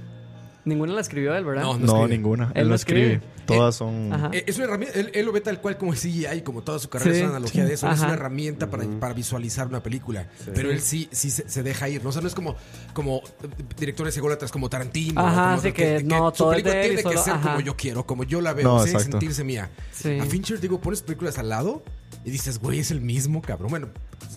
Ninguna 0.67 0.93
la 0.93 1.01
escribió 1.01 1.33
él, 1.35 1.45
¿verdad? 1.45 1.63
No, 1.63 1.77
No, 1.77 1.85
escribe. 1.85 2.07
ninguna. 2.09 2.43
Él, 2.47 2.51
Él 2.55 2.63
no 2.63 2.69
no 2.69 2.75
escribe. 2.75 3.13
escribe. 3.13 3.33
Todas 3.45 3.75
son. 3.75 4.11
Ajá. 4.11 4.29
Eh, 4.33 4.43
Es 4.47 4.57
una 4.57 4.65
herramienta, 4.65 4.99
él, 4.99 5.11
él 5.13 5.25
lo 5.25 5.31
ve 5.31 5.39
tal 5.39 5.61
cual 5.61 5.77
como 5.77 5.93
el 5.93 5.97
CGI, 5.99 6.41
como 6.43 6.61
toda 6.63 6.79
su 6.79 6.89
carrera 6.89 7.11
Sí. 7.13 7.17
es 7.19 7.21
una 7.23 7.29
analogía 7.37 7.63
Sí. 7.63 7.67
de 7.69 7.73
eso. 7.75 7.87
Es 7.87 7.93
Ajá. 7.93 8.05
una 8.05 8.13
herramienta 8.15 8.69
para, 8.69 8.83
para 8.99 9.13
visualizar 9.13 9.67
una 9.67 9.81
película. 9.81 10.27
Pero 10.53 10.69
él 10.69 10.81
sí, 10.81 11.07
sí 11.11 11.31
se, 11.31 11.49
se 11.49 11.63
deja 11.63 11.87
ir. 11.87 12.03
¿no? 12.03 12.09
O 12.09 12.11
sea, 12.11 12.21
no 12.21 12.27
es 12.27 12.35
como, 12.35 12.55
como 12.93 13.17
eh, 13.19 13.47
directores 13.79 14.17
ególatras 14.17 14.51
como 14.51 14.69
Tarantino. 14.69 15.21
Ajá, 15.21 15.49
como 15.51 15.61
sí, 15.61 15.71
que 15.71 16.03
no, 16.03 16.31
su 16.31 16.37
todo 16.37 16.51
es 16.51 16.55
película 16.63 16.75
de 16.75 16.81
él 16.85 16.91
y 16.91 16.95
tiene 16.97 17.03
que 17.09 17.09
solo- 17.17 17.23
ser 17.23 17.33
ajá. 17.35 17.49
como 17.53 17.59
yo 17.61 17.75
quiero, 17.77 18.05
como 18.05 18.23
yo 18.25 18.41
la 18.41 18.53
veo. 18.53 18.77
No, 18.77 18.83
que 18.83 18.99
sentirse 18.99 19.43
mía. 19.45 19.69
Sí. 19.93 20.19
A 20.19 20.25
Fincher, 20.25 20.59
digo, 20.59 20.81
pones 20.81 21.01
películas 21.01 21.37
al 21.37 21.47
lado 21.49 21.83
y 22.27 22.31
dices, 22.31 22.59
güey, 22.59 22.79
es 22.79 22.91
el 22.91 22.99
mismo, 22.99 23.41
cabrón. 23.41 23.69
Bueno, 23.69 23.87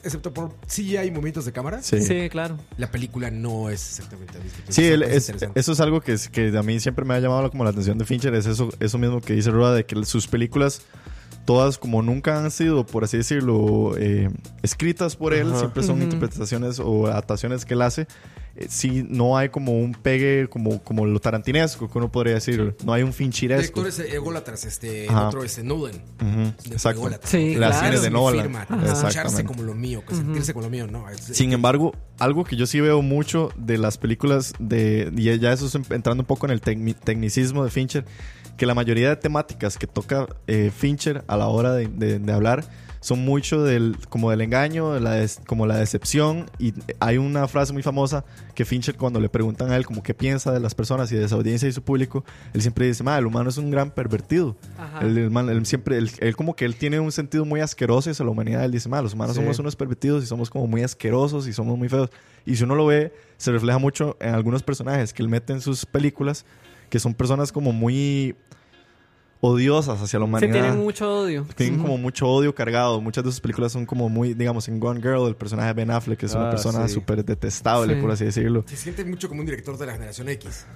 excepto 0.05 0.33
por 0.33 0.55
sí 0.69 0.97
hay 0.97 1.11
momentos 1.11 1.45
de 1.45 1.51
cámara. 1.51 1.83
Sí. 1.83 2.01
Sí, 2.03 2.29
claro. 2.31 2.57
La 2.77 2.91
película 2.91 3.31
no 3.33 3.69
es 3.69 3.99
exactamente 3.99 4.39
el 4.39 4.45
mismo. 4.45 4.59
Sí, 4.69 4.85
él 4.85 5.03
es 5.03 5.29
eso 5.57 5.73
es 5.73 5.81
algo 5.81 6.01
que, 6.01 6.13
es- 6.13 6.29
que 6.29 6.57
a 6.57 6.63
mí 6.63 6.79
siempre 6.79 7.05
me 7.05 7.15
ha 7.15 7.19
llamado 7.19 7.51
como 7.51 7.65
la 7.65 7.71
atención 7.71 7.99
de 7.99 8.05
Fincher, 8.05 8.33
es 8.35 8.47
eso, 8.47 8.71
eso 8.79 8.97
mismo 8.97 9.21
que 9.21 9.33
dice 9.33 9.51
Roa, 9.51 9.75
de 9.75 9.85
que 9.85 10.05
sus 10.05 10.29
películas, 10.29 10.83
todas 11.45 11.79
como 11.79 12.01
nunca 12.03 12.39
han 12.39 12.51
sido, 12.53 12.87
por 12.87 13.03
así 13.03 13.17
decirlo, 13.17 13.97
eh, 13.99 14.31
escritas 14.63 15.17
por 15.17 15.35
él, 15.35 15.49
Ajá. 15.49 15.59
siempre 15.59 15.83
son 15.83 16.01
interpretaciones 16.01 16.79
o 16.79 17.09
adaptaciones 17.09 17.65
que 17.65 17.75
él 17.75 17.83
hace, 17.83 18.07
eh, 18.57 18.67
sí 18.69 19.05
no 19.09 19.37
hay 19.37 19.49
como 19.49 19.79
un 19.79 19.93
pegue 19.95 20.49
como, 20.49 20.83
como 20.83 21.07
lo 21.07 21.19
tarantinesco, 21.21 21.91
que 21.91 21.99
uno 21.99 22.11
podría 22.11 22.35
decir. 22.35 22.77
No 22.85 22.93
hay 22.93 23.03
un 23.03 23.13
finchiresco. 23.13 23.83
Director 23.83 24.07
es 24.07 24.13
ególatras, 24.15 24.65
este, 24.65 25.05
el 25.05 25.11
Ajá. 25.11 25.29
otro 25.29 25.45
es 25.45 25.63
Nolan. 25.63 25.95
Ujú, 26.21 26.53
De 26.69 26.73
exacto. 26.75 27.01
ególatras. 27.01 27.31
Sí, 27.31 27.55
Las 27.55 27.71
claro. 27.79 27.87
cines 27.87 28.01
de 28.03 28.07
Es 28.09 28.13
Nolan. 28.13 28.57
Escucharse 28.87 29.45
como 29.45 29.63
lo 29.63 29.75
mío, 29.75 30.03
que 30.07 30.15
sentirse 30.15 30.53
como 30.53 30.65
lo 30.67 30.71
mío, 30.71 30.87
no. 30.87 31.09
es- 31.09 31.21
Sin 31.21 31.53
embargo, 31.53 31.93
algo 32.19 32.45
que 32.45 32.57
yo 32.57 32.67
sí 32.67 32.81
veo 32.81 33.03
mucho 33.03 33.51
de 33.57 33.79
las 33.79 33.99
películas 33.99 34.53
de. 34.59 35.13
Y 35.17 35.39
ya 35.39 35.53
eso 35.53 35.67
es 35.67 35.75
entrando 35.75 36.23
un 36.23 36.27
poco 36.27 36.47
en 36.47 36.53
el 36.53 36.61
tecni- 36.61 36.95
tecnicismo 36.97 37.65
de 37.65 37.71
Fincher, 37.71 38.05
que 38.57 38.67
la 38.67 38.75
mayoría 38.75 39.09
de 39.09 39.17
temáticas 39.17 39.79
que 39.79 39.87
toca 39.87 40.27
eh, 40.47 40.71
Fincher 40.77 41.25
a 41.29 41.37
la 41.37 41.47
hora 41.49 41.73
de, 41.73 41.89
de- 41.89 42.19
de 42.19 42.33
hablar 42.33 42.65
son 43.03 43.25
mucho 43.25 43.63
del, 43.63 43.97
como 44.11 44.31
del 44.31 44.43
engaño, 44.43 44.93
de 44.93 45.01
la 45.01 45.13
des- 45.13 45.41
como 45.47 45.67
la 45.67 45.77
decepción. 45.79 46.51
Y 46.59 46.75
hay 47.01 47.17
una 47.17 47.49
frase 47.49 47.73
muy 47.73 47.83
famosa 47.83 48.25
que 48.55 48.65
Fincher, 48.67 48.95
cuando 48.97 49.21
le 49.21 49.29
preguntan 49.31 49.71
a 49.73 49.77
él 49.77 49.87
como 49.87 50.03
qué 50.03 50.13
piensa 50.13 50.53
de 50.53 50.61
las 50.61 50.75
personas 50.75 51.11
y 51.11 51.17
de 51.17 51.27
su 51.27 51.35
audiencia 51.35 51.67
y 51.67 51.73
su 51.73 51.83
público, 51.83 52.25
él 52.53 52.61
siempre 52.61 52.87
dice: 52.87 53.03
"Ma, 53.03 53.17
el 53.17 53.25
humano 53.27 53.49
es 53.49 53.57
un 53.57 53.71
gran 53.71 53.91
pervertido. 53.91 54.55
Ajá. 54.79 55.01
El, 55.01 55.31
man- 55.31 55.49
él 55.49 55.65
siempre, 55.65 55.97
él, 55.97 56.11
él 56.19 56.37
como 56.37 56.55
que 56.55 56.67
él 56.67 56.77
tiene 56.77 57.01
un 57.01 57.11
sentido 57.11 57.45
muy 57.47 57.61
asqueroso 57.61 58.11
hacia 58.11 58.25
la 58.25 58.31
humanidad. 58.31 58.65
Él 58.65 58.73
dice, 58.73 58.89
"Ma, 58.89 59.01
los 59.01 59.15
humanos 59.15 59.35
Sí. 59.35 59.41
somos 59.43 59.59
unos 59.59 59.77
pervertidos 59.77 60.23
y 60.23 60.27
somos 60.27 60.51
como 60.51 60.67
muy 60.67 60.83
asquerosos 60.83 61.49
y 61.49 61.53
somos 61.55 61.79
muy 61.79 61.89
feos. 61.89 62.11
Y 62.45 62.57
si 62.57 62.65
uno 62.65 62.75
lo 62.75 62.85
ve, 62.87 63.15
se 63.39 63.51
refleja 63.51 63.79
mucho 63.79 64.19
en 64.21 64.35
algunos 64.35 64.63
personajes 64.63 65.15
que 65.15 65.23
él 65.23 65.29
mete 65.31 65.55
en 65.55 65.63
sus 65.63 65.87
películas, 65.87 66.45
que 66.91 66.99
son 66.99 67.15
personas 67.15 67.51
como 67.51 67.73
muy 67.73 68.35
odiosas 69.41 70.01
hacia 70.03 70.19
la 70.19 70.25
Sí, 70.27 70.29
humanidad. 70.29 70.53
tienen 70.53 70.79
mucho 70.79 71.21
odio. 71.21 71.47
Tienen 71.57 71.81
como 71.81 71.97
mucho 71.99 72.29
odio 72.29 72.55
cargado. 72.55 73.01
Muchas 73.01 73.25
de 73.25 73.31
sus 73.31 73.41
películas 73.41 73.73
son 73.73 73.87
como 73.87 74.09
muy, 74.09 74.35
digamos, 74.35 74.69
en 74.69 74.79
Gone 74.81 75.01
Girl, 75.01 75.27
el 75.27 75.35
personaje 75.37 75.69
de 75.69 75.75
Ben 75.75 75.91
Affleck, 75.91 76.19
que 76.19 76.27
es 76.27 76.35
una 76.35 76.49
Ah, 76.49 76.51
persona 76.51 76.87
sí. 76.89 76.95
súper 76.95 77.25
detestable, 77.25 77.95
Sí. 77.95 78.01
por 78.01 78.11
así 78.11 78.25
decirlo. 78.27 78.65
Se 78.67 78.77
siente 78.77 79.05
mucho 79.05 79.29
como 79.29 79.41
un 79.41 79.47
director 79.47 79.79
de 79.79 79.87
la 79.87 79.93
generación 79.93 80.29
X. 80.29 80.67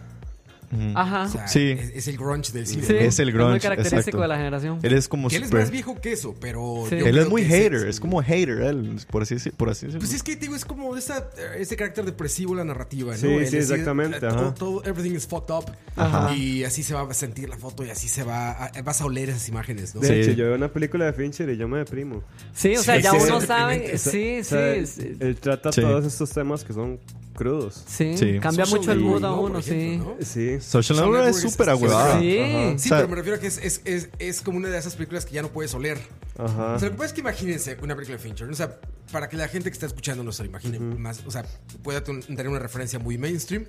Ujú. 0.75 0.99
Ajá. 0.99 1.23
O 1.25 1.29
sea, 1.29 1.49
Sí. 1.49 1.71
es, 1.79 1.91
es 1.95 2.09
el 2.09 2.17
grunge 2.19 2.53
del 2.53 2.67
cine. 2.67 2.83
Sí, 2.85 2.93
¿no? 2.93 2.99
Es 2.99 3.19
el 3.19 3.27
muy 3.27 3.33
grunge, 3.35 3.61
característico 3.61 3.99
exacto. 4.01 4.21
de 4.23 4.29
la 4.29 4.37
generación. 4.37 4.79
Él 4.83 4.93
es 4.95 5.09
como 5.09 5.29
Que 5.29 5.37
él 5.37 5.43
es 5.45 5.53
más 5.53 5.71
viejo 5.71 6.01
que 6.01 6.13
eso, 6.13 6.35
pero. 6.41 6.85
Sí. 6.89 6.97
yo 6.99 7.07
Él 7.07 7.13
creo 7.13 7.23
es 7.25 7.29
muy 7.31 7.43
que 7.43 7.49
hater, 7.49 7.89
es 7.89 8.01
como 8.01 8.23
hater, 8.23 8.61
él, 8.61 9.01
por 9.11 9.23
así, 9.23 9.35
decir- 9.35 9.53
por 9.57 9.71
así 9.71 9.87
decirlo. 9.87 10.01
Pues 10.01 10.15
es 10.15 10.23
que 10.23 10.37
digo, 10.37 10.55
es 10.57 10.65
como 10.65 10.97
esa, 10.97 11.29
ese 11.59 11.77
carácter 11.77 12.05
depresivo 12.05 12.55
la 12.55 12.65
narrativa, 12.65 13.13
¿no? 13.13 13.19
Sí, 13.19 13.27
El 13.29 13.47
sí, 13.49 13.57
exactamente, 13.59 14.17
eh, 14.19 14.21
Todo, 14.21 14.31
ajá. 14.31 14.55
todo- 14.55 14.85
everything 14.85 15.15
is 15.17 15.27
fucked 15.27 15.55
up. 15.55 15.65
Ajá. 15.97 16.35
Y 16.35 16.65
así 16.65 16.83
se 16.83 16.95
va 16.95 17.03
a 17.03 17.15
sentir 17.15 17.49
la 17.49 17.57
foto 17.57 17.85
y 17.85 17.91
así 17.91 18.09
se 18.09 18.23
va. 18.25 18.53
a- 18.53 18.83
vas 18.83 19.01
a 19.01 19.05
oler 19.07 19.29
esas 19.31 19.49
imágenes, 19.49 19.95
¿no? 19.95 20.01
De 20.01 20.09
Sí. 20.09 20.15
hecho, 20.15 20.33
yo 20.33 20.45
veo 20.47 20.55
una 20.57 20.69
película 20.73 21.05
de 21.07 21.13
Fincher 21.13 21.49
y 21.51 21.57
yo 21.57 21.69
me 21.69 21.79
deprimo. 21.79 22.23
Sí, 22.53 22.77
o 22.77 22.83
sea, 22.83 22.97
Sí, 22.97 23.03
ya 23.03 23.11
sí, 23.13 23.17
uno 23.21 23.41
sí, 23.41 23.47
sabe. 23.47 23.99
Sí, 23.99 24.45
sí. 24.45 24.55
él, 24.57 25.17
él 25.21 25.37
trata 25.37 25.71
todos 25.71 26.05
estos 26.05 26.31
temas 26.31 26.65
que 26.65 26.73
son 26.73 26.99
crudos. 27.35 27.83
Sí, 27.87 28.17
Sí. 28.17 28.39
cambia 28.41 28.65
Social 28.65 28.79
mucho 28.81 28.93
el 28.93 29.01
mood 29.01 29.25
a 29.25 29.33
uno, 29.35 29.61
sí. 29.63 30.01
Sí. 30.21 30.61
Social 30.65 30.99
Network 30.99 31.29
es 31.29 31.41
súper 31.41 31.69
agüevada. 31.71 32.21
Sí. 32.21 32.39
Ajá. 32.39 32.69
Sí, 32.71 32.75
O 32.75 32.79
sea- 32.89 32.97
pero 32.99 33.09
me 33.09 33.17
refiero 33.17 33.37
a 33.37 33.41
que 33.41 33.47
es, 33.47 33.59
es, 33.59 33.81
es, 33.85 34.09
es 34.19 34.41
como 34.41 34.59
una 34.59 34.69
de 34.69 34.79
esas 34.79 34.95
películas 34.95 35.25
que 35.27 35.35
ya 35.35 35.43
no 35.43 35.49
puedes 35.49 35.73
oler. 35.75 35.99
Ajá. 36.39 36.75
O 36.75 36.79
sea, 36.79 36.89
lo 36.89 36.95
que 36.95 36.99
pasa 36.99 37.07
es 37.07 37.13
que 37.13 37.21
imagínense 37.21 37.77
una 37.83 37.95
película 37.95 38.17
de 38.17 38.23
Fincher. 38.23 38.49
O 38.49 38.55
sea, 38.55 38.79
para 39.13 39.29
que 39.29 39.37
la 39.37 39.47
gente 39.49 39.71
que 39.71 39.75
está 39.75 39.87
escuchando 39.87 40.25
no 40.25 40.33
se 40.33 40.43
lo 40.43 40.49
imagine 40.49 40.79
más, 40.81 41.23
o 41.27 41.31
sea, 41.31 41.45
pueda 41.83 42.03
ten- 42.03 42.23
tener 42.23 42.49
una 42.49 42.59
referencia 42.59 42.99
muy 42.99 43.19
mainstream. 43.19 43.65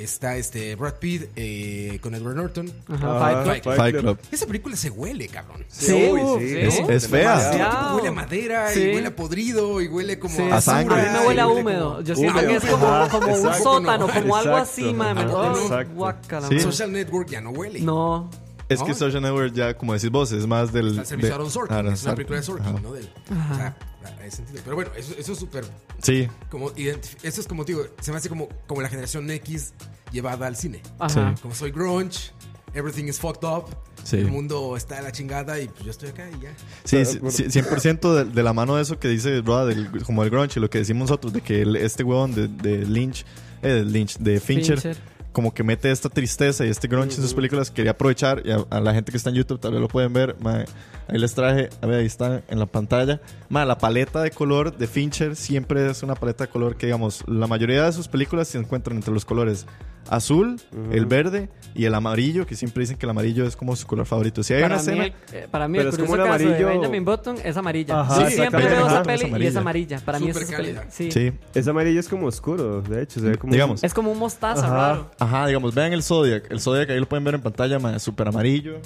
Está 0.00 0.36
este 0.36 0.74
Brad 0.76 0.94
Pitt 0.94 1.28
eh, 1.36 1.98
con 2.02 2.14
Edward 2.14 2.34
Norton. 2.36 2.72
Ajá, 2.88 3.16
Ajá, 3.30 3.44
Fight 3.44 3.62
Club. 3.62 3.74
Fight 3.76 3.96
Club. 3.98 4.18
Esa 4.32 4.46
película 4.46 4.76
se 4.76 4.88
huele, 4.90 5.28
cabrón. 5.28 5.64
Sí, 5.68 5.92
Uy, 6.10 6.20
sí, 6.40 6.48
sí. 6.48 6.58
Es, 6.58 6.78
es 6.88 7.08
fea. 7.08 7.92
Huele 7.94 8.08
a 8.08 8.12
madera 8.12 8.68
Sí. 8.70 8.80
y 8.80 8.94
huele 8.94 9.08
a 9.08 9.16
podrido 9.16 9.80
y 9.80 9.88
huele 9.88 10.18
como 10.18 10.34
Sí, 10.36 10.42
a, 10.42 10.56
A 10.56 10.60
sangre. 10.60 11.00
A 11.00 11.04
mí 11.12 11.18
me 11.18 11.26
huele 11.26 11.40
a 11.42 11.48
húmedo. 11.48 11.90
como- 11.90 12.00
Yo 12.02 12.14
siento 12.16 12.38
Húmedo. 12.38 12.48
que 12.48 12.56
es 12.56 12.64
como, 12.72 12.86
Ajá, 12.86 13.08
como 13.10 13.34
un 13.34 13.54
sótano, 13.54 14.06
No, 14.06 14.12
como 14.12 14.36
algo 14.36 14.56
exacto. 14.56 14.56
así, 14.56 14.94
man. 14.94 15.18
Ajá, 15.18 15.52
Ay, 15.54 15.62
exacto. 15.62 15.94
guácala, 15.94 16.48
Sí. 16.48 16.54
man. 16.54 16.62
Social 16.62 16.92
Network 16.92 17.28
ya 17.28 17.40
no 17.40 17.50
huele. 17.50 17.80
No. 17.80 18.30
Es 18.68 18.80
que 18.82 18.88
No. 18.90 18.94
Social 18.94 19.20
Network 19.22 19.52
ya, 19.52 19.76
como 19.76 19.92
decís 19.94 20.10
vos, 20.10 20.30
es 20.32 20.46
más 20.46 20.72
del... 20.72 20.98
Al 21.00 21.04
servicio 21.06 21.28
de- 21.28 21.34
Aaron 21.34 21.50
Sorkin. 21.50 21.76
Aaron 21.76 21.92
es 21.92 22.02
una 22.04 22.14
película 22.14 22.38
de 22.38 22.42
Sorkin, 22.44 22.66
Ajá. 22.68 22.80
¿no? 22.80 22.92
De 22.92 23.00
él. 23.00 23.08
O 23.52 23.54
sea, 23.56 23.76
a 24.04 24.26
ese 24.26 24.38
sentido. 24.38 24.60
Pero 24.64 24.76
bueno, 24.76 24.90
eso, 24.96 25.14
eso 25.18 25.32
es 25.32 25.38
súper. 25.38 25.64
Sí, 26.02 26.28
Como, 26.50 26.70
eso 26.72 27.40
es 27.40 27.46
como, 27.46 27.64
digo, 27.64 27.82
se 28.00 28.10
me 28.12 28.18
hace 28.18 28.28
como, 28.28 28.48
como 28.66 28.80
la 28.82 28.88
generación 28.88 29.30
X 29.30 29.72
llevada 30.12 30.46
al 30.46 30.56
cine. 30.56 30.82
Ajá. 30.98 31.34
Como 31.42 31.54
soy 31.54 31.70
grunge, 31.70 32.32
everything 32.74 33.04
is 33.04 33.18
fucked 33.18 33.46
up, 33.46 33.64
Sí. 34.02 34.16
el 34.16 34.28
mundo 34.28 34.76
está 34.78 34.96
de 34.96 35.02
la 35.02 35.12
chingada 35.12 35.60
y 35.60 35.68
pues 35.68 35.84
yo 35.84 35.90
estoy 35.90 36.08
acá 36.08 36.26
y 36.30 36.40
ya. 36.42 36.54
sí, 36.84 37.04
sí, 37.04 37.18
sí, 37.30 37.44
100% 37.60 38.14
de, 38.14 38.24
de 38.24 38.42
la 38.42 38.54
mano 38.54 38.76
de 38.76 38.82
eso 38.82 38.98
que 38.98 39.08
dice 39.08 39.42
Roa, 39.42 39.66
del, 39.66 39.90
como 40.04 40.24
el 40.24 40.30
grunge 40.30 40.58
y 40.58 40.62
lo 40.62 40.70
que 40.70 40.78
decimos 40.78 41.10
nosotros, 41.10 41.34
de 41.34 41.42
que 41.42 41.60
el- 41.62 41.76
este 41.76 42.02
huevón 42.02 42.34
de, 42.34 42.48
de 42.48 42.78
Lynch, 42.86 43.26
eh, 43.60 43.68
de 43.68 43.84
Lynch, 43.84 44.16
de 44.16 44.40
Fincher, 44.40 44.80
Fincher. 44.80 45.02
Como 45.32 45.54
que 45.54 45.62
mete 45.62 45.90
esta 45.90 46.08
tristeza 46.08 46.66
y 46.66 46.68
este 46.70 46.88
grunge 46.88 47.16
en 47.16 47.22
sus 47.22 47.34
películas. 47.34 47.70
Quería 47.70 47.92
aprovechar 47.92 48.42
y 48.44 48.50
a, 48.50 48.64
a 48.70 48.80
la 48.80 48.92
gente 48.94 49.10
que 49.12 49.16
está 49.18 49.30
en 49.30 49.36
YouTube 49.36 49.60
tal 49.60 49.72
vez 49.72 49.80
lo 49.80 49.88
pueden 49.88 50.12
ver. 50.12 50.36
mae, 50.40 50.64
ahí 51.08 51.18
les 51.18 51.34
traje, 51.34 51.68
a 51.80 51.86
ver, 51.86 52.00
ahí 52.00 52.06
está 52.06 52.42
en 52.48 52.58
la 52.58 52.66
pantalla. 52.66 53.20
Mae, 53.48 53.64
la 53.66 53.78
paleta 53.78 54.22
de 54.22 54.30
color 54.30 54.76
de 54.76 54.86
Fincher 54.86 55.36
siempre 55.36 55.88
es 55.90 56.02
una 56.02 56.14
paleta 56.14 56.44
de 56.44 56.50
color 56.50 56.76
que, 56.76 56.86
digamos, 56.86 57.22
la 57.28 57.46
mayoría 57.46 57.84
de 57.84 57.92
sus 57.92 58.08
películas 58.08 58.48
se 58.48 58.58
encuentran 58.58 58.96
entre 58.96 59.12
los 59.14 59.24
colores 59.24 59.66
azul, 60.08 60.60
el 60.90 61.06
verde 61.06 61.48
y 61.74 61.84
el 61.84 61.94
amarillo, 61.94 62.44
que 62.46 62.56
siempre 62.56 62.80
dicen 62.80 62.96
que 62.96 63.06
el 63.06 63.10
amarillo 63.10 63.46
es 63.46 63.54
como 63.54 63.76
su 63.76 63.86
color 63.86 64.06
favorito. 64.06 64.42
Si 64.42 64.52
hay 64.54 64.62
Para 64.62 64.74
una 64.76 64.82
mí, 64.82 64.88
escena... 64.90 65.04
el- 65.04 65.14
eh, 65.44 65.48
para 65.48 65.68
mí 65.68 65.78
Pero 65.78 65.90
el 65.90 65.94
es 65.94 66.00
como 66.00 66.14
el 66.16 66.22
caso 66.22 66.38
de 66.38 66.44
amarillo- 66.46 66.66
Benjamin 66.66 67.04
Button 67.04 67.36
es 67.44 67.56
amarilla. 67.56 68.00
Ajá, 68.00 68.26
sí, 68.28 68.34
siempre 68.34 68.66
veo 68.66 68.86
esa 68.88 69.02
peli 69.04 69.24
es 69.32 69.40
y 69.42 69.46
es 69.46 69.56
amarilla. 69.56 70.00
Para 70.00 70.18
mí 70.18 70.28
esa 70.30 70.40
peli. 70.40 70.52
cálida. 70.52 70.86
Sí. 70.90 71.12
Sí, 71.12 71.32
Ese 71.54 71.70
amarillo 71.70 72.00
es 72.00 72.08
como 72.08 72.26
oscuro, 72.26 72.80
de 72.82 73.02
hecho. 73.02 73.20
Se 73.20 73.26
ve 73.28 73.38
como 73.38 73.52
Digamos. 73.52 73.84
Es 73.84 73.94
como 73.94 74.10
un 74.10 74.18
mostaza 74.18 74.66
Ajá. 74.66 74.74
raro. 74.76 75.10
Ajá, 75.20 75.46
digamos, 75.46 75.74
vean 75.74 75.92
el 75.92 76.02
Zodiac. 76.02 76.50
El 76.50 76.60
Zodiac 76.60 76.90
ahí 76.90 76.98
lo 76.98 77.08
pueden 77.08 77.24
ver 77.24 77.34
en 77.34 77.42
pantalla, 77.42 77.78
mae, 77.78 78.00
súper 78.00 78.26
amarillo. 78.28 78.80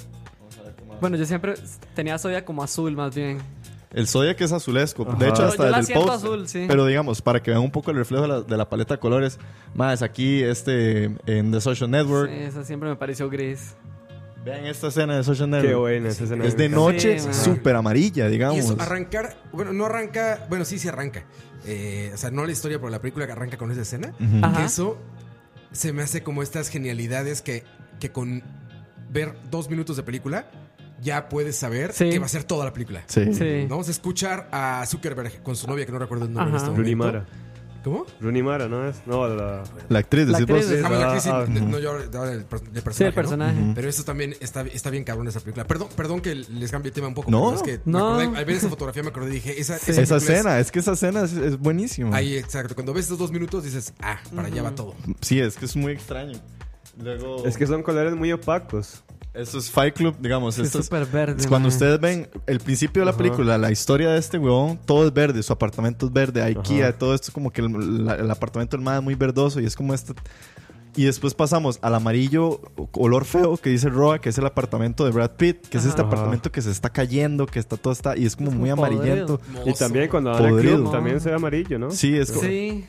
Bueno, 1.01 1.17
yo 1.17 1.25
siempre 1.25 1.55
tenía 1.93 2.17
Zodiac 2.17 2.45
como 2.45 2.63
azul, 2.63 2.95
más 2.95 3.15
bien. 3.15 3.37
El 3.93 4.07
Zodiac 4.07 4.39
es 4.41 4.51
azulesco. 4.51 5.03
Ajá. 5.07 5.17
De 5.17 5.29
hecho, 5.29 5.45
hasta 5.45 5.65
yo 5.65 5.69
la 5.71 5.79
el 5.79 5.85
siento 5.85 6.05
post. 6.05 6.23
azul, 6.25 6.47
sí. 6.47 6.65
Pero 6.67 6.85
digamos, 6.85 7.21
para 7.21 7.41
que 7.41 7.51
vean 7.51 7.63
un 7.63 7.71
poco 7.71 7.91
el 7.91 7.97
reflejo 7.97 8.23
de 8.23 8.27
la, 8.27 8.41
de 8.41 8.57
la 8.57 8.67
paleta 8.67 8.95
de 8.95 8.99
colores. 8.99 9.39
Más 9.73 10.01
aquí, 10.01 10.43
este, 10.43 11.05
en 11.25 11.51
The 11.51 11.61
Social 11.61 11.89
Network. 11.89 12.29
Sí, 12.29 12.37
esa 12.39 12.63
siempre 12.65 12.89
me 12.89 12.95
pareció 12.97 13.29
gris. 13.29 13.75
Vean 14.43 14.65
esta 14.65 14.87
escena 14.87 15.15
de 15.15 15.23
Social 15.23 15.49
Network. 15.49 15.69
Qué 15.69 15.75
buena 15.75 16.09
esa 16.09 16.25
escena. 16.25 16.45
Es 16.45 16.57
de 16.57 16.69
noche, 16.69 17.19
Sí, 17.19 17.33
súper 17.33 17.75
amarilla, 17.75 18.27
Y 18.27 18.31
digamos. 18.31 18.59
eso, 18.59 18.75
arrancar, 18.79 19.37
bueno, 19.53 19.73
no 19.73 19.85
arranca, 19.85 20.45
bueno, 20.49 20.65
sí, 20.65 20.77
sí 20.77 20.87
arranca. 20.87 21.23
Eh, 21.65 22.11
o 22.13 22.17
sea, 22.17 22.29
no 22.31 22.45
la 22.45 22.51
historia, 22.51 22.77
pero 22.77 22.89
la 22.91 22.99
película 22.99 23.25
que 23.25 23.31
arranca 23.31 23.57
con 23.57 23.71
esa 23.71 23.81
escena. 23.81 24.13
Ajá. 24.43 24.57
Que 24.57 24.65
eso 24.65 24.97
se 25.75 25.93
me 25.93 26.01
hace 26.03 26.23
como 26.23 26.41
estas 26.41 26.69
genialidades 26.69 27.41
que, 27.41 27.63
que 27.99 28.11
con 28.11 28.41
ver 29.09 29.35
dos 29.51 29.69
minutos 29.69 29.95
de 29.97 30.03
película 30.03 30.49
ya 31.01 31.29
puedes 31.29 31.55
saber 31.57 31.91
Sí. 31.93 32.09
que 32.09 32.19
va 32.19 32.25
a 32.25 32.29
ser 32.29 32.43
toda 32.45 32.65
la 32.65 32.73
película. 32.73 33.03
Sí. 33.07 33.33
Sí. 33.33 33.65
Vamos 33.69 33.87
a 33.89 33.91
escuchar 33.91 34.47
a 34.51 34.83
Zuckerberg 34.87 35.43
con 35.43 35.55
su 35.55 35.67
novia, 35.67 35.85
que 35.85 35.91
no 35.91 35.99
recuerdo 35.99 36.25
el 36.25 36.33
nombre 36.33 36.49
en 36.51 36.55
Ajá. 36.55 36.65
este 36.65 36.77
momento. 36.77 36.97
Mara. 36.97 37.25
¿Cómo? 37.85 38.05
Rooney 38.19 38.41
Mara, 38.41 38.67
¿no 38.67 38.85
es? 38.89 38.95
No, 39.05 39.27
la... 39.27 39.63
La 39.89 39.99
actriz, 39.99 40.27
La 40.27 40.39
decís 40.39 40.53
vos. 40.55 40.65
actriz 40.65 40.83
Ah, 40.83 40.89
bueno, 40.89 41.03
Ah, 41.05 41.11
aquí 41.11 41.21
sí, 41.21 41.29
ah, 41.31 41.45
no, 41.47 41.77
yo 41.79 41.91
hablaba 41.91 42.25
del, 42.27 42.43
per- 42.45 42.61
del 42.61 42.81
personaje. 42.81 42.93
Sí, 42.97 43.03
el 43.03 43.09
¿no? 43.09 43.15
personaje. 43.15 43.71
Pero 43.75 43.87
eso 43.89 44.03
también 44.03 44.35
está, 44.41 44.61
está 44.63 44.89
bien 44.89 45.03
cabrón 45.03 45.27
esa 45.27 45.39
película. 45.39 45.65
Perdón, 45.67 45.89
perdón 45.95 46.19
que 46.21 46.33
les 46.33 46.71
cambie 46.71 46.89
el 46.89 46.95
tema 46.95 47.07
un 47.09 47.13
poco. 47.13 47.29
No, 47.29 47.53
es 47.53 47.61
que 47.61 47.79
no. 47.85 48.19
acordé- 48.19 48.37
al 48.37 48.45
ver 48.45 48.55
esa 48.55 48.69
fotografía 48.69 49.03
me 49.03 49.09
acordé 49.09 49.29
y 49.29 49.33
dije, 49.35 49.61
esa, 49.61 49.77
Sí. 49.77 49.91
esa 49.91 50.01
Esa 50.01 50.15
película 50.15 50.17
es- 50.17 50.39
escena, 50.39 50.59
es 50.59 50.71
que 50.71 50.79
esa 50.79 50.91
escena 50.93 51.23
es, 51.25 51.33
es 51.33 51.59
buenísima. 51.59 52.15
Ahí, 52.17 52.35
exacto. 52.35 52.73
Cuando 52.73 52.91
ves 52.91 53.05
estos 53.05 53.19
dos 53.19 53.31
minutos 53.31 53.63
dices, 53.63 53.93
ah, 54.01 54.19
para 54.35 54.47
allá 54.47 54.63
va 54.63 54.71
todo. 54.73 54.95
Sí, 55.21 55.39
es 55.39 55.55
que 55.55 55.65
es 55.65 55.75
muy 55.75 55.93
extraño. 55.93 56.39
Luego, 56.97 57.45
Es 57.45 57.55
que 57.55 57.67
son 57.67 57.83
colores 57.83 58.15
muy 58.15 58.31
opacos. 58.31 59.03
Eso 59.35 59.57
es 59.57 59.69
Fight 59.69 59.95
Club, 59.95 60.15
digamos. 60.19 60.57
Es- 60.57 60.71
súper 60.71 61.05
verde. 61.05 61.35
es 61.41 61.47
cuando 61.47 61.67
man. 61.67 61.73
ustedes 61.73 61.99
ven 61.99 62.29
el 62.47 62.59
principio 62.59 63.01
de 63.01 63.05
la 63.05 63.11
Ajá. 63.11 63.17
película, 63.17 63.57
la 63.57 63.71
historia 63.71 64.09
de 64.09 64.17
este 64.19 64.37
huevón, 64.37 64.79
todo 64.85 65.05
es 65.05 65.13
verde, 65.13 65.43
su 65.43 65.51
apartamento 65.53 66.05
es 66.05 66.13
verde, 66.13 66.41
IKEA, 66.41 66.89
Ajá. 66.89 66.97
todo 66.97 67.13
esto 67.13 67.27
es 67.27 67.33
como 67.33 67.51
que 67.51 67.61
el, 67.61 68.05
la- 68.05 68.15
el 68.15 68.31
apartamento 68.31 68.77
del 68.77 68.83
man 68.83 68.97
es 68.97 69.03
muy 69.03 69.15
verdoso 69.15 69.59
y 69.59 69.65
es 69.65 69.75
como 69.75 69.93
este... 69.93 70.13
Y 70.97 71.03
después 71.03 71.33
pasamos 71.33 71.77
al 71.81 71.93
amarillo 71.95 72.61
color 72.91 73.25
feo 73.25 73.57
que 73.57 73.69
dice 73.69 73.89
Roa, 73.89 74.19
que 74.19 74.29
es 74.29 74.37
el 74.37 74.45
apartamento 74.45 75.03
de 75.03 75.11
Brad 75.11 75.31
Pitt, 75.31 75.67
que 75.67 75.77
es 75.77 75.85
este 75.85 76.01
Ajá. 76.01 76.07
apartamento 76.07 76.51
que 76.51 76.61
se 76.61 76.71
está 76.71 76.89
cayendo, 76.89 77.45
que 77.47 77.59
está 77.59 77.75
todo 77.75 77.91
está 77.91 78.17
y 78.17 78.25
es 78.25 78.35
como 78.37 78.49
Es 78.51 78.55
muy 78.55 78.69
amarillento. 78.69 79.41
Y 79.65 79.73
también 79.73 80.09
cuando 80.09 80.31
Podrido. 80.37 80.77
club 80.77 80.91
también 80.91 81.19
se 81.19 81.29
ve 81.29 81.35
amarillo, 81.35 81.77
¿no? 81.79 81.91
Sí, 81.91 82.15
es 82.17 82.31
como, 82.31 82.43
Sí. 82.47 82.85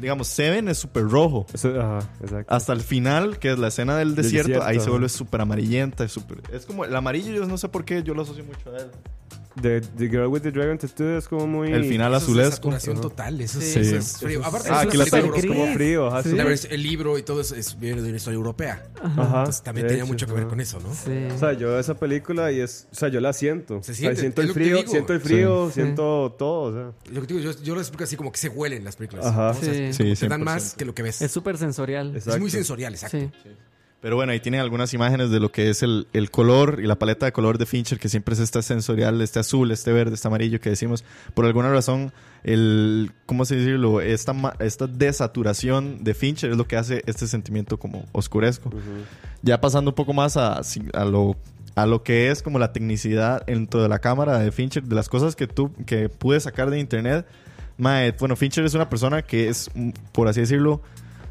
digamos, 0.00 0.28
Seven 0.28 0.68
es 0.68 0.76
súper 0.78 1.04
rojo. 1.08 1.46
Eso- 1.54 1.80
ajá, 1.80 2.00
exacto. 2.22 2.54
Hasta 2.54 2.72
el 2.74 2.80
final, 2.82 3.38
que 3.38 3.52
es 3.52 3.58
la 3.58 3.68
escena 3.68 3.96
del 3.96 4.14
desierto, 4.14 4.48
desierto, 4.48 4.66
ahí 4.68 4.78
se 4.78 4.90
vuelve 4.90 5.08
súper 5.08 5.40
amarillenta. 5.40 6.04
Es, 6.04 6.12
súper- 6.12 6.42
es 6.52 6.66
como 6.66 6.84
el 6.84 6.94
amarillo, 6.94 7.32
yo 7.32 7.46
no 7.46 7.56
sé 7.56 7.68
por 7.70 7.86
qué, 7.86 8.02
yo 8.02 8.12
lo 8.12 8.20
asocio 8.22 8.44
mucho 8.44 8.70
a 8.70 8.78
él. 8.80 8.90
The, 9.60 9.80
The 9.80 10.08
Girl 10.08 10.26
with 10.28 10.42
the 10.42 10.52
Dragon 10.52 10.78
Tattoo 10.78 11.18
es 11.18 11.26
como 11.26 11.46
muy... 11.46 11.72
El 11.72 11.84
final 11.84 12.12
Eso 12.12 12.18
es 12.18 12.22
azulesco. 12.22 12.54
saturación 12.54 12.94
Ajá. 12.96 13.02
total. 13.02 13.40
Eso, 13.40 13.58
es- 13.58 13.72
Sí. 13.72 13.80
eso 13.80 13.96
es 13.96 14.18
frío. 14.18 14.44
Aparte, 14.44 14.68
Ah, 14.70 14.80
aquí 14.82 14.96
es 14.96 15.10
la 15.12 15.20
tengo 15.20 15.34
como 15.34 15.74
frío. 15.74 16.06
ajá, 16.06 16.22
sí. 16.22 16.36
El 16.70 16.82
libro 16.82 17.18
y 17.18 17.22
todo 17.22 17.40
eso 17.40 17.56
es, 17.56 17.78
viene 17.78 18.00
de 18.00 18.08
una 18.08 18.16
historia 18.16 18.36
europea. 18.36 18.84
Ajá, 19.02 19.38
Entonces 19.40 19.62
también 19.62 19.88
tenía 19.88 20.04
hecho, 20.04 20.12
mucho 20.12 20.26
que 20.28 20.32
ver 20.34 20.46
con 20.46 20.60
eso, 20.60 20.78
¿no? 20.80 20.94
Sí. 20.94 21.26
O 21.34 21.38
sea, 21.38 21.52
yo 21.54 21.68
veo 21.68 21.80
esa 21.80 21.94
película 21.94 22.52
y 22.52 22.60
es... 22.60 22.86
O 22.92 22.94
sea, 22.94 23.08
yo 23.08 23.20
la 23.20 23.32
siento. 23.32 23.74
Se 23.82 23.92
O 23.92 23.94
sea, 23.94 23.94
siente, 23.96 24.20
siento 24.20 24.42
es 24.42 24.48
el 24.48 24.54
frío, 24.54 24.86
siento 24.86 25.12
el 25.14 25.20
frío, 25.20 25.66
Sí. 25.68 25.74
siento 25.74 26.34
todo, 26.38 26.60
o 26.60 26.72
sea. 26.72 27.12
Lo 27.12 27.20
que 27.22 27.26
te 27.26 27.34
digo, 27.34 27.50
yo, 27.52 27.62
yo 27.62 27.74
lo 27.74 27.80
explico 27.80 28.04
así 28.04 28.16
como 28.16 28.30
que 28.30 28.38
se 28.38 28.48
huelen 28.50 28.84
las 28.84 28.96
películas. 28.96 29.26
Ajá. 29.26 29.52
¿no? 29.52 29.58
O 29.58 29.62
sea, 29.62 29.74
Sí. 29.92 29.92
Sí, 30.14 30.14
te 30.20 30.28
dan 30.28 30.40
100%. 30.40 30.44
más 30.44 30.74
que 30.74 30.84
lo 30.84 30.94
que 30.94 31.02
ves. 31.02 31.16
Es 31.16 31.22
Es, 31.22 31.32
súper 31.32 31.58
sensorial. 31.58 32.14
Exacto. 32.14 32.38
muy 32.40 32.50
sensorial, 32.50 32.94
exacto. 32.94 33.18
Pero 34.00 34.16
bueno, 34.16 34.32
ahí 34.32 34.40
tienen 34.40 34.60
algunas 34.62 34.94
imágenes 34.94 35.30
de 35.30 35.40
lo 35.40 35.52
que 35.52 35.68
es 35.68 35.82
el, 35.82 36.06
el 36.14 36.30
color 36.30 36.80
y 36.82 36.86
la 36.86 36.98
paleta 36.98 37.26
de 37.26 37.32
color 37.32 37.58
de 37.58 37.66
Fincher, 37.66 37.98
que 37.98 38.08
siempre 38.08 38.32
es 38.32 38.40
esta 38.40 38.62
sensorial, 38.62 39.20
este 39.20 39.40
azul, 39.40 39.70
este 39.70 39.92
verde, 39.92 40.14
este 40.14 40.26
amarillo 40.26 40.58
que 40.58 40.70
decimos. 40.70 41.04
Por 41.34 41.44
alguna 41.44 41.70
razón, 41.70 42.10
el, 42.42 43.12
¿cómo 43.26 43.44
se 43.44 43.56
decirlo? 43.56 44.00
Esta, 44.00 44.34
esta 44.58 44.86
desaturación 44.86 46.02
de 46.02 46.14
Fincher 46.14 46.50
es 46.50 46.56
lo 46.56 46.66
que 46.66 46.76
hace 46.76 47.02
este 47.06 47.26
sentimiento 47.26 47.78
como 47.78 48.06
oscuresco. 48.12 48.70
Ya 49.42 49.60
pasando 49.60 49.90
un 49.90 49.94
poco 49.94 50.14
más 50.14 50.36
a, 50.38 50.60
a 50.94 51.04
lo 51.04 51.36
a 51.76 51.86
lo 51.86 52.02
que 52.02 52.30
es 52.30 52.42
como 52.42 52.58
la 52.58 52.72
tecnicidad 52.72 53.46
dentro 53.46 53.82
de 53.82 53.88
la 53.88 54.00
cámara 54.00 54.38
de 54.38 54.50
Fincher, 54.50 54.82
de 54.82 54.94
las 54.94 55.08
cosas 55.08 55.36
que 55.36 55.46
tú 55.46 55.72
que 55.86 56.08
pude 56.08 56.40
sacar 56.40 56.70
de 56.70 56.78
internet. 56.78 57.26
Mae, 57.78 58.12
bueno, 58.12 58.36
Fincher 58.36 58.64
es 58.64 58.74
una 58.74 58.88
persona 58.88 59.22
que 59.22 59.48
es, 59.48 59.70
por 60.12 60.28
así 60.28 60.40
decirlo, 60.40 60.82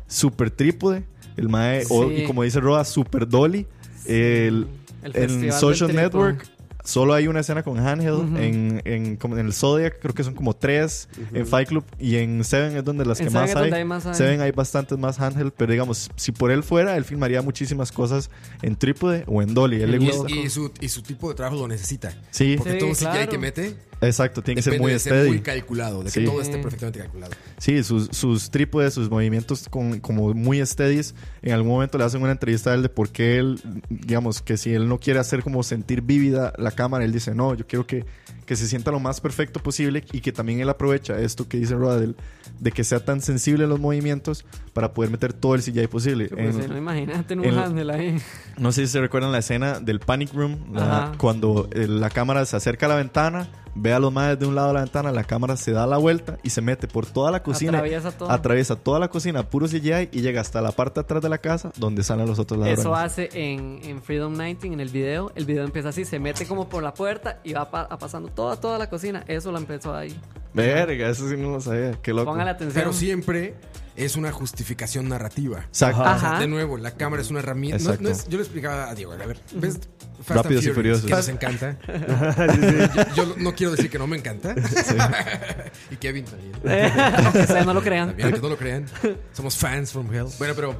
súper 0.08 0.50
trípode. 0.50 1.04
El 1.40 1.49
mae, 1.49 1.84
o- 1.90 2.07
Sí. 2.07 2.16
y 2.16 2.24
como 2.26 2.44
dice 2.44 2.60
Roa, 2.60 2.84
super 2.86 3.28
dolly. 3.28 3.66
El, 4.06 4.68
El 5.03 5.16
en 5.16 5.52
Social. 5.53 5.94
Network 5.95 6.45
solo 6.84 7.14
hay 7.14 7.28
una 7.28 7.41
escena 7.41 7.61
con 7.64 7.78
handheld. 7.80 8.38
En, 8.38 8.82
en, 8.86 9.16
como 9.18 9.38
en 9.38 9.45
el 9.45 9.53
Zodiac 9.53 9.99
creo 10.02 10.14
que 10.16 10.24
son 10.24 10.34
como 10.34 10.56
tres. 10.56 11.07
En 11.34 11.45
Fight 11.45 11.68
Club 11.70 11.84
y 11.99 12.16
en 12.16 12.44
Seven 12.44 12.76
es 12.76 12.84
donde 12.84 13.06
las 13.06 13.20
En 13.20 13.28
que 13.28 13.32
Seven 13.32 13.41
más 13.48 13.56
hay. 13.56 13.61
donde 13.61 13.78
hay 13.78 13.86
más 13.86 14.06
hay. 14.07 14.16
Seven 14.16 14.41
hay 14.41 14.52
bastantes 14.52 14.98
más 14.98 15.20
handheld. 15.20 15.52
Pero 15.56 15.72
digamos, 15.72 16.10
si 16.16 16.32
por 16.32 16.49
él 16.52 16.64
fuera, 16.64 16.98
él 16.98 17.06
filmaría 17.06 17.41
muchísimas 17.41 17.91
cosas 17.91 18.30
en 18.64 18.76
trípode 18.76 19.24
o 19.28 19.41
en 19.41 19.53
dolly. 19.53 19.82
Él 19.82 19.91
le 19.91 19.98
En 19.98 20.06
gusta. 20.06 20.32
Y, 20.34 20.40
y 20.40 20.49
su, 20.49 20.72
y 20.80 20.90
su 20.90 21.03
tipo 21.03 21.30
de 21.30 21.36
trabajo 21.36 21.57
lo 21.61 21.68
necesita. 21.68 22.11
Sí, 22.32 22.56
Porque 22.57 22.74
Sí, 22.74 22.80
todo 22.80 22.90
CGI 22.94 23.06
claro. 23.06 23.32
que 23.32 23.38
mete 23.38 23.76
exacto. 24.01 24.41
Tiene 24.41 24.57
que 24.61 24.69
ser 24.69 24.80
muy 24.80 24.91
de 24.91 24.99
ser 24.99 25.13
steady. 25.13 25.30
muy 25.30 25.39
calculado, 25.41 26.03
de 26.03 26.09
Sí. 26.11 26.19
que 26.21 26.26
todo 26.27 26.41
esté 26.41 26.57
perfectamente 26.59 26.99
calculado. 26.99 27.31
Sí, 27.57 27.84
sus, 27.84 28.07
sus 28.11 28.49
trípodes, 28.49 28.93
sus 28.93 29.09
movimientos 29.09 29.67
con, 29.69 29.99
como 29.99 30.34
muy 30.34 30.65
steadies. 30.65 31.13
En 31.41 31.53
algún 31.53 31.71
momento 31.71 31.97
le 31.97 32.03
hacen 32.03 32.21
una 32.21 32.31
entrevista 32.31 32.71
a 32.71 32.76
él 32.76 32.81
de 32.84 32.89
por 32.89 33.09
qué 33.09 33.38
él, 33.38 33.59
digamos, 33.89 34.41
que 34.41 34.57
si 34.57 34.73
él 34.73 34.88
no 34.88 34.99
quiere 34.99 35.19
hacer 35.19 35.43
como 35.43 35.63
sentir 35.63 36.01
vívida 36.01 36.53
la 36.57 36.71
cámara, 36.71 37.03
él 37.05 37.11
dice, 37.11 37.34
no, 37.35 37.53
yo 37.55 37.65
quiero 37.67 37.85
que, 37.88 38.05
que 38.49 38.55
se 38.55 38.67
sienta 38.67 38.89
lo 38.89 38.99
más 38.99 39.21
perfecto 39.21 39.59
posible 39.59 40.03
y 40.11 40.21
que 40.21 40.31
también 40.31 40.59
él 40.59 40.67
aprovecha 40.69 41.19
esto 41.19 41.47
que 41.47 41.57
dice 41.57 41.76
Roda 41.76 41.99
del- 41.99 42.15
de 42.59 42.71
que 42.71 42.84
sea 42.84 42.99
tan 43.05 43.21
sensible 43.21 43.65
en 43.65 43.69
los 43.69 43.80
movimientos 43.80 44.43
para 44.73 44.91
poder 44.91 45.11
meter 45.11 45.34
todo 45.34 45.53
el 45.53 45.61
CGI 45.61 45.85
posible. 45.85 46.30
Pues, 46.30 46.55
En- 46.55 46.67
no, 46.67 46.76
imagínate 46.80 47.35
en 47.35 47.41
un 47.41 47.55
handle 47.59 47.93
ahí. 47.93 48.17
no 48.57 48.71
sé 48.71 48.88
si 48.88 48.93
se 48.93 49.01
recuerdan 49.01 49.31
la 49.31 49.38
escena 49.38 49.80
del 49.80 49.99
Panic 49.99 50.34
Room, 50.34 50.57
la- 50.73 51.11
cuando 51.19 51.69
eh, 51.73 51.88
la 51.88 52.09
cámara 52.09 52.43
se 52.45 52.55
acerca 52.55 52.88
a 52.88 52.89
la 52.89 52.95
ventana, 52.95 53.47
ve 53.76 53.93
a 53.93 53.99
los 53.99 54.11
madres 54.11 54.39
de 54.39 54.47
un 54.47 54.55
lado 54.55 54.69
de 54.69 54.73
la 54.73 54.80
ventana, 54.81 55.11
la 55.11 55.23
cámara 55.23 55.55
se 55.55 55.71
da 55.71 55.85
la 55.85 55.97
vuelta 55.97 56.38
y 56.43 56.49
se 56.49 56.59
mete 56.59 56.88
por 56.88 57.05
toda 57.05 57.30
la 57.31 57.43
cocina. 57.43 57.77
Atraviesa 57.77 58.11
todo. 58.11 58.31
Atraviesa 58.31 58.76
toda 58.76 58.99
la 58.99 59.07
cocina, 59.09 59.47
puro 59.47 59.67
CGI, 59.67 60.09
y 60.11 60.21
llega 60.21 60.41
hasta 60.41 60.59
la 60.61 60.71
parte 60.71 60.95
de 60.95 61.01
atrás 61.01 61.21
de 61.21 61.30
la 61.30 61.38
casa 61.38 61.71
donde 61.77 62.03
salen 62.03 62.26
los 62.27 62.39
otros 62.39 62.59
ladrones. 62.59 62.80
Eso 62.80 62.95
hace 62.95 63.30
en, 63.31 63.80
en 63.84 64.01
Freedom 64.01 64.34
19, 64.35 64.73
en 64.73 64.80
el 64.81 64.89
video. 64.89 65.31
El 65.35 65.45
video 65.45 65.63
empieza 65.63 65.89
así, 65.89 66.03
se 66.03 66.19
mete 66.19 66.45
como 66.47 66.67
por 66.67 66.81
la 66.84 66.93
puerta 66.95 67.39
y 67.43 67.53
va 67.53 67.69
pa- 67.69 67.84
a 67.84 67.97
pasando 67.99 68.30
toda, 68.40 68.56
toda 68.56 68.78
la 68.78 68.90
cocina. 68.90 69.26
Eso 69.28 69.52
lo 69.52 69.57
empezó 69.57 69.94
ahí. 69.94 70.18
Verga, 70.53 71.10
eso 71.10 71.28
sí 71.30 71.36
no 71.36 71.52
lo 71.52 71.60
sabía. 71.60 71.99
Qué 72.02 72.14
loco. 72.14 72.32
Póngale 72.32 72.52
atención. 72.52 72.74
Pero 72.74 72.94
siempre 72.94 73.56
es 73.98 74.16
una 74.16 74.32
justificación 74.32 75.10
narrativa. 75.10 75.60
Exacto. 75.68 76.02
Ajá. 76.03 76.16
O 76.16 76.20
sea, 76.20 76.40
de 76.40 76.48
nuevo, 76.48 76.78
la 76.78 76.91
cámara 76.91 77.22
es 77.22 77.30
una 77.30 77.40
herramienta. 77.40 77.95
No, 77.95 77.98
no 77.99 78.10
es- 78.10 78.30
yo 78.30 78.38
le 78.38 78.44
explicaba 78.44 78.90
a 78.90 78.95
Diego, 78.95 79.11
a 79.11 79.18
ver, 79.18 79.38
¿ves? 79.56 79.82
Fast 80.24 80.44
Rápidos 80.44 80.64
y 80.64 80.68
and 80.68 80.76
Furiosos. 80.76 81.06
Que 81.06 81.11
nos 81.11 81.28
encanta. 81.28 81.78
Yo, 83.16 83.26
yo 83.26 83.36
no 83.38 83.53
quiero 83.56 83.72
decir 83.72 83.90
que 83.90 83.98
no 83.98 84.06
me 84.07 84.18
encanta. 84.18 84.53
y 85.91 85.95
Kevin 85.98 86.26
también. 86.26 86.53
Aunque 87.26 87.40
ustedes 87.40 87.66
no 87.66 87.74
lo 87.74 87.82
crean. 87.82 88.07
También, 88.10 88.28
aunque 88.28 88.41
no 88.41 88.49
lo 88.49 88.57
crean. 88.57 88.86
Somos 89.34 89.56
fans 89.57 89.91
from 89.94 90.14
hell. 90.14 90.28
Bueno, 90.38 90.53
pero 90.56 90.76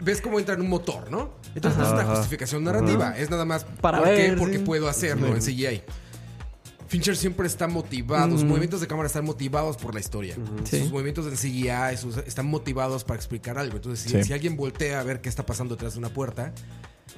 ves 0.00 0.20
cómo 0.20 0.38
entra 0.40 0.54
en 0.54 0.60
un 0.60 0.68
motor, 0.68 1.08
¿no? 1.10 1.34
Entonces 1.54 1.78
no 1.78 1.86
es 1.86 1.92
una 1.92 2.04
justificación 2.04 2.64
narrativa. 2.64 3.16
Es 3.16 3.30
nada 3.30 3.44
más 3.44 3.64
Para 3.64 3.98
¿por 3.98 4.08
qué? 4.08 4.14
ver, 4.14 4.38
porque 4.38 4.58
sí. 4.58 4.64
puedo 4.64 4.88
hacerlo 4.88 5.28
en 5.28 5.40
CGI. 5.40 5.82
Fincher 6.88 7.16
siempre 7.16 7.46
está 7.46 7.68
motivado, 7.68 8.30
sus 8.32 8.44
movimientos 8.44 8.80
de 8.80 8.86
cámara 8.86 9.06
están 9.06 9.24
motivados 9.24 9.76
por 9.76 9.94
la 9.94 10.00
historia. 10.00 10.36
Sí. 10.64 10.80
Sus 10.80 10.90
movimientos 10.90 11.26
en 11.26 11.36
CGI 11.36 11.96
sus- 11.96 12.16
están 12.18 12.46
motivados 12.46 13.04
para 13.04 13.16
explicar 13.16 13.58
algo. 13.58 13.76
Entonces, 13.76 14.00
si, 14.10 14.16
Sí. 14.18 14.24
si 14.24 14.32
alguien 14.32 14.56
voltea 14.56 14.98
a 15.00 15.02
ver 15.02 15.20
qué 15.20 15.28
está 15.28 15.44
pasando 15.44 15.74
detrás 15.76 15.92
de 15.92 15.98
una 15.98 16.08
puerta, 16.08 16.52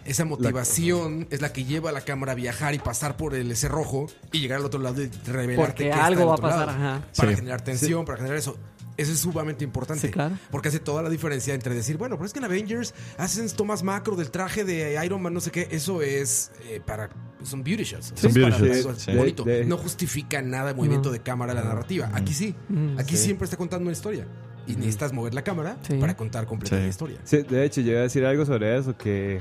esa 0.04 0.24
motivación 0.24 1.26
es 1.30 1.40
la 1.40 1.52
que 1.52 1.64
lleva 1.64 1.90
a 1.90 1.92
la 1.92 2.00
cámara 2.00 2.32
a 2.32 2.34
viajar 2.34 2.74
y 2.74 2.78
pasar 2.78 3.16
por 3.16 3.34
el 3.34 3.50
ese 3.52 3.68
rojo 3.68 4.06
y 4.32 4.40
llegar 4.40 4.58
al 4.58 4.64
otro 4.64 4.80
lado 4.80 5.02
y 5.02 5.08
revelarte 5.26 5.56
Porque 5.56 5.88
está 5.90 6.04
algo 6.06 6.22
al 6.22 6.28
va 6.28 6.32
a 6.32 6.34
otro 6.34 6.48
pasar, 6.48 6.66
lado. 6.66 6.78
ajá. 6.78 7.06
Para 7.16 7.30
Sí. 7.30 7.36
generar 7.36 7.60
tensión, 7.62 8.04
para 8.04 8.18
generar 8.18 8.36
eso. 8.38 8.56
Eso 9.00 9.12
es 9.12 9.18
sumamente 9.20 9.64
importante. 9.64 10.06
Sí, 10.08 10.12
claro. 10.12 10.36
Porque 10.50 10.68
hace 10.68 10.78
toda 10.80 11.02
la 11.02 11.08
diferencia 11.08 11.54
entre 11.54 11.74
decir, 11.74 11.96
bueno, 11.96 12.16
pero 12.16 12.26
es 12.26 12.32
que 12.32 12.38
en 12.38 12.44
Avengers 12.44 12.94
hacen 13.18 13.48
tomas 13.50 13.82
macro 13.82 14.14
del 14.16 14.30
traje 14.30 14.64
de 14.64 15.02
Iron 15.04 15.22
Man, 15.22 15.32
no 15.34 15.40
sé 15.40 15.50
qué. 15.50 15.68
Eso 15.70 16.02
es 16.02 16.52
eh, 16.68 16.80
para. 16.84 17.08
Son 17.42 17.62
beauty 17.64 17.84
shots. 17.84 18.12
Son 18.16 18.32
beauty 18.32 18.50
para 18.50 18.74
shots, 18.74 19.02
sí. 19.02 19.12
bonito. 19.16 19.44
De- 19.44 19.60
de- 19.60 19.64
No 19.64 19.78
justifica 19.78 20.42
nada 20.42 20.70
el 20.70 20.76
movimiento 20.76 21.10
de 21.10 21.20
cámara 21.20 21.54
la 21.54 21.62
narrativa. 21.64 22.10
Aquí 22.14 22.34
sí. 22.34 22.54
Aquí 22.98 23.16
siempre 23.16 23.44
está 23.46 23.56
contando 23.56 23.84
una 23.84 23.92
historia. 23.92 24.26
Y 24.66 24.76
necesitas 24.76 25.12
mover 25.12 25.32
la 25.34 25.42
cámara 25.42 25.78
Sí. 25.88 25.94
para 25.94 26.14
contar 26.16 26.46
completa 26.46 26.76
Sí. 26.76 26.82
la 26.82 26.88
historia. 26.88 27.18
Sí, 27.24 27.38
de 27.42 27.64
hecho, 27.64 27.80
yo 27.80 27.92
iba 27.92 28.00
a 28.00 28.02
decir 28.04 28.24
algo 28.26 28.44
sobre 28.44 28.76
eso, 28.76 28.96
que, 28.96 29.40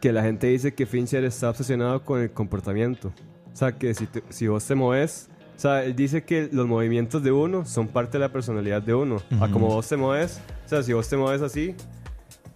que 0.00 0.12
la 0.12 0.22
gente 0.22 0.46
dice 0.46 0.72
que 0.74 0.86
Fincher 0.86 1.24
está 1.24 1.50
obsesionado 1.50 2.04
con 2.04 2.20
el 2.20 2.30
comportamiento. 2.30 3.12
O 3.52 3.56
sea, 3.56 3.72
que 3.72 3.92
si, 3.94 4.06
te- 4.06 4.22
si 4.30 4.46
vos 4.46 4.64
te 4.64 4.74
moves, 4.74 5.28
o 5.56 5.60
sea, 5.62 5.84
él 5.84 5.94
dice 5.94 6.24
que 6.24 6.48
los 6.52 6.66
movimientos 6.66 7.22
de 7.22 7.30
uno 7.32 7.64
son 7.64 7.88
parte 7.88 8.18
de 8.18 8.20
la 8.20 8.32
personalidad 8.32 8.82
de 8.82 8.94
uno. 8.94 9.22
A 9.40 9.48
como 9.48 9.68
vos 9.68 9.88
te 9.88 9.96
mueves, 9.96 10.40
o 10.66 10.68
sea, 10.68 10.82
si 10.82 10.92
vos 10.92 11.08
te 11.08 11.16
mueves 11.16 11.40
así, 11.42 11.74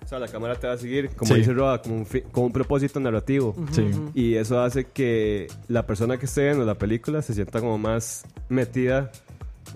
o 0.04 0.08
sea, 0.08 0.18
la 0.20 0.28
cámara 0.28 0.54
te 0.54 0.66
va 0.68 0.74
a 0.74 0.76
seguir, 0.78 1.10
como 1.16 1.32
Sí. 1.32 1.40
dice 1.40 1.52
Roa, 1.52 1.82
como 1.82 1.96
un, 1.96 2.06
como 2.32 2.46
un 2.46 2.52
propósito 2.52 2.98
narrativo. 3.00 3.54
Sí. 3.72 3.90
Y 4.14 4.34
eso 4.36 4.60
hace 4.60 4.84
que 4.84 5.48
la 5.68 5.84
persona 5.86 6.16
que 6.16 6.26
esté 6.26 6.44
viendo 6.44 6.64
la 6.64 6.76
película 6.76 7.22
se 7.22 7.34
sienta 7.34 7.60
como 7.60 7.76
más 7.78 8.24
metida 8.48 9.10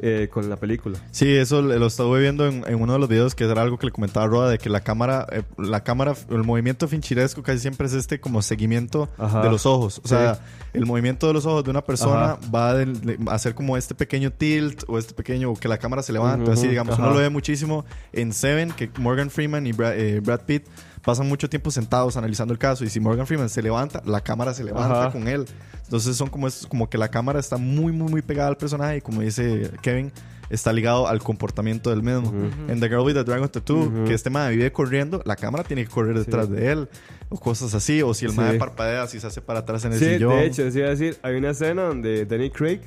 eh, 0.02 0.28
con 0.32 0.48
la 0.48 0.56
película. 0.56 0.98
Sí, 1.10 1.28
eso 1.36 1.60
lo 1.62 1.86
estuve 1.86 2.20
viendo 2.20 2.46
en, 2.46 2.64
en 2.66 2.80
uno 2.80 2.94
de 2.94 2.98
los 2.98 3.08
videos 3.08 3.34
que 3.34 3.44
era 3.44 3.60
algo 3.60 3.78
que 3.78 3.86
le 3.86 3.92
comentaba 3.92 4.26
Roda 4.26 4.48
de 4.50 4.58
que 4.58 4.70
la 4.70 4.80
cámara, 4.80 5.26
eh, 5.30 5.42
la 5.58 5.84
cámara, 5.84 6.14
el 6.30 6.42
movimiento 6.42 6.88
finchiresco 6.88 7.42
casi 7.42 7.58
siempre 7.58 7.86
es 7.86 7.92
este 7.92 8.18
como 8.18 8.40
seguimiento 8.42 9.08
Ajá. 9.18 9.42
de 9.42 9.50
los 9.50 9.66
ojos. 9.66 10.00
O 10.04 10.08
sea, 10.08 10.36
Sí. 10.36 10.40
el 10.78 10.86
movimiento 10.86 11.26
de 11.26 11.34
los 11.34 11.44
ojos 11.46 11.64
de 11.64 11.70
una 11.70 11.82
persona 11.84 12.32
Ajá. 12.32 12.38
va 12.54 12.70
a 12.72 13.34
hacer 13.34 13.54
como 13.54 13.76
este 13.76 13.94
pequeño 13.94 14.30
tilt 14.32 14.84
o 14.88 14.98
este 14.98 15.12
pequeño, 15.14 15.50
o 15.50 15.54
que 15.56 15.68
la 15.68 15.78
cámara 15.78 16.02
se 16.02 16.12
levanta. 16.12 16.44
Ujú, 16.44 16.52
Así, 16.52 16.68
digamos, 16.68 16.96
uno 16.96 17.06
ajá. 17.08 17.14
lo 17.14 17.20
ve 17.20 17.28
muchísimo 17.28 17.84
en 18.12 18.32
Seven, 18.32 18.70
que 18.72 18.88
Morgan 18.98 19.30
Freeman 19.30 19.66
y 19.66 19.72
Brad, 19.72 19.98
eh, 19.98 20.20
Brad 20.20 20.40
Pitt 20.46 20.64
pasan 21.04 21.28
mucho 21.28 21.48
tiempo 21.48 21.70
sentados 21.70 22.16
analizando 22.16 22.52
el 22.52 22.58
caso. 22.58 22.84
Y 22.84 22.90
si 22.90 23.00
Morgan 23.00 23.26
Freeman 23.26 23.48
se 23.48 23.62
levanta, 23.62 24.02
la 24.04 24.20
cámara 24.20 24.52
se 24.54 24.64
levanta 24.64 25.02
Ajá. 25.04 25.12
con 25.12 25.26
él. 25.28 25.46
Entonces 25.84 26.16
son 26.16 26.28
como, 26.28 26.46
estos- 26.46 26.66
como 26.66 26.88
que 26.88 26.98
la 26.98 27.08
cámara 27.08 27.40
está 27.40 27.56
muy, 27.56 27.92
muy, 27.92 28.10
muy 28.10 28.22
pegada 28.22 28.48
al 28.48 28.56
personaje 28.56 28.98
y 28.98 29.00
como 29.00 29.20
dice 29.22 29.70
Kevin, 29.82 30.12
está 30.50 30.72
ligado 30.72 31.06
al 31.08 31.20
comportamiento 31.20 31.90
del 31.90 32.02
mismo. 32.02 32.32
En 32.68 32.80
The 32.80 32.88
Girl 32.88 33.00
with 33.00 33.14
the 33.14 33.24
Dragon 33.24 33.48
Tattoo, 33.48 33.84
Ujú. 33.84 34.04
que 34.04 34.14
este 34.14 34.30
man 34.30 34.50
vive 34.50 34.72
corriendo, 34.72 35.22
la 35.24 35.36
cámara 35.36 35.64
tiene 35.64 35.84
que 35.84 35.90
correr 35.90 36.18
detrás 36.18 36.46
Sí. 36.46 36.52
de 36.54 36.72
él 36.72 36.88
o 37.28 37.38
cosas 37.38 37.72
así. 37.74 38.02
O 38.02 38.12
si 38.14 38.24
el 38.26 38.32
Sí. 38.32 38.36
man 38.36 38.58
parpadea, 38.58 39.06
si 39.06 39.20
se 39.20 39.26
hace 39.28 39.40
para 39.40 39.60
atrás 39.60 39.84
en 39.84 39.92
el 39.92 39.98
Sí, 39.98 40.04
sillón. 40.14 40.36
de 40.36 40.46
hecho, 40.46 40.62
iba 40.66 40.86
a 40.86 40.90
decir, 40.90 41.16
hay 41.22 41.36
una 41.36 41.50
escena 41.50 41.82
donde 41.84 42.26
Danny 42.26 42.50
Craig, 42.50 42.80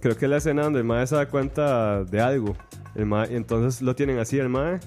creo 0.00 0.16
que 0.16 0.24
es 0.26 0.30
la 0.30 0.36
escena 0.38 0.62
donde 0.62 0.78
el 0.78 0.84
mae 0.86 1.06
se 1.06 1.14
da 1.16 1.28
cuenta 1.28 2.04
de 2.04 2.20
algo. 2.20 2.56
El 2.94 3.04
mae, 3.06 3.32
y 3.32 3.36
entonces 3.36 3.82
lo 3.82 3.94
tienen 3.94 4.18
así 4.18 4.38
el 4.38 4.48
mae 4.48 4.80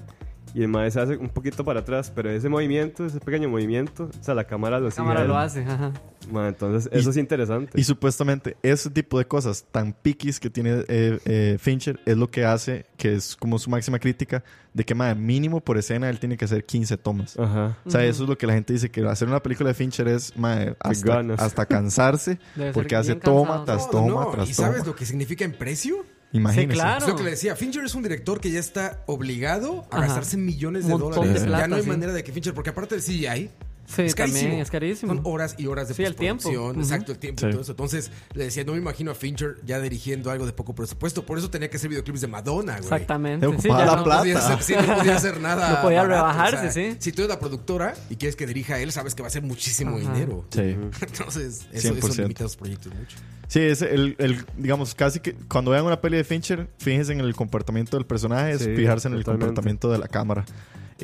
y 0.54 0.62
el 0.62 0.68
mae 0.68 0.90
se 0.90 1.00
hace 1.00 1.16
un 1.16 1.28
poquito 1.28 1.64
para 1.64 1.80
atrás, 1.80 2.12
pero 2.14 2.30
ese 2.30 2.48
movimiento, 2.48 3.06
ese 3.06 3.20
pequeño 3.20 3.48
movimiento, 3.48 4.10
o 4.18 4.22
sea, 4.24 4.34
la 4.34 4.44
cámara 4.44 4.78
lo 4.78 4.86
La 4.86 4.90
sigue. 4.90 5.02
cámara 5.06 5.24
lo 5.24 5.36
hace, 5.36 5.62
ajá. 5.64 5.92
Mae, 6.30 6.48
entonces, 6.48 6.90
Y- 6.92 6.98
eso 6.98 7.10
es 7.10 7.16
interesante. 7.16 7.72
Y 7.80 7.84
supuestamente 7.84 8.56
ese 8.62 8.90
tipo 8.90 9.18
de 9.18 9.26
cosas 9.26 9.64
tan 9.70 9.92
piquis 9.92 10.38
que 10.38 10.50
tiene 10.50 10.84
eh, 10.88 11.18
eh, 11.24 11.56
Fincher 11.58 11.98
es 12.06 12.16
lo 12.16 12.30
que 12.30 12.44
hace, 12.44 12.86
que 12.96 13.14
es 13.14 13.34
como 13.36 13.58
su 13.58 13.70
máxima 13.70 13.98
crítica, 13.98 14.44
de 14.74 14.84
que 14.84 14.94
madre, 14.94 15.16
mínimo 15.16 15.60
por 15.60 15.76
escena 15.78 16.08
él 16.08 16.18
tiene 16.18 16.36
que 16.36 16.44
hacer 16.44 16.64
15 16.64 16.96
tomas. 16.96 17.38
Ajá. 17.38 17.76
O 17.84 17.90
sea, 17.90 18.04
eso 18.04 18.22
es 18.22 18.28
lo 18.28 18.38
que 18.38 18.46
la 18.46 18.54
gente 18.54 18.72
dice, 18.72 18.90
que 18.90 19.06
hacer 19.06 19.28
una 19.28 19.42
película 19.42 19.68
de 19.68 19.74
Fincher 19.74 20.08
es 20.08 20.36
madre, 20.36 20.76
hasta, 20.80 21.20
hasta 21.38 21.66
cansarse, 21.66 22.38
porque 22.72 22.94
hace 22.96 23.12
bien 23.12 23.20
toma 23.20 23.64
cansado. 23.64 23.64
tras 23.64 23.84
No, 23.86 23.90
toma 23.90 24.24
no, 24.24 24.30
tras 24.30 24.50
¿Y 24.50 24.54
toma. 24.54 24.68
sabes 24.68 24.86
lo 24.86 24.94
que 24.94 25.04
significa 25.06 25.44
en 25.44 25.52
precio? 25.52 25.96
Imagínese. 26.32 26.72
Sí, 26.72 26.74
claro. 26.78 27.04
Es 27.04 27.08
lo 27.10 27.16
que 27.16 27.22
le 27.24 27.30
decía. 27.30 27.56
Fincher 27.56 27.84
es 27.84 27.94
un 27.94 28.02
director 28.02 28.40
que 28.40 28.50
ya 28.50 28.60
está 28.60 29.02
obligado 29.06 29.86
a 29.90 29.98
Ajá. 29.98 30.06
gastarse 30.06 30.36
millones 30.36 30.84
de 30.86 30.90
montón 30.90 31.12
dólares. 31.14 31.42
de 31.42 31.50
ya 31.50 31.68
no 31.68 31.76
hay 31.76 31.82
sí. 31.82 31.88
manera 31.88 32.12
de 32.12 32.24
que 32.24 32.32
Fincher, 32.32 32.54
porque 32.54 32.70
aparte 32.70 32.94
del 32.94 33.04
CGI, 33.04 33.50
Sí, 33.94 34.02
es 34.02 34.14
carísimo. 34.14 34.40
también 34.42 34.62
es 34.62 34.70
carísimo. 34.70 35.14
Son 35.14 35.20
horas 35.24 35.54
y 35.58 35.66
horas 35.66 35.88
de 35.88 35.94
Sí, 35.94 36.02
el 36.04 36.14
tiempo. 36.14 36.48
exacto, 36.76 37.12
el 37.12 37.18
tiempo 37.18 37.40
Sí. 37.40 37.46
y 37.46 37.50
todo 37.50 37.60
eso. 37.62 37.72
Entonces, 37.72 38.10
le 38.34 38.44
decía, 38.44 38.64
no 38.64 38.72
me 38.72 38.78
imagino 38.78 39.10
a 39.10 39.14
Fincher 39.14 39.56
ya 39.64 39.80
dirigiendo 39.80 40.30
algo 40.30 40.46
de 40.46 40.52
poco 40.52 40.74
presupuesto. 40.74 41.26
Por 41.26 41.38
eso 41.38 41.50
tenía 41.50 41.68
que 41.68 41.76
hacer 41.76 41.90
videoclips 41.90 42.20
de 42.22 42.26
Madonna, 42.28 42.72
güey. 42.74 42.84
Exactamente. 42.84 43.46
Te 43.46 43.52
Sí, 43.52 43.58
ocupaba 43.58 43.80
ya 43.84 43.90
la 43.90 43.96
no- 43.96 44.04
plata. 44.04 44.18
podía 44.20 44.38
hacer, 44.38 44.62
sí, 44.62 44.74
no 44.86 44.96
podía 44.96 45.16
hacer 45.16 45.40
nada. 45.40 45.70
No 45.76 45.82
podía 45.82 46.02
barato, 46.02 46.20
rebajarse, 46.26 46.70
sí. 46.72 46.96
Si 46.98 47.12
tú 47.12 47.22
eres 47.22 47.28
la 47.30 47.38
productora 47.38 47.94
y 48.10 48.16
quieres 48.16 48.36
que 48.36 48.46
dirija 48.46 48.74
a 48.74 48.80
él, 48.80 48.92
sabes 48.92 49.14
que 49.14 49.22
va 49.22 49.28
a 49.28 49.30
ser 49.30 49.42
muchísimo 49.42 49.96
Ajá. 49.98 50.12
dinero. 50.12 50.44
Sí. 50.50 50.60
Entonces, 51.00 51.66
eso, 51.72 51.94
eso 51.94 52.08
100%. 52.08 52.22
limita 52.22 52.44
los 52.44 52.56
proyectos 52.56 52.94
mucho. 52.94 53.16
Sí, 53.48 53.60
es 53.60 53.82
el, 53.82 54.16
el, 54.18 54.44
digamos, 54.56 54.94
casi 54.94 55.20
que 55.20 55.34
cuando 55.34 55.70
vean 55.72 55.84
una 55.84 56.00
peli 56.00 56.16
de 56.16 56.24
Fincher, 56.24 56.68
fíjense 56.78 57.12
en 57.12 57.20
el 57.20 57.34
comportamiento 57.34 57.98
del 57.98 58.06
personaje, 58.06 58.52
es 58.52 58.64
fijarse 58.64 59.08
en 59.08 59.14
el 59.14 59.20
totalmente. 59.20 59.46
comportamiento 59.46 59.90
de 59.92 59.98
la 59.98 60.08
cámara. 60.08 60.44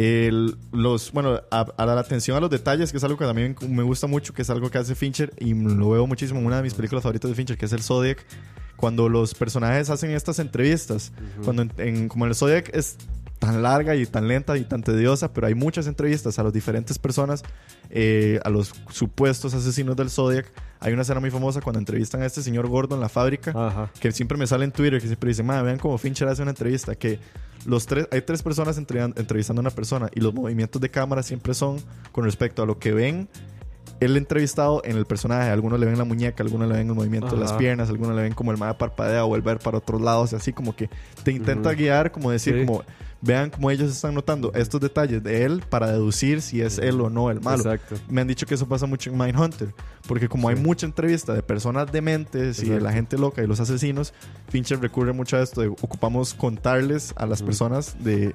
El, 0.01 0.57
los, 0.71 1.11
bueno, 1.11 1.41
a, 1.51 1.61
a 1.77 1.87
la 1.87 1.99
atención 1.99 2.37
a 2.37 2.41
los 2.41 2.51
detalles, 2.51 2.93
que 2.93 2.99
es 2.99 3.05
algo 3.05 3.19
que 3.19 3.25
también 3.25 3.57
me 3.69 3.83
gusta 3.83 4.07
mucho, 4.07 4.33
que 4.33 4.43
es 4.43 4.51
algo 4.51 4.71
que 4.71 4.79
hace 4.79 4.95
Fincher 4.95 5.33
y 5.39 5.55
lo 5.55 5.91
veo 5.91 6.07
muchísimo 6.07 6.39
en 6.39 6.47
una 6.47 6.59
de 6.59 6.63
mis 6.63 6.75
películas 6.75 7.03
favoritas 7.03 7.29
de 7.29 7.35
Fincher, 7.35 7.59
que 7.59 7.67
es 7.67 7.73
el 7.73 7.83
Zodiac. 7.83 8.25
Cuando 8.77 9.09
los 9.09 9.35
personajes 9.35 9.91
hacen 9.91 10.13
estas 10.13 10.39
entrevistas, 10.39 11.11
cuando 11.45 11.63
en, 11.63 11.73
en- 11.79 12.09
como 12.09 12.27
el 12.27 12.37
Zodiac 12.37 12.71
es 12.73 12.97
tan 13.41 13.61
larga 13.61 13.97
y 13.97 14.07
tan 14.07 14.29
lenta 14.29 14.57
y 14.57 14.63
tan 14.65 14.85
tediosa, 14.85 15.33
pero 15.33 15.49
hay 15.49 15.55
muchas 15.57 15.89
entrevistas 15.89 16.39
a 16.39 16.45
las 16.45 16.53
diferentes 16.53 16.97
personas, 16.97 17.43
eh, 17.91 18.39
a 18.45 18.51
los 18.51 18.73
supuestos 18.91 19.53
asesinos 19.53 19.97
del 19.97 20.11
Zodiac. 20.11 20.53
Hay 20.79 20.93
una 20.93 21.03
escena 21.03 21.19
muy 21.19 21.31
famosa 21.33 21.61
cuando 21.61 21.81
entrevistan 21.81 22.23
a 22.23 22.27
este 22.27 22.41
señor 22.41 22.69
gordo 22.69 22.95
en 22.95 23.01
la 23.01 23.09
fábrica, 23.09 23.51
Ajá. 23.51 23.91
que 23.99 24.13
siempre 24.13 24.39
me 24.39 24.47
sale 24.47 24.65
en 24.65 24.71
Twitter, 24.71 25.01
que 25.01 25.09
siempre 25.09 25.29
dice, 25.31 25.43
"Ma, 25.43 25.61
vean 25.63 25.79
cómo 25.79 25.99
Fincher 25.99 26.29
hace 26.29 26.43
una 26.43 26.53
entrevista, 26.53 26.95
que 26.95 27.19
los 27.67 27.87
tres, 27.87 28.09
hay 28.13 28.23
tres 28.23 28.43
personas 28.43 28.79
entre- 28.79 29.01
entrevistando 29.03 29.61
a 29.61 29.63
una 29.63 29.71
persona 29.71 30.09
y 30.15 30.21
los 30.21 30.33
movimientos 30.35 30.81
de 30.81 30.91
cámara 30.91 31.23
siempre 31.23 31.55
son 31.55 31.79
con 32.13 32.25
respecto 32.25 32.63
a 32.63 32.67
lo 32.67 32.79
que 32.79 32.93
ven 32.93 33.29
el 34.01 34.17
entrevistado 34.17 34.81
en 34.85 34.97
el 34.97 35.07
personaje. 35.07 35.51
Algunos 35.51 35.81
le 35.81 35.87
ven 35.87 35.99
la 35.99 36.05
muñeca, 36.05 36.43
algunos 36.45 36.69
le 36.69 36.77
ven 36.77 36.89
el 36.89 36.95
movimiento 36.95 37.35
de 37.35 37.41
las 37.41 37.53
piernas, 37.55 37.89
algunos 37.89 38.15
le 38.15 38.23
ven 38.23 38.33
como 38.33 38.53
el 38.53 38.59
mae 38.59 38.75
parpadea 38.75 39.25
o 39.25 39.35
el 39.35 39.43
ver 39.43 39.59
para 39.59 39.79
otros 39.79 40.01
lados, 40.01 40.33
así 40.35 40.53
como 40.53 40.75
que 40.77 40.89
te 41.25 41.33
intenta 41.33 41.73
guiar, 41.75 42.13
como 42.13 42.31
decir, 42.31 42.61
Sí. 42.61 42.65
como 42.67 42.83
vean 43.21 43.51
cómo 43.51 43.71
ellos 43.71 43.91
están 43.91 44.15
notando 44.15 44.53
estos 44.55 44.81
detalles 44.81 45.23
de 45.23 45.45
él 45.45 45.63
para 45.69 45.91
deducir 45.91 46.41
si 46.41 46.61
es 46.61 46.79
él 46.79 47.01
o 47.01 47.11
no 47.11 47.31
el 47.31 47.41
malo. 47.41 47.59
Exacto. 47.59 47.97
Me 48.09 48.21
han 48.21 48.29
dicho 48.29 48.47
que 48.47 48.55
eso 48.55 48.69
pasa 48.69 48.87
mucho 48.87 49.11
en 49.11 49.19
Mindhunter, 49.19 49.75
porque 50.07 50.29
como 50.29 50.49
hay 50.49 50.57
mucha 50.57 50.87
entrevista 50.87 51.35
de 51.35 51.43
personas 51.43 51.91
dementes 51.91 52.63
y 52.63 52.69
de 52.69 52.81
la 52.81 52.93
gente 52.93 53.19
loca 53.19 53.43
y 53.43 53.47
los 53.47 53.61
asesinos, 53.61 54.15
Fincher 54.49 54.81
recurre 54.81 55.13
mucho 55.13 55.37
a 55.37 55.43
esto 55.43 55.61
de 55.61 55.69
ocupamos 55.69 56.35
contarles 56.35 57.13
a 57.17 57.27
las 57.27 57.43
personas 57.43 57.97
de 58.03 58.35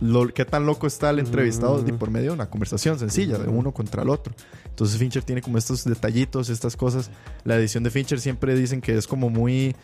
lo, 0.00 0.28
qué 0.28 0.44
tan 0.44 0.66
loco 0.66 0.86
está 0.86 1.10
el 1.10 1.18
entrevistado 1.18 1.82
y 1.86 1.92
por 1.92 2.10
medio 2.10 2.30
de 2.30 2.34
una 2.34 2.50
conversación 2.50 2.98
sencilla 2.98 3.38
de 3.38 3.48
uno 3.48 3.72
contra 3.72 4.02
el 4.02 4.10
otro. 4.10 4.34
Entonces 4.66 4.98
Fincher 4.98 5.22
tiene 5.22 5.40
como 5.40 5.56
estos 5.56 5.84
detallitos, 5.84 6.50
estas 6.50 6.76
cosas. 6.76 7.10
La 7.44 7.56
edición 7.56 7.82
de 7.82 7.90
Fincher 7.90 8.20
siempre 8.20 8.54
dicen 8.54 8.82
que 8.82 8.96
es 8.96 9.06
como 9.06 9.30
muy 9.30 9.74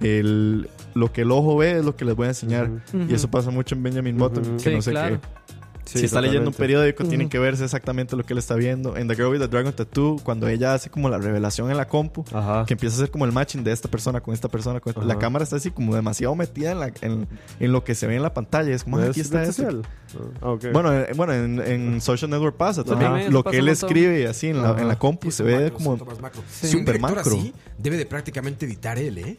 el, 0.00 0.68
lo 0.94 1.12
que 1.12 1.22
el 1.22 1.30
ojo 1.30 1.56
ve 1.56 1.78
es 1.78 1.84
lo 1.84 1.96
que 1.96 2.04
les 2.04 2.14
voy 2.14 2.26
a 2.26 2.28
enseñar. 2.30 2.70
Ujú. 2.92 3.06
Y 3.08 3.14
eso 3.14 3.30
pasa 3.30 3.50
mucho 3.50 3.74
en 3.74 3.82
Benjamin. 3.82 4.16
Button, 4.16 4.56
que 4.56 4.70
Sí, 4.70 4.70
no 4.76 4.82
sé 4.82 4.90
claro. 4.90 5.20
qué 5.20 5.38
Sí, 5.88 6.00
si 6.00 6.04
está 6.04 6.20
leyendo 6.20 6.50
un 6.50 6.52
totalmente. 6.52 6.58
periódico, 6.74 7.04
tiene 7.04 7.24
Ujú. 7.24 7.30
que 7.30 7.38
verse 7.38 7.64
exactamente 7.64 8.14
lo 8.14 8.22
que 8.22 8.34
él 8.34 8.38
está 8.38 8.54
viendo. 8.56 8.94
En 8.98 9.08
The 9.08 9.14
Girl 9.14 9.28
with 9.28 9.38
the 9.38 9.48
Dragon 9.48 9.72
Tattoo, 9.72 10.18
cuando 10.22 10.46
ella 10.46 10.74
hace 10.74 10.90
como 10.90 11.08
la 11.08 11.16
revelación 11.16 11.70
en 11.70 11.78
la 11.78 11.88
compu, 11.88 12.26
Ajá. 12.30 12.66
que 12.66 12.74
empieza 12.74 12.96
a 12.96 12.98
hacer 12.98 13.10
como 13.10 13.24
el 13.24 13.32
matching 13.32 13.64
de 13.64 13.72
esta 13.72 13.88
persona 13.90 14.20
con 14.20 14.34
esta 14.34 14.48
persona, 14.50 14.80
con 14.80 14.90
esta- 14.90 15.02
la 15.02 15.14
Ajá. 15.14 15.18
cámara 15.20 15.44
está 15.44 15.56
así 15.56 15.70
como 15.70 15.94
demasiado 15.94 16.34
metida 16.34 16.72
en, 16.72 16.80
la- 16.80 16.92
en, 17.00 17.26
en 17.58 17.72
lo 17.72 17.84
que 17.84 17.94
se 17.94 18.06
ve 18.06 18.16
en 18.16 18.22
la 18.22 18.34
pantalla. 18.34 18.74
Es 18.74 18.84
como, 18.84 18.98
¿No 18.98 19.04
ah, 19.04 19.06
es 19.06 19.10
aquí 19.12 19.20
está 19.22 19.46
social? 19.46 19.80
Ah, 20.42 20.50
ok. 20.50 20.64
Bueno, 20.74 20.92
eh, 20.92 21.06
bueno 21.16 21.32
en, 21.32 21.58
en 21.58 22.00
Social 22.02 22.30
Network 22.30 22.58
pasa 22.58 22.82
Ajá. 22.82 22.90
también. 22.90 23.10
También, 23.10 23.32
Lo 23.32 23.40
eso 23.40 23.50
que 23.50 23.56
él 23.56 23.68
escribe 23.70 24.26
así 24.28 24.48
en 24.48 24.60
la, 24.60 24.72
en 24.72 24.88
la 24.88 24.92
Ajá. 24.92 24.98
compu 24.98 25.30
se 25.30 25.42
ve 25.42 25.54
macros, 25.54 25.72
como 25.72 25.96
tomas 25.96 26.20
macro. 26.20 26.42
Sí. 26.50 26.66
Si 26.66 26.76
un 26.76 26.80
Super 26.82 26.96
director 26.96 27.16
macro. 27.16 27.32
así, 27.38 27.54
debe 27.78 27.96
de 27.96 28.04
prácticamente 28.04 28.66
editar 28.66 28.98
él, 28.98 29.16
¿eh? 29.16 29.38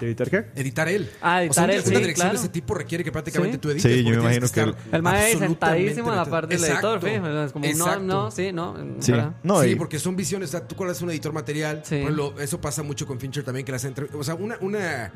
¿De 0.00 0.06
evitar 0.06 0.30
qué? 0.30 0.46
Editar 0.56 0.88
él. 0.88 1.10
Ah, 1.20 1.42
O 1.48 1.52
sea, 1.52 1.64
editar 1.64 1.64
una- 1.64 1.72
él, 1.74 1.78
una 1.80 1.84
sí, 1.84 1.90
dirección 1.90 2.14
claro. 2.14 2.30
de 2.32 2.38
ese 2.38 2.48
tipo 2.48 2.74
requiere 2.74 3.04
que 3.04 3.12
prácticamente 3.12 3.56
Sí. 3.56 3.60
tú 3.60 3.70
edites. 3.70 3.82
Sí, 3.92 3.98
yo 3.98 4.04
porque 4.04 4.16
me 4.26 4.30
tienes 4.30 4.36
imagino 4.36 4.40
que 4.40 4.70
estar 4.70 4.88
el- 4.88 4.94
El 4.96 5.02
mae 5.02 5.14
absolutamente 5.14 5.46
sentadísimo 5.46 6.08
a 6.10 6.10
la 6.16 6.18
metido. 6.22 6.30
par 6.32 6.48
del 6.48 6.58
editor, 6.58 6.74
Exacto. 6.96 7.00
fijo, 7.06 7.26
es 7.44 7.52
como, 7.52 7.64
no, 7.64 7.70
Exacto. 7.70 8.00
no, 8.00 8.30
sí, 8.30 8.52
no. 8.52 8.76
Sí. 9.00 9.12
No, 9.42 9.62
sí, 9.62 9.68
y- 9.68 9.74
porque 9.76 9.98
son 9.98 10.16
visiones. 10.16 10.48
O 10.48 10.52
sea, 10.52 10.66
tú 10.66 10.74
cuando 10.74 10.92
eres 10.92 11.02
un 11.02 11.10
editor 11.10 11.32
material, 11.32 11.82
Sí. 11.84 11.90
por 11.90 11.98
ejemplo, 12.00 12.34
eso 12.40 12.60
pasa 12.60 12.82
mucho 12.82 13.06
con 13.06 13.20
Fincher 13.20 13.44
también, 13.44 13.64
que 13.66 13.72
las 13.72 13.84
entre... 13.84 14.06
O 14.16 14.24
sea, 14.24 14.34
una, 14.34 14.56
una, 14.60 15.12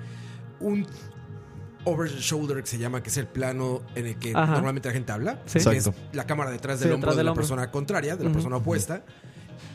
un 0.60 0.86
over 1.86 2.10
the 2.10 2.18
shoulder 2.18 2.60
que 2.62 2.66
se 2.66 2.78
llama, 2.78 3.02
que 3.02 3.10
es 3.10 3.16
el 3.18 3.26
plano 3.26 3.82
en 3.94 4.06
el 4.06 4.16
que 4.18 4.32
Ajá. 4.34 4.52
normalmente 4.54 4.88
la 4.88 4.94
gente 4.94 5.12
habla. 5.12 5.40
Sí. 5.46 5.58
que 5.62 5.76
es 5.76 5.90
la 6.12 6.26
cámara 6.26 6.50
detrás 6.50 6.78
Sí, 6.78 6.84
del 6.84 6.94
hombro 6.94 7.10
detrás 7.10 7.16
de 7.18 7.24
la 7.24 7.34
persona 7.34 7.70
contraria, 7.70 8.16
de 8.16 8.24
la 8.24 8.32
persona 8.32 8.56
opuesta. 8.56 9.02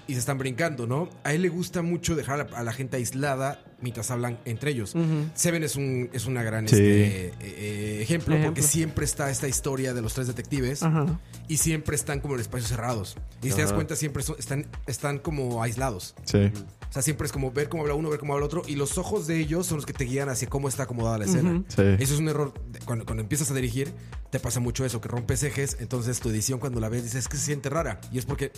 Y 0.10 0.14
se 0.14 0.19
están 0.19 0.40
brincando, 0.40 0.88
¿no? 0.88 1.07
A 1.23 1.34
él 1.36 1.44
le 1.44 1.49
gusta 1.49 1.84
mucho 1.84 2.15
dejar 2.15 2.41
a 2.41 2.44
la, 2.49 2.57
a 2.57 2.64
la 2.64 2.73
gente 2.73 2.98
aislada 2.98 3.64
mientras 3.80 4.10
hablan 4.10 4.40
entre 4.45 4.72
ellos. 4.72 4.95
Seven 5.36 5.64
es, 5.64 5.76
un, 5.76 6.10
es 6.14 6.26
una 6.26 6.41
gran 6.41 6.68
Sí. 6.68 6.76
este, 6.76 7.27
eh, 7.27 7.34
eh, 7.41 7.99
ejemplo, 8.02 8.36
porque 8.44 8.64
siempre 8.64 9.06
está 9.06 9.30
esta 9.30 9.48
historia 9.48 9.94
de 9.94 10.02
los 10.02 10.15
tres 10.15 10.26
detectives 10.26 10.81
Ajá. 10.81 11.19
y 11.48 11.57
siempre 11.57 11.95
están 11.95 12.22
como 12.22 12.34
en 12.34 12.41
espacios 12.41 12.69
cerrados. 12.72 13.18
Y 13.44 13.49
si 13.52 13.56
te 13.56 13.61
das 13.61 13.72
cuenta, 13.72 13.95
siempre 13.95 14.23
son- 14.23 14.36
están, 14.40 14.65
están 14.88 15.19
como 15.19 15.61
aislados. 15.61 16.15
Sí. 16.26 16.52
O 16.90 16.91
sea, 16.91 17.03
siempre 17.03 17.28
es 17.28 17.32
como 17.32 17.52
ver 17.52 17.70
cómo 17.70 17.84
habla 17.84 17.94
uno, 17.94 18.10
ver 18.10 18.20
cómo 18.20 18.34
habla 18.34 18.48
otro. 18.48 18.64
Y 18.66 18.76
los 18.76 18.98
ojos 18.98 19.28
de 19.28 19.40
ellos 19.40 19.68
son 19.68 19.78
los 19.78 19.86
que 19.86 19.94
te 19.94 20.06
guían 20.06 20.28
hacia 20.28 20.49
cómo 20.49 20.68
está 20.68 20.84
acomodada 20.84 21.20
la 21.20 21.26
escena. 21.26 21.52
Ujú. 21.52 21.66
Sí. 21.68 21.84
Eso 21.99 22.14
es 22.16 22.20
un 22.20 22.30
error. 22.30 22.52
de- 22.72 22.80
Cuando, 22.80 23.06
cuando 23.06 23.22
empiezas 23.22 23.52
a 23.52 23.53
dirigir, 23.53 23.94
te 24.32 24.40
pasa 24.40 24.60
mucho 24.60 24.84
eso, 24.86 24.99
que 24.99 25.07
rompes 25.07 25.44
ejes. 25.44 25.78
Entonces 25.80 26.20
tu 26.20 26.30
edición, 26.30 26.60
cuando 26.60 26.80
la 26.80 26.90
ves, 26.90 27.03
dices, 27.03 27.20
es 27.20 27.28
que 27.28 27.38
se 27.38 27.45
siente 27.45 27.70
rara. 27.70 28.02
Y 28.11 28.18
es 28.18 28.26
porque 28.26 28.52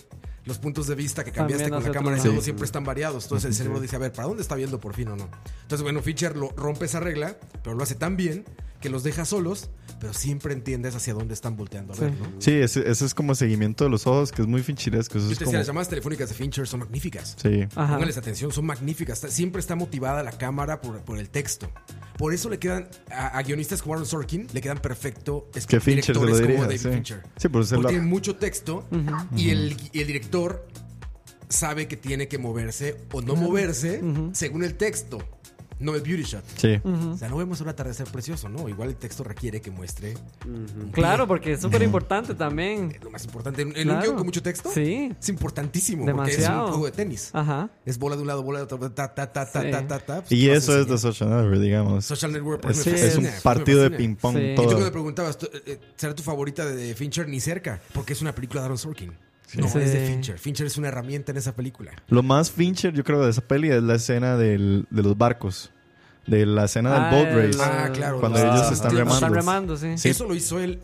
los 0.45 0.60
puntos 0.60 0.88
de 0.88 0.95
vista 0.95 1.26
que 1.26 1.32
cambiaste 1.34 1.66
También 1.66 1.84
con 1.84 1.91
la 1.91 1.98
cámara 1.99 2.16
y 2.16 2.20
otro 2.20 2.30
todo 2.30 2.34
lado. 2.36 2.44
siempre 2.44 2.66
están 2.66 2.86
variados. 2.86 3.26
Entonces 3.26 3.49
el 3.49 3.53
cerebro 3.56 3.82
dice, 3.82 3.98
a 3.98 3.99
ver, 3.99 4.14
¿para 4.14 4.28
dónde 4.30 4.41
está 4.44 4.56
viendo 4.56 4.80
por 4.80 4.94
fin 4.94 5.10
o 5.10 5.18
no? 5.18 5.28
Entonces, 5.64 5.84
bueno, 5.84 6.02
Fincher 6.02 6.38
lo 6.38 6.49
rompe 6.56 6.86
esa 6.86 7.02
regla, 7.02 7.36
pero 7.64 7.76
lo 7.76 7.84
hace 7.84 7.95
tan 7.95 8.16
bien 8.16 8.45
que 8.82 8.90
los 8.90 9.03
deja 9.03 9.24
solos, 9.26 9.70
pero 9.99 10.14
siempre 10.14 10.53
entiendes 10.53 10.95
hacia 10.95 11.14
dónde 11.14 11.34
están 11.34 11.56
volteando 11.56 11.94
a 11.94 11.98
ver, 11.98 12.12
Sí. 12.12 12.18
¿no? 12.20 12.41
Sí, 12.41 12.52
ese, 12.52 12.90
ese 12.90 13.06
es 13.06 13.14
como 13.14 13.36
seguimiento 13.36 13.84
de 13.84 13.90
los 13.91 14.08
ojos, 14.08 14.32
que 14.32 14.41
es 14.41 14.48
muy 14.48 14.64
finchiresco. 14.64 15.18
Eso 15.20 15.28
Yo 15.28 15.34
es 15.34 15.38
te 15.40 15.45
como... 15.45 15.52
decía, 15.52 15.60
las 15.60 15.68
llamadas 15.68 15.90
telefónicas 15.90 16.30
de 16.30 16.36
Fincher 16.36 16.68
son 16.68 16.80
magníficas. 16.82 17.36
Sí. 17.41 17.68
Ajá. 17.76 17.94
Pónganles 17.94 18.18
atención, 18.18 18.52
son 18.52 18.66
magníficas. 18.66 19.20
Siempre 19.30 19.60
está 19.60 19.76
motivada 19.76 20.24
la 20.24 20.32
cámara 20.32 20.82
por, 20.82 20.99
por 21.03 21.18
el 21.20 21.30
texto. 21.30 21.72
Por 22.18 22.34
eso 22.34 22.49
le 22.49 22.60
quedan 22.60 22.88
a, 23.12 23.28
a 23.38 23.41
guionistas 23.44 23.82
como 23.82 23.94
Aaron 23.94 24.06
Sorkin, 24.08 24.48
le 24.53 24.62
quedan 24.62 24.80
perfecto 24.80 25.49
es- 25.56 25.66
Que 25.68 25.80
Fincher 25.80 26.03
se 26.03 26.14
lo 26.14 26.22
directores 26.26 26.41
como 26.41 26.66
dirija. 26.66 26.68
David 26.68 26.80
Sí, 26.82 26.90
Fincher. 26.90 27.24
sí 27.38 27.48
por 27.49 27.62
eso 27.62 27.76
Porque 27.76 27.84
lo- 27.84 27.90
tienen 27.90 28.10
mucho 28.10 28.36
texto 28.36 28.88
y, 29.36 29.49
el, 29.52 29.78
y 29.94 30.02
el 30.02 30.08
director 30.08 30.68
sabe 31.49 31.88
que 31.88 31.98
tiene 31.98 32.28
que 32.28 32.38
moverse 32.38 32.98
o 33.12 33.22
no 33.22 33.36
moverse 33.36 34.02
según 34.34 34.64
el 34.64 34.76
texto, 34.76 35.20
no 35.82 35.95
el 35.95 36.02
beauty 36.02 36.24
shot. 36.24 36.44
Sí. 36.58 36.80
O 36.84 37.18
sea, 37.18 37.28
no 37.30 37.38
vemos 37.38 37.60
un 37.62 37.68
atardecer 37.70 38.08
precioso, 38.08 38.48
¿no? 38.49 38.70
Igual 38.70 38.90
el 38.90 38.95
texto 38.95 39.24
requiere 39.24 39.62
que 39.62 39.72
muestre 39.72 40.14
Claro, 40.91 41.28
porque 41.28 41.53
es 41.53 41.62
súper 41.62 41.82
importante 41.84 42.36
también. 42.36 42.98
lo 43.02 43.10
más 43.12 43.24
importante. 43.26 43.62
En, 43.62 43.70
en 43.70 43.78
un 43.78 43.84
Claro. 43.84 44.02
guion 44.02 44.16
con 44.18 44.26
mucho 44.26 44.41
texto, 44.41 44.70
Sí. 44.74 45.12
es 45.20 45.30
importantísimo 45.30 46.06
porque 46.06 46.32
es 46.32 46.38
Demasiado. 46.38 46.66
un 46.66 46.70
juego 46.72 46.86
de 46.86 46.91
tenis. 46.91 47.30
Ajá. 47.34 47.70
Es 47.86 47.98
bola 47.98 48.16
de 48.16 48.22
un 48.22 48.28
lado, 48.28 48.44
bola 48.44 48.60
de 48.60 48.64
otro, 48.66 48.80
ta, 48.91 49.14
ta, 49.14 49.32
ta, 49.32 49.45
ta, 49.52 49.62
Sí. 49.62 49.72
ta, 49.72 49.88
ta, 49.88 49.99
ta. 49.99 50.20
Pues, 50.22 50.32
Y 50.32 50.41
¿qué 50.45 50.49
vas 50.49 50.56
a 50.56 50.58
eso 50.60 50.80
es 50.80 50.88
de? 50.88 50.98
Social 50.98 51.30
Network, 51.30 51.60
digamos. 51.62 52.06
Social 52.06 52.32
Network. 52.32 52.62
por 52.62 52.72
Es, 52.72 52.80
ejemplo, 52.86 53.02
me 53.02 53.08
es 53.08 53.36
un 53.38 53.41
partido 53.44 53.82
de 53.82 53.91
ping-pong 53.91 54.36
Sí. 54.38 54.44
Y 54.44 54.49
tú 54.49 54.56
todo. 54.56 54.66
cuando 54.68 54.86
me 54.86 54.91
preguntabas, 54.91 55.38
eh, 55.44 55.62
eh, 55.66 55.80
¿será 55.95 56.14
tu 56.16 56.24
favorita 56.24 56.66
de 56.66 56.94
Fincher? 56.95 57.28
Ni 57.28 57.40
cerca, 57.40 57.82
porque 57.94 58.14
es 58.14 58.22
una 58.22 58.34
película 58.34 58.62
de 58.62 58.66
Aaron 58.66 58.78
Sorkin. 58.78 59.12
No, 59.56 59.68
Sí. 59.68 59.80
es 59.80 59.94
de 59.94 60.07
Fincher. 60.07 60.38
Fincher 60.40 60.68
es 60.68 60.78
una 60.78 60.88
herramienta 60.90 61.32
en 61.32 61.38
esa 61.38 61.56
película. 61.56 61.91
Lo 62.07 62.23
más 62.23 62.52
Fincher, 62.52 62.94
yo 62.94 63.03
creo, 63.03 63.23
de 63.23 63.32
esa 63.32 63.41
peli 63.41 63.69
es 63.69 63.82
la 63.84 63.95
escena 63.95 64.38
del, 64.38 64.86
de 64.90 65.03
los 65.03 65.18
barcos. 65.18 65.72
De 66.28 66.45
la 66.45 66.65
escena 66.65 66.94
del 66.94 67.02
Ah, 67.02 67.11
boat 67.11 67.28
race. 67.34 67.60
Ah, 67.61 67.90
claro. 67.94 68.19
Cuando 68.19 68.38
los- 68.40 68.48
ellos 68.48 68.65
los 68.69 68.72
están 68.73 68.91
remando. 68.91 69.15
Están 69.15 69.34
remando, 69.34 69.78
sí. 69.78 69.98
Sí. 69.98 70.10
Eso 70.10 70.28
lo 70.28 70.36
hizo 70.36 70.60
él 70.60 70.80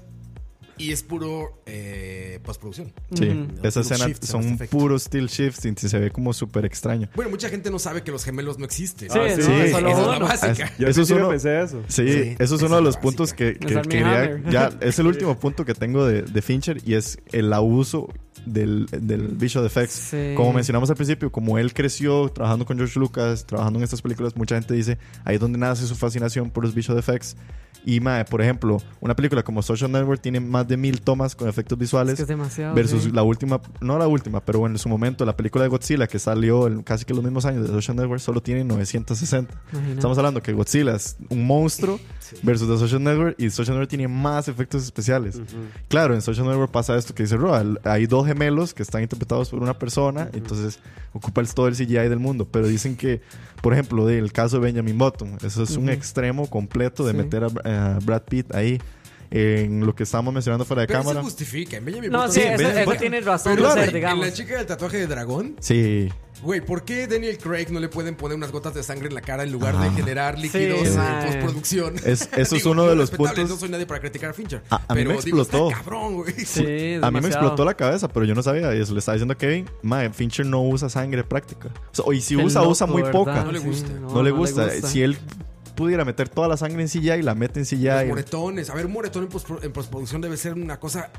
y 0.79 0.91
es 0.91 1.01
puro 1.03 1.61
eh, 1.67 2.39
postproducción. 2.43 2.91
Sí, 3.13 3.29
Ujú. 3.29 3.47
esa 3.63 3.83
Still 3.83 3.93
escena 4.01 4.15
son 4.21 4.57
puros 4.69 5.03
still 5.03 5.27
shifts 5.27 5.65
y 5.65 5.75
se 5.75 5.99
ve 5.99 6.11
como 6.11 6.33
súper 6.33 6.65
extraño. 6.65 7.07
Bueno, 7.15 7.29
mucha 7.31 7.49
gente 7.49 7.69
no 7.71 7.77
sabe 7.79 8.01
que 8.03 8.11
los 8.11 8.23
gemelos 8.23 8.57
no 8.59 8.65
existen. 8.65 9.09
Sí, 9.11 9.17
Ah, 9.19 9.25
sí. 9.27 9.39
es 9.41 9.45
Sí. 9.45 9.51
Esa 9.51 9.77
es 9.79 9.83
la 10.07 10.19
básica. 10.19 10.71
Yo 10.79 10.87
Eso 10.87 11.01
es 11.01 11.07
eso 11.09 11.15
uno- 11.17 11.29
pensé 11.29 11.61
eso. 11.61 11.83
Sí, 11.87 12.11
Sí, 12.11 12.35
eso 12.39 12.55
es 12.55 12.61
esa 12.61 12.65
uno 12.65 12.75
de 12.77 12.81
los 12.81 12.97
puntos 12.97 13.33
que, 13.33 13.55
quería. 13.57 14.41
Ya, 14.49 14.71
es 14.81 14.97
el 14.99 15.07
último 15.07 15.37
punto 15.39 15.65
que 15.65 15.73
tengo 15.75 16.05
de, 16.05 16.23
de 16.23 16.41
Fincher 16.41 16.77
y 16.85 16.95
es 16.95 17.19
el 17.31 17.53
abuso 17.53 18.07
del, 18.53 18.85
del 18.87 19.27
visual 19.29 19.65
effects. 19.65 19.93
Sí. 19.93 20.33
Como 20.35 20.53
mencionamos 20.53 20.89
al 20.89 20.95
principio, 20.95 21.31
como 21.31 21.57
él 21.57 21.73
creció 21.73 22.29
trabajando 22.29 22.65
con 22.65 22.77
George 22.77 22.99
Lucas, 22.99 23.45
trabajando 23.45 23.79
en 23.79 23.83
estas 23.83 24.01
películas, 24.01 24.35
mucha 24.35 24.55
gente 24.55 24.73
dice 24.73 24.97
ahí 25.23 25.35
es 25.35 25.41
donde 25.41 25.57
nace 25.57 25.85
su 25.85 25.95
fascinación 25.95 26.49
por 26.49 26.63
los 26.63 26.73
visual 26.73 26.97
effects. 26.97 27.35
Y, 27.85 27.99
mae, 28.01 28.25
por 28.25 28.41
ejemplo, 28.41 28.81
una 28.99 29.15
película 29.15 29.43
como 29.43 29.61
Social 29.61 29.89
Network 29.91 30.21
tiene 30.21 30.39
más 30.41 30.67
de 30.67 30.75
mil 30.75 30.99
tomas 31.01 31.35
con 31.35 31.47
efectos 31.47 31.77
visuales. 31.77 32.13
Es 32.13 32.17
que 32.17 32.21
es 32.23 32.27
demasiado. 32.27 32.75
Versus 32.75 33.03
sí. 33.03 33.11
la 33.11 33.23
última, 33.23 33.61
no 33.79 33.97
la 33.97 34.07
última, 34.07 34.41
pero 34.41 34.65
en 34.65 34.77
su 34.77 34.89
momento, 34.89 35.25
la 35.25 35.37
película 35.37 35.63
de 35.63 35.69
Godzilla 35.69 36.05
que 36.07 36.19
salió 36.19 36.67
en 36.67 36.83
casi 36.83 37.05
que 37.05 37.13
los 37.13 37.23
mismos 37.23 37.45
años 37.45 37.61
de 37.63 37.69
Social 37.69 37.95
Network 37.95 38.19
solo 38.19 38.41
tiene 38.41 38.63
960. 38.65 39.53
Imagínate. 39.71 39.93
Estamos 39.95 40.17
hablando 40.17 40.41
que 40.43 40.51
Godzilla 40.53 40.95
es 40.95 41.15
un 41.29 41.45
monstruo 41.47 41.99
versus 42.43 42.67
The 42.67 42.77
Social 42.77 43.01
Network 43.03 43.35
y 43.39 43.49
Social 43.49 43.75
Network 43.75 43.89
tiene 43.89 44.07
más 44.09 44.47
efectos 44.49 44.83
especiales. 44.83 45.39
Claro, 45.87 46.13
en 46.13 46.21
Social 46.21 46.45
Network 46.45 46.71
pasa 46.71 46.97
esto 46.97 47.15
que 47.15 47.23
dice 47.23 47.37
Roa, 47.37 47.63
hay 47.85 48.05
dos 48.05 48.27
gemelos 48.27 48.73
que 48.73 48.83
están 48.83 49.01
interpretados 49.01 49.49
por 49.49 49.61
una 49.61 49.77
persona, 49.79 50.29
entonces 50.33 50.79
ocupa 51.13 51.39
el, 51.41 51.53
todo 51.53 51.67
el 51.69 51.75
CGI 51.75 52.09
del 52.09 52.19
mundo. 52.19 52.47
Pero 52.51 52.67
dicen 52.67 52.97
que, 52.97 53.21
por 53.61 53.71
ejemplo, 53.73 54.05
del 54.05 54.31
caso 54.33 54.57
de 54.59 54.63
Benjamin 54.63 54.97
Button, 54.97 55.37
eso 55.43 55.63
es 55.63 55.77
un 55.77 55.83
Ujú. 55.85 55.91
extremo 55.93 56.47
completo 56.49 57.05
de 57.05 57.11
Sí. 57.13 57.17
meter 57.17 57.43
a, 57.45 57.47
a 57.67 57.99
Brad 58.03 58.23
Pitt 58.23 58.53
ahí. 58.55 58.79
En 59.29 59.85
lo 59.85 59.93
que 59.93 60.03
estábamos 60.03 60.33
mencionando 60.33 60.63
fuera 60.63 60.81
de 60.83 60.87
Pero 60.87 60.99
cámara. 60.99 61.19
se 61.19 61.23
justifica. 61.25 61.75
En 61.75 61.83
Benjamin 61.83 62.11
No, 62.11 62.19
Button- 62.19 62.31
sí, 62.31 62.39
eso, 62.39 62.53
eso 62.53 62.69
razón 63.25 63.57
ser, 63.73 63.95
en 63.95 64.19
la 64.21 64.31
chica 64.33 64.55
del 64.57 64.65
tatuaje 64.65 64.97
de 64.99 65.07
dragón, 65.07 65.57
Sí. 65.59 66.07
güey, 66.41 66.61
¿por 66.61 66.85
qué 66.85 67.07
Daniel 67.07 67.37
Craig 67.37 67.65
no 67.69 67.81
le 67.81 67.89
pueden 67.89 68.15
poner 68.15 68.37
unas 68.37 68.53
gotas 68.53 68.73
de 68.73 68.83
sangre 68.83 69.09
en 69.09 69.13
la 69.15 69.19
cara 69.19 69.43
en 69.43 69.51
lugar 69.51 69.75
Ah. 69.77 69.83
de 69.83 69.89
generar 69.91 70.39
líquidos 70.39 70.79
Sí, 70.87 70.95
en 70.97 71.25
postproducción? 71.25 71.95
Es- 72.05 72.29
eso 72.37 72.55
es 72.55 72.65
uno 72.65 72.87
de 72.87 72.95
los 72.95 73.11
puntos- 73.11 73.49
No 73.49 73.57
soy 73.57 73.67
nadie 73.67 73.85
para 73.85 73.99
criticar 73.99 74.29
a 74.29 74.33
Fincher. 74.33 74.63
A- 74.69 74.75
a 74.75 74.79
mí 74.79 74.85
pero 75.03 75.09
me 75.09 75.21
digo, 75.21 75.41
explotó. 75.41 75.69
cabrón, 75.71 76.15
güey. 76.15 76.33
Sí, 76.45 76.97
A 77.01 77.11
mí 77.11 77.19
me 77.19 77.27
explotó 77.27 77.65
la 77.65 77.73
cabeza, 77.73 78.07
pero 78.07 78.25
yo 78.25 78.33
no 78.33 78.41
sabía. 78.41 78.73
Y 78.75 78.79
eso 78.79 78.93
le 78.93 78.99
estaba 78.99 79.15
diciendo 79.15 79.33
a 79.33 79.37
Kevin, 79.37 79.69
mae, 79.81 80.09
Fincher 80.13 80.45
no 80.45 80.63
usa 80.63 80.87
sangre 80.87 81.25
práctica. 81.25 81.67
O 81.67 81.93
sea, 81.93 82.05
y 82.15 82.21
si 82.21 82.37
Qué 82.37 82.45
usa, 82.45 82.61
loco, 82.61 82.71
usa 82.71 82.87
muy 82.87 83.01
¿verdad? 83.01 83.11
poca. 83.11 83.43
No 83.43 83.51
le 83.51 83.59
gusta. 83.59 83.89
No, 83.99 84.23
le 84.23 84.31
gusta. 84.31 84.69
Si 84.87 85.01
él 85.01 85.17
pudiera 85.77 86.03
meter 86.03 86.27
toda 86.27 86.49
la 86.49 86.57
sangre 86.57 86.81
en 86.81 86.89
CGI, 86.89 87.21
la 87.21 87.35
mete 87.35 87.59
en 87.61 87.61
Los 87.61 87.69
CGI. 87.69 88.07
moretones. 88.09 88.69
A 88.69 88.73
ver, 88.73 88.87
un 88.87 88.91
moretón 88.93 89.23
en, 89.31 89.63
en 89.63 89.71
postproducción 89.71 90.19
debe 90.19 90.35
ser 90.35 90.55
una 90.55 90.79
cosa 90.79 91.09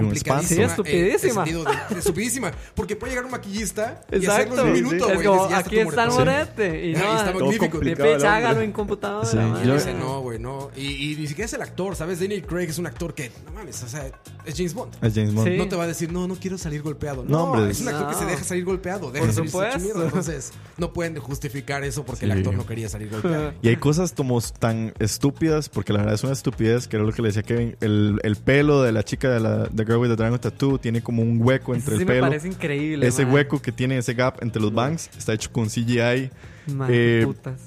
complicadísima. 0.00 0.56
Sí, 0.56 0.62
estupidísima. 0.62 1.44
eh, 1.46 1.52
de- 1.90 1.98
estupidísima. 1.98 2.50
Porque 2.74 2.96
puede 2.96 3.12
llegar 3.12 3.24
un 3.24 3.30
maquillista 3.32 4.00
y 4.10 4.16
Exacto. 4.16 4.54
hacerlo 4.54 4.60
en 4.62 4.66
un 4.68 4.72
minuto, 4.72 5.08
sí. 5.08 5.14
güey. 5.14 5.46
Es 5.48 5.54
aquí 5.54 5.78
está 5.78 6.04
el 6.04 6.10
morete. 6.10 6.86
Y 6.86 6.92
no, 6.94 6.98
está 7.16 7.32
magnífico. 7.32 7.78
De 7.78 7.92
hombre. 7.92 8.26
hágalo 8.28 8.60
en 8.62 8.72
computadora. 8.72 9.26
Sí, 9.26 9.36
yo- 9.66 9.74
Dice, 9.74 9.94
no, 9.94 10.20
güey, 10.20 10.38
no. 10.38 10.70
Y, 10.76 11.12
y 11.12 11.16
ni 11.16 11.26
siquiera 11.26 11.46
es 11.46 11.52
el 11.54 11.62
actor, 11.62 11.96
¿sabes? 11.96 12.20
Daniel 12.20 12.44
Craig 12.46 12.68
es 12.68 12.78
un 12.78 12.86
actor 12.86 13.14
que, 13.14 13.30
no 13.46 13.52
mames, 13.52 13.82
o 13.82 13.88
sea, 13.88 14.06
es 14.44 14.54
James 14.56 14.74
Bond. 14.74 14.94
Es 15.02 15.14
James 15.14 15.34
Bond. 15.34 15.48
Sí. 15.48 15.56
No 15.56 15.68
te 15.68 15.76
va 15.76 15.84
a 15.84 15.86
decir, 15.86 16.12
no, 16.12 16.26
no 16.28 16.34
quiero 16.36 16.58
salir 16.58 16.82
golpeado. 16.82 17.24
No, 17.24 17.30
No, 17.30 17.44
hombre. 17.44 17.70
es 17.70 17.80
un 17.80 17.88
actor 17.88 18.08
que 18.08 18.14
se 18.14 18.24
deja 18.26 18.44
salir 18.44 18.64
golpeado. 18.64 19.10
Deja 19.10 19.24
Por 19.26 19.34
supuesto. 19.34 20.02
Entonces, 20.02 20.52
no 20.78 20.92
pueden 20.92 21.16
justificar 21.18 21.84
eso 21.84 22.04
porque 22.04 22.24
el 22.24 22.32
actor 22.32 22.54
no 22.54 22.66
quería 22.66 22.88
salir 22.88 23.08
golpeado. 23.10 23.52
Y 23.62 23.68
hay 23.68 23.76
cosas 23.76 24.12
como 24.12 24.40
tan 24.40 24.92
estúpidas, 24.98 25.68
porque 25.68 25.92
la 25.92 26.00
verdad 26.00 26.14
es 26.14 26.24
una 26.24 26.32
estupidez, 26.32 26.88
que 26.88 26.96
era 26.96 27.04
lo 27.04 27.12
que 27.12 27.22
le 27.22 27.28
decía 27.28 27.42
Kevin. 27.42 27.76
El, 27.80 28.18
el 28.22 28.36
pelo 28.36 28.82
de 28.82 28.92
la 28.92 29.02
chica 29.04 29.30
de 29.30 29.40
la 29.40 29.68
The 29.84 29.90
Girl 29.92 30.00
with 30.00 30.08
the 30.10 30.16
Dragon 30.16 30.38
Tattoo 30.38 30.78
tiene 30.78 31.02
como 31.02 31.22
un 31.22 31.40
hueco 31.42 31.74
entre 31.74 31.96
sí 31.96 32.02
el 32.02 32.06
me 32.08 32.14
pelo. 32.14 32.26
parece 32.26 32.48
increíble. 32.48 33.06
Ese 33.06 33.24
hueco 33.24 33.60
que 33.60 33.72
tiene 33.72 33.98
ese 33.98 34.14
gap 34.14 34.36
entre 34.42 34.60
los 34.62 34.72
bangs 34.72 35.10
está 35.16 35.32
hecho 35.34 35.50
con 35.52 35.68
CGI. 35.68 36.30
Mae, 36.74 36.88
Eh, 36.90 37.22
putas. 37.26 37.60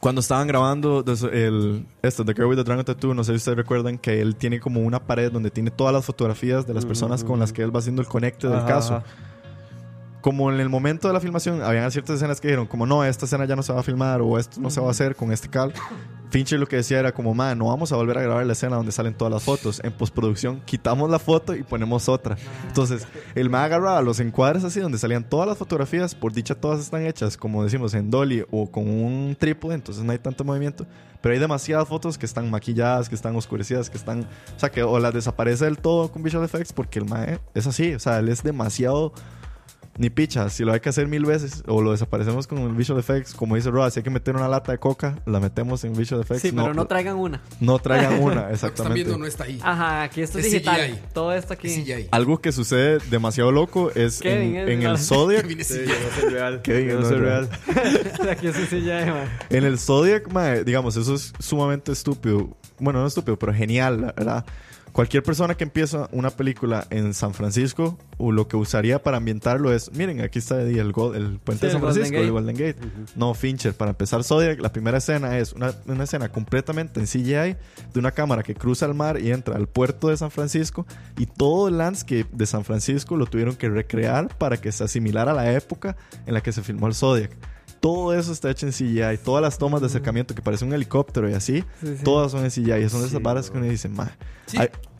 Cuando 0.00 0.22
estaban 0.22 0.46
grabando 0.48 1.04
el, 1.30 1.84
esto, 2.00 2.24
The 2.24 2.32
Girl 2.32 2.46
with 2.48 2.56
the 2.56 2.64
Dragon 2.64 2.84
Tattoo, 2.84 3.12
no 3.12 3.22
sé 3.22 3.32
si 3.32 3.36
ustedes 3.36 3.58
recuerdan 3.58 3.98
que 3.98 4.22
él 4.22 4.34
tiene 4.34 4.58
como 4.58 4.80
una 4.80 4.98
pared 4.98 5.30
donde 5.30 5.50
tiene 5.50 5.70
todas 5.70 5.92
las 5.92 6.06
fotografías 6.06 6.66
de 6.66 6.72
las 6.72 6.86
personas 6.86 7.22
con 7.22 7.38
las 7.38 7.52
que 7.52 7.62
él 7.62 7.74
va 7.74 7.80
haciendo 7.80 8.00
el 8.00 8.08
conecte 8.08 8.48
del 8.48 8.56
Ajá, 8.60 8.66
caso. 8.66 9.02
Como 10.20 10.52
en 10.52 10.60
el 10.60 10.68
momento 10.68 11.08
de 11.08 11.14
la 11.14 11.20
filmación, 11.20 11.62
habían 11.62 11.90
ciertas 11.90 12.16
escenas 12.16 12.40
que 12.40 12.48
dijeron, 12.48 12.66
como 12.66 12.86
no, 12.86 13.04
esta 13.04 13.24
escena 13.24 13.46
ya 13.46 13.56
no 13.56 13.62
se 13.62 13.72
va 13.72 13.80
a 13.80 13.82
filmar 13.82 14.20
o 14.20 14.38
esto 14.38 14.60
no 14.60 14.70
se 14.70 14.80
va 14.80 14.88
a 14.88 14.90
hacer 14.90 15.16
con 15.16 15.32
este 15.32 15.48
cal. 15.48 15.72
Fincher 16.30 16.60
lo 16.60 16.66
que 16.66 16.76
decía 16.76 17.00
era 17.00 17.12
como, 17.12 17.34
man, 17.34 17.58
no 17.58 17.66
vamos 17.66 17.90
a 17.90 17.96
volver 17.96 18.16
a 18.18 18.22
grabar 18.22 18.46
la 18.46 18.52
escena 18.52 18.76
donde 18.76 18.92
salen 18.92 19.14
todas 19.14 19.32
las 19.32 19.42
fotos. 19.42 19.80
En 19.82 19.92
postproducción 19.92 20.60
quitamos 20.64 21.10
la 21.10 21.18
foto 21.18 21.54
y 21.54 21.62
ponemos 21.62 22.08
otra. 22.08 22.36
Entonces, 22.68 23.06
el 23.34 23.50
man 23.50 23.64
agarraba 23.64 24.00
los 24.00 24.20
encuadres 24.20 24.62
así 24.62 24.78
donde 24.78 24.98
salían 24.98 25.24
todas 25.24 25.48
las 25.48 25.58
fotografías, 25.58 26.14
por 26.14 26.32
dicha 26.32 26.54
todas 26.54 26.80
están 26.80 27.02
hechas, 27.04 27.36
como 27.36 27.64
decimos, 27.64 27.94
en 27.94 28.10
dolly 28.10 28.44
o 28.50 28.70
con 28.70 28.88
un 28.88 29.36
trípode, 29.38 29.74
entonces 29.74 30.04
no 30.04 30.12
hay 30.12 30.18
tanto 30.18 30.44
movimiento. 30.44 30.86
Pero 31.20 31.34
hay 31.34 31.40
demasiadas 31.40 31.88
fotos 31.88 32.16
que 32.16 32.26
están 32.26 32.50
maquilladas, 32.50 33.08
que 33.08 33.14
están 33.14 33.34
oscurecidas, 33.36 33.90
que 33.90 33.98
están... 33.98 34.20
O 34.56 34.58
sea, 34.58 34.70
que 34.70 34.82
o 34.82 34.98
las 34.98 35.12
desaparece 35.12 35.64
del 35.64 35.78
todo 35.78 36.10
con 36.10 36.22
visual 36.22 36.44
effects 36.44 36.72
porque 36.72 36.98
el 36.98 37.06
man 37.06 37.40
es 37.54 37.66
así. 37.66 37.92
O 37.92 37.98
sea, 37.98 38.20
él 38.20 38.28
es 38.28 38.42
demasiado 38.42 39.12
ni 40.00 40.08
picha, 40.08 40.48
si 40.48 40.64
lo 40.64 40.72
hay 40.72 40.80
que 40.80 40.88
hacer 40.88 41.06
mil 41.08 41.26
veces 41.26 41.62
o 41.66 41.82
lo 41.82 41.90
desaparecemos 41.92 42.46
con 42.46 42.56
el 42.60 42.72
visual 42.74 42.98
effects, 42.98 43.34
como 43.34 43.54
dice 43.56 43.70
Roa, 43.70 43.90
si 43.90 44.00
hay 44.00 44.04
que 44.04 44.08
meter 44.08 44.34
una 44.34 44.48
lata 44.48 44.72
de 44.72 44.78
coca, 44.78 45.18
la 45.26 45.40
metemos 45.40 45.84
en 45.84 45.92
visual 45.94 46.22
effects. 46.22 46.40
Sí, 46.40 46.52
pero 46.52 46.72
no 46.72 46.86
traigan 46.86 47.16
una. 47.16 47.42
no 47.60 47.78
traigan 47.78 48.14
una, 48.22 48.34
Lo 48.44 48.48
que 48.48 48.54
están 48.54 48.70
exactamente. 48.70 48.94
viendo 48.94 49.18
no 49.18 49.26
está 49.26 49.44
ahí. 49.44 49.60
Ajá, 49.62 50.02
aquí 50.04 50.22
esto 50.22 50.38
es, 50.38 50.46
Es 50.46 50.52
digital. 50.52 50.80
CGI. 50.92 50.98
Todo 51.12 51.34
esto 51.34 51.52
aquí. 51.52 51.66
Es 51.68 51.84
CGI. 51.84 52.08
Algo 52.12 52.40
que 52.40 52.50
sucede 52.50 52.96
demasiado 53.10 53.52
loco 53.52 53.90
es 53.94 54.20
Kevin, 54.20 54.56
en, 54.56 54.68
es 54.70 54.74
en 54.78 54.82
el 54.90 54.96
Zodiac. 54.98 55.42
Kevin 55.42 55.60
es 55.60 55.66
Sí, 55.68 55.74
CGI. 55.80 55.86
yo 55.88 55.94
no 56.00 56.20
soy 56.22 56.30
real. 56.30 56.62
Kevin, 56.62 56.88
no 56.88 57.00
no 57.00 57.06
soy 57.08 57.18
real. 57.18 57.48
real. 57.66 58.28
aquí 58.30 58.46
es 58.46 58.56
CGI. 58.56 59.54
En 59.54 59.64
el 59.64 59.78
Zodiac, 59.78 60.32
mae, 60.32 60.64
digamos, 60.64 60.96
eso 60.96 61.14
es 61.14 61.34
sumamente 61.38 61.92
estúpido. 61.92 62.56
Bueno, 62.78 63.00
no 63.02 63.06
estúpido, 63.06 63.38
pero 63.38 63.52
genial, 63.52 64.00
la 64.00 64.12
verdad. 64.16 64.46
Cualquier 64.92 65.22
persona 65.22 65.54
que 65.56 65.64
empieza 65.64 66.08
una 66.12 66.30
película 66.30 66.86
en 66.90 67.14
San 67.14 67.32
Francisco, 67.32 67.96
o 68.18 68.32
lo 68.32 68.48
que 68.48 68.56
usaría 68.56 69.02
para 69.02 69.18
ambientarlo 69.18 69.72
es, 69.72 69.92
miren, 69.92 70.20
aquí 70.20 70.38
está 70.40 70.60
el, 70.60 70.92
go- 70.92 71.14
el 71.14 71.38
puente 71.38 71.60
Sí, 71.60 71.66
de 71.66 71.72
San 71.72 71.80
el 71.80 71.86
Golden 71.86 71.94
Francisco, 72.04 72.16
el 72.16 72.22
Gate. 72.22 72.30
Golden 72.32 72.56
Gate. 72.56 73.10
No, 73.16 73.34
Fincher, 73.34 73.74
para 73.74 73.92
empezar 73.92 74.24
Zodiac, 74.24 74.60
la 74.60 74.72
primera 74.72 74.98
escena 74.98 75.38
es 75.38 75.52
una, 75.52 75.72
una 75.86 76.04
escena 76.04 76.28
completamente 76.28 76.98
en 77.00 77.06
CGI 77.06 77.56
de 77.92 77.98
una 77.98 78.10
cámara 78.10 78.42
que 78.42 78.54
cruza 78.54 78.86
el 78.86 78.94
mar 78.94 79.20
y 79.20 79.30
entra 79.30 79.56
al 79.56 79.68
puerto 79.68 80.08
de 80.08 80.16
San 80.16 80.30
Francisco 80.30 80.86
y 81.16 81.26
todo 81.26 81.68
el 81.68 81.78
landscape 81.78 82.26
de 82.32 82.46
San 82.46 82.64
Francisco 82.64 83.16
lo 83.16 83.26
tuvieron 83.26 83.54
que 83.56 83.68
recrear 83.68 84.28
para 84.38 84.56
que 84.56 84.72
se 84.72 84.84
asimilara 84.84 85.30
a 85.32 85.34
la 85.34 85.52
época 85.52 85.96
en 86.26 86.34
la 86.34 86.40
que 86.42 86.52
se 86.52 86.62
filmó 86.62 86.88
el 86.88 86.94
Zodiac. 86.94 87.30
Todo 87.80 88.12
eso 88.12 88.30
está 88.32 88.50
hecho 88.50 88.66
en 88.66 88.72
CGI. 88.72 89.18
Todas 89.24 89.40
las 89.42 89.56
tomas 89.56 89.80
de 89.80 89.86
acercamiento 89.86 90.34
que 90.34 90.42
parece 90.42 90.64
un 90.66 90.72
helicóptero 90.74 91.30
y 91.30 91.32
así, 91.34 91.64
Sí, 91.80 91.96
sí. 91.96 92.04
todas 92.04 92.30
son 92.32 92.44
en 92.44 92.50
CGI. 92.50 92.88
Son 92.90 93.00
de 93.00 93.08
esas 93.08 93.22
varas 93.22 93.50
que 93.50 93.56
uno 93.56 93.66
dice, 93.66 93.88
ma. 93.88 94.10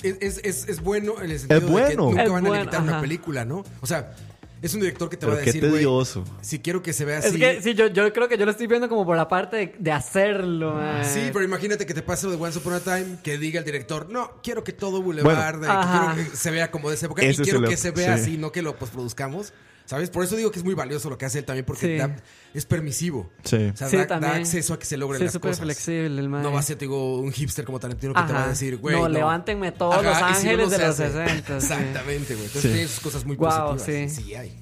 Es, 0.02 0.38
es, 0.42 0.66
es, 0.68 0.80
bueno 0.82 1.20
en 1.22 1.30
el 1.30 1.38
sentido 1.38 1.58
Es 1.60 1.64
de 1.66 1.70
bueno. 1.70 1.88
que 1.88 1.96
nunca 1.96 2.22
Es 2.24 2.30
van 2.30 2.38
a 2.38 2.48
bueno, 2.48 2.54
limitar 2.64 2.82
una 2.82 3.00
película, 3.02 3.44
¿no? 3.44 3.64
O 3.82 3.86
sea, 3.86 4.14
es 4.62 4.72
un 4.74 4.80
director 4.80 5.08
que 5.10 5.16
te 5.16 5.26
pero 5.26 5.32
va 5.36 5.42
a 5.42 5.44
qué 5.44 5.52
decir, 5.52 5.70
tedioso. 5.70 6.24
si 6.40 6.58
quiero 6.58 6.82
que 6.82 6.92
se 6.94 7.04
vea 7.04 7.18
así... 7.18 7.28
Es 7.28 7.56
que 7.56 7.62
sí, 7.62 7.74
yo, 7.74 7.86
yo 7.88 8.10
creo 8.12 8.28
que 8.28 8.36
yo 8.38 8.44
lo 8.46 8.50
estoy 8.50 8.66
viendo 8.66 8.88
como 8.88 9.04
por 9.06 9.16
la 9.16 9.26
parte 9.28 9.56
de, 9.56 9.74
de 9.78 9.92
hacerlo, 9.92 10.74
mae. 10.74 11.04
Sí, 11.04 11.30
pero 11.32 11.44
imagínate 11.44 11.84
que 11.86 11.92
te 11.94 12.02
pase 12.02 12.26
lo 12.26 12.32
de 12.32 12.38
Once 12.42 12.58
Upon 12.58 12.74
a 12.74 12.80
Time, 12.80 13.18
que 13.22 13.36
diga 13.38 13.58
el 13.58 13.64
director, 13.64 14.08
no, 14.10 14.30
quiero 14.42 14.62
que 14.64 14.72
todo 14.72 15.02
Boulevard, 15.02 15.58
Bueno. 15.58 15.72
eh, 15.74 15.86
quiero 16.14 16.30
que 16.30 16.36
se 16.36 16.50
vea 16.50 16.70
como 16.70 16.88
de 16.90 16.96
esa 16.96 17.06
época, 17.06 17.24
y 17.24 17.28
Ese 17.28 17.42
quiero 17.42 17.58
el- 17.60 17.68
que 17.68 17.76
se 17.78 17.90
vea 17.90 18.16
sí. 18.18 18.22
así, 18.22 18.36
no 18.38 18.52
que 18.52 18.60
lo 18.62 18.76
postproduzcamos, 18.76 19.52
¿sabes? 19.90 20.08
Por 20.08 20.22
eso 20.22 20.36
digo 20.36 20.52
que 20.52 20.60
es 20.60 20.64
muy 20.64 20.74
valioso 20.74 21.10
lo 21.10 21.18
que 21.18 21.26
hace 21.26 21.40
él 21.40 21.44
también, 21.44 21.64
porque 21.66 21.86
Sí. 21.86 21.96
da- 21.96 22.14
es 22.54 22.64
permisivo. 22.64 23.28
Sí. 23.42 23.56
O 23.74 23.76
sea, 23.76 23.88
Sí, 23.88 23.96
da, 23.96 24.34
acceso 24.36 24.74
a 24.74 24.78
que 24.78 24.86
se 24.86 24.96
logren 24.96 25.18
Sí, 25.18 25.24
las 25.24 25.32
súper 25.32 25.50
cosas. 25.50 25.64
flexible 25.64 26.20
el 26.20 26.28
mae. 26.28 26.44
No 26.44 26.52
va 26.52 26.60
a 26.60 26.62
ser, 26.62 26.78
digo, 26.78 27.18
un 27.20 27.32
hipster 27.32 27.64
como 27.64 27.80
Tarantino 27.80 28.14
que 28.14 28.22
te 28.22 28.32
va 28.32 28.38
a 28.38 28.42
Ajá. 28.42 28.50
decir, 28.50 28.76
güey. 28.76 28.94
No, 28.94 29.08
levántenme 29.08 29.72
todos 29.72 30.04
los 30.04 30.14
y 30.14 30.16
si 30.18 30.22
ángeles 30.22 30.66
no 30.66 30.70
de 30.70 30.78
los 30.78 30.88
hace. 31.00 31.06
60, 31.08 31.44
sí. 31.60 31.66
Exactamente, 31.72 32.34
güey. 32.34 32.46
Entonces 32.46 32.62
Sí. 32.62 32.68
tiene 32.68 32.86
sus 32.88 33.00
cosas 33.00 33.24
muy 33.24 33.34
Guau, 33.34 33.72
positivas. 33.72 34.12
sí. 34.14 34.22
Sí, 34.22 34.34
hay. 34.36 34.56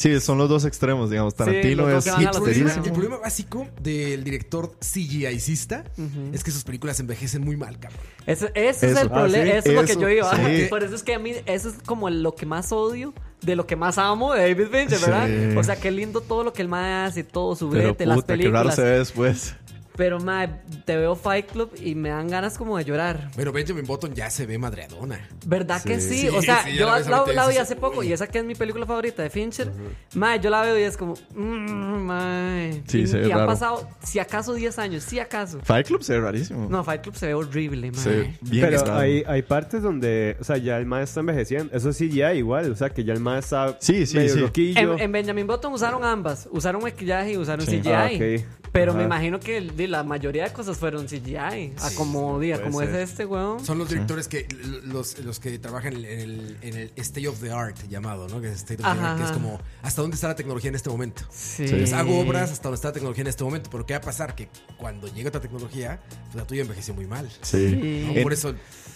Sí, 0.00 0.18
son 0.20 0.38
los 0.38 0.48
dos 0.48 0.64
extremos, 0.64 1.10
digamos. 1.10 1.34
Tarantino 1.34 1.86
dos 1.86 1.98
es 1.98 2.04
que 2.04 2.10
van 2.12 2.22
Y 2.22 2.24
a 2.24 2.28
el 2.30 2.34
los 2.34 2.42
problema, 2.42 2.64
extremos. 2.70 2.86
el 2.86 2.92
problema 2.94 3.16
básico 3.18 3.66
del 3.82 4.24
director 4.24 4.72
CGIcista 4.80 5.84
es 6.32 6.42
que 6.42 6.50
sus 6.50 6.64
películas 6.64 6.98
envejecen 7.00 7.42
muy 7.42 7.56
mal, 7.58 7.78
cabrón. 7.78 8.00
Ese, 8.26 8.46
ese 8.54 8.68
es 8.70 8.82
Eso. 8.92 9.00
el 9.02 9.06
Ah, 9.08 9.12
problema. 9.14 9.44
sí. 9.44 9.50
Eso 9.58 9.68
es 9.68 9.74
lo 9.74 9.84
que 9.84 9.96
yo 10.00 10.08
iba. 10.08 10.34
sí. 10.36 10.66
Por 10.70 10.82
eso 10.84 10.94
es 10.94 11.02
que 11.02 11.14
a 11.14 11.18
mí, 11.18 11.34
eso 11.44 11.68
es 11.68 11.74
como 11.84 12.08
lo 12.08 12.34
que 12.34 12.46
más 12.46 12.72
odio 12.72 13.12
de 13.42 13.56
lo 13.56 13.66
que 13.66 13.76
más 13.76 13.98
amo 13.98 14.32
de 14.32 14.40
David 14.54 14.68
Fincher, 14.72 15.00
¿verdad? 15.00 15.26
Sí. 15.28 15.56
O 15.58 15.64
sea, 15.64 15.76
qué 15.76 15.90
lindo 15.90 16.22
todo 16.22 16.44
lo 16.44 16.54
que 16.54 16.62
el 16.62 16.68
mae 16.68 17.04
hace, 17.06 17.22
todo 17.22 17.54
su 17.54 17.68
brete, 17.68 18.06
las 18.06 18.16
puta, 18.16 18.38
qué 18.38 18.44
raro 18.48 18.70
películas. 18.70 18.74
se 18.76 18.82
ve 18.82 18.98
después. 18.98 19.54
Pero, 19.96 20.20
mae, 20.20 20.48
te 20.84 20.96
veo 20.96 21.14
Fight 21.14 21.50
Club 21.50 21.72
y 21.80 21.94
me 21.94 22.10
dan 22.10 22.28
ganas 22.28 22.56
como 22.56 22.78
de 22.78 22.84
llorar. 22.84 23.30
Pero 23.36 23.52
Benjamin 23.52 23.84
Button 23.84 24.14
ya 24.14 24.30
se 24.30 24.46
ve 24.46 24.58
madreadona. 24.58 25.28
¿Verdad 25.46 25.82
que 25.82 26.00
sí? 26.00 26.20
Sí, 26.20 26.28
o 26.28 26.40
sea, 26.42 26.64
sí, 26.64 26.76
yo 26.76 26.86
la 26.86 27.00
la, 27.00 27.24
la, 27.32 27.48
vi 27.48 27.56
hace 27.56 27.76
poco 27.76 28.00
uy. 28.00 28.08
y 28.08 28.12
esa 28.12 28.26
que 28.26 28.38
es 28.38 28.44
mi 28.44 28.54
película 28.54 28.86
favorita 28.86 29.22
de 29.22 29.30
Fincher. 29.30 29.70
Mae, 30.14 30.40
yo 30.40 30.50
la 30.50 30.62
veo 30.62 30.78
y 30.78 30.82
es 30.82 30.96
como, 30.96 31.14
mmm, 31.34 32.00
mae. 32.06 32.82
Sí, 32.86 33.00
y, 33.00 33.06
se 33.06 33.18
ve 33.18 33.28
y 33.28 33.30
han 33.30 33.46
pasado, 33.46 33.88
si 34.02 34.18
acaso 34.18 34.54
10 34.54 34.78
años, 34.78 35.04
si 35.04 35.18
acaso. 35.18 35.60
Fight 35.62 35.86
Club 35.86 36.02
se 36.02 36.14
ve 36.14 36.20
rarísimo. 36.20 36.68
No, 36.68 36.84
Fight 36.84 37.02
Club 37.02 37.16
se 37.16 37.26
ve 37.26 37.34
horrible, 37.34 37.90
mae. 37.90 38.04
ve 38.04 38.34
bien 38.42 38.66
Pero 38.70 38.94
hay, 38.94 39.24
hay 39.26 39.42
partes 39.42 39.82
donde, 39.82 40.36
o 40.40 40.44
sea, 40.44 40.56
ya 40.56 40.78
el 40.78 40.86
mae 40.86 41.04
está 41.04 41.20
envejeciendo. 41.20 41.74
Eso 41.76 41.92
sí, 41.92 42.10
ya 42.10 42.32
igual. 42.34 42.70
O 42.70 42.76
sea, 42.76 42.90
que 42.90 43.04
ya 43.04 43.12
el 43.12 43.20
mae 43.20 43.38
está 43.38 43.76
Sí, 43.80 44.06
sí, 44.06 44.16
medio 44.16 44.50
sí. 44.54 44.74
En, 44.76 44.98
en 44.98 45.12
Benjamin 45.12 45.46
Button 45.46 45.72
usaron 45.72 46.04
ambas. 46.04 46.48
Usaron 46.50 46.82
maquillaje 46.82 47.32
y 47.32 47.36
usaron 47.36 47.66
Sí. 47.66 47.80
CGI. 47.80 47.90
Ah, 47.90 48.10
ok. 48.14 48.59
Pero 48.72 48.94
me 48.94 49.04
imagino 49.04 49.40
que 49.40 49.60
de 49.60 49.88
la 49.88 50.04
mayoría 50.04 50.44
de 50.44 50.52
cosas 50.52 50.76
fueron 50.78 51.06
CGI. 51.06 51.74
A 51.80 51.90
como, 51.96 52.36
puede 52.36 52.60
como 52.62 52.82
es 52.82 52.90
este, 52.94 53.26
weón. 53.26 53.64
Son 53.64 53.78
los 53.78 53.88
directores 53.88 54.28
que 54.28 54.46
los, 54.84 55.18
los 55.20 55.40
que 55.40 55.58
trabajan 55.58 55.94
en 55.96 56.04
el, 56.04 56.56
en 56.62 56.76
el 56.76 56.92
state 56.96 57.26
of 57.28 57.40
the 57.40 57.50
art 57.50 57.76
llamado, 57.88 58.28
¿no? 58.28 58.40
Que 58.40 58.48
es 58.48 58.54
state 58.56 58.82
of 58.82 58.92
the 58.94 59.00
art, 59.00 59.18
que 59.18 59.24
es 59.24 59.32
como 59.32 59.60
hasta 59.82 60.02
dónde 60.02 60.14
está 60.14 60.28
la 60.28 60.36
tecnología 60.36 60.68
en 60.68 60.74
este 60.76 60.88
momento. 60.90 61.22
Sí. 61.30 61.64
Entonces 61.64 61.92
hago 61.92 62.18
obras 62.20 62.50
hasta 62.52 62.64
donde 62.64 62.76
está 62.76 62.88
la 62.88 62.94
tecnología 62.94 63.22
en 63.22 63.28
este 63.28 63.44
momento, 63.44 63.70
pero 63.70 63.84
¿qué 63.86 63.94
va 63.94 63.98
a 63.98 64.02
pasar? 64.02 64.34
Que 64.34 64.48
cuando 64.76 65.08
llegue 65.08 65.28
otra 65.28 65.40
tecnología, 65.40 66.00
pues 66.24 66.34
la 66.36 66.44
tuya 66.46 66.62
envejeció 66.62 66.94
muy 66.94 67.06
mal. 67.06 67.28
Sí. 67.42 67.70
Sí. 67.70 68.04
¿no? 68.06 68.12
En- 68.14 68.22
Por 68.22 68.32
eso 68.32 68.54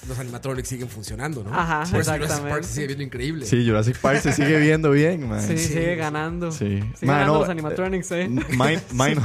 los 0.09 0.19
animatronics 0.19 0.69
siguen 0.69 0.89
funcionando, 0.89 1.43
¿no? 1.45 1.55
Ajá, 1.55 1.79
Por 1.91 2.01
eso 2.01 2.11
Jurassic 2.13 2.23
exactamente. 2.23 2.51
Park 2.51 2.65
se 2.65 2.73
sigue 2.75 2.87
viendo 2.89 3.05
increíble. 3.05 3.47
Sí, 3.47 3.67
Jurassic 3.67 3.97
Park 3.99 4.21
se 4.21 4.33
sigue 4.33 4.59
viendo 4.59 4.91
bien, 4.91 5.29
man. 5.29 5.41
Sí, 5.43 5.59
Sí. 5.59 5.69
sigue 5.69 5.97
ganando. 5.97 6.53
Sí. 6.53 6.59
Sigue 6.59 6.81
Man, 7.07 7.17
ganando 7.17 7.33
no, 7.35 7.41
los 7.41 7.49
animatronics, 7.49 8.11
eh. 8.13 8.29
Mine, 8.29 8.81
mine- 8.93 9.21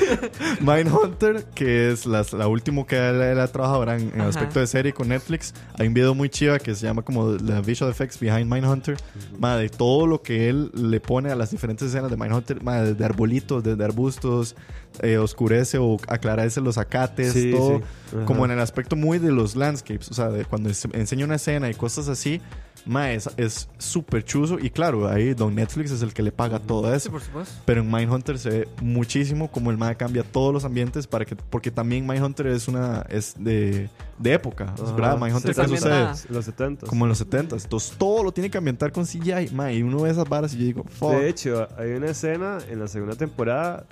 Mindhunter, 0.60 1.44
que 1.54 1.90
es 1.90 2.06
las- 2.06 2.32
la 2.32 2.48
última 2.48 2.86
que 2.86 2.96
él, 2.96 3.20
él 3.22 3.40
ha 3.40 3.46
trabajado 3.48 3.78
ahora 3.78 3.96
en, 3.96 4.20
aspecto 4.20 4.60
de 4.60 4.66
serie 4.66 4.92
con 4.92 5.08
Netflix. 5.08 5.54
Hay 5.78 5.86
un 5.88 5.94
video 5.94 6.14
muy 6.14 6.28
chiva 6.28 6.58
que 6.58 6.74
se 6.74 6.86
llama 6.86 7.02
como 7.02 7.36
The 7.36 7.60
Visual 7.60 7.90
Effects 7.90 8.18
Behind 8.18 8.50
Mindhunter. 8.52 8.96
De 9.38 9.68
todo 9.68 10.06
lo 10.06 10.22
que 10.22 10.48
él 10.48 10.70
le 10.74 11.00
pone 11.00 11.30
a 11.30 11.34
las 11.36 11.50
diferentes 11.50 11.88
escenas 11.88 12.10
de 12.10 12.16
Mindhunter, 12.16 12.62
ma, 12.62 12.80
desde 12.82 13.04
arbolitos, 13.04 13.62
desde 13.62 13.84
arbustos, 13.84 14.56
eh, 15.02 15.18
oscurece 15.18 15.78
o 15.78 15.96
aclarece 16.08 16.60
los 16.60 16.78
acates, 16.78 17.32
Sí, 17.32 17.50
todo. 17.52 17.80
sí. 18.10 18.16
Como 18.24 18.44
en 18.44 18.50
el 18.52 18.60
aspecto 18.60 18.96
muy 18.96 19.18
de 19.18 19.30
los 19.30 19.56
landscapes, 19.56 20.10
o 20.10 20.14
sea, 20.14 20.28
de 20.30 20.44
cuando 20.44 20.70
enseña 20.92 21.24
una 21.24 21.36
escena 21.36 21.68
y 21.70 21.74
cosas 21.74 22.08
así. 22.08 22.40
Ma, 22.84 23.10
es 23.12 23.68
súper 23.78 24.24
chuzo. 24.24 24.58
Y 24.60 24.70
claro, 24.70 25.08
ahí 25.08 25.34
Don 25.34 25.54
Netflix 25.54 25.90
es 25.90 26.02
el 26.02 26.12
que 26.12 26.22
le 26.22 26.30
paga 26.30 26.58
todo 26.60 26.92
eso. 26.94 27.04
Sí, 27.06 27.08
por 27.10 27.20
supuesto. 27.22 27.54
Pero 27.64 27.80
en 27.80 27.90
Mindhunter 27.90 28.38
se 28.38 28.50
ve 28.50 28.68
muchísimo 28.80 29.50
como 29.50 29.70
el 29.70 29.76
MAE 29.78 29.96
cambia 29.96 30.22
todos 30.22 30.52
los 30.52 30.64
ambientes 30.64 31.06
para 31.06 31.24
que 31.24 31.34
porque 31.34 31.70
también 31.70 32.06
Mindhunter 32.06 32.46
es 32.48 32.68
una 32.68 33.04
es 33.08 33.34
de, 33.38 33.88
de 34.18 34.32
época, 34.32 34.72
es 34.76 34.82
Ajá. 34.82 34.92
verdad, 34.92 35.18
Mindhunter 35.20 35.54
Sí, 35.54 35.60
también 35.60 35.80
sucede 35.82 36.32
Los 36.34 36.44
70. 36.44 36.86
como 36.86 37.04
en 37.04 37.08
los 37.08 37.26
70s. 37.26 37.62
Entonces 37.64 37.92
todo 37.98 38.22
lo 38.22 38.32
tiene 38.32 38.50
que 38.50 38.58
ambientar 38.58 38.92
con 38.92 39.04
CGI, 39.04 39.50
mae, 39.52 39.76
y 39.76 39.82
uno 39.82 40.02
ve 40.02 40.10
esas 40.10 40.28
varas 40.28 40.54
y 40.54 40.58
yo 40.58 40.64
digo, 40.64 40.84
fuck. 40.84 41.12
De 41.12 41.28
hecho, 41.28 41.66
hay 41.76 41.90
una 41.92 42.06
escena 42.10 42.58
en 42.70 42.78
la 42.78 42.88
segunda 42.88 43.16
temporada 43.16 43.86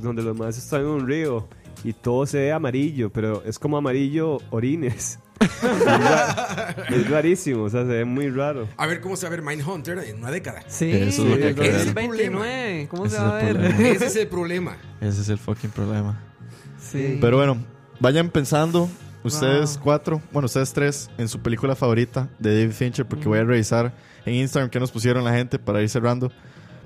donde 0.00 0.22
los 0.22 0.36
más 0.38 0.56
están 0.56 0.82
en 0.82 0.86
un 0.86 1.06
río 1.08 1.48
y 1.84 1.92
todo 1.92 2.26
se 2.26 2.38
ve 2.38 2.52
amarillo, 2.52 3.10
pero 3.12 3.42
es 3.44 3.58
como 3.58 3.76
amarillo 3.76 4.38
orines. 4.50 5.18
Es, 5.40 5.86
ra- 5.86 6.76
es 6.88 7.10
rarísimo, 7.10 7.64
o 7.64 7.70
sea, 7.70 7.82
se 7.82 7.88
ve 7.88 8.04
muy 8.04 8.28
raro. 8.30 8.68
A 8.76 8.86
ver 8.86 9.00
cómo 9.00 9.16
se 9.16 9.22
va 9.26 9.28
a 9.28 9.30
ver 9.30 9.42
Mindhunter 9.42 9.98
en 9.98 10.18
una 10.18 10.30
década. 10.30 10.62
Sí, 10.68 10.90
Eso 10.90 11.22
es 11.24 11.30
lo 11.30 11.36
que 11.36 11.48
el 11.48 11.54
creo. 11.54 11.72
2029. 11.72 12.88
¿Cómo 12.90 13.06
Ese 13.06 13.16
se 13.16 13.22
es 13.22 13.28
va 13.28 13.36
a 13.36 13.40
el 13.48 13.58
ver? 13.58 13.68
problema. 13.74 13.88
Ese 13.94 14.06
es 14.06 14.16
el 14.16 14.28
problema. 14.28 14.76
Ese 15.00 15.20
es 15.22 15.28
el 15.28 15.38
fucking 15.38 15.70
problema. 15.70 16.20
Sí. 16.80 17.18
Pero 17.20 17.36
bueno, 17.36 17.58
vayan 18.00 18.30
pensando 18.30 18.88
ustedes 19.24 19.74
Wow. 19.76 19.84
cuatro, 19.84 20.22
bueno, 20.32 20.46
ustedes 20.46 20.72
tres 20.72 21.10
en 21.18 21.28
su 21.28 21.40
película 21.40 21.74
favorita 21.76 22.28
de 22.38 22.60
David 22.60 22.72
Fincher 22.74 23.06
porque 23.06 23.28
voy 23.28 23.38
a 23.38 23.44
revisar 23.44 23.92
en 24.24 24.34
Instagram 24.34 24.70
qué 24.70 24.80
nos 24.80 24.90
pusieron 24.90 25.24
la 25.24 25.32
gente 25.32 25.58
para 25.58 25.82
ir 25.82 25.88
cerrando. 25.88 26.32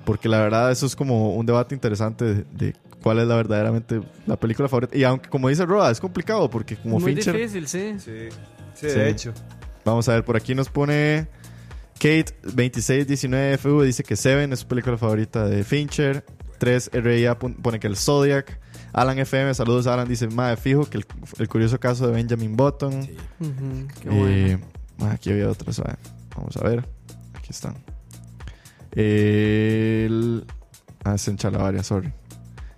Porque 0.05 0.27
la 0.29 0.39
verdad 0.39 0.71
eso 0.71 0.85
es 0.85 0.95
como 0.95 1.33
un 1.35 1.45
debate 1.45 1.73
interesante 1.75 2.25
de, 2.25 2.43
de 2.51 2.75
cuál 3.01 3.19
es 3.19 3.27
la 3.27 3.35
verdaderamente 3.35 4.01
la 4.27 4.35
película 4.37 4.67
favorita. 4.67 4.97
Y 4.97 5.03
aunque 5.03 5.29
como 5.29 5.49
dice 5.49 5.65
Roa, 5.65 5.91
es 5.91 5.99
complicado 5.99 6.49
porque 6.49 6.75
como 6.75 6.99
Muy 6.99 7.13
Fincher... 7.15 7.35
difícil, 7.35 7.67
sí. 7.67 7.95
Sí, 7.99 8.11
sí, 8.75 8.89
Sí. 8.89 8.99
de 8.99 9.09
hecho. 9.09 9.33
Vamos 9.85 10.07
a 10.09 10.13
ver, 10.13 10.23
por 10.25 10.35
aquí 10.37 10.55
nos 10.55 10.69
pone 10.69 11.27
Kate 11.95 12.25
2619FV, 12.43 13.83
dice 13.83 14.03
que 14.03 14.15
Seven 14.15 14.51
es 14.53 14.59
su 14.59 14.67
película 14.67 14.97
favorita 14.97 15.45
de 15.45 15.63
Fincher. 15.63 16.25
3RIA 16.59 17.37
pon- 17.37 17.55
pone 17.55 17.79
que 17.79 17.87
el 17.87 17.97
Zodiac. 17.97 18.59
Alan 18.93 19.17
FM, 19.19 19.53
saludos 19.53 19.87
Alan, 19.87 20.07
dice, 20.07 20.27
madre, 20.27 20.55
fijo 20.55 20.85
que 20.89 20.97
el, 20.99 21.05
el 21.39 21.47
curioso 21.49 21.79
caso 21.79 22.07
de 22.07 22.13
Benjamin 22.13 22.55
Button. 22.55 23.03
Sí. 23.03 23.15
Qué 24.01 24.09
bueno. 24.09 24.59
aquí 25.11 25.31
había 25.31 25.49
otras, 25.49 25.81
vamos 26.35 26.55
a 26.57 26.63
ver. 26.63 26.87
Aquí 27.33 27.47
están. 27.49 27.75
El... 28.95 30.45
Ah, 31.03 31.15
es 31.15 31.27
en 31.27 31.37
Chalabaria, 31.37 31.83
sorry. 31.83 32.13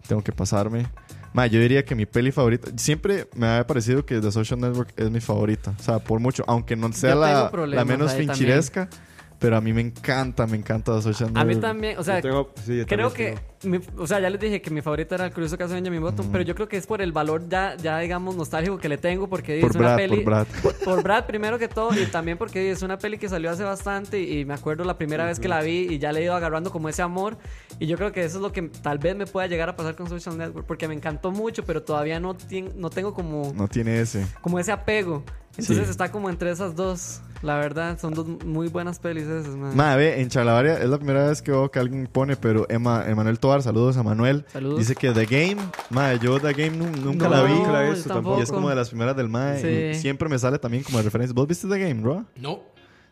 Tengo 0.08 0.24
que 0.24 0.32
pasarme. 0.32 0.88
Ma, 1.34 1.48
yo 1.48 1.60
diría 1.60 1.84
que 1.84 1.96
mi 1.96 2.06
peli 2.06 2.32
favorita. 2.32 2.72
Siempre 2.78 3.28
me 3.36 3.48
había 3.48 3.68
parecido 3.68 4.06
que 4.06 4.22
The 4.22 4.32
Social 4.32 4.60
Network 4.60 4.94
es 4.96 5.12
mi 5.12 5.20
favorita. 5.20 5.74
O 5.78 5.84
sea, 5.84 6.00
por 6.00 6.20
mucho. 6.20 6.44
Aunque 6.48 6.76
no 6.76 6.92
sea 6.94 7.14
la, 7.16 7.52
la 7.68 7.86
menos 7.86 8.14
finchiresca. 8.14 8.90
Pero 9.38 9.58
a 9.58 9.62
mí 9.62 9.74
me 9.74 9.82
encanta, 9.82 10.48
me 10.48 10.56
encanta 10.58 10.96
The 10.96 11.02
Social 11.02 11.30
A 11.30 11.44
Network. 11.44 11.56
mí 11.56 11.62
también, 11.62 11.98
o 12.00 12.04
sea, 12.04 12.16
Yo 12.20 12.22
tengo- 12.30 12.54
sí, 12.66 12.78
yo 12.78 12.86
creo 12.86 13.14
que, 13.14 13.36
mi- 13.64 13.80
o 13.98 14.08
sea, 14.08 14.20
ya 14.20 14.30
les 14.30 14.40
dije 14.40 14.62
que 14.62 14.70
mi 14.72 14.82
favorita 14.82 15.16
era 15.16 15.26
el 15.26 15.34
curioso 15.34 15.58
caso 15.58 15.74
de 15.74 15.82
Benjamin 15.82 16.02
Button, 16.02 16.30
pero 16.32 16.44
yo 16.44 16.56
creo 16.56 16.68
que 16.70 16.78
es 16.78 16.88
por 16.88 17.02
el 17.02 17.12
valor 17.12 17.48
ya, 17.50 17.76
ya 17.76 18.00
digamos, 18.00 18.36
nostálgico 18.36 18.78
que 18.78 18.88
le 18.88 18.98
tengo, 18.98 19.28
porque 19.28 19.60
Por 19.60 19.72
es 19.72 19.76
una 19.76 19.88
Brad, 19.88 19.98
peli... 19.98 20.16
por 20.18 20.26
Brad. 20.26 20.48
Por, 20.64 20.76
por 20.86 21.04
Brad 21.04 21.26
primero 21.26 21.60
que 21.60 21.68
todo, 21.68 21.94
y 22.00 22.06
también 22.06 22.38
porque 22.38 22.72
es 22.72 22.82
una 22.82 22.98
peli 22.98 23.18
que 23.18 23.28
salió 23.28 23.52
hace 23.52 23.64
bastante 23.64 24.22
y 24.22 24.46
me 24.46 24.54
acuerdo 24.54 24.86
la 24.86 24.98
primera 24.98 25.26
vez 25.26 25.40
que 25.40 25.50
la 25.50 25.62
vi 25.62 25.88
y 25.92 26.00
ya 26.00 26.12
le 26.14 26.22
he 26.22 26.24
ido 26.24 26.34
agarrando 26.36 26.72
como 26.72 26.88
ese 26.88 27.02
amor, 27.02 27.38
y 27.78 27.88
yo 27.88 27.98
creo 27.98 28.14
que 28.14 28.24
eso 28.24 28.38
es 28.38 28.42
lo 28.42 28.54
que 28.54 28.62
tal 28.64 29.00
vez 29.00 29.16
me 29.18 29.26
pueda 29.28 29.48
llegar 29.48 29.68
a 29.68 29.76
pasar 29.76 29.96
con 29.96 30.08
Social 30.08 30.38
Network, 30.38 30.66
porque 30.66 30.88
me 30.88 30.94
encantó 30.94 31.32
mucho, 31.32 31.64
pero 31.66 31.84
todavía 31.84 32.20
no, 32.22 32.38
no 32.78 32.90
tengo 32.90 33.14
como, 33.14 33.52
No 33.54 33.68
tiene 33.68 34.00
ese. 34.00 34.26
como 34.42 34.60
ese 34.60 34.72
apego. 34.72 35.24
Entonces 35.58 35.86
Sí. 35.86 35.92
está 35.92 36.12
como 36.12 36.30
entre 36.30 36.52
esas 36.52 36.76
dos, 36.76 37.22
la 37.42 37.56
verdad, 37.58 37.98
son 38.00 38.14
dos 38.14 38.28
muy 38.46 38.68
buenas 38.68 39.00
pelis 39.00 39.24
esas, 39.24 39.56
man. 39.56 39.76
Ma, 39.76 39.96
ve, 39.96 40.20
en 40.22 40.28
Chalabaria 40.30 40.78
es 40.80 40.90
la 40.90 40.98
primera 40.98 41.28
vez 41.30 41.42
que 41.42 41.52
veo 41.52 41.72
que 41.72 41.80
alguien 41.80 42.08
pone, 42.12 42.36
pero 42.36 42.66
Emma, 42.70 43.06
Emanuel 43.08 43.40
Tobar, 43.40 43.62
saludos 43.62 43.96
a 43.98 44.04
Manuel. 44.04 44.46
Saludos. 44.52 44.80
Dice 44.80 44.96
que 44.96 45.12
The 45.12 45.26
Game, 45.26 45.62
ma, 45.90 46.14
yo 46.16 46.40
The 46.40 46.54
Game 46.54 46.78
nu- 46.78 46.92
nunca 47.02 47.30
No, 47.30 47.36
la 47.36 47.44
vi. 47.44 47.54
Nunca 47.54 47.72
la 47.72 47.88
he 47.88 47.92
visto 47.92 48.10
tampoco. 48.14 48.40
Y 48.40 48.44
es 48.44 48.52
como 48.52 48.70
de 48.70 48.76
las 48.76 48.90
primeras 48.90 49.16
del 49.16 49.30
MAE. 49.30 49.62
Sí. 49.62 49.98
Y 49.98 50.02
siempre 50.02 50.28
me 50.28 50.38
sale 50.38 50.60
también 50.60 50.84
como 50.84 50.98
de 50.98 51.04
referencia. 51.06 51.34
¿Vos 51.34 51.48
viste 51.48 51.68
The 51.70 51.80
Game, 51.80 52.02
bro? 52.02 52.26
No. 52.36 52.60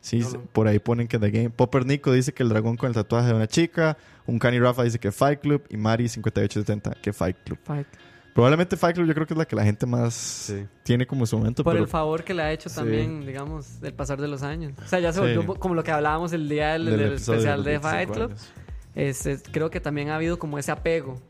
Sí, 0.01 0.19
No, 0.19 0.31
no. 0.31 0.41
por 0.51 0.67
ahí 0.67 0.79
ponen 0.79 1.07
que 1.07 1.17
The 1.17 1.31
Game. 1.31 1.49
Popper 1.49 1.85
Nico 1.85 2.11
dice 2.11 2.33
que 2.33 2.43
el 2.43 2.49
dragón 2.49 2.75
con 2.75 2.89
el 2.89 2.93
tatuaje 2.93 3.27
de 3.27 3.33
una 3.35 3.47
chica. 3.47 3.97
Un 4.27 4.37
Cani 4.37 4.59
Rafa 4.59 4.83
dice 4.83 4.99
que 4.99 5.13
Fight 5.13 5.39
Club. 5.39 5.63
Y 5.69 5.77
Mari 5.77 6.09
5870 6.09 6.95
que 7.01 7.13
Fight 7.13 7.37
Club. 7.45 7.57
Fight. 7.63 7.87
Probablemente 8.33 8.75
Fight 8.77 8.95
Club 8.95 9.07
yo 9.07 9.13
creo 9.13 9.27
que 9.27 9.33
es 9.33 9.37
la 9.37 9.45
que 9.45 9.55
la 9.55 9.63
gente 9.63 9.85
más 9.85 10.13
Sí. 10.13 10.65
tiene 10.83 11.05
como 11.05 11.25
su 11.25 11.37
momento. 11.37 11.63
Por 11.63 11.73
pero 11.73 11.83
el 11.83 11.89
favor 11.89 12.23
que 12.23 12.33
le 12.33 12.41
ha 12.41 12.51
hecho 12.51 12.67
Sí. 12.69 12.75
también, 12.75 13.25
digamos, 13.25 13.79
del 13.79 13.93
pasar 13.93 14.19
de 14.19 14.27
los 14.27 14.41
años. 14.41 14.73
O 14.83 14.87
sea, 14.87 14.99
ya 14.99 15.13
se 15.13 15.19
Sí. 15.19 15.35
volvió 15.35 15.55
como 15.55 15.75
lo 15.75 15.83
que 15.83 15.91
hablábamos 15.91 16.33
el 16.33 16.49
día 16.49 16.73
del, 16.73 16.85
del 16.85 16.97
del 16.99 17.13
especial 17.13 17.63
de 17.63 17.73
los 17.75 17.81
Fight 17.83 18.09
25 18.09 18.13
Club. 18.13 18.29
años. 18.31 18.49
Es- 18.95 19.25
es- 19.27 19.43
creo 19.51 19.69
que 19.69 19.79
también 19.79 20.09
ha 20.09 20.15
habido 20.15 20.39
como 20.39 20.57
ese 20.57 20.71
apego. 20.71 21.21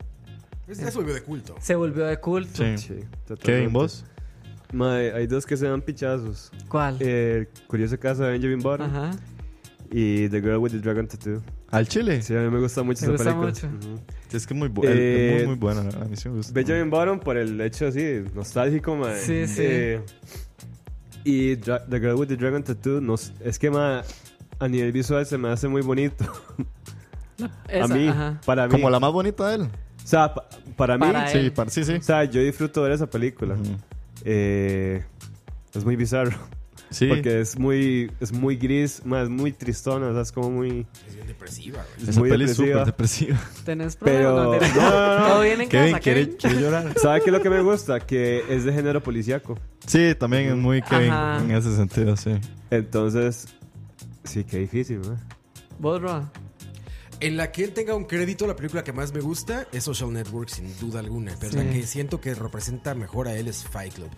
Es- 0.66 0.78
Eso 0.78 0.98
volvió 0.98 1.12
de 1.14 1.22
culto. 1.22 1.54
Se 1.60 1.74
volvió 1.74 2.06
de 2.06 2.18
culto. 2.18 2.62
Sí. 2.64 2.78
Sí. 2.78 3.00
Kevin, 3.42 3.72
vos. 3.72 4.04
Hay 5.14 5.26
dos 5.26 5.44
que 5.46 5.56
se 5.58 5.68
dan 5.68 5.82
pichazos. 5.82 6.50
¿Cuál? 6.68 7.00
El 7.02 7.48
curioso 7.66 7.98
caso 8.00 8.24
de 8.24 8.32
Benjamin 8.32 8.58
Button 8.60 8.90
Ajá. 8.90 9.10
y 9.90 10.28
The 10.30 10.40
Girl 10.40 10.56
with 10.56 10.72
the 10.72 10.78
Dragon 10.78 11.06
Tattoo. 11.06 11.42
Al 11.70 11.86
Chile. 11.86 12.22
Sí, 12.22 12.34
a 12.34 12.40
mí 12.40 12.50
me 12.50 12.58
gusta 12.60 12.82
mucho 12.82 13.06
Me 13.06 13.14
esa 13.14 13.32
gusta 13.32 13.52
película. 13.52 13.72
mucho. 13.72 13.88
Ujú. 13.88 14.00
Es 14.36 14.46
que 14.46 14.54
es 14.54 14.58
muy, 14.58 14.68
bu- 14.68 14.84
Eh, 14.86 15.36
es 15.38 15.46
muy, 15.46 15.56
muy 15.56 15.56
buena. 15.56 15.80
A 16.00 16.04
mí 16.04 16.16
sí 16.16 16.28
me 16.28 16.36
gusta. 16.36 16.52
Benjamin 16.52 16.90
Button 16.90 17.20
por 17.20 17.36
el 17.36 17.60
hecho 17.60 17.86
así, 17.86 18.22
nostálgico, 18.34 18.96
mae. 18.96 19.18
Sí, 19.20 19.46
sí. 19.46 19.62
Eh, 19.64 20.00
y 21.24 21.56
Dra- 21.56 21.84
The 21.88 21.98
Girl 22.00 22.14
with 22.16 22.28
the 22.28 22.36
Dragon 22.36 22.62
Tattoo, 22.62 23.00
nos, 23.00 23.32
es 23.44 23.58
que 23.58 23.68
a 23.68 24.68
nivel 24.68 24.92
visual 24.92 25.24
se 25.26 25.38
me 25.38 25.48
hace 25.50 25.68
muy 25.68 25.82
bonito. 25.82 26.24
Esa, 27.68 27.84
a 27.84 27.88
mí, 27.88 28.08
ajá. 28.08 28.40
para 28.46 28.66
mí. 28.66 28.72
Como 28.72 28.90
la 28.90 29.00
más 29.00 29.12
bonita 29.12 29.48
de 29.48 29.54
él. 29.56 29.62
O 29.62 30.06
sea, 30.06 30.32
pa- 30.34 30.48
para 30.76 30.98
mí, 30.98 31.06
Sí, 31.32 31.50
para- 31.50 31.70
sí, 31.70 31.82
sí. 31.84 31.94
o 31.94 32.02
sea, 32.02 32.24
yo 32.24 32.40
disfruto 32.42 32.82
ver 32.82 32.92
esa 32.92 33.08
película. 33.08 33.56
Eh, 34.24 35.02
es 35.74 35.84
muy 35.84 35.96
bizarro. 35.96 36.36
Sí. 36.94 37.06
Porque 37.08 37.40
es 37.40 37.58
muy, 37.58 38.10
es 38.20 38.32
muy 38.32 38.56
gris, 38.56 39.02
más 39.04 39.28
muy 39.28 39.50
tristona, 39.52 40.06
o 40.08 40.12
sea, 40.12 40.22
es 40.22 40.30
como 40.32 40.50
muy... 40.50 40.86
Es 41.08 41.14
bien 41.16 41.26
depresiva, 41.26 41.84
güey. 41.98 42.08
Es 42.10 42.16
muy 42.16 42.30
peli 42.30 42.44
es 42.44 42.50
depresiva. 42.50 42.78
súper 42.78 42.86
depresiva. 42.86 43.40
¿Tenés 43.64 43.96
Pero- 43.96 44.34
problemas? 44.34 44.76
no, 44.76 44.82
no, 44.82 45.18
no. 45.20 45.26
Todo 45.28 45.42
bien 45.42 45.60
en 45.60 45.68
Kevin 45.68 45.90
casa, 45.92 46.00
quiere, 46.02 46.20
Kevin? 46.24 46.36
quiere 46.38 46.60
llorar. 46.60 46.94
¿Sabe 47.00 47.20
qué 47.20 47.26
es 47.30 47.32
lo 47.32 47.42
que 47.42 47.50
me 47.50 47.60
gusta? 47.62 47.98
Que 48.00 48.44
es 48.48 48.64
de 48.64 48.72
género 48.72 49.02
policíaco. 49.02 49.58
Sí, 49.86 50.14
también 50.18 50.48
es 50.50 50.56
muy 50.56 50.80
Kevin 50.82 51.10
Ajá. 51.10 51.42
en 51.44 51.50
ese 51.50 51.74
sentido, 51.74 52.16
sí. 52.16 52.30
Entonces, 52.70 53.48
sí, 54.22 54.44
qué 54.44 54.58
difícil, 54.58 55.00
¿no? 55.02 55.18
¿Vos, 55.80 56.00
Roa? 56.00 56.30
En 57.20 57.36
la 57.36 57.52
que 57.52 57.64
él 57.64 57.72
tenga 57.72 57.94
un 57.94 58.04
crédito, 58.04 58.46
la 58.46 58.56
película 58.56 58.84
que 58.84 58.92
más 58.92 59.12
me 59.14 59.20
gusta 59.20 59.66
es 59.72 59.84
Social 59.84 60.12
Network, 60.12 60.48
sin 60.50 60.76
duda 60.78 61.00
alguna. 61.00 61.34
Pero 61.40 61.52
Sí. 61.52 61.58
la 61.58 61.70
que 61.72 61.86
siento 61.86 62.20
que 62.20 62.34
representa 62.34 62.94
mejor 62.94 63.28
a 63.28 63.36
él 63.36 63.48
es 63.48 63.64
Fight 63.64 63.94
Club. 63.94 64.10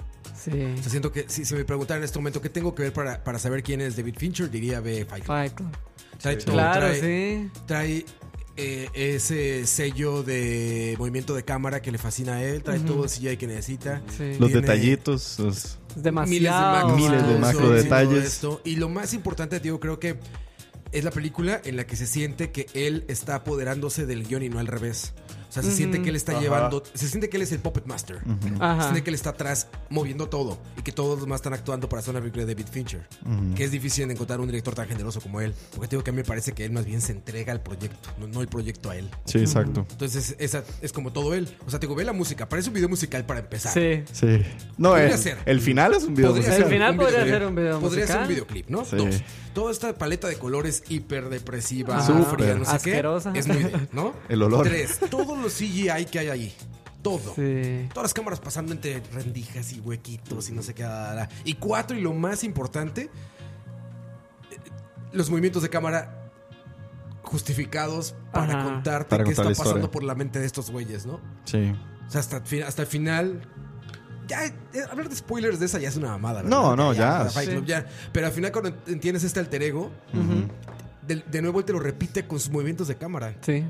Sí. 0.42 0.50
O 0.78 0.82
sea, 0.82 0.90
siento 0.90 1.12
que 1.12 1.26
si 1.28 1.44
se 1.44 1.54
me 1.54 1.64
preguntara 1.64 1.98
en 1.98 2.04
este 2.04 2.18
momento 2.18 2.40
qué 2.40 2.48
tengo 2.48 2.74
que 2.74 2.84
ver 2.84 2.92
para, 2.92 3.22
para 3.22 3.38
saber 3.38 3.62
quién 3.62 3.80
es 3.80 3.96
David 3.96 4.14
Fincher, 4.18 4.50
diría 4.50 4.80
ve 4.80 5.04
Fight 5.04 5.24
Club. 5.24 5.36
Fight 5.36 5.54
Club. 5.54 5.68
Trae 6.20 6.36
todo, 6.36 6.54
Claro, 6.54 6.86
trae, 6.86 7.00
sí. 7.00 7.50
trae, 7.66 8.06
eh, 8.56 8.88
ese 8.94 9.66
sello 9.66 10.22
de 10.22 10.94
movimiento 10.98 11.34
de 11.34 11.44
cámara 11.44 11.82
que 11.82 11.92
le 11.92 11.98
fascina 11.98 12.36
a 12.36 12.42
él, 12.42 12.62
trae 12.62 12.80
todo 12.80 13.04
el 13.04 13.10
CGI 13.10 13.36
que 13.36 13.46
necesita. 13.46 14.02
sí. 14.16 14.32
Los 14.38 14.52
detallitos, 14.52 15.38
los- 15.38 15.78
Es 15.94 16.04
Miles 16.04 16.04
de 16.04 16.10
macro, 16.50 16.96
Miles 16.96 17.26
de 17.26 17.38
macro 17.38 17.70
detalles. 17.70 18.24
esto. 18.24 18.60
Y 18.64 18.76
lo 18.76 18.88
más 18.88 19.12
importante, 19.14 19.60
digo, 19.60 19.78
creo 19.80 19.98
que 20.00 20.16
es 20.96 21.04
la 21.04 21.10
película 21.10 21.60
en 21.62 21.76
la 21.76 21.86
que 21.86 21.94
se 21.94 22.06
siente 22.06 22.50
que 22.50 22.68
él 22.72 23.04
está 23.08 23.34
apoderándose 23.34 24.06
del 24.06 24.26
guion 24.26 24.42
y 24.42 24.48
no 24.48 24.60
al 24.60 24.66
revés. 24.66 25.12
O 25.58 25.62
sea, 25.62 25.70
se 25.70 25.76
siente 25.76 26.02
que 26.02 26.10
él 26.10 26.16
está 26.16 26.32
Ajá. 26.32 26.40
llevando, 26.42 26.82
se 26.92 27.08
siente 27.08 27.28
que 27.30 27.36
él 27.38 27.42
es 27.42 27.52
el 27.52 27.60
puppet 27.60 27.86
master. 27.86 28.18
Se 28.20 28.82
siente 28.82 29.02
que 29.02 29.10
él 29.10 29.14
está 29.14 29.30
atrás 29.30 29.68
moviendo 29.88 30.28
todo 30.28 30.58
y 30.76 30.82
que 30.82 30.92
todos 30.92 31.10
los 31.16 31.20
demás 31.22 31.38
están 31.38 31.54
actuando 31.54 31.88
para 31.88 32.00
hacer 32.00 32.10
una 32.12 32.20
película 32.20 32.44
de 32.44 32.54
David 32.54 32.66
Fincher. 32.70 33.06
Que 33.54 33.64
es 33.64 33.70
difícil 33.70 34.06
de 34.06 34.14
encontrar 34.14 34.40
un 34.40 34.46
director 34.46 34.74
tan 34.74 34.86
generoso 34.88 35.20
como 35.20 35.40
él. 35.40 35.54
Porque 35.72 35.88
te 35.88 35.96
digo 35.96 36.04
que 36.04 36.10
a 36.10 36.12
mí 36.12 36.18
me 36.18 36.24
parece 36.24 36.52
que 36.52 36.64
él 36.64 36.72
más 36.72 36.84
bien 36.84 37.00
se 37.00 37.12
entrega 37.12 37.52
al 37.52 37.62
proyecto, 37.62 38.10
no, 38.18 38.26
no 38.26 38.40
el 38.42 38.48
proyecto 38.48 38.90
a 38.90 38.96
él. 38.96 39.08
Sí, 39.24 39.38
exacto. 39.38 39.86
Entonces, 39.90 40.36
esa 40.38 40.62
es 40.82 40.92
como 40.92 41.12
todo 41.12 41.32
él. 41.34 41.48
O 41.66 41.70
sea, 41.70 41.78
te 41.80 41.86
digo, 41.86 41.94
ve 41.96 42.04
la 42.04 42.12
música, 42.12 42.48
parece 42.48 42.68
un 42.68 42.74
video 42.74 42.88
musical 42.88 43.24
para 43.24 43.40
empezar. 43.40 43.72
Sí. 43.72 44.02
Sí. 44.12 44.42
No, 44.76 44.90
Podría 44.90 45.06
el, 45.14 45.18
ser. 45.18 45.38
el 45.46 45.60
final 45.60 45.94
es 45.94 46.04
un 46.04 46.14
video 46.14 46.30
Podría 46.30 46.48
musical. 46.48 46.62
El 46.68 46.74
final 46.74 46.90
un 46.92 46.96
podría 46.98 47.24
ser 47.24 47.46
un 47.46 47.54
video 47.54 47.80
Podría 47.80 48.06
ser 48.06 48.16
un 48.16 48.22
musical. 48.22 48.28
videoclip, 48.28 48.68
¿no? 48.68 48.84
Sí. 48.84 48.96
Dos. 48.96 49.22
Toda 49.54 49.72
esta 49.72 49.94
paleta 49.94 50.28
de 50.28 50.36
colores 50.36 50.82
hiper 50.88 51.30
depresiva, 51.30 52.04
Súper. 52.04 52.26
fría, 52.36 52.54
no 52.56 52.64
sé 52.66 52.72
Asquerosa. 52.76 53.32
qué, 53.32 53.38
es 53.38 53.46
muy 53.48 53.66
¿no? 53.92 54.12
El 54.28 54.42
olor. 54.42 54.66
Tres. 54.66 54.98
Todos 55.10 55.38
los 55.38 55.45
CGI 55.48 56.06
que 56.10 56.18
hay 56.18 56.28
ahí. 56.28 56.54
todo. 57.02 57.34
Sí. 57.36 57.88
Todas 57.90 58.04
las 58.04 58.14
cámaras 58.14 58.40
pasando 58.40 58.72
entre 58.72 59.00
rendijas 59.12 59.72
y 59.72 59.80
huequitos 59.80 60.48
y 60.48 60.52
no 60.52 60.62
sé 60.62 60.74
qué. 60.74 60.84
Y 61.44 61.54
cuatro, 61.54 61.96
y 61.96 62.00
lo 62.00 62.12
más 62.12 62.42
importante, 62.42 63.02
eh, 63.02 64.56
los 65.12 65.30
movimientos 65.30 65.62
de 65.62 65.68
cámara 65.70 66.30
justificados 67.22 68.14
para 68.32 68.58
Ajá. 68.58 68.64
contarte 68.64 69.10
Para 69.10 69.24
qué 69.24 69.34
contar 69.34 69.52
está 69.52 69.64
pasando 69.64 69.90
por 69.90 70.02
la 70.02 70.14
mente 70.14 70.38
de 70.40 70.46
estos 70.46 70.70
güeyes, 70.70 71.06
¿no? 71.06 71.20
Sí. 71.44 71.72
O 72.06 72.10
sea, 72.10 72.20
hasta, 72.20 72.42
hasta 72.66 72.82
el 72.82 72.88
final. 72.88 73.42
Ya, 74.28 74.44
eh, 74.46 74.52
hablar 74.90 75.08
de 75.08 75.14
spoilers 75.14 75.60
de 75.60 75.66
esa 75.66 75.78
ya 75.78 75.88
es 75.88 75.96
una 75.96 76.08
mamada. 76.08 76.42
¿verdad? 76.42 76.50
No, 76.50 76.74
no, 76.74 76.92
ya. 76.92 77.28
Sí. 77.30 77.46
Club, 77.46 77.64
ya. 77.66 77.86
Pero 78.12 78.26
al 78.26 78.32
final, 78.32 78.50
cuando 78.50 78.76
entiendes 78.88 79.22
este 79.22 79.38
alter 79.38 79.62
ego, 79.62 79.92
de, 81.06 81.16
de 81.16 81.42
nuevo 81.42 81.60
él 81.60 81.64
te 81.64 81.72
lo 81.72 81.78
repite 81.78 82.26
con 82.26 82.40
sus 82.40 82.50
movimientos 82.50 82.88
de 82.88 82.96
cámara. 82.96 83.36
Sí. 83.42 83.64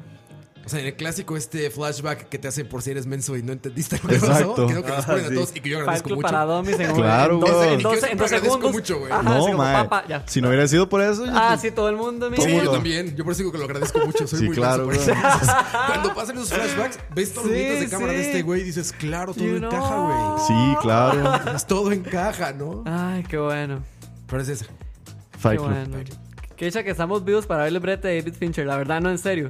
O 0.66 0.68
sea, 0.68 0.80
en 0.80 0.86
el 0.86 0.96
clásico, 0.96 1.36
este 1.36 1.70
flashback 1.70 2.28
que 2.28 2.38
te 2.38 2.48
hacen 2.48 2.68
por 2.68 2.82
si 2.82 2.90
eres 2.90 3.06
menso 3.06 3.36
y 3.36 3.42
no 3.44 3.52
entendiste 3.52 4.00
lo 4.02 4.08
que 4.08 4.16
Exacto. 4.16 4.50
pasó. 4.56 4.66
Creo 4.66 4.82
que 4.82 4.90
nos 4.90 5.04
Ah, 5.04 5.06
ponen 5.06 5.24
a 5.26 5.28
todos 5.28 5.52
y 5.54 5.60
que 5.60 5.68
yo 5.70 5.78
agradezco 5.78 6.08
mucho. 6.10 6.20
para 6.22 6.44
Domis 6.44 6.80
en, 6.80 6.92
Claro, 6.92 7.34
en 7.34 7.40
12, 7.40 7.52
güey. 7.54 7.74
en 7.74 7.82
12, 7.82 7.96
Y 7.96 8.00
que 8.00 8.10
en 8.10 8.18
12 8.18 8.34
agradezco 8.34 8.56
segundos. 8.58 8.72
mucho, 8.72 8.98
güey. 8.98 9.12
No, 9.12 10.08
ya. 10.08 10.22
Si 10.26 10.40
no 10.40 10.48
hubiera 10.48 10.66
sido 10.66 10.88
por 10.88 11.02
eso, 11.02 11.24
yo- 11.24 11.30
Ah, 11.34 11.56
sí, 11.56 11.70
todo 11.70 11.88
el 11.88 11.94
mundo. 11.96 12.28
Sí, 12.36 12.56
yo 12.64 12.72
también. 12.72 13.14
Yo 13.14 13.22
por 13.22 13.32
eso 13.32 13.38
digo 13.42 13.52
que 13.52 13.58
lo 13.58 13.64
agradezco 13.64 14.00
mucho. 14.04 14.26
Soy 14.26 14.40
Sí, 14.40 14.46
muy 14.46 14.56
claro, 14.56 14.88
Cuando 15.86 16.14
pasan 16.14 16.36
esos 16.36 16.52
flashbacks, 16.52 16.98
ves 17.14 17.32
todos 17.32 17.46
los 17.46 17.54
de 17.54 17.88
cámara 17.88 18.12
de 18.12 18.20
este 18.26 18.42
güey 18.42 18.62
y 18.62 18.64
dices, 18.64 18.92
claro, 18.92 19.34
todo 19.34 19.44
You 19.44 19.56
encaja, 19.56 19.96
güey. 19.96 20.46
Sí, 20.48 20.76
claro. 20.82 21.56
Todo 21.68 21.92
encaja, 21.92 22.52
¿no? 22.52 22.82
Ay, 22.86 23.22
qué 23.28 23.38
bueno. 23.38 23.82
Pero 24.26 24.42
es 24.42 24.48
esa. 24.48 24.66
Fight 25.38 25.60
qué 25.60 25.64
Club. 25.66 25.76
bueno. 25.88 25.98
Qué 26.56 26.64
dicha 26.64 26.82
que 26.82 26.90
estamos 26.90 27.24
vivos 27.24 27.46
para 27.46 27.64
verle 27.64 27.78
brete 27.78 28.08
de 28.08 28.20
David 28.20 28.34
Fincher. 28.38 28.66
La 28.66 28.76
verdad, 28.76 29.00
no, 29.00 29.10
en 29.10 29.18
serio. 29.18 29.48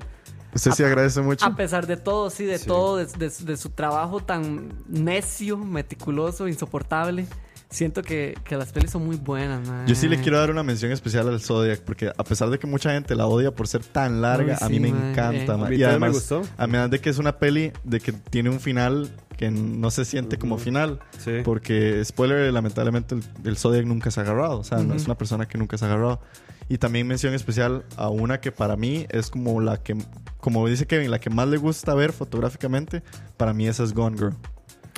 Usted 0.57 0.73
sí 0.73 0.83
agradece 0.83 1.21
mucho. 1.23 1.45
A 1.47 1.55
pesar 1.55 1.87
de 1.87 1.97
todo, 1.97 2.31
sí, 2.31 2.45
de 2.45 2.59
todo, 2.59 2.97
de, 2.97 3.07
de- 3.07 3.31
de 3.45 3.57
su 3.57 3.71
trabajo 3.71 4.21
tan 4.21 4.73
necio, 4.89 5.57
meticuloso, 5.59 6.49
insoportable. 6.49 7.27
Siento 7.69 8.03
que, 8.03 8.39
que 8.45 8.57
las 8.57 8.71
pelis 8.73 8.93
son 8.93 9.05
muy 9.05 9.17
buenas, 9.17 9.67
man. 9.69 9.87
Yo 9.89 9.95
sí 9.97 10.09
le 10.09 10.21
quiero 10.21 10.39
dar 10.39 10.51
una 10.53 10.63
mención 10.63 10.93
especial 10.93 11.29
al 11.29 11.41
Zodiac, 11.41 11.81
porque 11.81 12.13
a 12.17 12.23
pesar 12.25 12.49
de 12.49 12.61
que 12.61 12.67
mucha 12.69 12.93
gente 12.93 13.17
la 13.17 13.27
odia 13.27 13.51
por 13.51 13.67
ser 13.67 13.83
tan 13.85 14.23
larga, 14.23 14.57
Uy, 14.61 14.67
a 14.67 14.69
mí 14.69 14.75
sí, 14.77 14.81
me 14.81 14.89
encanta. 14.89 15.55
eh. 15.55 15.71
mí 15.71 15.77
Y 15.77 15.83
además, 15.83 16.11
me 16.11 16.15
gustó. 16.15 16.43
además 16.57 16.91
de 16.91 17.01
que 17.01 17.11
es 17.11 17.19
una 17.19 17.39
peli 17.39 17.73
de 17.83 17.99
que 17.99 18.13
tiene 18.13 18.51
un 18.51 18.61
final 18.61 19.11
que 19.37 19.51
no 19.51 19.91
se 19.91 20.05
siente 20.05 20.39
como 20.39 20.59
final. 20.59 21.01
Sí. 21.19 21.41
Porque, 21.45 22.03
spoiler, 22.05 22.53
lamentablemente 22.53 23.17
el, 23.17 23.25
el 23.45 23.59
Zodiac 23.59 23.85
nunca 23.85 24.11
se 24.13 24.21
ha 24.21 24.23
agarrado. 24.23 24.59
O 24.61 24.65
sea, 24.65 24.79
no 24.79 24.95
es 24.95 25.05
una 25.07 25.19
persona 25.19 25.47
que 25.47 25.59
nunca 25.59 25.77
se 25.77 25.85
ha 25.85 25.89
agarrado. 25.89 26.21
Y 26.69 26.79
también 26.79 27.07
mención 27.07 27.33
especial 27.35 27.85
a 27.97 28.09
una 28.09 28.41
que 28.41 28.51
para 28.51 28.77
mí 28.77 29.07
es 29.11 29.31
como 29.31 29.61
la 29.61 29.77
que, 29.83 29.97
como 30.41 30.67
dice 30.67 30.87
Kevin, 30.87 31.11
la 31.11 31.21
que 31.21 31.31
más 31.31 31.47
le 31.49 31.59
gusta 31.59 31.95
ver 31.95 32.13
fotográficamente. 32.13 33.03
Para 33.37 33.53
mí 33.55 33.69
esa 33.69 33.85
es 33.85 33.93
Gone 33.95 34.17
Girl. 34.17 34.35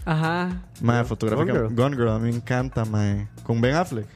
Ajá. 0.06 0.62
Mae, 0.80 1.04
fotográficamente. 1.04 1.74
Gone 1.74 1.76
Gone 1.76 1.96
Girl, 1.96 2.08
a 2.08 2.18
mí 2.18 2.30
me 2.30 2.36
encanta, 2.36 2.84
mae. 2.86 3.28
Con 3.42 3.60
Ben 3.60 3.74
Affleck. 3.74 4.06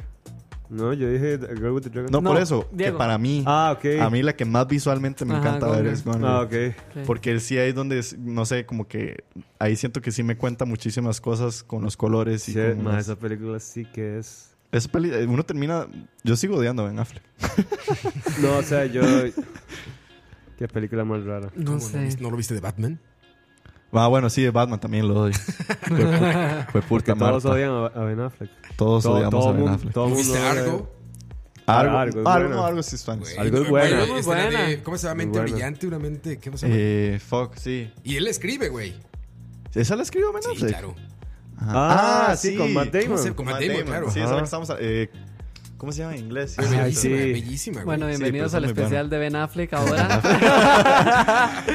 No, 0.71 0.95
yo 0.95 1.07
dije 1.11 1.37
The 1.37 1.49
Girl 1.55 1.73
with 1.73 1.83
the 1.83 1.91
Dragon. 1.91 2.11
No, 2.11 2.23
No, 2.23 2.31
por 2.31 2.41
eso, 2.41 2.67
Diego. 2.73 2.95
que 2.95 2.99
para 2.99 3.19
mí, 3.19 3.45
Ah, 3.47 3.75
ok. 3.77 4.01
a 4.01 4.09
mí 4.09 4.23
la 4.23 4.35
que 4.35 4.47
más 4.47 4.67
visualmente 4.67 5.27
me 5.27 5.35
Ajá, 5.35 5.43
encanta 5.49 5.67
Gone 5.67 5.83
ver 5.83 5.85
Girl. 5.91 5.95
es 5.99 6.05
Gone 6.07 6.19
Girl. 6.21 6.29
Ah, 6.31 6.41
ok. 6.41 7.05
Porque 7.07 7.39
sí 7.41 7.59
ahí 7.59 7.69
es 7.69 7.75
donde, 7.75 7.99
es- 7.99 8.17
no 8.19 8.47
sé, 8.47 8.65
como 8.65 8.89
que 8.89 9.23
ahí 9.59 9.77
siento 9.77 10.01
que 10.01 10.11
sí 10.11 10.23
me 10.23 10.39
cuenta 10.39 10.65
muchísimas 10.65 11.21
cosas 11.21 11.63
con 11.63 11.83
los 11.83 11.99
colores 11.99 12.49
y 12.49 12.53
Sí, 12.55 12.59
con 12.59 12.85
ma, 12.85 12.93
las- 12.93 13.05
esa 13.05 13.17
película 13.17 13.61
sí 13.61 13.85
que 13.85 14.19
es. 14.19 14.52
Esa 14.73 14.89
peli- 14.89 15.11
eh, 15.13 15.27
uno 15.27 15.45
termina, 15.45 15.87
yo 16.25 16.35
sigo 16.37 16.57
odiando 16.57 16.83
a 16.83 16.87
Ben 16.89 16.99
Affleck. 16.99 17.23
No, 18.41 18.57
o 18.57 18.63
sea, 18.63 18.87
yo. 18.87 19.03
Qué 20.59 20.69
película 20.69 21.05
más 21.05 21.25
rara. 21.25 21.51
No 21.55 21.65
¿Cómo 21.73 21.81
sé. 21.81 21.99
viste- 21.99 22.23
¿No 22.23 22.31
lo 22.31 22.37
viste 22.37 22.55
de 22.55 22.61
Batman? 22.61 22.99
Ah, 23.93 24.07
bueno, 24.09 24.31
sí, 24.31 24.43
de 24.43 24.51
Batman 24.51 24.81
también 24.81 25.07
lo 25.07 25.21
odio. 25.25 25.35
fue, 25.89 25.99
pu- 25.99 26.67
fue 26.73 26.83
puta 26.83 27.15
Todos 27.15 27.45
Marta. 27.45 27.49
odian 27.51 27.71
a, 27.71 27.87
a 27.87 28.05
Ben 28.05 28.21
Affleck. 28.21 28.51
Todos 28.77 29.03
Todo- 29.03 29.15
odiamos 29.17 29.31
todo 29.33 29.49
a 29.49 29.53
Ben 29.53 29.69
Affleck. 29.69 29.93
todo 29.93 30.05
mundo 30.09 30.19
¿Viste 30.23 30.39
Argo? 30.39 30.91
Argo 31.67 31.91
es 31.93 31.97
algo, 32.17 32.23
buena. 32.23 32.49
no, 32.49 32.65
algo 32.67 32.83
sí 32.83 32.97
es 32.97 33.05
fan. 33.05 33.21
Algo 33.39 33.59
es 33.59 33.65
no, 33.65 33.71
buena. 33.71 34.63
de- 34.69 34.83
¿Cómo 34.83 34.97
se 34.97 35.07
llama? 35.07 35.19
Mente 35.19 35.41
brillante, 35.41 35.87
una 35.87 35.99
mente. 35.99 36.41
¿Cómo 36.43 36.57
se 36.57 36.67
llama? 36.67 36.77
Eh, 36.81 37.21
fuck, 37.25 37.55
sí. 37.57 37.93
Y 38.03 38.17
él 38.17 38.27
escribe, 38.27 38.69
güey. 38.69 38.95
¿Esa 39.75 39.95
la 39.97 40.03
escribió 40.03 40.33
Ben 40.33 40.43
Sí, 40.43 40.51
Affleck? 40.53 40.71
claro. 40.71 40.95
Ajá. 41.59 42.31
Ah, 42.33 42.37
sí, 42.37 42.57
con 42.57 42.73
Matt 42.73 42.89
Damon. 42.93 43.07
¿Cómo 43.09 43.19
se- 43.19 43.35
Con 43.35 43.47
Matt 43.47 43.61
Damon, 43.61 43.83
claro. 43.85 44.11
Sí, 44.11 44.21
esa 44.21 44.37
que 44.39 44.45
estamos... 44.45 44.73
eh, 44.81 45.11
¿Cómo 45.77 45.91
se 45.91 45.99
llama 45.99 46.15
en 46.15 46.21
inglés? 46.27 46.55
Ay, 46.61 46.67
Ay, 46.71 46.77
bellísima, 46.79 47.17
sí. 47.17 47.33
bellísima, 47.33 47.75
güey. 47.83 47.85
Bueno, 47.87 48.05
Sí, 48.07 48.11
bienvenidos 48.11 48.53
pero 48.53 48.59
al 48.65 48.71
especial 48.71 49.11
de 49.11 49.19
Ben 49.19 49.35
Affleck 49.35 49.73
ahora. 49.75 50.21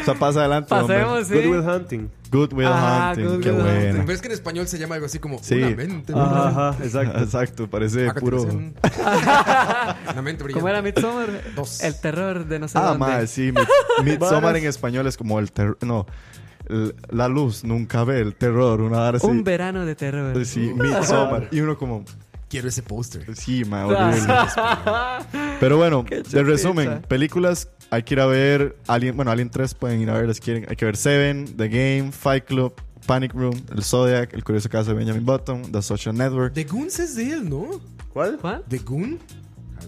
O 0.01 0.05
sea, 0.05 0.13
pasa 0.17 0.39
adelante, 0.39 0.73
hombre. 0.73 0.99
Pasemos, 1.03 1.27
sí. 1.27 1.33
Good 1.33 1.45
Will 1.45 1.69
Hunting. 1.69 2.09
Good 2.31 2.53
Will 2.53 2.67
Ah, 2.71 3.11
Hunting. 3.13 3.25
Good 3.27 3.43
Qué 3.43 3.51
Will 3.51 3.61
buena. 3.63 3.99
Pero 4.05 4.11
es 4.13 4.21
que 4.21 4.27
en 4.27 4.33
español 4.33 4.65
se 4.69 4.77
llama 4.79 4.95
algo 4.95 5.07
así 5.07 5.19
como 5.19 5.39
Sí. 5.43 5.55
una 5.55 5.75
mente. 5.75 6.13
Ajá, 6.15 6.47
ajá, 6.47 6.77
exacto. 6.85 7.19
Exacto, 7.19 7.69
parece 7.69 8.07
Ah, 8.07 8.13
que 8.13 8.21
puro... 8.21 8.43
Una 8.43 10.21
mente 10.21 10.43
brillante. 10.43 10.53
¿Cómo 10.53 10.69
era 10.69 10.81
Midsommar? 10.81 11.27
Dos. 11.55 11.83
El 11.83 11.99
terror 11.99 12.45
de 12.45 12.59
no 12.59 12.67
sé 12.69 12.77
Ah, 12.77 12.83
dónde. 12.83 12.99
madre, 12.99 13.27
sí. 13.27 13.51
Mid- 13.51 13.67
Midsommar 14.03 14.55
en 14.55 14.65
español 14.67 15.05
es 15.07 15.17
como 15.17 15.37
el 15.39 15.51
terror. 15.51 15.77
No. 15.81 16.05
La 17.09 17.27
luz 17.27 17.63
nunca 17.63 18.03
ve 18.03 18.19
el 18.19 18.35
terror. 18.35 18.81
Una 18.81 18.99
hora 19.01 19.17
así. 19.17 19.27
Un 19.27 19.43
verano 19.43 19.85
de 19.85 19.95
terror. 19.95 20.45
Sí, 20.45 20.73
Midsommar. 20.75 21.47
Y 21.51 21.59
uno 21.61 21.77
como. 21.77 22.03
Quiero 22.49 22.69
ese 22.69 22.81
póster. 22.81 23.35
Sí, 23.35 23.65
ma, 23.65 23.85
horrible. 23.85 24.33
Pero 25.59 25.77
bueno, 25.77 26.05
de 26.09 26.43
resumen, 26.43 27.01
películas. 27.07 27.69
Hay 27.89 28.03
que 28.03 28.15
ir 28.15 28.19
a 28.21 28.25
ver 28.25 28.77
Alien, 28.87 29.15
bueno, 29.15 29.31
Alien 29.31 29.49
3 29.49 29.73
pueden 29.75 30.01
ir 30.01 30.09
a 30.09 30.13
ver 30.19 30.33
si 30.33 30.41
quieren. 30.41 30.65
Hay 30.69 30.75
que 30.75 30.85
ver 30.85 30.95
Seven, 30.97 31.55
The 31.57 31.67
Game, 31.69 32.11
Fight 32.11 32.45
Club, 32.45 32.73
Panic 33.05 33.33
Room, 33.33 33.61
El 33.73 33.83
Zodiac, 33.83 34.33
El 34.33 34.43
Curioso 34.43 34.69
Caso 34.69 34.91
de 34.91 34.97
Benjamin 34.97 35.25
Button, 35.25 35.71
The 35.71 35.81
Social 35.81 36.15
Network. 36.15 36.53
The 36.53 36.63
Goons 36.65 36.99
es 36.99 37.15
de 37.15 37.31
él, 37.31 37.49
¿no? 37.49 37.67
¿Cuál? 38.13 38.37
¿Cuál? 38.39 38.63
¿The 38.67 38.77
Goon? 38.79 39.19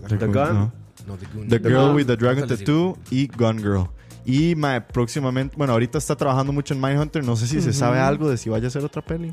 The, 0.08 0.18
The 0.18 0.26
Gun- 0.28 0.34
Gun. 0.34 0.54
no. 0.54 0.72
No, 1.08 1.18
The 1.18 1.26
Goon. 1.34 1.48
The 1.48 1.60
Girl 1.60 1.88
Gun. 1.88 1.96
with 1.96 2.06
the 2.08 2.16
Dragon 2.18 2.48
Tattoo 2.48 2.98
y 3.10 3.28
Gone 3.28 3.62
Girl. 3.62 3.90
Y 4.26 4.56
mae, 4.56 4.82
próximamente, 4.82 5.56
bueno, 5.58 5.74
ahorita 5.74 5.98
está 5.98 6.16
trabajando 6.16 6.52
mucho 6.54 6.74
en 6.74 6.82
Mindhunter. 6.82 7.24
No 7.24 7.36
sé 7.36 7.48
si 7.48 7.62
se 7.62 7.74
sabe 7.74 8.00
algo 8.00 8.30
de 8.30 8.38
si 8.38 8.50
vaya 8.50 8.68
a 8.68 8.72
ser 8.72 8.84
otra 8.84 9.02
peli. 9.02 9.32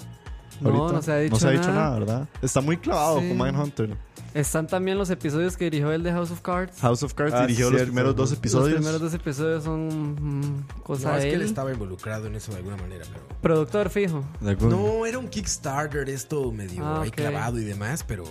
No, 0.60 0.70
Ahorita. 0.70 0.92
no 0.94 1.02
se 1.02 1.12
ha 1.12 1.16
dicho 1.18 1.34
No 1.34 1.38
se 1.40 1.48
ha 1.48 1.50
dicho 1.50 1.68
nada. 1.68 1.74
nada, 1.84 1.98
¿verdad? 1.98 2.28
Está 2.40 2.62
muy 2.62 2.78
clavado 2.78 3.20
Sí. 3.20 3.28
con 3.28 3.36
Mindhunter. 3.36 3.94
Están 4.32 4.66
también 4.66 4.96
los 4.96 5.10
episodios 5.10 5.54
que 5.56 5.64
dirigió 5.66 5.92
el 5.92 6.02
de 6.02 6.12
House 6.12 6.30
of 6.30 6.40
Cards. 6.40 6.80
House 6.80 7.02
of 7.02 7.12
Cards 7.12 7.34
Ah, 7.34 7.42
dirigió 7.42 7.66
sí, 7.66 7.72
los 7.72 7.78
cierto. 7.80 7.92
primeros 7.92 8.16
dos 8.16 8.32
episodios. 8.32 8.68
Los 8.70 8.78
primeros 8.78 9.00
dos 9.02 9.12
episodios 9.14 9.64
son 9.64 10.14
mm, 10.14 10.66
cosa 10.82 11.10
No, 11.10 11.16
es 11.18 11.22
de 11.24 11.28
que 11.30 11.34
él 11.36 11.40
él. 11.42 11.46
estaba 11.46 11.72
involucrado 11.72 12.26
en 12.26 12.36
eso 12.36 12.52
de 12.52 12.58
alguna 12.58 12.76
manera, 12.78 13.04
pero... 13.12 13.26
Productor 13.42 13.90
fijo. 13.90 14.24
No, 14.40 15.04
era 15.04 15.18
un 15.18 15.28
Kickstarter 15.28 16.08
esto 16.08 16.50
medio 16.52 16.86
Ah, 16.86 17.02
ahí 17.02 17.08
ok. 17.08 17.14
clavado 17.16 17.58
y 17.58 17.64
demás, 17.64 18.02
pero 18.02 18.24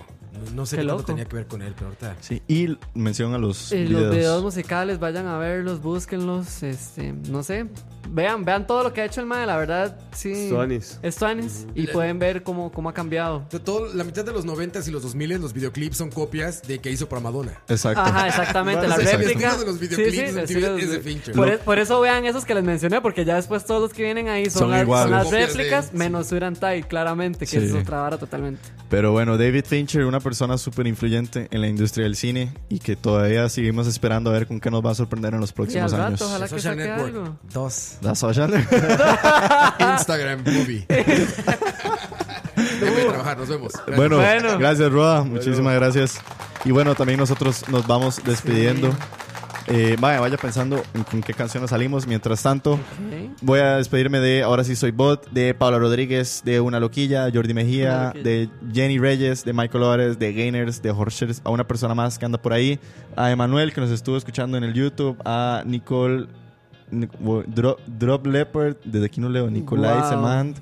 no, 0.54 0.66
sé 0.66 0.76
Qué 0.78 0.82
qué 0.82 0.88
tanto 0.88 0.94
loco. 1.02 1.06
tenía 1.06 1.26
que 1.26 1.36
ver 1.36 1.48
con 1.48 1.62
él, 1.62 1.74
pero 1.76 1.88
ahorita... 1.88 2.16
Sí, 2.22 2.42
y 2.48 2.78
mención 2.94 3.34
a 3.34 3.38
los 3.38 3.72
Y 3.72 3.84
videos. 3.84 4.02
los 4.04 4.12
videos 4.16 4.44
musicales, 4.44 5.00
vayan 5.00 5.28
a 5.28 5.38
verlos, 5.38 5.82
búsquenlos. 5.82 6.64
Este, 6.64 7.14
no 7.30 7.44
sé. 7.44 7.68
Vean, 8.10 8.46
vean 8.46 8.66
todo 8.68 8.84
lo 8.84 8.94
que 8.94 9.02
ha 9.02 9.06
hecho 9.06 9.22
el 9.22 9.28
mae, 9.28 9.46
la 9.46 9.58
verdad, 9.58 9.98
sí. 10.14 10.48
Tuanis. 10.50 11.00
Es 11.02 11.16
Tuanis. 11.16 11.66
Y 11.76 11.88
pueden 11.88 12.20
ver 12.20 12.44
cómo, 12.44 12.72
cómo 12.72 12.90
ha 12.90 12.94
cambiado. 12.94 13.46
De 13.52 13.60
todo, 13.60 13.94
la 13.94 14.04
mitad 14.04 14.24
de 14.24 14.32
los 14.32 14.46
90s 14.46 14.88
y 14.88 14.92
los 14.92 15.02
2000 15.04 15.26
los 15.42 15.54
videoclips 15.54 15.98
son 15.98 16.12
copias 16.12 16.62
de 16.62 16.80
que 16.80 16.92
hizo 16.92 17.10
para 17.10 17.20
Madonna. 17.22 17.60
Exacto. 17.68 18.02
Ajá, 18.02 18.28
exactamente, 18.28 18.88
la 18.88 18.96
el 18.96 19.02
réplica. 19.06 19.56
de 19.58 19.66
los 19.66 19.80
videoclips 19.80 20.18
en 20.30 20.40
estilo 20.40 20.68
TV 20.76 20.82
es 20.84 20.90
de 20.92 20.98
de- 20.98 21.04
Fincher. 21.04 21.34
Por, 21.36 21.50
e- 21.50 21.58
por 21.58 21.80
eso 21.80 22.00
vean 22.00 22.26
esos 22.26 22.46
que 22.46 22.54
les 22.54 22.64
mencioné, 22.64 23.02
porque 23.02 23.26
ya 23.26 23.36
después 23.36 23.66
todos 23.66 23.82
los 23.82 23.92
que 23.94 24.04
vienen 24.04 24.30
ahí 24.30 24.50
son, 24.50 24.62
Son 24.64 24.72
las, 24.72 24.84
iguales. 24.84 25.04
son 25.04 25.12
las 25.12 25.32
de- 25.32 25.46
réplicas, 25.48 25.86
sí. 25.92 25.98
menos 25.98 26.32
Urantai, 26.32 26.84
claramente, 26.84 27.40
que 27.48 27.60
Sí. 27.60 27.66
es 27.66 27.74
otra 27.74 28.02
vara 28.02 28.18
totalmente. 28.18 28.62
Pero 28.90 29.12
bueno, 29.12 29.38
David 29.38 29.66
Fincher, 29.66 30.06
una 30.06 30.20
persona 30.20 30.58
súper 30.58 30.86
influyente 30.88 31.48
en 31.52 31.62
la 31.62 31.68
industria 31.68 32.04
del 32.04 32.16
cine 32.16 32.54
y 32.70 32.80
que 32.80 32.96
todavía 32.96 33.50
seguimos 33.50 33.88
esperando 33.88 34.30
a 34.30 34.34
ver 34.34 34.46
con 34.48 34.60
qué 34.60 34.70
nos 34.70 34.86
va 34.86 34.92
a 34.92 34.96
sorprender 34.96 35.34
en 35.34 35.40
los 35.40 35.50
Y 35.50 35.54
al 35.54 35.56
próximos 35.56 35.92
rato, 35.92 36.04
años. 36.06 36.22
ojalá 36.22 36.46
que 36.46 36.50
Social 36.50 36.78
Network 36.78 37.16
algo. 37.16 37.40
2. 38.02 38.04
La 38.04 38.16
social. 38.16 38.54
Instagram 39.80 40.44
voy 40.44 40.86
a 43.02 43.08
trabajar, 43.10 43.38
nos 43.38 43.50
vemos. 43.50 43.74
Gracias. 43.74 43.98
bueno, 43.98 44.18
Bueno. 44.18 44.60
gracias, 44.60 44.92
Roa. 44.92 45.24
Muchísimas 45.24 45.76
gracias. 45.76 46.20
Y 46.64 46.72
bueno, 46.72 46.96
también 46.96 47.20
nosotros 47.20 47.68
nos 47.70 47.86
vamos 47.88 48.22
despidiendo. 48.24 48.94
Eh, 49.68 49.96
vaya, 50.00 50.20
vaya 50.20 50.38
pensando 50.38 50.84
en 50.94 51.04
con 51.04 51.22
qué 51.24 51.34
canción 51.34 51.62
nos 51.62 51.72
salimos. 51.72 52.06
Mientras 52.06 52.44
tanto, 52.44 52.74
Ok. 52.74 52.80
voy 53.42 53.60
a 53.60 53.78
despedirme 53.78 54.20
de 54.20 54.44
Ahora 54.44 54.64
sí 54.64 54.76
soy 54.76 54.92
bot, 54.92 55.28
de 55.32 55.56
Paula 55.56 55.80
Rodríguez, 55.80 56.44
de 56.46 56.60
Una 56.60 56.80
Loquilla, 56.80 57.30
Jordi 57.34 57.54
Mejía, 57.56 58.08
Loquilla. 58.14 58.24
de 58.24 58.50
Jenny 58.74 59.00
Reyes, 59.00 59.44
de 59.44 59.54
Michael 59.54 59.84
Ores, 59.84 60.20
de 60.20 60.34
Gainers, 60.34 60.84
de 60.84 60.92
Horshers, 60.92 61.42
a 61.44 61.50
una 61.50 61.66
persona 61.68 61.96
más 61.96 62.20
que 62.20 62.26
anda 62.26 62.40
por 62.40 62.54
ahí, 62.54 62.80
a 63.16 63.32
Emanuel 63.32 63.74
que 63.74 63.82
nos 63.82 63.90
estuvo 63.90 64.18
escuchando 64.18 64.56
en 64.56 64.64
el 64.64 64.74
YouTube, 64.74 65.18
a 65.26 65.64
Nicole 65.66 66.28
Drop, 67.48 67.80
Drop 67.88 68.26
Leopard, 68.28 68.76
desde 68.84 69.06
aquí 69.08 69.20
no 69.22 69.30
leo, 69.30 69.50
Nicolai 69.50 70.00
Wow. 70.00 70.10
Semand, 70.10 70.56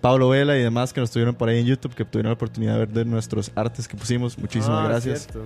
Pablo 0.00 0.28
Vela 0.28 0.56
y 0.56 0.62
demás 0.62 0.92
que 0.92 1.00
nos 1.00 1.10
tuvieron 1.10 1.34
por 1.34 1.48
ahí 1.48 1.58
en 1.58 1.66
YouTube, 1.66 1.94
que 1.94 2.04
tuvieron 2.04 2.30
la 2.30 2.34
oportunidad 2.34 2.74
de 2.74 2.78
ver 2.80 2.88
de 2.88 3.04
nuestros 3.04 3.50
artes 3.54 3.88
que 3.88 3.96
pusimos. 3.96 4.38
Muchísimas 4.38 4.84
Ah, 4.84 4.88
gracias. 4.88 5.22
cierto. 5.22 5.42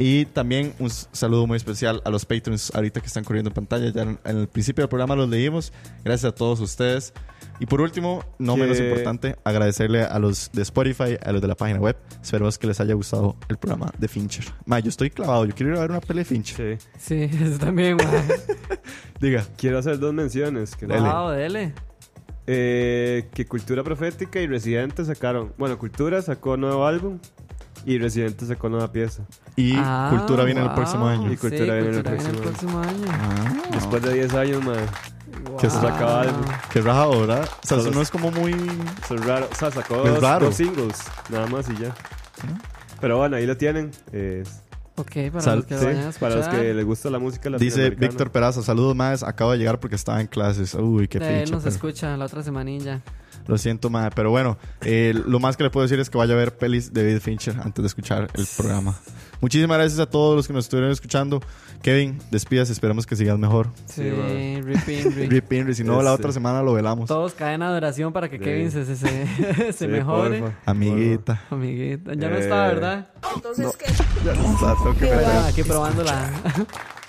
Y 0.00 0.24
también 0.24 0.72
un 0.78 0.88
saludo 0.88 1.46
muy 1.46 1.58
especial 1.58 2.00
a 2.06 2.10
los 2.10 2.24
patrons 2.24 2.72
ahorita 2.74 3.02
que 3.02 3.06
están 3.06 3.22
corriendo 3.22 3.50
en 3.50 3.54
pantalla. 3.54 3.92
Ya 3.92 4.00
en, 4.00 4.18
el 4.24 4.48
principio 4.48 4.80
del 4.80 4.88
programa 4.88 5.14
los 5.14 5.28
leímos. 5.28 5.74
Gracias 6.02 6.32
a 6.32 6.34
todos 6.34 6.58
ustedes. 6.60 7.12
Y 7.58 7.66
por 7.66 7.82
último, 7.82 8.24
no 8.38 8.54
Que- 8.54 8.62
menos 8.62 8.80
importante, 8.80 9.36
agradecerle 9.44 10.00
a 10.02 10.18
los 10.18 10.50
de 10.54 10.62
Spotify, 10.62 11.18
a 11.22 11.32
los 11.32 11.42
de 11.42 11.48
la 11.48 11.54
página 11.54 11.80
web. 11.80 11.98
Esperemos 12.22 12.56
que 12.56 12.66
les 12.66 12.80
haya 12.80 12.94
gustado 12.94 13.36
el 13.50 13.58
programa 13.58 13.92
de 13.98 14.08
Fincher. 14.08 14.46
Ma, 14.64 14.80
yo 14.80 14.88
estoy 14.88 15.10
clavado. 15.10 15.44
Yo 15.44 15.54
quiero 15.54 15.72
ir 15.72 15.76
a 15.76 15.82
ver 15.82 15.90
una 15.90 16.00
pelea 16.00 16.22
de 16.22 16.24
Fincher. 16.24 16.78
Sí. 16.98 17.28
Sí, 17.28 17.44
eso 17.44 17.58
también. 17.58 17.98
Diga. 19.20 19.44
Quiero 19.58 19.78
hacer 19.80 19.98
dos 19.98 20.14
menciones. 20.14 20.76
Que, 20.76 20.86
Dele. 20.86 21.00
Wow, 21.10 21.28
dele. 21.32 21.74
Eh, 22.46 23.28
que 23.34 23.44
Cultura 23.44 23.84
Profética 23.84 24.40
y 24.40 24.46
Residente 24.46 25.04
sacaron. 25.04 25.52
Bueno, 25.58 25.78
Cultura 25.78 26.22
sacó 26.22 26.56
nuevo 26.56 26.86
álbum 26.86 27.18
y 27.86 27.98
Residente 27.98 28.46
sacó 28.46 28.68
nueva 28.68 28.90
pieza. 28.92 29.22
Y 29.56 29.74
Ah, 29.76 30.08
Cultura 30.10 30.44
viene 30.44 30.60
el 30.60 30.66
wow. 30.68 30.76
próximo 30.76 31.06
año. 31.06 31.32
Y 31.32 31.36
Cultura 31.36 31.74
viene 31.74 31.96
el 31.96 32.02
próximo 32.02 32.40
próximo 32.40 32.78
año. 32.80 33.06
Ah, 33.10 33.62
Después 33.72 34.02
de 34.02 34.14
10 34.14 34.34
años, 34.34 34.64
madre. 34.64 34.86
Que 35.58 35.70
se 35.70 35.78
Wow. 35.78 35.88
sacaba 35.90 36.20
álbum. 36.22 36.44
Qué 36.72 36.80
raro, 36.80 37.20
¿verdad? 37.20 37.48
O 37.62 37.66
sea, 37.66 37.78
eso 37.78 37.90
no 37.90 38.02
es 38.02 38.10
como 38.10 38.30
muy... 38.30 38.52
Eso 39.04 39.14
es 39.14 39.24
raro. 39.24 39.48
O 39.50 39.54
sea, 39.54 39.70
sacó 39.70 40.04
Es 40.04 40.14
dos, 40.14 40.22
raro. 40.22 40.46
dos 40.46 40.54
singles, 40.56 40.96
nada 41.30 41.46
más 41.46 41.68
y 41.70 41.76
ya. 41.76 41.94
Pero 43.00 43.18
bueno, 43.18 43.36
ahí 43.36 43.46
lo 43.46 43.56
tienen. 43.56 43.90
Eh, 44.12 44.44
Ok, 44.96 45.12
para 45.32 45.40
Sal- 45.40 45.56
los 45.58 45.64
que 45.66 45.78
sí, 45.78 45.84
vayan 45.86 46.08
a 46.08 46.12
para 46.12 46.34
los 46.36 46.48
que 46.48 46.74
les 46.74 46.84
gusta 46.84 47.08
la 47.08 47.18
música 47.18 47.48
Dice. 47.58 47.88
Víctor 47.90 48.30
Peraza, 48.32 48.60
saludos 48.60 48.94
más, 48.94 49.22
acabo 49.22 49.52
de 49.52 49.56
llegar 49.58 49.80
porque 49.80 49.96
estaba 49.96 50.20
en 50.20 50.26
clases. 50.26 50.74
Uy, 50.74 51.08
qué 51.08 51.18
De 51.18 51.26
él 51.26 51.40
fecha. 51.46 51.52
nos 51.54 51.62
pero- 51.62 51.74
escucha 51.74 52.16
la 52.18 52.26
otra 52.26 52.42
semanilla. 52.42 53.00
Lo 53.46 53.58
siento, 53.58 53.90
más, 53.90 54.12
pero 54.14 54.30
bueno, 54.30 54.58
eh, 54.82 55.12
lo 55.26 55.40
más 55.40 55.56
que 55.56 55.64
le 55.64 55.70
puedo 55.70 55.82
decir 55.82 55.98
es 55.98 56.08
que 56.10 56.18
vaya 56.18 56.34
a 56.34 56.36
ver 56.36 56.56
pelis 56.56 56.92
de 56.92 57.02
David 57.04 57.20
Fincher 57.20 57.56
antes 57.60 57.82
de 57.82 57.86
escuchar 57.86 58.28
el 58.34 58.46
programa. 58.56 58.94
Muchísimas 59.40 59.78
gracias 59.78 59.98
a 59.98 60.06
todos 60.06 60.36
los 60.36 60.46
que 60.46 60.52
nos 60.52 60.66
estuvieron 60.66 60.90
escuchando. 60.92 61.40
Kevin, 61.82 62.18
despidas, 62.30 62.68
esperamos 62.70 63.06
que 63.06 63.16
sigas 63.16 63.38
mejor. 63.38 63.68
Sí, 63.86 64.02
Sí. 64.04 64.60
Rip 65.26 65.50
Henry, 65.52 65.74
si 65.74 65.82
no, 65.82 66.02
la 66.02 66.10
Este. 66.10 66.22
otra 66.22 66.32
semana 66.32 66.62
lo 66.62 66.74
velamos. 66.74 67.08
Todos 67.08 67.32
caen 67.34 67.60
de 67.60 67.66
oración 67.66 68.12
para 68.12 68.28
que 68.28 68.36
Sí. 68.38 68.44
Kevin 68.44 68.70
se, 68.70 68.84
se, 68.84 69.72
se, 69.72 69.88
mejore. 69.88 70.40
porfa, 70.40 70.56
Amiguita. 70.66 71.42
Amiguita. 71.50 72.14
Ya 72.14 72.28
no 72.28 72.36
Eh, 72.36 72.40
está, 72.40 72.66
¿verdad? 72.68 73.08
Entonces, 73.34 73.76
¿qué? 73.76 73.86
Ya 74.24 74.34
no 74.34 74.52
está, 74.54 74.74
tengo 74.74 74.94
que 74.96 75.04
ver. 75.06 75.24
Aquí 75.48 75.62
probando 75.64 76.04
la. 76.04 76.30
porfa. 76.42 76.64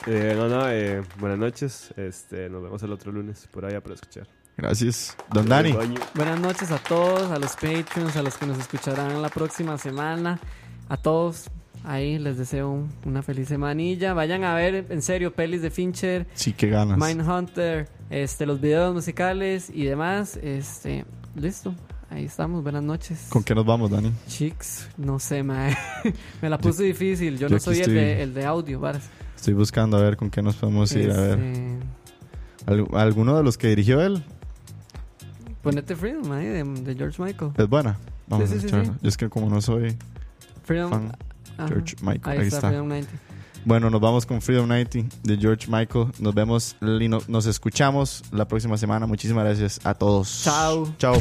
Eh, 0.07 0.33
no, 0.35 0.47
no, 0.47 0.67
eh, 0.69 1.03
buenas 1.19 1.37
noches. 1.37 1.93
Este, 1.97 2.49
nos 2.49 2.63
vemos 2.63 2.81
el 2.81 2.91
otro 2.93 3.11
lunes 3.11 3.47
por 3.51 3.65
allá 3.65 3.81
para 3.81 3.95
escuchar. 3.95 4.25
Gracias. 4.61 5.17
Don 5.33 5.47
Dani. 5.49 5.73
Buenas 6.13 6.39
noches 6.39 6.69
a 6.71 6.77
todos, 6.77 7.31
a 7.31 7.39
los 7.39 7.53
Patreons, 7.53 8.15
a 8.15 8.21
los 8.21 8.37
que 8.37 8.45
nos 8.45 8.59
escucharán 8.59 9.19
la 9.21 9.29
próxima 9.29 9.75
semana. 9.79 10.39
A 10.87 10.97
todos, 10.97 11.49
ahí 11.83 12.19
les 12.19 12.37
deseo 12.37 12.69
un- 12.69 12.89
una 13.05 13.23
feliz 13.23 13.47
semanilla. 13.47 14.13
Vayan 14.13 14.43
a 14.43 14.53
ver, 14.53 14.85
en 14.89 15.01
serio, 15.01 15.33
pelis 15.33 15.63
de 15.63 15.71
Fincher, 15.71 16.27
Sí, 16.35 16.53
qué 16.53 16.67
ganas. 16.69 16.97
Mindhunter, 16.99 17.89
este, 18.11 18.45
los 18.45 18.61
videos 18.61 18.93
musicales 18.93 19.71
y 19.73 19.85
demás. 19.85 20.37
Este, 20.43 21.05
listo. 21.35 21.73
Ahí 22.11 22.25
estamos, 22.25 22.61
buenas 22.61 22.83
noches. 22.83 23.27
¿Con 23.29 23.43
qué 23.43 23.55
nos 23.55 23.65
vamos, 23.65 23.89
Dani? 23.89 24.11
Chicks, 24.27 24.89
no 24.97 25.17
sé, 25.17 25.41
mae. 25.43 25.75
Me 26.41 26.49
la 26.49 26.59
puse 26.59 26.83
difícil. 26.83 27.39
Yo, 27.39 27.47
yo 27.47 27.55
no 27.55 27.59
soy 27.59 27.79
el 27.79 27.93
de, 27.93 28.21
el 28.21 28.33
de 28.35 28.45
audio, 28.45 28.79
varas. 28.79 29.09
Estoy 29.35 29.53
buscando 29.55 29.97
a 29.97 30.01
ver 30.01 30.17
con 30.17 30.29
qué 30.29 30.43
nos 30.43 30.55
podemos 30.57 30.91
ir. 30.91 31.09
A 31.09 31.15
ver. 31.19 31.39
Este, 31.39 31.77
¿Al- 32.67 32.87
¿Alguno 32.93 33.35
de 33.37 33.43
los 33.43 33.57
que 33.57 33.69
dirigió 33.69 34.01
él? 34.01 34.23
Ponete 35.61 35.95
Freedom, 35.95 36.27
mae, 36.27 36.45
de, 36.47 36.63
de 36.63 36.95
George 36.95 37.21
Michael. 37.21 37.51
Es 37.57 37.67
buena. 37.69 37.97
Vamos 38.27 38.49
Sí, 38.49 38.55
a 38.55 38.57
sí, 38.57 38.61
sí, 38.61 38.65
escucharla. 38.67 38.93
sí. 38.93 38.99
Yo 39.03 39.09
es 39.09 39.17
que 39.17 39.29
como 39.29 39.49
no 39.49 39.61
soy 39.61 39.97
Freedom. 40.63 40.89
fan, 40.89 41.11
ajá. 41.57 41.67
George 41.67 41.95
Michael. 42.01 42.21
Ahí, 42.23 42.37
Ahí, 42.39 42.43
está, 42.47 42.57
está. 42.57 42.67
Freedom 42.69 42.87
90. 42.87 43.11
Bueno, 43.63 43.89
nos 43.91 44.01
vamos 44.01 44.25
con 44.25 44.41
Freedom 44.41 44.67
90 44.67 44.99
de 45.23 45.37
George 45.37 45.67
Michael. 45.69 46.07
Nos 46.19 46.33
vemos, 46.33 46.75
y 46.81 47.07
no- 47.07 47.21
nos 47.27 47.45
escuchamos 47.45 48.23
la 48.31 48.47
próxima 48.47 48.75
semana. 48.77 49.05
Muchísimas 49.05 49.43
gracias 49.45 49.79
a 49.83 49.93
todos. 49.93 50.41
Chao. 50.43 50.91
Chao. 50.97 51.15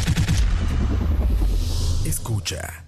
Escucha. 2.06 2.84